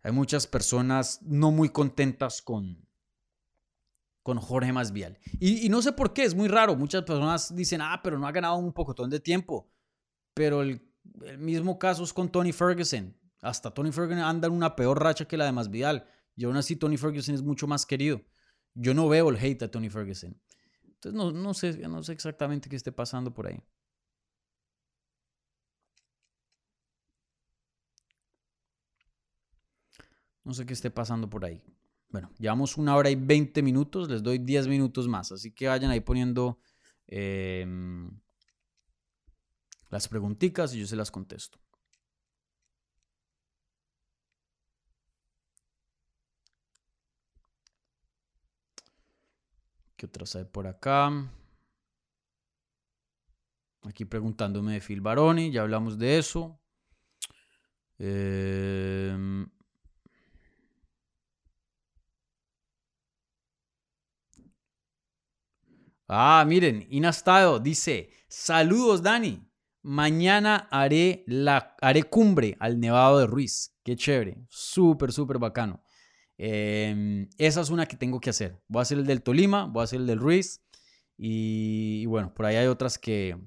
hay 0.01 0.11
muchas 0.11 0.45
personas 0.45 1.21
no 1.21 1.51
muy 1.51 1.69
contentas 1.69 2.41
con, 2.41 2.85
con 4.23 4.39
Jorge 4.39 4.71
Masvial. 4.71 5.19
Y, 5.39 5.65
y, 5.65 5.69
no 5.69 5.81
sé 5.81 5.91
por 5.91 6.13
qué, 6.13 6.23
es 6.23 6.33
muy 6.33 6.47
raro. 6.47 6.75
Muchas 6.75 7.03
personas 7.03 7.53
dicen, 7.53 7.81
ah, 7.81 7.99
pero 8.01 8.17
no 8.17 8.25
ha 8.25 8.31
ganado 8.31 8.55
un 8.55 8.73
pocotón 8.73 9.09
de 9.09 9.19
tiempo. 9.19 9.69
Pero 10.33 10.61
el, 10.61 10.81
mismo 11.37 11.77
caso 11.77 12.03
es 12.03 12.13
con 12.13 12.31
Tony 12.31 12.53
Ferguson. 12.53 13.15
Hasta 13.41 13.71
Tony 13.71 13.91
Ferguson 13.91 14.23
anda 14.23 14.47
en 14.47 14.53
una 14.53 14.75
peor 14.75 15.03
racha 15.03 15.25
que 15.25 15.37
la 15.37 15.45
de 15.45 15.51
Masvidal. 15.51 16.07
Y 16.35 16.45
aún 16.45 16.55
así 16.55 16.77
Tony 16.77 16.97
Ferguson 16.97 17.35
es 17.35 17.43
mucho 17.43 17.67
más 17.67 17.85
querido. 17.85 18.21
Yo 18.73 18.93
no 18.93 19.07
veo 19.09 19.29
el 19.29 19.37
hate 19.37 19.63
a 19.63 19.69
Tony 19.69 19.89
Ferguson. 19.89 20.35
Entonces 20.85 21.13
no, 21.13 21.31
no, 21.31 21.53
sé, 21.53 21.77
no 21.87 22.01
sé 22.01 22.13
exactamente 22.13 22.69
qué 22.69 22.77
esté 22.77 22.91
pasando 22.91 23.33
por 23.33 23.47
ahí. 23.47 23.61
No 30.45 30.53
sé 30.53 30.65
qué 30.65 30.73
esté 30.73 30.89
pasando 30.89 31.29
por 31.29 31.45
ahí. 31.45 31.61
Bueno, 32.13 32.29
llevamos 32.37 32.77
una 32.77 32.95
hora 32.95 33.09
y 33.09 33.15
20 33.15 33.63
minutos, 33.63 34.07
les 34.07 34.21
doy 34.21 34.37
10 34.37 34.67
minutos 34.67 35.07
más, 35.07 35.31
así 35.31 35.51
que 35.51 35.67
vayan 35.67 35.89
ahí 35.89 35.99
poniendo 35.99 36.59
em, 37.07 38.07
las 39.89 40.07
preguntitas 40.07 40.75
y 40.75 40.79
yo 40.81 40.85
se 40.85 40.95
las 40.95 41.09
contesto. 41.09 41.59
¿Qué 49.95 50.05
otras 50.05 50.35
hay 50.35 50.45
por 50.45 50.67
acá? 50.67 51.09
Aquí 53.81 54.05
preguntándome 54.05 54.73
de 54.73 54.81
Phil 54.81 55.01
Baroni, 55.01 55.51
ya 55.51 55.63
hablamos 55.63 55.97
de 55.97 56.19
eso. 56.19 56.59
Em, 57.97 59.47
ah, 66.07 66.43
miren, 66.47 66.85
Inastado 66.89 67.59
dice, 67.59 68.09
saludos 68.27 69.03
Dani, 69.03 69.45
mañana 69.83 70.67
haré, 70.71 71.23
la, 71.27 71.75
haré 71.81 72.03
cumbre 72.03 72.55
al 72.59 72.79
Nevado 72.79 73.19
de 73.19 73.27
Ruiz. 73.27 73.75
Qué 73.83 73.95
chévere, 73.95 74.37
súper, 74.49 75.11
súper 75.11 75.37
bacano. 75.37 75.83
Em, 76.37 77.29
esa 77.37 77.61
es 77.61 77.69
una 77.69 77.85
que 77.85 77.97
tengo 77.97 78.19
que 78.19 78.29
hacer. 78.29 78.59
Voy 78.67 78.79
a 78.79 78.83
hacer 78.83 78.97
el 78.97 79.05
del 79.05 79.21
Tolima, 79.21 79.65
voy 79.65 79.81
a 79.81 79.83
hacer 79.83 79.99
el 79.99 80.07
del 80.07 80.19
Ruiz. 80.19 80.63
Y, 81.17 82.05
bueno, 82.07 82.33
por 82.33 82.45
ahí 82.45 82.55
hay 82.55 82.67
otras 82.67 82.97
que, 82.97 83.37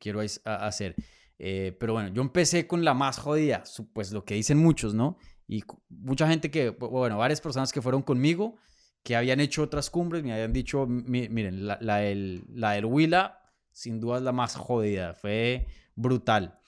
quiero 0.00 0.20
hacer. 0.44 0.96
Eh, 1.38 1.76
pero 1.78 1.92
bueno, 1.92 2.08
yo 2.08 2.22
empecé 2.22 2.66
con 2.66 2.84
la 2.84 2.94
más 2.94 3.18
jodida, 3.18 3.64
pues 3.92 4.12
lo 4.12 4.24
que 4.24 4.34
dicen 4.34 4.58
muchos, 4.58 4.94
¿no? 4.94 5.18
Y 5.48 5.64
mucha 5.88 6.28
gente 6.28 6.50
que, 6.50 6.70
bueno, 6.70 7.18
varias 7.18 7.40
personas 7.40 7.72
que 7.72 7.82
fueron 7.82 8.02
conmigo, 8.02 8.56
que 9.02 9.16
habían 9.16 9.40
hecho 9.40 9.62
otras 9.62 9.90
cumbres, 9.90 10.22
me 10.22 10.32
habían 10.32 10.52
dicho, 10.52 10.86
miren, 10.86 11.66
la, 11.66 11.78
la, 11.80 11.96
del, 11.96 12.44
la 12.54 12.72
del 12.72 12.84
Huila, 12.84 13.42
sin 13.72 14.00
duda 14.00 14.18
es 14.18 14.22
la 14.22 14.32
más 14.32 14.54
jodida, 14.54 15.14
fue 15.14 15.66
brutal. 15.94 16.58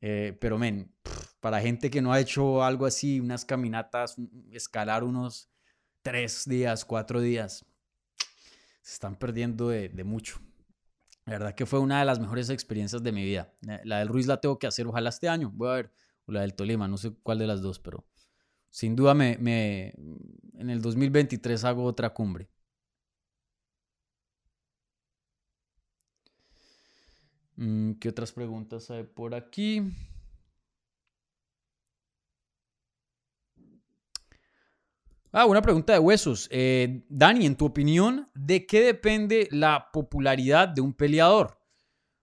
Eh, 0.00 0.36
pero, 0.40 0.58
men, 0.58 0.92
para 1.40 1.60
gente 1.60 1.90
que 1.90 2.02
no 2.02 2.12
ha 2.12 2.20
hecho 2.20 2.62
algo 2.62 2.86
así, 2.86 3.20
unas 3.20 3.44
caminatas, 3.44 4.16
escalar 4.50 5.04
unos 5.04 5.50
tres 6.02 6.44
días, 6.46 6.84
cuatro 6.84 7.20
días, 7.20 7.64
se 8.82 8.92
están 8.92 9.16
perdiendo 9.16 9.68
de, 9.68 10.04
mucho. 10.04 10.40
La 11.24 11.34
verdad 11.34 11.54
que 11.54 11.66
fue 11.66 11.78
una 11.78 12.00
de 12.00 12.06
las 12.06 12.20
mejores 12.20 12.48
experiencias 12.48 13.02
de 13.02 13.12
mi 13.12 13.24
vida. 13.24 13.52
Eh, 13.68 13.80
la 13.84 13.98
del 13.98 14.08
Ruiz 14.08 14.26
la 14.26 14.40
tengo 14.40 14.58
que 14.58 14.66
hacer, 14.66 14.86
ojalá 14.86 15.10
este 15.10 15.28
año, 15.28 15.50
voy 15.54 15.68
a 15.68 15.74
ver, 15.74 15.92
o 16.26 16.32
la 16.32 16.42
del 16.42 16.54
Tolima, 16.54 16.88
no 16.88 16.96
sé 16.96 17.12
cuál 17.22 17.38
de 17.38 17.46
las 17.46 17.60
dos, 17.60 17.78
pero 17.78 18.04
sin 18.70 18.96
duda 18.96 19.14
me, 19.14 19.36
me 19.38 19.94
en 20.58 20.70
el 20.70 20.82
2023 20.82 21.64
hago 21.64 21.84
otra 21.84 22.10
cumbre. 22.10 22.48
Mm, 27.56 27.94
¿Qué 27.94 28.08
otras 28.08 28.32
preguntas 28.32 28.90
hay 28.90 29.02
por 29.02 29.34
aquí? 29.34 29.82
Ah, 35.32 35.44
una 35.44 35.60
pregunta 35.60 35.92
de 35.92 35.98
huesos. 35.98 36.48
Eh, 36.50 37.04
Dani, 37.08 37.46
en 37.46 37.56
tu 37.56 37.66
opinión, 37.66 38.28
¿de 38.34 38.64
qué 38.66 38.80
depende 38.80 39.48
la 39.50 39.90
popularidad 39.92 40.68
de 40.68 40.80
un 40.80 40.94
peleador? 40.94 41.58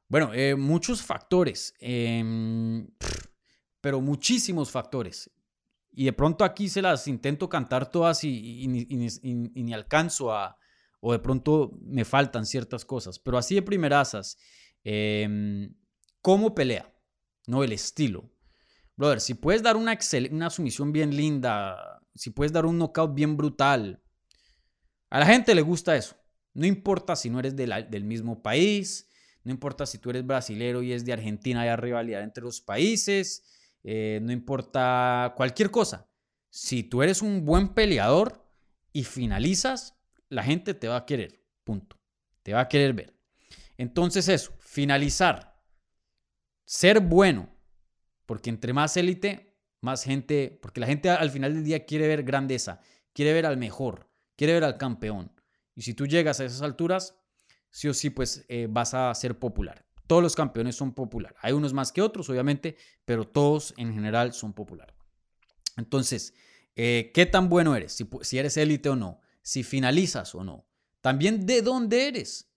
Bueno, 0.07 0.34
eh, 0.34 0.55
muchos 0.55 1.01
factores, 1.03 1.73
em, 1.80 2.88
pero 3.81 4.01
muchísimos 4.01 4.72
factores. 4.72 5.30
Y 5.97 6.05
de 6.05 6.13
pronto 6.13 6.43
aquí 6.43 6.67
se 6.67 6.81
las 6.81 7.07
intento 7.07 7.47
cantar 7.47 7.89
todas 7.89 8.23
y, 8.26 8.67
ni 8.67 9.73
alcanzo 9.73 10.34
a, 10.34 10.57
o 10.99 11.13
de 11.13 11.19
pronto 11.19 11.72
me 11.81 12.03
faltan 12.03 12.45
ciertas 12.45 12.84
cosas. 12.84 13.17
Pero 13.17 13.38
así 13.38 13.55
de 13.55 13.61
primerasas, 13.61 14.38
eh, 14.84 15.69
¿cómo 16.22 16.53
pelea? 16.53 16.93
No 17.47 17.63
el 17.63 17.72
estilo. 17.72 18.30
Brother, 18.97 19.22
si 19.22 19.35
puedes 19.35 19.63
dar 19.63 19.77
una, 19.77 19.97
una 20.31 20.49
sumisión 20.49 20.91
bien 20.91 21.15
linda, 21.15 22.01
si 22.13 22.30
puedes 22.30 22.51
dar 22.51 22.65
un 22.65 22.77
knockout 22.77 23.13
bien 23.15 23.38
brutal, 23.38 24.01
a 25.09 25.19
la 25.19 25.26
gente 25.26 25.55
le 25.55 25.61
gusta 25.61 25.95
eso. 25.95 26.17
No 26.53 26.65
importa 26.65 27.15
si 27.15 27.30
no 27.30 27.39
eres 27.39 27.55
del 27.55 28.03
mismo 28.03 28.41
país, 28.41 29.09
no 29.43 29.51
importa 29.51 29.85
si 29.85 29.97
tú 29.97 30.09
eres 30.09 30.26
brasilero 30.26 30.81
y 30.81 30.91
es 30.91 31.05
de 31.05 31.13
Argentina, 31.13 31.61
hay 31.61 31.76
rivalidad 31.76 32.23
entre 32.23 32.43
los 32.43 32.59
países, 32.59 33.43
eh, 33.87 34.19
no 34.23 34.31
importa 34.31 35.35
cualquier 35.37 35.69
cosa. 35.69 36.09
Si 36.49 36.81
tú 36.83 37.03
eres 37.03 37.21
un 37.21 37.45
buen 37.45 37.69
peleador 37.69 38.49
y 38.91 39.03
finalizas, 39.03 39.95
la 40.27 40.41
gente 40.41 40.73
te 40.73 40.87
va 40.87 40.97
a 40.97 41.05
querer. 41.05 41.45
Punto. 41.63 41.99
Te 42.41 42.53
va 42.53 42.61
a 42.61 42.67
querer 42.67 42.93
ver. 42.93 43.15
Entonces 43.77 44.27
eso, 44.27 44.53
finalizar. 44.59 45.61
Ser 46.65 46.99
bueno. 46.99 47.55
Porque 48.25 48.49
entre 48.49 48.73
más 48.73 48.97
élite, 48.97 49.55
más 49.81 50.03
gente, 50.03 50.57
porque 50.63 50.79
la 50.79 50.87
gente 50.87 51.11
al 51.11 51.29
final 51.29 51.53
del 51.53 51.63
día 51.63 51.85
quiere 51.85 52.07
ver 52.07 52.23
grandeza, 52.23 52.81
quiere 53.13 53.33
ver 53.33 53.45
al 53.45 53.57
mejor, 53.57 54.09
quiere 54.35 54.53
ver 54.53 54.63
al 54.63 54.77
campeón. 54.79 55.31
Y 55.75 55.83
si 55.83 55.93
tú 55.93 56.07
llegas 56.07 56.39
a 56.39 56.45
esas 56.45 56.63
alturas, 56.63 57.19
sí 57.69 57.87
o 57.87 57.93
sí, 57.93 58.09
pues 58.09 58.45
eh, 58.47 58.65
vas 58.67 58.95
a 58.95 59.13
ser 59.13 59.37
popular. 59.37 59.84
Todos 60.07 60.22
los 60.22 60.36
campeones 60.36 60.76
son 60.76 60.94
populares. 60.94 61.38
Hay 61.41 61.53
unos 61.53 61.73
más 61.73 61.91
que 61.91 62.02
otros, 62.02 62.30
obviamente, 62.30 62.77
pero 63.06 63.27
todos 63.27 63.73
en 63.77 63.94
general 63.94 64.34
son 64.34 64.53
populares. 64.53 64.95
Entonces, 65.77 66.34
eh, 66.76 67.11
¿qué 67.14 67.26
tan 67.26 67.49
bueno 67.49 67.76
eres? 67.76 67.94
Si, 67.94 68.07
si 68.22 68.38
eres 68.38 68.57
élite 68.57 68.90
o 68.90 68.95
no. 68.95 69.19
Si 69.41 69.64
finalizas 69.64 70.36
o 70.36 70.44
no. 70.44 70.68
También 71.02 71.45
de 71.45 71.61
dónde 71.61 72.07
eres. 72.07 72.52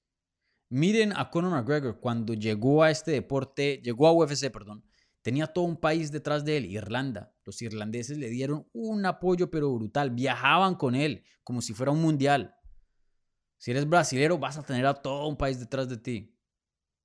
Miren 0.71 1.13
a 1.17 1.31
Conor 1.31 1.53
McGregor 1.53 1.99
cuando 1.99 2.35
llegó 2.35 2.83
a 2.83 2.91
este 2.91 3.13
deporte, 3.13 3.81
llegó 3.83 4.07
a 4.07 4.13
UFC, 4.13 4.51
perdón, 4.51 4.85
tenía 5.23 5.47
todo 5.47 5.65
un 5.65 5.79
país 5.79 6.13
detrás 6.13 6.45
de 6.45 6.59
él, 6.59 6.67
Irlanda. 6.67 7.35
Los 7.45 7.63
irlandeses 7.63 8.19
le 8.19 8.29
dieron 8.29 8.67
un 8.73 9.05
apoyo 9.07 9.51
pero 9.51 9.73
brutal, 9.73 10.11
viajaban 10.11 10.75
con 10.75 10.95
él 10.95 11.25
como 11.43 11.63
si 11.63 11.73
fuera 11.73 11.93
un 11.93 12.03
mundial. 12.03 12.55
Si 13.57 13.71
eres 13.71 13.89
brasilero 13.89 14.39
vas 14.39 14.59
a 14.59 14.63
tener 14.63 14.85
a 14.85 14.95
todo 14.95 15.27
un 15.27 15.37
país 15.37 15.59
detrás 15.59 15.89
de 15.89 15.97
ti, 15.97 16.38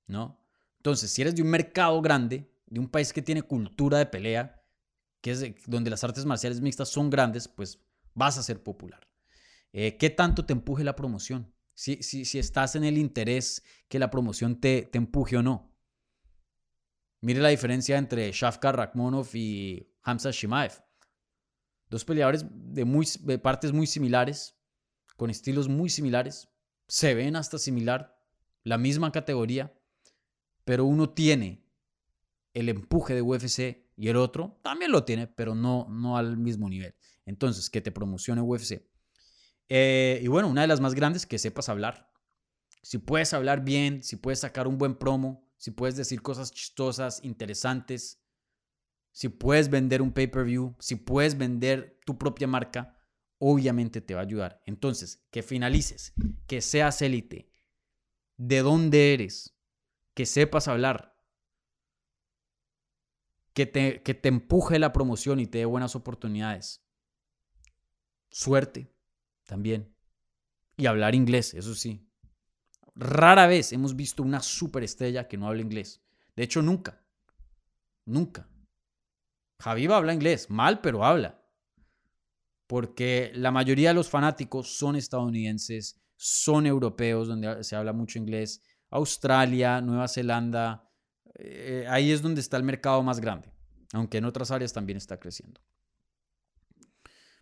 ¿no? 0.06 0.40
Entonces, 0.76 1.10
si 1.10 1.22
eres 1.22 1.34
de 1.34 1.42
un 1.42 1.48
mercado 1.48 2.00
grande, 2.02 2.50
de 2.66 2.80
un 2.80 2.88
país 2.88 3.12
que 3.12 3.22
tiene 3.22 3.42
cultura 3.42 3.98
de 3.98 4.06
pelea, 4.06 4.62
que 5.20 5.30
es 5.30 5.44
donde 5.66 5.90
las 5.90 6.04
artes 6.04 6.24
marciales 6.24 6.60
mixtas 6.60 6.88
son 6.88 7.10
grandes, 7.10 7.48
pues 7.48 7.80
vas 8.14 8.36
a 8.38 8.42
ser 8.42 8.62
popular. 8.62 9.08
Eh, 9.72 9.96
¿Qué 9.96 10.10
tanto 10.10 10.44
te 10.44 10.52
empuje 10.52 10.84
la 10.84 10.96
promoción? 10.96 11.54
si, 11.74 12.02
si, 12.02 12.38
estás 12.38 12.76
en 12.76 12.84
el 12.84 12.96
interés 12.96 13.62
que 13.88 13.98
la 13.98 14.10
promoción 14.10 14.60
te, 14.60 14.82
te 14.82 14.98
empuje 14.98 15.36
o 15.36 15.42
no. 15.42 15.72
Mire 17.20 17.40
la 17.40 17.48
diferencia 17.48 17.98
entre 17.98 18.30
Shafkar 18.32 18.76
Rakhmonov 18.76 19.28
y 19.34 19.92
Hamza 20.02 20.30
Shimaev. 20.30 20.72
Dos 21.88 22.04
peleadores 22.04 22.44
de, 22.48 22.84
muy, 22.84 23.06
de 23.20 23.38
partes 23.38 23.72
muy 23.72 23.86
similares, 23.86 24.56
con 25.16 25.30
estilos 25.30 25.68
muy 25.68 25.88
similares, 25.88 26.48
se 26.86 27.14
ven 27.14 27.36
hasta 27.36 27.58
similar, 27.58 28.18
la 28.62 28.78
misma 28.78 29.10
categoría, 29.10 29.74
pero 30.64 30.84
uno 30.84 31.10
tiene 31.10 31.64
el 32.54 32.68
empuje 32.68 33.14
de 33.14 33.22
UFC 33.22 33.84
y 33.96 34.08
el 34.08 34.16
otro 34.16 34.60
también 34.62 34.90
lo 34.90 35.04
tiene, 35.04 35.26
pero 35.26 35.54
no, 35.54 35.86
no 35.88 36.16
al 36.16 36.36
mismo 36.36 36.68
nivel. 36.68 36.94
Entonces, 37.26 37.70
que 37.70 37.80
te 37.80 37.92
promocione 37.92 38.40
UFC 38.40 38.82
Eh, 39.68 40.20
y 40.22 40.28
bueno, 40.28 40.48
una 40.48 40.60
de 40.62 40.66
las 40.66 40.80
más 40.80 40.94
grandes, 40.94 41.26
que 41.26 41.38
sepas 41.38 41.68
hablar. 41.68 42.10
Si 42.82 42.98
puedes 42.98 43.32
hablar 43.32 43.64
bien, 43.64 44.02
si 44.02 44.16
puedes 44.16 44.40
sacar 44.40 44.66
un 44.66 44.76
buen 44.76 44.96
promo, 44.96 45.48
si 45.56 45.70
puedes 45.70 45.96
decir 45.96 46.20
cosas 46.20 46.52
chistosas, 46.52 47.20
interesantes, 47.22 48.22
si 49.10 49.28
puedes 49.28 49.70
vender 49.70 50.02
un 50.02 50.12
pay-per-view, 50.12 50.76
si 50.80 50.96
puedes 50.96 51.38
vender 51.38 51.98
tu 52.04 52.18
propia 52.18 52.46
marca, 52.46 52.98
obviamente 53.38 54.00
te 54.00 54.14
va 54.14 54.20
a 54.20 54.24
ayudar. 54.24 54.60
Entonces, 54.66 55.24
que 55.30 55.42
finalices, 55.42 56.12
que 56.46 56.60
seas 56.60 57.00
élite, 57.00 57.50
de 58.36 58.58
dónde 58.60 59.14
eres, 59.14 59.53
que 60.14 60.26
sepas 60.26 60.68
hablar, 60.68 61.16
que 63.52 63.66
te, 63.66 64.02
que 64.02 64.14
te 64.14 64.28
empuje 64.28 64.78
la 64.78 64.92
promoción 64.92 65.40
y 65.40 65.46
te 65.46 65.58
dé 65.58 65.64
buenas 65.64 65.94
oportunidades. 65.94 66.84
Suerte 68.30 68.92
también. 69.44 69.94
Y 70.76 70.86
hablar 70.86 71.14
inglés, 71.14 71.54
eso 71.54 71.74
sí. 71.74 72.10
Rara 72.96 73.46
vez 73.46 73.72
hemos 73.72 73.94
visto 73.94 74.22
una 74.22 74.40
superestrella 74.40 75.28
que 75.28 75.36
no 75.36 75.48
habla 75.48 75.62
inglés. 75.62 76.02
De 76.34 76.42
hecho, 76.42 76.62
nunca. 76.62 77.04
Nunca. 78.04 78.48
Javiva 79.60 79.96
habla 79.96 80.14
inglés, 80.14 80.50
mal, 80.50 80.80
pero 80.80 81.04
habla. 81.04 81.40
Porque 82.66 83.30
la 83.34 83.50
mayoría 83.50 83.90
de 83.90 83.94
los 83.94 84.10
fanáticos 84.10 84.76
son 84.76 84.96
estadounidenses, 84.96 86.00
son 86.16 86.66
europeos, 86.66 87.28
donde 87.28 87.62
se 87.62 87.76
habla 87.76 87.92
mucho 87.92 88.18
inglés. 88.18 88.62
Australia, 88.94 89.80
Nueva 89.80 90.06
Zelanda, 90.06 90.88
eh, 91.34 91.84
ahí 91.88 92.12
es 92.12 92.22
donde 92.22 92.40
está 92.40 92.56
el 92.56 92.62
mercado 92.62 93.02
más 93.02 93.18
grande, 93.18 93.52
aunque 93.92 94.18
en 94.18 94.24
otras 94.24 94.52
áreas 94.52 94.72
también 94.72 94.96
está 94.96 95.18
creciendo. 95.18 95.60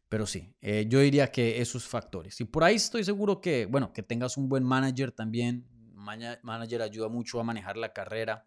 Pero 0.09 0.27
sí, 0.27 0.55
eh, 0.63 0.87
yo 0.89 1.01
diría 1.01 1.31
que 1.31 1.61
esos 1.61 1.87
factores. 1.87 2.41
Y 2.41 2.45
por 2.45 2.65
ahí 2.65 2.77
estoy 2.77 3.05
seguro 3.05 3.41
que, 3.41 3.67
bueno, 3.67 3.93
que 3.93 4.03
tengas 4.03 4.37
un 4.37 4.49
buen 4.49 4.65
manager 4.65 5.13
también. 5.13 5.67
Manager 5.95 6.83
ayuda 6.83 7.09
mucho 7.09 7.39
a 7.39 7.45
manejar 7.45 7.77
la 7.77 7.93
carrera. 7.93 8.47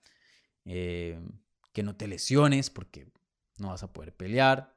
Eh, 0.65 1.19
que 1.73 1.83
no 1.83 1.95
te 1.95 2.07
lesiones 2.07 2.69
porque 2.69 3.07
no 3.57 3.69
vas 3.69 3.83
a 3.83 3.91
poder 3.91 4.15
pelear. 4.15 4.75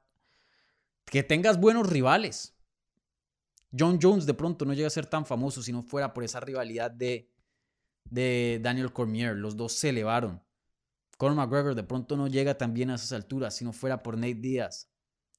Que 1.05 1.23
tengas 1.23 1.59
buenos 1.61 1.89
rivales. 1.89 2.55
John 3.79 3.99
Jones 4.01 4.25
de 4.25 4.35
pronto 4.35 4.65
no 4.65 4.73
llega 4.73 4.87
a 4.87 4.91
ser 4.91 5.07
tan 5.07 5.27
famoso 5.27 5.63
si 5.63 5.73
no 5.73 5.83
fuera 5.83 6.15
por 6.15 6.25
esa 6.25 6.41
rivalidad 6.41 6.91
de, 6.91 7.31
de 8.11 8.61
Daniel 8.63 8.93
Cormier. 8.93 9.37
Los 9.37 9.57
dos 9.57 9.73
se 9.73 9.91
elevaron. 9.91 10.43
Conor 11.17 11.37
McGregor 11.37 11.75
de 11.75 11.83
pronto 11.83 12.17
no 12.17 12.29
llega 12.29 12.57
tan 12.57 12.75
bien 12.75 12.91
a 12.91 12.95
esas 12.95 13.13
alturas 13.13 13.57
si 13.57 13.65
no 13.65 13.73
fuera 13.73 14.03
por 14.03 14.17
Nate 14.17 14.35
Díaz. 14.35 14.89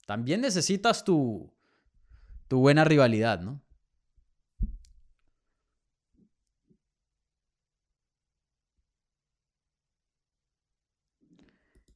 También 0.05 0.41
necesitas 0.41 1.03
tu, 1.03 1.53
tu 2.47 2.59
buena 2.59 2.83
rivalidad, 2.83 3.39
¿no? 3.39 3.61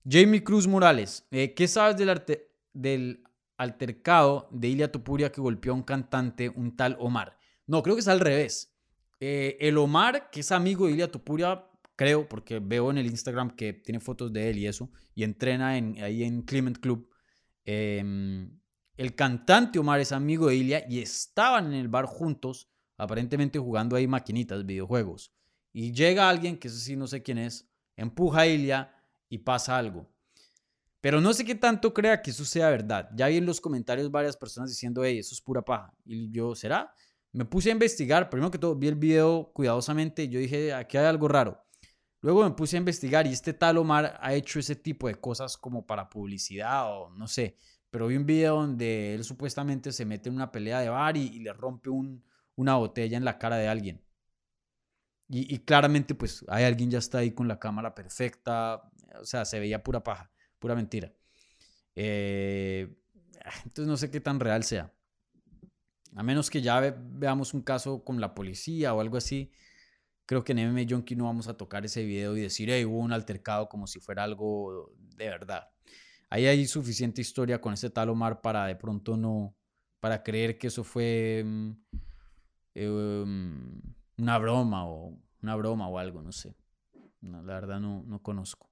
Jamie 0.07 0.43
Cruz 0.43 0.67
Morales, 0.67 1.25
eh, 1.31 1.53
¿qué 1.53 1.67
sabes 1.67 1.95
del, 1.95 2.09
arte, 2.09 2.51
del 2.73 3.23
altercado 3.57 4.49
de 4.51 4.67
Ilia 4.67 4.91
Topuria 4.91 5.31
que 5.31 5.39
golpeó 5.39 5.71
a 5.71 5.75
un 5.75 5.83
cantante, 5.83 6.49
un 6.49 6.75
tal 6.75 6.97
Omar? 6.99 7.37
No, 7.67 7.81
creo 7.81 7.95
que 7.95 8.01
es 8.01 8.07
al 8.09 8.19
revés. 8.19 8.72
Eh, 9.25 9.69
el 9.69 9.77
Omar, 9.77 10.29
que 10.29 10.41
es 10.41 10.51
amigo 10.51 10.85
de 10.85 10.91
Ilia 10.91 11.09
Topuria, 11.09 11.65
creo, 11.95 12.27
porque 12.27 12.59
veo 12.59 12.91
en 12.91 12.97
el 12.97 13.05
Instagram 13.05 13.55
que 13.55 13.71
tiene 13.71 14.01
fotos 14.01 14.33
de 14.33 14.49
él 14.49 14.57
y 14.57 14.67
eso, 14.67 14.91
y 15.15 15.23
entrena 15.23 15.77
en, 15.77 16.03
ahí 16.03 16.25
en 16.25 16.41
Clement 16.41 16.77
Club. 16.77 17.09
Em, 17.63 18.59
el 18.97 19.15
cantante 19.15 19.79
Omar 19.79 20.01
es 20.01 20.11
amigo 20.11 20.47
de 20.47 20.57
Ilia 20.57 20.85
y 20.89 20.99
estaban 20.99 21.67
en 21.67 21.75
el 21.75 21.87
bar 21.87 22.03
juntos, 22.03 22.69
aparentemente 22.97 23.57
jugando 23.59 23.95
ahí 23.95 24.07
maquinitas, 24.07 24.65
videojuegos. 24.65 25.33
Y 25.71 25.93
llega 25.93 26.27
alguien, 26.27 26.57
que 26.57 26.67
eso 26.67 26.77
sí 26.77 26.97
no 26.97 27.07
sé 27.07 27.23
quién 27.23 27.37
es, 27.37 27.71
empuja 27.95 28.41
a 28.41 28.47
Ilia 28.47 28.93
y 29.29 29.37
pasa 29.37 29.77
algo. 29.77 30.11
Pero 30.99 31.21
no 31.21 31.33
sé 31.33 31.45
qué 31.45 31.55
tanto 31.55 31.93
crea 31.93 32.21
que 32.21 32.31
eso 32.31 32.43
sea 32.43 32.69
verdad. 32.69 33.09
Ya 33.15 33.27
vi 33.27 33.37
en 33.37 33.45
los 33.45 33.61
comentarios 33.61 34.11
varias 34.11 34.35
personas 34.35 34.69
diciendo, 34.69 35.01
hey, 35.05 35.19
eso 35.19 35.33
es 35.33 35.39
pura 35.39 35.61
paja. 35.61 35.93
Y 36.03 36.29
yo, 36.29 36.55
¿será? 36.55 36.93
Me 37.33 37.45
puse 37.45 37.69
a 37.69 37.73
investigar. 37.73 38.29
Primero 38.29 38.51
que 38.51 38.59
todo, 38.59 38.75
vi 38.75 38.87
el 38.87 38.95
video 38.95 39.51
cuidadosamente. 39.53 40.29
Yo 40.29 40.39
dije, 40.39 40.73
aquí 40.73 40.97
hay 40.97 41.05
algo 41.05 41.27
raro. 41.27 41.63
Luego 42.21 42.43
me 42.43 42.51
puse 42.51 42.77
a 42.77 42.79
investigar 42.79 43.27
y 43.27 43.33
este 43.33 43.53
tal 43.53 43.77
Omar 43.77 44.17
ha 44.21 44.33
hecho 44.33 44.59
ese 44.59 44.75
tipo 44.75 45.07
de 45.07 45.15
cosas 45.15 45.57
como 45.57 45.85
para 45.85 46.09
publicidad 46.09 46.85
o 46.87 47.09
no 47.09 47.27
sé. 47.27 47.57
Pero 47.89 48.07
vi 48.07 48.15
un 48.15 48.25
video 48.25 48.55
donde 48.55 49.15
él 49.15 49.23
supuestamente 49.23 49.91
se 49.91 50.05
mete 50.05 50.29
en 50.29 50.35
una 50.35 50.51
pelea 50.51 50.79
de 50.79 50.89
bar 50.89 51.17
y, 51.17 51.39
le 51.39 51.51
rompe 51.53 51.89
una 52.55 52.75
botella 52.77 53.17
en 53.17 53.25
la 53.25 53.37
cara 53.37 53.57
de 53.57 53.67
alguien. 53.67 54.01
Y, 55.27 55.53
y, 55.53 55.59
claramente 55.59 56.15
pues 56.15 56.45
hay 56.47 56.63
alguien 56.63 56.91
ya 56.91 56.99
está 56.99 57.19
ahí 57.19 57.31
con 57.31 57.47
la 57.47 57.59
cámara 57.59 57.95
perfecta, 57.95 58.89
o 59.19 59.25
sea, 59.25 59.45
se 59.45 59.59
veía 59.59 59.83
pura 59.83 60.03
paja, 60.03 60.31
pura 60.59 60.75
mentira. 60.75 61.11
Eh, 61.95 62.95
entonces 63.65 63.87
no 63.87 63.97
sé 63.97 64.09
qué 64.11 64.21
tan 64.21 64.39
real 64.39 64.63
sea. 64.63 64.93
A 66.15 66.23
menos 66.23 66.49
que 66.49 66.61
ya 66.61 66.79
veamos 66.79 67.53
un 67.53 67.61
caso 67.61 68.03
con 68.03 68.21
la 68.21 68.35
policía 68.35 68.93
o 68.93 69.01
algo 69.01 69.17
así, 69.17 69.51
creo 70.25 70.43
que 70.43 70.51
en 70.51 70.59
MMA 70.59 70.85
Junkie 70.89 71.15
no 71.15 71.25
vamos 71.25 71.47
a 71.47 71.57
tocar 71.57 71.85
ese 71.85 72.03
video 72.03 72.37
y 72.37 72.41
decir, 72.41 72.69
hey, 72.69 72.85
hubo 72.85 72.99
un 72.99 73.13
altercado 73.13 73.67
como 73.69 73.87
si 73.87 73.99
fuera 73.99 74.23
algo 74.23 74.93
de 75.15 75.27
verdad. 75.29 75.69
Ahí 76.29 76.45
hay 76.45 76.65
suficiente 76.65 77.21
historia 77.21 77.61
con 77.61 77.73
ese 77.73 77.89
tal 77.89 78.09
Omar 78.09 78.41
para 78.41 78.65
de 78.65 78.75
pronto 78.75 79.17
no, 79.17 79.55
para 79.99 80.23
creer 80.23 80.57
que 80.57 80.67
eso 80.67 80.83
fue 80.83 81.43
mm, 81.45 81.71
em, 82.75 83.81
una 84.17 84.37
broma 84.37 84.87
o 84.87 85.17
una 85.41 85.55
broma 85.55 85.87
o 85.87 85.99
algo, 85.99 86.21
no 86.21 86.31
sé. 86.31 86.55
la 87.21 87.41
verdad 87.41 87.79
no, 87.79 88.03
no 88.03 88.21
conozco. 88.21 88.69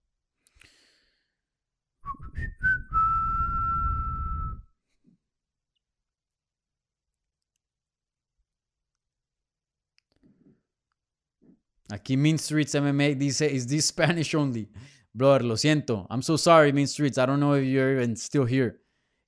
Aquí 11.92 12.16
Mean 12.16 12.38
Streets 12.38 12.74
MMA 12.74 13.16
dice, 13.16 13.42
is 13.42 13.68
this 13.68 13.88
Spanish 13.88 14.34
only? 14.34 14.70
Brother, 15.14 15.44
lo 15.44 15.58
siento. 15.58 16.08
I'm 16.10 16.22
so 16.22 16.38
sorry, 16.38 16.72
Mean 16.72 16.88
Streets. 16.88 17.18
I 17.18 17.26
don't 17.26 17.40
know 17.40 17.54
if 17.54 17.66
you're 17.66 17.96
even 17.96 18.16
still 18.16 18.46
here. 18.46 18.80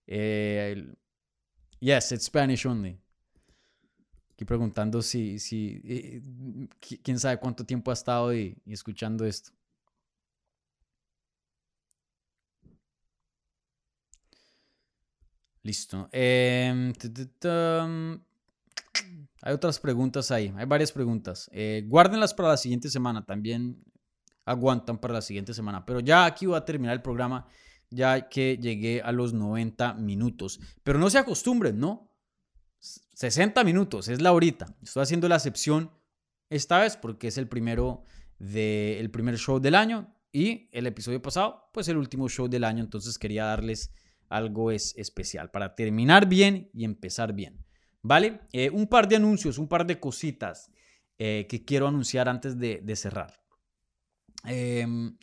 Eh, 0.08 0.76
yes, 1.82 2.12
it's 2.14 2.26
Spanish 2.26 2.66
only. 2.66 2.98
Aquí 4.32 4.46
preguntando 4.46 5.02
si, 5.02 5.40
si 5.40 5.82
eh, 5.84 6.22
quién 7.04 7.20
sabe 7.20 7.38
cuánto 7.38 7.66
tiempo 7.66 7.92
ha 7.92 7.94
estado 7.94 8.34
y 8.34 8.56
escuchando 8.66 9.26
esto. 9.26 9.52
Listo. 15.64 16.10
Em, 16.12 16.94
hay 19.46 19.54
otras 19.54 19.78
preguntas 19.78 20.32
ahí. 20.32 20.54
Hay 20.56 20.66
varias 20.66 20.94
preguntas. 20.94 21.50
Eh, 21.52 21.84
guárdenlas 21.86 22.34
para 22.34 22.48
la 22.48 22.58
siguiente 22.58 22.90
semana. 22.90 23.26
También 23.26 23.84
aguantan 24.46 24.98
para 24.98 25.16
la 25.16 25.22
siguiente 25.22 25.54
semana. 25.54 25.86
Pero 25.86 26.00
ya 26.00 26.24
aquí 26.24 26.46
voy 26.46 26.56
a 26.56 26.64
terminar 26.64 26.94
el 26.94 27.02
programa. 27.02 27.46
Ya 27.90 28.30
que 28.30 28.58
llegué 28.58 29.02
a 29.02 29.12
los 29.12 29.34
90 29.34 29.96
minutos. 29.96 30.62
Pero 30.84 30.98
no 30.98 31.10
se 31.10 31.18
acostumbren, 31.18 31.78
¿no? 31.78 32.10
60 32.80 33.62
minutos 33.66 34.08
es 34.08 34.22
la 34.22 34.32
horita. 34.32 34.78
Estoy 34.82 35.04
haciendo 35.04 35.28
la 35.28 35.36
excepción 35.36 35.92
esta 36.50 36.80
vez 36.80 36.96
porque 36.96 37.28
es 37.28 37.38
el 37.38 37.50
primero 37.50 38.06
del 38.40 39.12
primer 39.12 39.38
show 39.38 39.60
del 39.60 39.76
año. 39.76 40.16
Y 40.32 40.70
el 40.72 40.88
episodio 40.88 41.22
pasado, 41.22 41.70
pues 41.74 41.90
el 41.90 41.98
último 41.98 42.30
show 42.30 42.48
del 42.48 42.64
año. 42.64 42.82
Entonces 42.82 43.20
quería 43.20 43.44
darles 43.44 43.94
algo 44.30 44.72
es 44.72 44.98
especial 44.98 45.52
para 45.52 45.76
terminar 45.76 46.30
bien 46.30 46.70
y 46.74 46.86
empezar 46.86 47.34
bien. 47.34 47.64
¿Vale? 48.04 48.42
Eh, 48.52 48.70
un 48.70 48.88
par 48.88 49.08
de 49.08 49.16
anuncios, 49.16 49.58
un 49.58 49.68
par 49.68 49.88
de 49.88 49.98
cositas 49.98 50.70
eh, 51.18 51.48
que 51.50 51.64
quiero 51.64 51.88
anunciar 51.88 52.28
antes 52.28 52.60
de, 52.60 52.96
cerrar. 52.98 53.42
Em, 54.46 55.18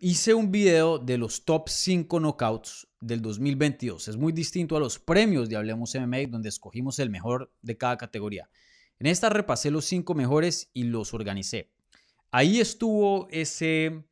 hice 0.00 0.34
un 0.34 0.50
video 0.50 0.98
de 0.98 1.18
los 1.18 1.44
top 1.44 1.68
5 1.68 2.18
knockouts 2.18 2.88
del 3.00 3.22
2022. 3.22 4.08
Es 4.08 4.16
muy 4.16 4.32
distinto 4.32 4.76
a 4.76 4.80
los 4.80 4.98
premios 4.98 5.48
de 5.48 5.54
Hablemos 5.54 5.94
MMA, 5.94 6.26
donde 6.28 6.48
escogimos 6.48 6.98
el 6.98 7.10
mejor 7.10 7.52
de 7.62 7.76
cada 7.76 7.96
categoría. 7.96 8.50
En 8.98 9.06
esta 9.06 9.28
repasé 9.28 9.70
los 9.70 9.84
5 9.84 10.14
mejores 10.16 10.70
y 10.72 10.82
los 10.84 11.14
organicé. 11.14 11.70
Ahí 12.32 12.58
estuvo 12.58 13.28
ese 13.30 14.04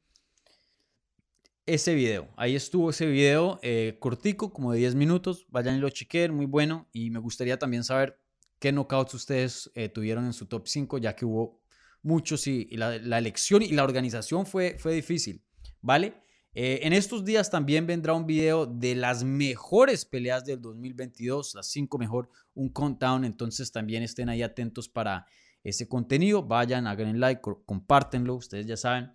ese 1.67 1.95
video. 1.95 2.29
Ahí 2.37 2.57
estuvo 2.57 2.91
ese 2.91 3.07
video 3.07 3.59
eh, 3.63 3.97
cortico, 3.99 4.53
como 4.53 4.73
de 4.73 4.79
10 4.79 4.95
minutos. 4.95 5.47
Vayan 5.49 5.77
y 5.77 5.79
lo 5.79 5.89
chequen, 5.91 6.35
muy 6.35 6.47
bueno. 6.47 6.89
Y 6.93 7.11
me 7.11 7.19
gustaría 7.19 7.59
también 7.59 7.85
saber 7.85 8.19
qué 8.59 8.73
knockouts 8.73 9.15
ustedes 9.15 9.71
eh, 9.75 9.89
tuvieron 9.89 10.27
en 10.27 10.33
su 10.33 10.47
top 10.47 10.67
5, 10.67 10.99
ya 10.99 11.15
que 11.17 11.25
hubo 11.25 11.61
muchos 12.03 12.47
y, 12.47 12.67
la, 12.77 12.95
elección 12.97 13.63
y 13.63 13.69
la 13.69 13.83
organización 13.83 14.47
fue, 14.47 14.77
fue 14.79 14.93
difícil, 14.95 15.43
¿vale? 15.81 16.15
Eh, 16.55 16.81
en 16.83 16.93
estos 16.93 17.25
días 17.25 17.51
también 17.51 17.87
vendrá 17.87 18.13
un 18.13 18.27
video 18.27 18.67
de 18.67 18.95
las 18.95 19.25
mejores 19.25 20.05
peleas 20.05 20.45
del 20.45 20.61
2022, 20.61 21.55
las 21.55 21.67
cinco 21.67 21.99
mejor, 21.99 22.29
un 22.55 22.69
countdown, 22.69 23.25
entonces 23.25 23.73
también 23.73 24.03
estén 24.03 24.29
ahí 24.29 24.43
atentos 24.43 24.89
para 24.89 25.27
ese 25.65 25.89
contenido, 25.89 26.43
vayan, 26.43 26.87
hagan 26.87 27.19
like, 27.19 27.43
compártenlo, 27.65 28.37
ustedes 28.37 28.67
ya 28.67 28.77
saben. 28.77 29.13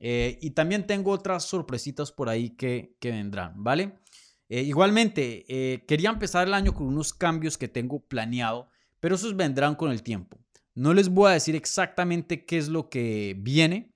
Eh, 0.00 0.38
y 0.40 0.50
también 0.50 0.86
tengo 0.86 1.12
otras 1.12 1.44
sorpresitas 1.44 2.10
por 2.10 2.28
ahí 2.28 2.50
que, 2.50 2.96
que 2.98 3.10
vendrán, 3.10 3.52
¿vale? 3.62 4.00
Eh, 4.48 4.62
igualmente, 4.62 5.44
quería 5.86 6.10
empezar 6.10 6.48
el 6.48 6.54
año 6.54 6.74
con 6.74 6.88
unos 6.88 7.14
cambios 7.14 7.56
que 7.56 7.68
tengo 7.68 8.00
planeado, 8.00 8.68
pero 8.98 9.14
esos 9.14 9.36
vendrán 9.36 9.76
con 9.76 9.92
el 9.92 10.02
tiempo. 10.02 10.38
No 10.74 10.92
les 10.94 11.08
voy 11.08 11.30
a 11.30 11.34
decir 11.34 11.54
exactamente 11.54 12.44
qué 12.44 12.58
es 12.58 12.68
lo 12.68 12.88
que 12.88 13.36
viene, 13.38 13.92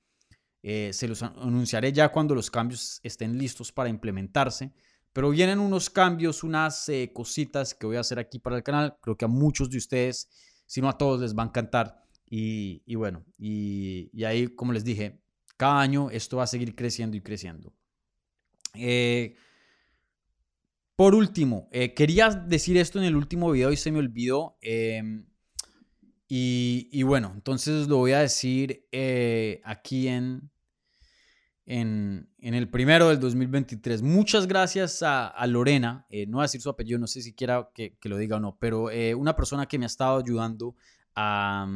eh, 0.66 0.94
se 0.94 1.06
los 1.06 1.22
anunciaré 1.22 1.92
ya 1.92 2.08
cuando 2.08 2.34
los 2.34 2.50
cambios 2.50 2.98
estén 3.02 3.36
listos 3.36 3.70
para 3.70 3.90
implementarse. 3.90 4.72
Pero 5.12 5.28
vienen 5.28 5.60
unos 5.60 5.90
cambios, 5.90 6.42
unas 6.42 6.88
eh, 6.88 7.10
cositas 7.12 7.74
que 7.74 7.86
voy 7.86 7.96
a 7.96 8.00
hacer 8.00 8.18
aquí 8.18 8.38
para 8.38 8.56
el 8.56 8.62
canal. 8.62 8.96
Creo 9.02 9.14
que 9.14 9.26
a 9.26 9.28
muchos 9.28 9.68
de 9.68 9.76
ustedes, 9.76 10.30
si 10.64 10.80
no 10.80 10.88
a 10.88 10.96
todos, 10.96 11.20
les 11.20 11.36
va 11.36 11.42
a 11.42 11.46
encantar. 11.46 12.02
Y, 12.26 12.94
bueno, 12.96 13.24
y, 13.38 14.24
ahí, 14.24 14.48
como 14.48 14.72
les 14.72 14.82
dije, 14.82 15.20
cada 15.56 15.80
año 15.80 16.10
esto 16.10 16.38
va 16.38 16.44
a 16.44 16.48
seguir 16.48 16.74
creciendo 16.74 17.16
y 17.16 17.20
creciendo. 17.20 17.72
Eh, 18.74 19.36
por 20.96 21.14
último, 21.14 21.68
quería 21.96 22.30
decir 22.30 22.76
esto 22.76 22.98
en 23.00 23.04
el 23.04 23.16
último 23.16 23.50
video 23.50 23.72
y 23.72 23.76
se 23.76 23.90
me 23.90 23.98
olvidó. 23.98 24.56
Em, 24.60 25.26
y, 26.28 27.02
bueno, 27.02 27.32
entonces 27.34 27.88
lo 27.88 27.98
voy 27.98 28.12
a 28.12 28.20
decir 28.20 28.86
aquí 29.64 30.08
en, 30.08 30.50
en, 31.66 32.28
el 32.40 32.68
primero 32.68 33.08
del 33.08 33.20
2023. 33.20 34.02
Muchas 34.02 34.46
gracias 34.46 35.02
a, 35.02 35.46
Lorena, 35.46 36.06
eh, 36.10 36.26
no 36.26 36.38
voy 36.38 36.42
a 36.42 36.46
decir 36.46 36.60
su 36.60 36.70
apellido, 36.70 36.98
no 36.98 37.06
sé 37.06 37.22
si 37.22 37.34
quiera 37.34 37.70
que, 37.74 37.96
lo 38.04 38.16
diga 38.16 38.36
o 38.36 38.40
no, 38.40 38.56
pero 38.58 38.90
eh, 38.90 39.14
una 39.14 39.34
persona 39.34 39.66
que 39.66 39.78
me 39.78 39.84
ha 39.84 39.86
estado 39.86 40.18
ayudando 40.18 40.76
a, 41.14 41.66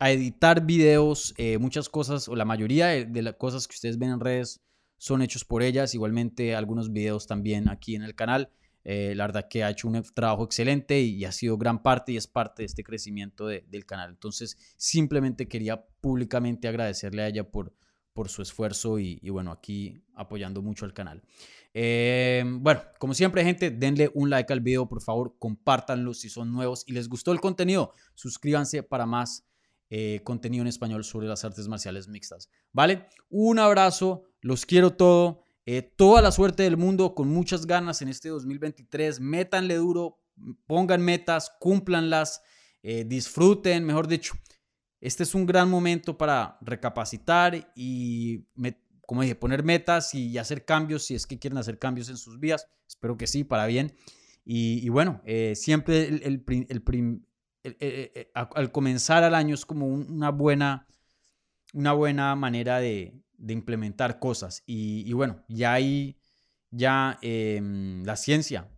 editar 0.00 0.64
videos, 0.64 1.34
eh, 1.36 1.58
muchas 1.58 1.88
cosas, 1.88 2.28
o 2.28 2.36
la 2.36 2.44
mayoría 2.44 2.88
de, 2.88 3.22
las 3.22 3.34
cosas 3.34 3.68
que 3.68 3.74
ustedes 3.74 3.98
ven 3.98 4.10
en 4.10 4.20
redes 4.20 4.60
son 4.98 5.22
hechos 5.22 5.44
por 5.44 5.62
ellas, 5.62 5.94
igualmente 5.94 6.54
algunos 6.54 6.92
videos 6.92 7.26
también 7.26 7.68
aquí 7.68 7.94
en 7.94 8.02
el 8.02 8.14
canal. 8.14 8.50
la 8.84 9.26
verdad 9.26 9.46
que 9.48 9.64
ha 9.64 9.70
hecho 9.70 9.88
un 9.88 10.02
trabajo 10.14 10.44
excelente 10.44 11.00
y, 11.00 11.24
ha 11.24 11.32
sido 11.32 11.56
gran 11.56 11.82
parte 11.82 12.12
y 12.12 12.16
es 12.16 12.26
parte 12.26 12.62
de 12.62 12.66
este 12.66 12.84
crecimiento 12.84 13.46
del 13.46 13.86
canal. 13.86 14.10
Entonces, 14.10 14.56
simplemente 14.76 15.48
quería 15.48 15.84
públicamente 16.00 16.68
agradecerle 16.68 17.22
a 17.22 17.28
ella 17.28 17.44
por, 17.50 17.72
por 18.14 18.28
su 18.28 18.40
esfuerzo 18.42 18.98
y, 18.98 19.28
bueno, 19.28 19.50
aquí 19.50 20.00
apoyando 20.14 20.62
mucho 20.62 20.86
al 20.86 20.94
canal. 20.94 21.22
Eh, 21.74 22.44
bueno, 22.46 22.80
como 23.00 23.12
siempre, 23.12 23.44
gente, 23.44 23.70
denle 23.70 24.10
un 24.14 24.30
like 24.30 24.52
al 24.52 24.60
video, 24.60 24.88
por 24.88 25.02
favor, 25.02 25.34
compártanlo 25.38 26.14
si 26.14 26.28
son 26.28 26.52
nuevos 26.52 26.84
y 26.86 26.92
les 26.92 27.08
gustó 27.08 27.32
el 27.32 27.40
contenido. 27.40 27.92
Suscríbanse 28.14 28.84
para 28.84 29.04
más 29.04 29.44
eh, 29.90 30.20
contenido 30.24 30.62
en 30.62 30.68
español 30.68 31.04
sobre 31.04 31.28
las 31.28 31.44
artes 31.44 31.68
marciales 31.68 32.08
mixtas. 32.08 32.50
¿Vale? 32.72 33.08
Un 33.28 33.58
abrazo, 33.58 34.24
los 34.40 34.66
quiero 34.66 34.94
todo. 34.94 35.42
Eh, 35.66 35.82
toda 35.82 36.20
la 36.20 36.30
suerte 36.30 36.62
del 36.64 36.76
mundo, 36.76 37.14
con 37.14 37.28
muchas 37.28 37.66
ganas 37.66 38.02
en 38.02 38.08
este 38.08 38.28
2023. 38.28 39.20
Métanle 39.20 39.76
duro, 39.76 40.20
pongan 40.66 41.00
metas, 41.02 41.52
cúmplanlas, 41.58 42.42
disfruten, 42.82 43.82
mejor 43.82 44.06
dicho 44.06 44.34
este 45.04 45.22
es 45.22 45.34
un 45.34 45.44
gran 45.44 45.68
momento 45.68 46.16
para 46.16 46.56
recapacitar 46.62 47.70
y, 47.76 48.46
como 49.02 49.20
dije, 49.20 49.34
poner 49.34 49.62
metas 49.62 50.14
y 50.14 50.38
hacer 50.38 50.64
cambios 50.64 51.04
si 51.04 51.14
es 51.14 51.26
que 51.26 51.38
quieren 51.38 51.58
hacer 51.58 51.78
cambios 51.78 52.08
en 52.08 52.16
sus 52.16 52.40
vidas. 52.40 52.68
Espero 52.88 53.18
que 53.18 53.26
sí, 53.26 53.44
para 53.44 53.66
bien. 53.66 53.94
Y, 54.46 54.88
bueno, 54.88 55.20
eh, 55.26 55.52
siempre 55.56 56.06
el, 56.08 56.42
eh, 57.64 58.12
eh, 58.14 58.30
al 58.34 58.70
comenzar 58.72 59.24
al 59.24 59.34
año 59.34 59.54
es 59.54 59.66
como 59.66 59.86
una 59.86 60.30
buena, 60.30 60.86
una 61.72 61.92
buena 61.92 62.34
manera 62.36 62.78
de, 62.78 63.20
implementar 63.46 64.18
cosas. 64.18 64.62
Y, 64.66 65.12
bueno, 65.12 65.42
ya 65.48 65.72
ahí 65.72 66.18
ya 66.70 67.18
em, 67.22 68.04
la 68.04 68.16
ciencia 68.16 68.68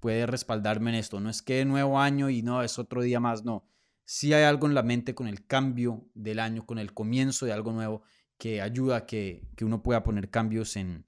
puede 0.00 0.26
respaldarme 0.26 0.90
en 0.90 0.96
esto. 0.96 1.20
No 1.20 1.30
es 1.30 1.42
que 1.42 1.64
nuevo 1.64 2.00
año 2.00 2.30
y 2.30 2.42
no 2.42 2.62
es 2.62 2.78
otro 2.78 3.02
día 3.02 3.20
más, 3.20 3.44
no 3.44 3.64
si 4.04 4.32
hay 4.34 4.44
algo 4.44 4.66
en 4.66 4.74
la 4.74 4.82
mente 4.82 5.14
con 5.14 5.26
el 5.26 5.46
cambio 5.46 6.06
del 6.14 6.38
año, 6.38 6.66
con 6.66 6.78
el 6.78 6.92
comienzo 6.92 7.46
de 7.46 7.52
algo 7.52 7.72
nuevo, 7.72 8.02
que 8.38 8.60
ayuda 8.60 8.96
a 8.96 9.06
que, 9.06 9.42
uno 9.62 9.82
pueda 9.82 10.02
poner 10.02 10.30
cambios 10.30 10.76
en, 10.76 11.06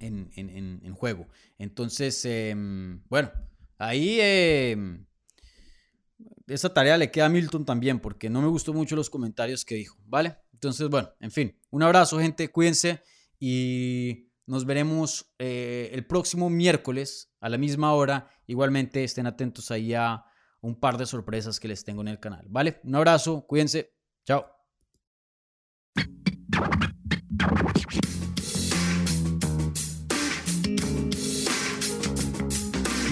en, 0.00 0.94
juego. 0.94 1.26
Entonces, 1.58 2.24
em, 2.24 3.02
bueno, 3.08 3.30
ahí 3.78 4.18
em, 4.20 5.06
esa 6.46 6.72
tarea 6.72 6.98
le 6.98 7.10
queda 7.10 7.26
a 7.26 7.30
Milton 7.30 7.64
también, 7.64 8.00
porque 8.00 8.28
no 8.28 8.42
me 8.42 8.48
gustó 8.48 8.72
mucho 8.72 8.96
los 8.96 9.10
comentarios 9.10 9.64
que 9.64 9.76
dijo, 9.76 9.96
¿vale? 10.06 10.36
Entonces, 10.52 10.88
bueno, 10.88 11.10
en 11.20 11.30
fin, 11.30 11.58
un 11.70 11.82
abrazo, 11.82 12.18
gente, 12.18 12.50
cuídense 12.50 13.02
y 13.38 14.30
nos 14.46 14.64
veremos 14.66 15.32
eh, 15.38 15.90
el 15.92 16.06
próximo 16.06 16.50
miércoles 16.50 17.32
a 17.40 17.48
la 17.48 17.58
misma 17.58 17.92
hora. 17.94 18.28
Igualmente, 18.46 19.04
estén 19.04 19.26
atentos 19.26 19.70
ahí 19.70 19.94
a 19.94 20.24
un 20.60 20.78
par 20.78 20.96
de 20.98 21.06
sorpresas 21.06 21.60
que 21.60 21.68
les 21.68 21.84
tengo 21.84 22.02
en 22.02 22.08
el 22.08 22.20
canal. 22.20 22.46
¿Vale? 22.48 22.80
Un 22.84 22.94
abrazo, 22.94 23.46
cuídense. 23.46 23.94
Chao. 24.24 24.46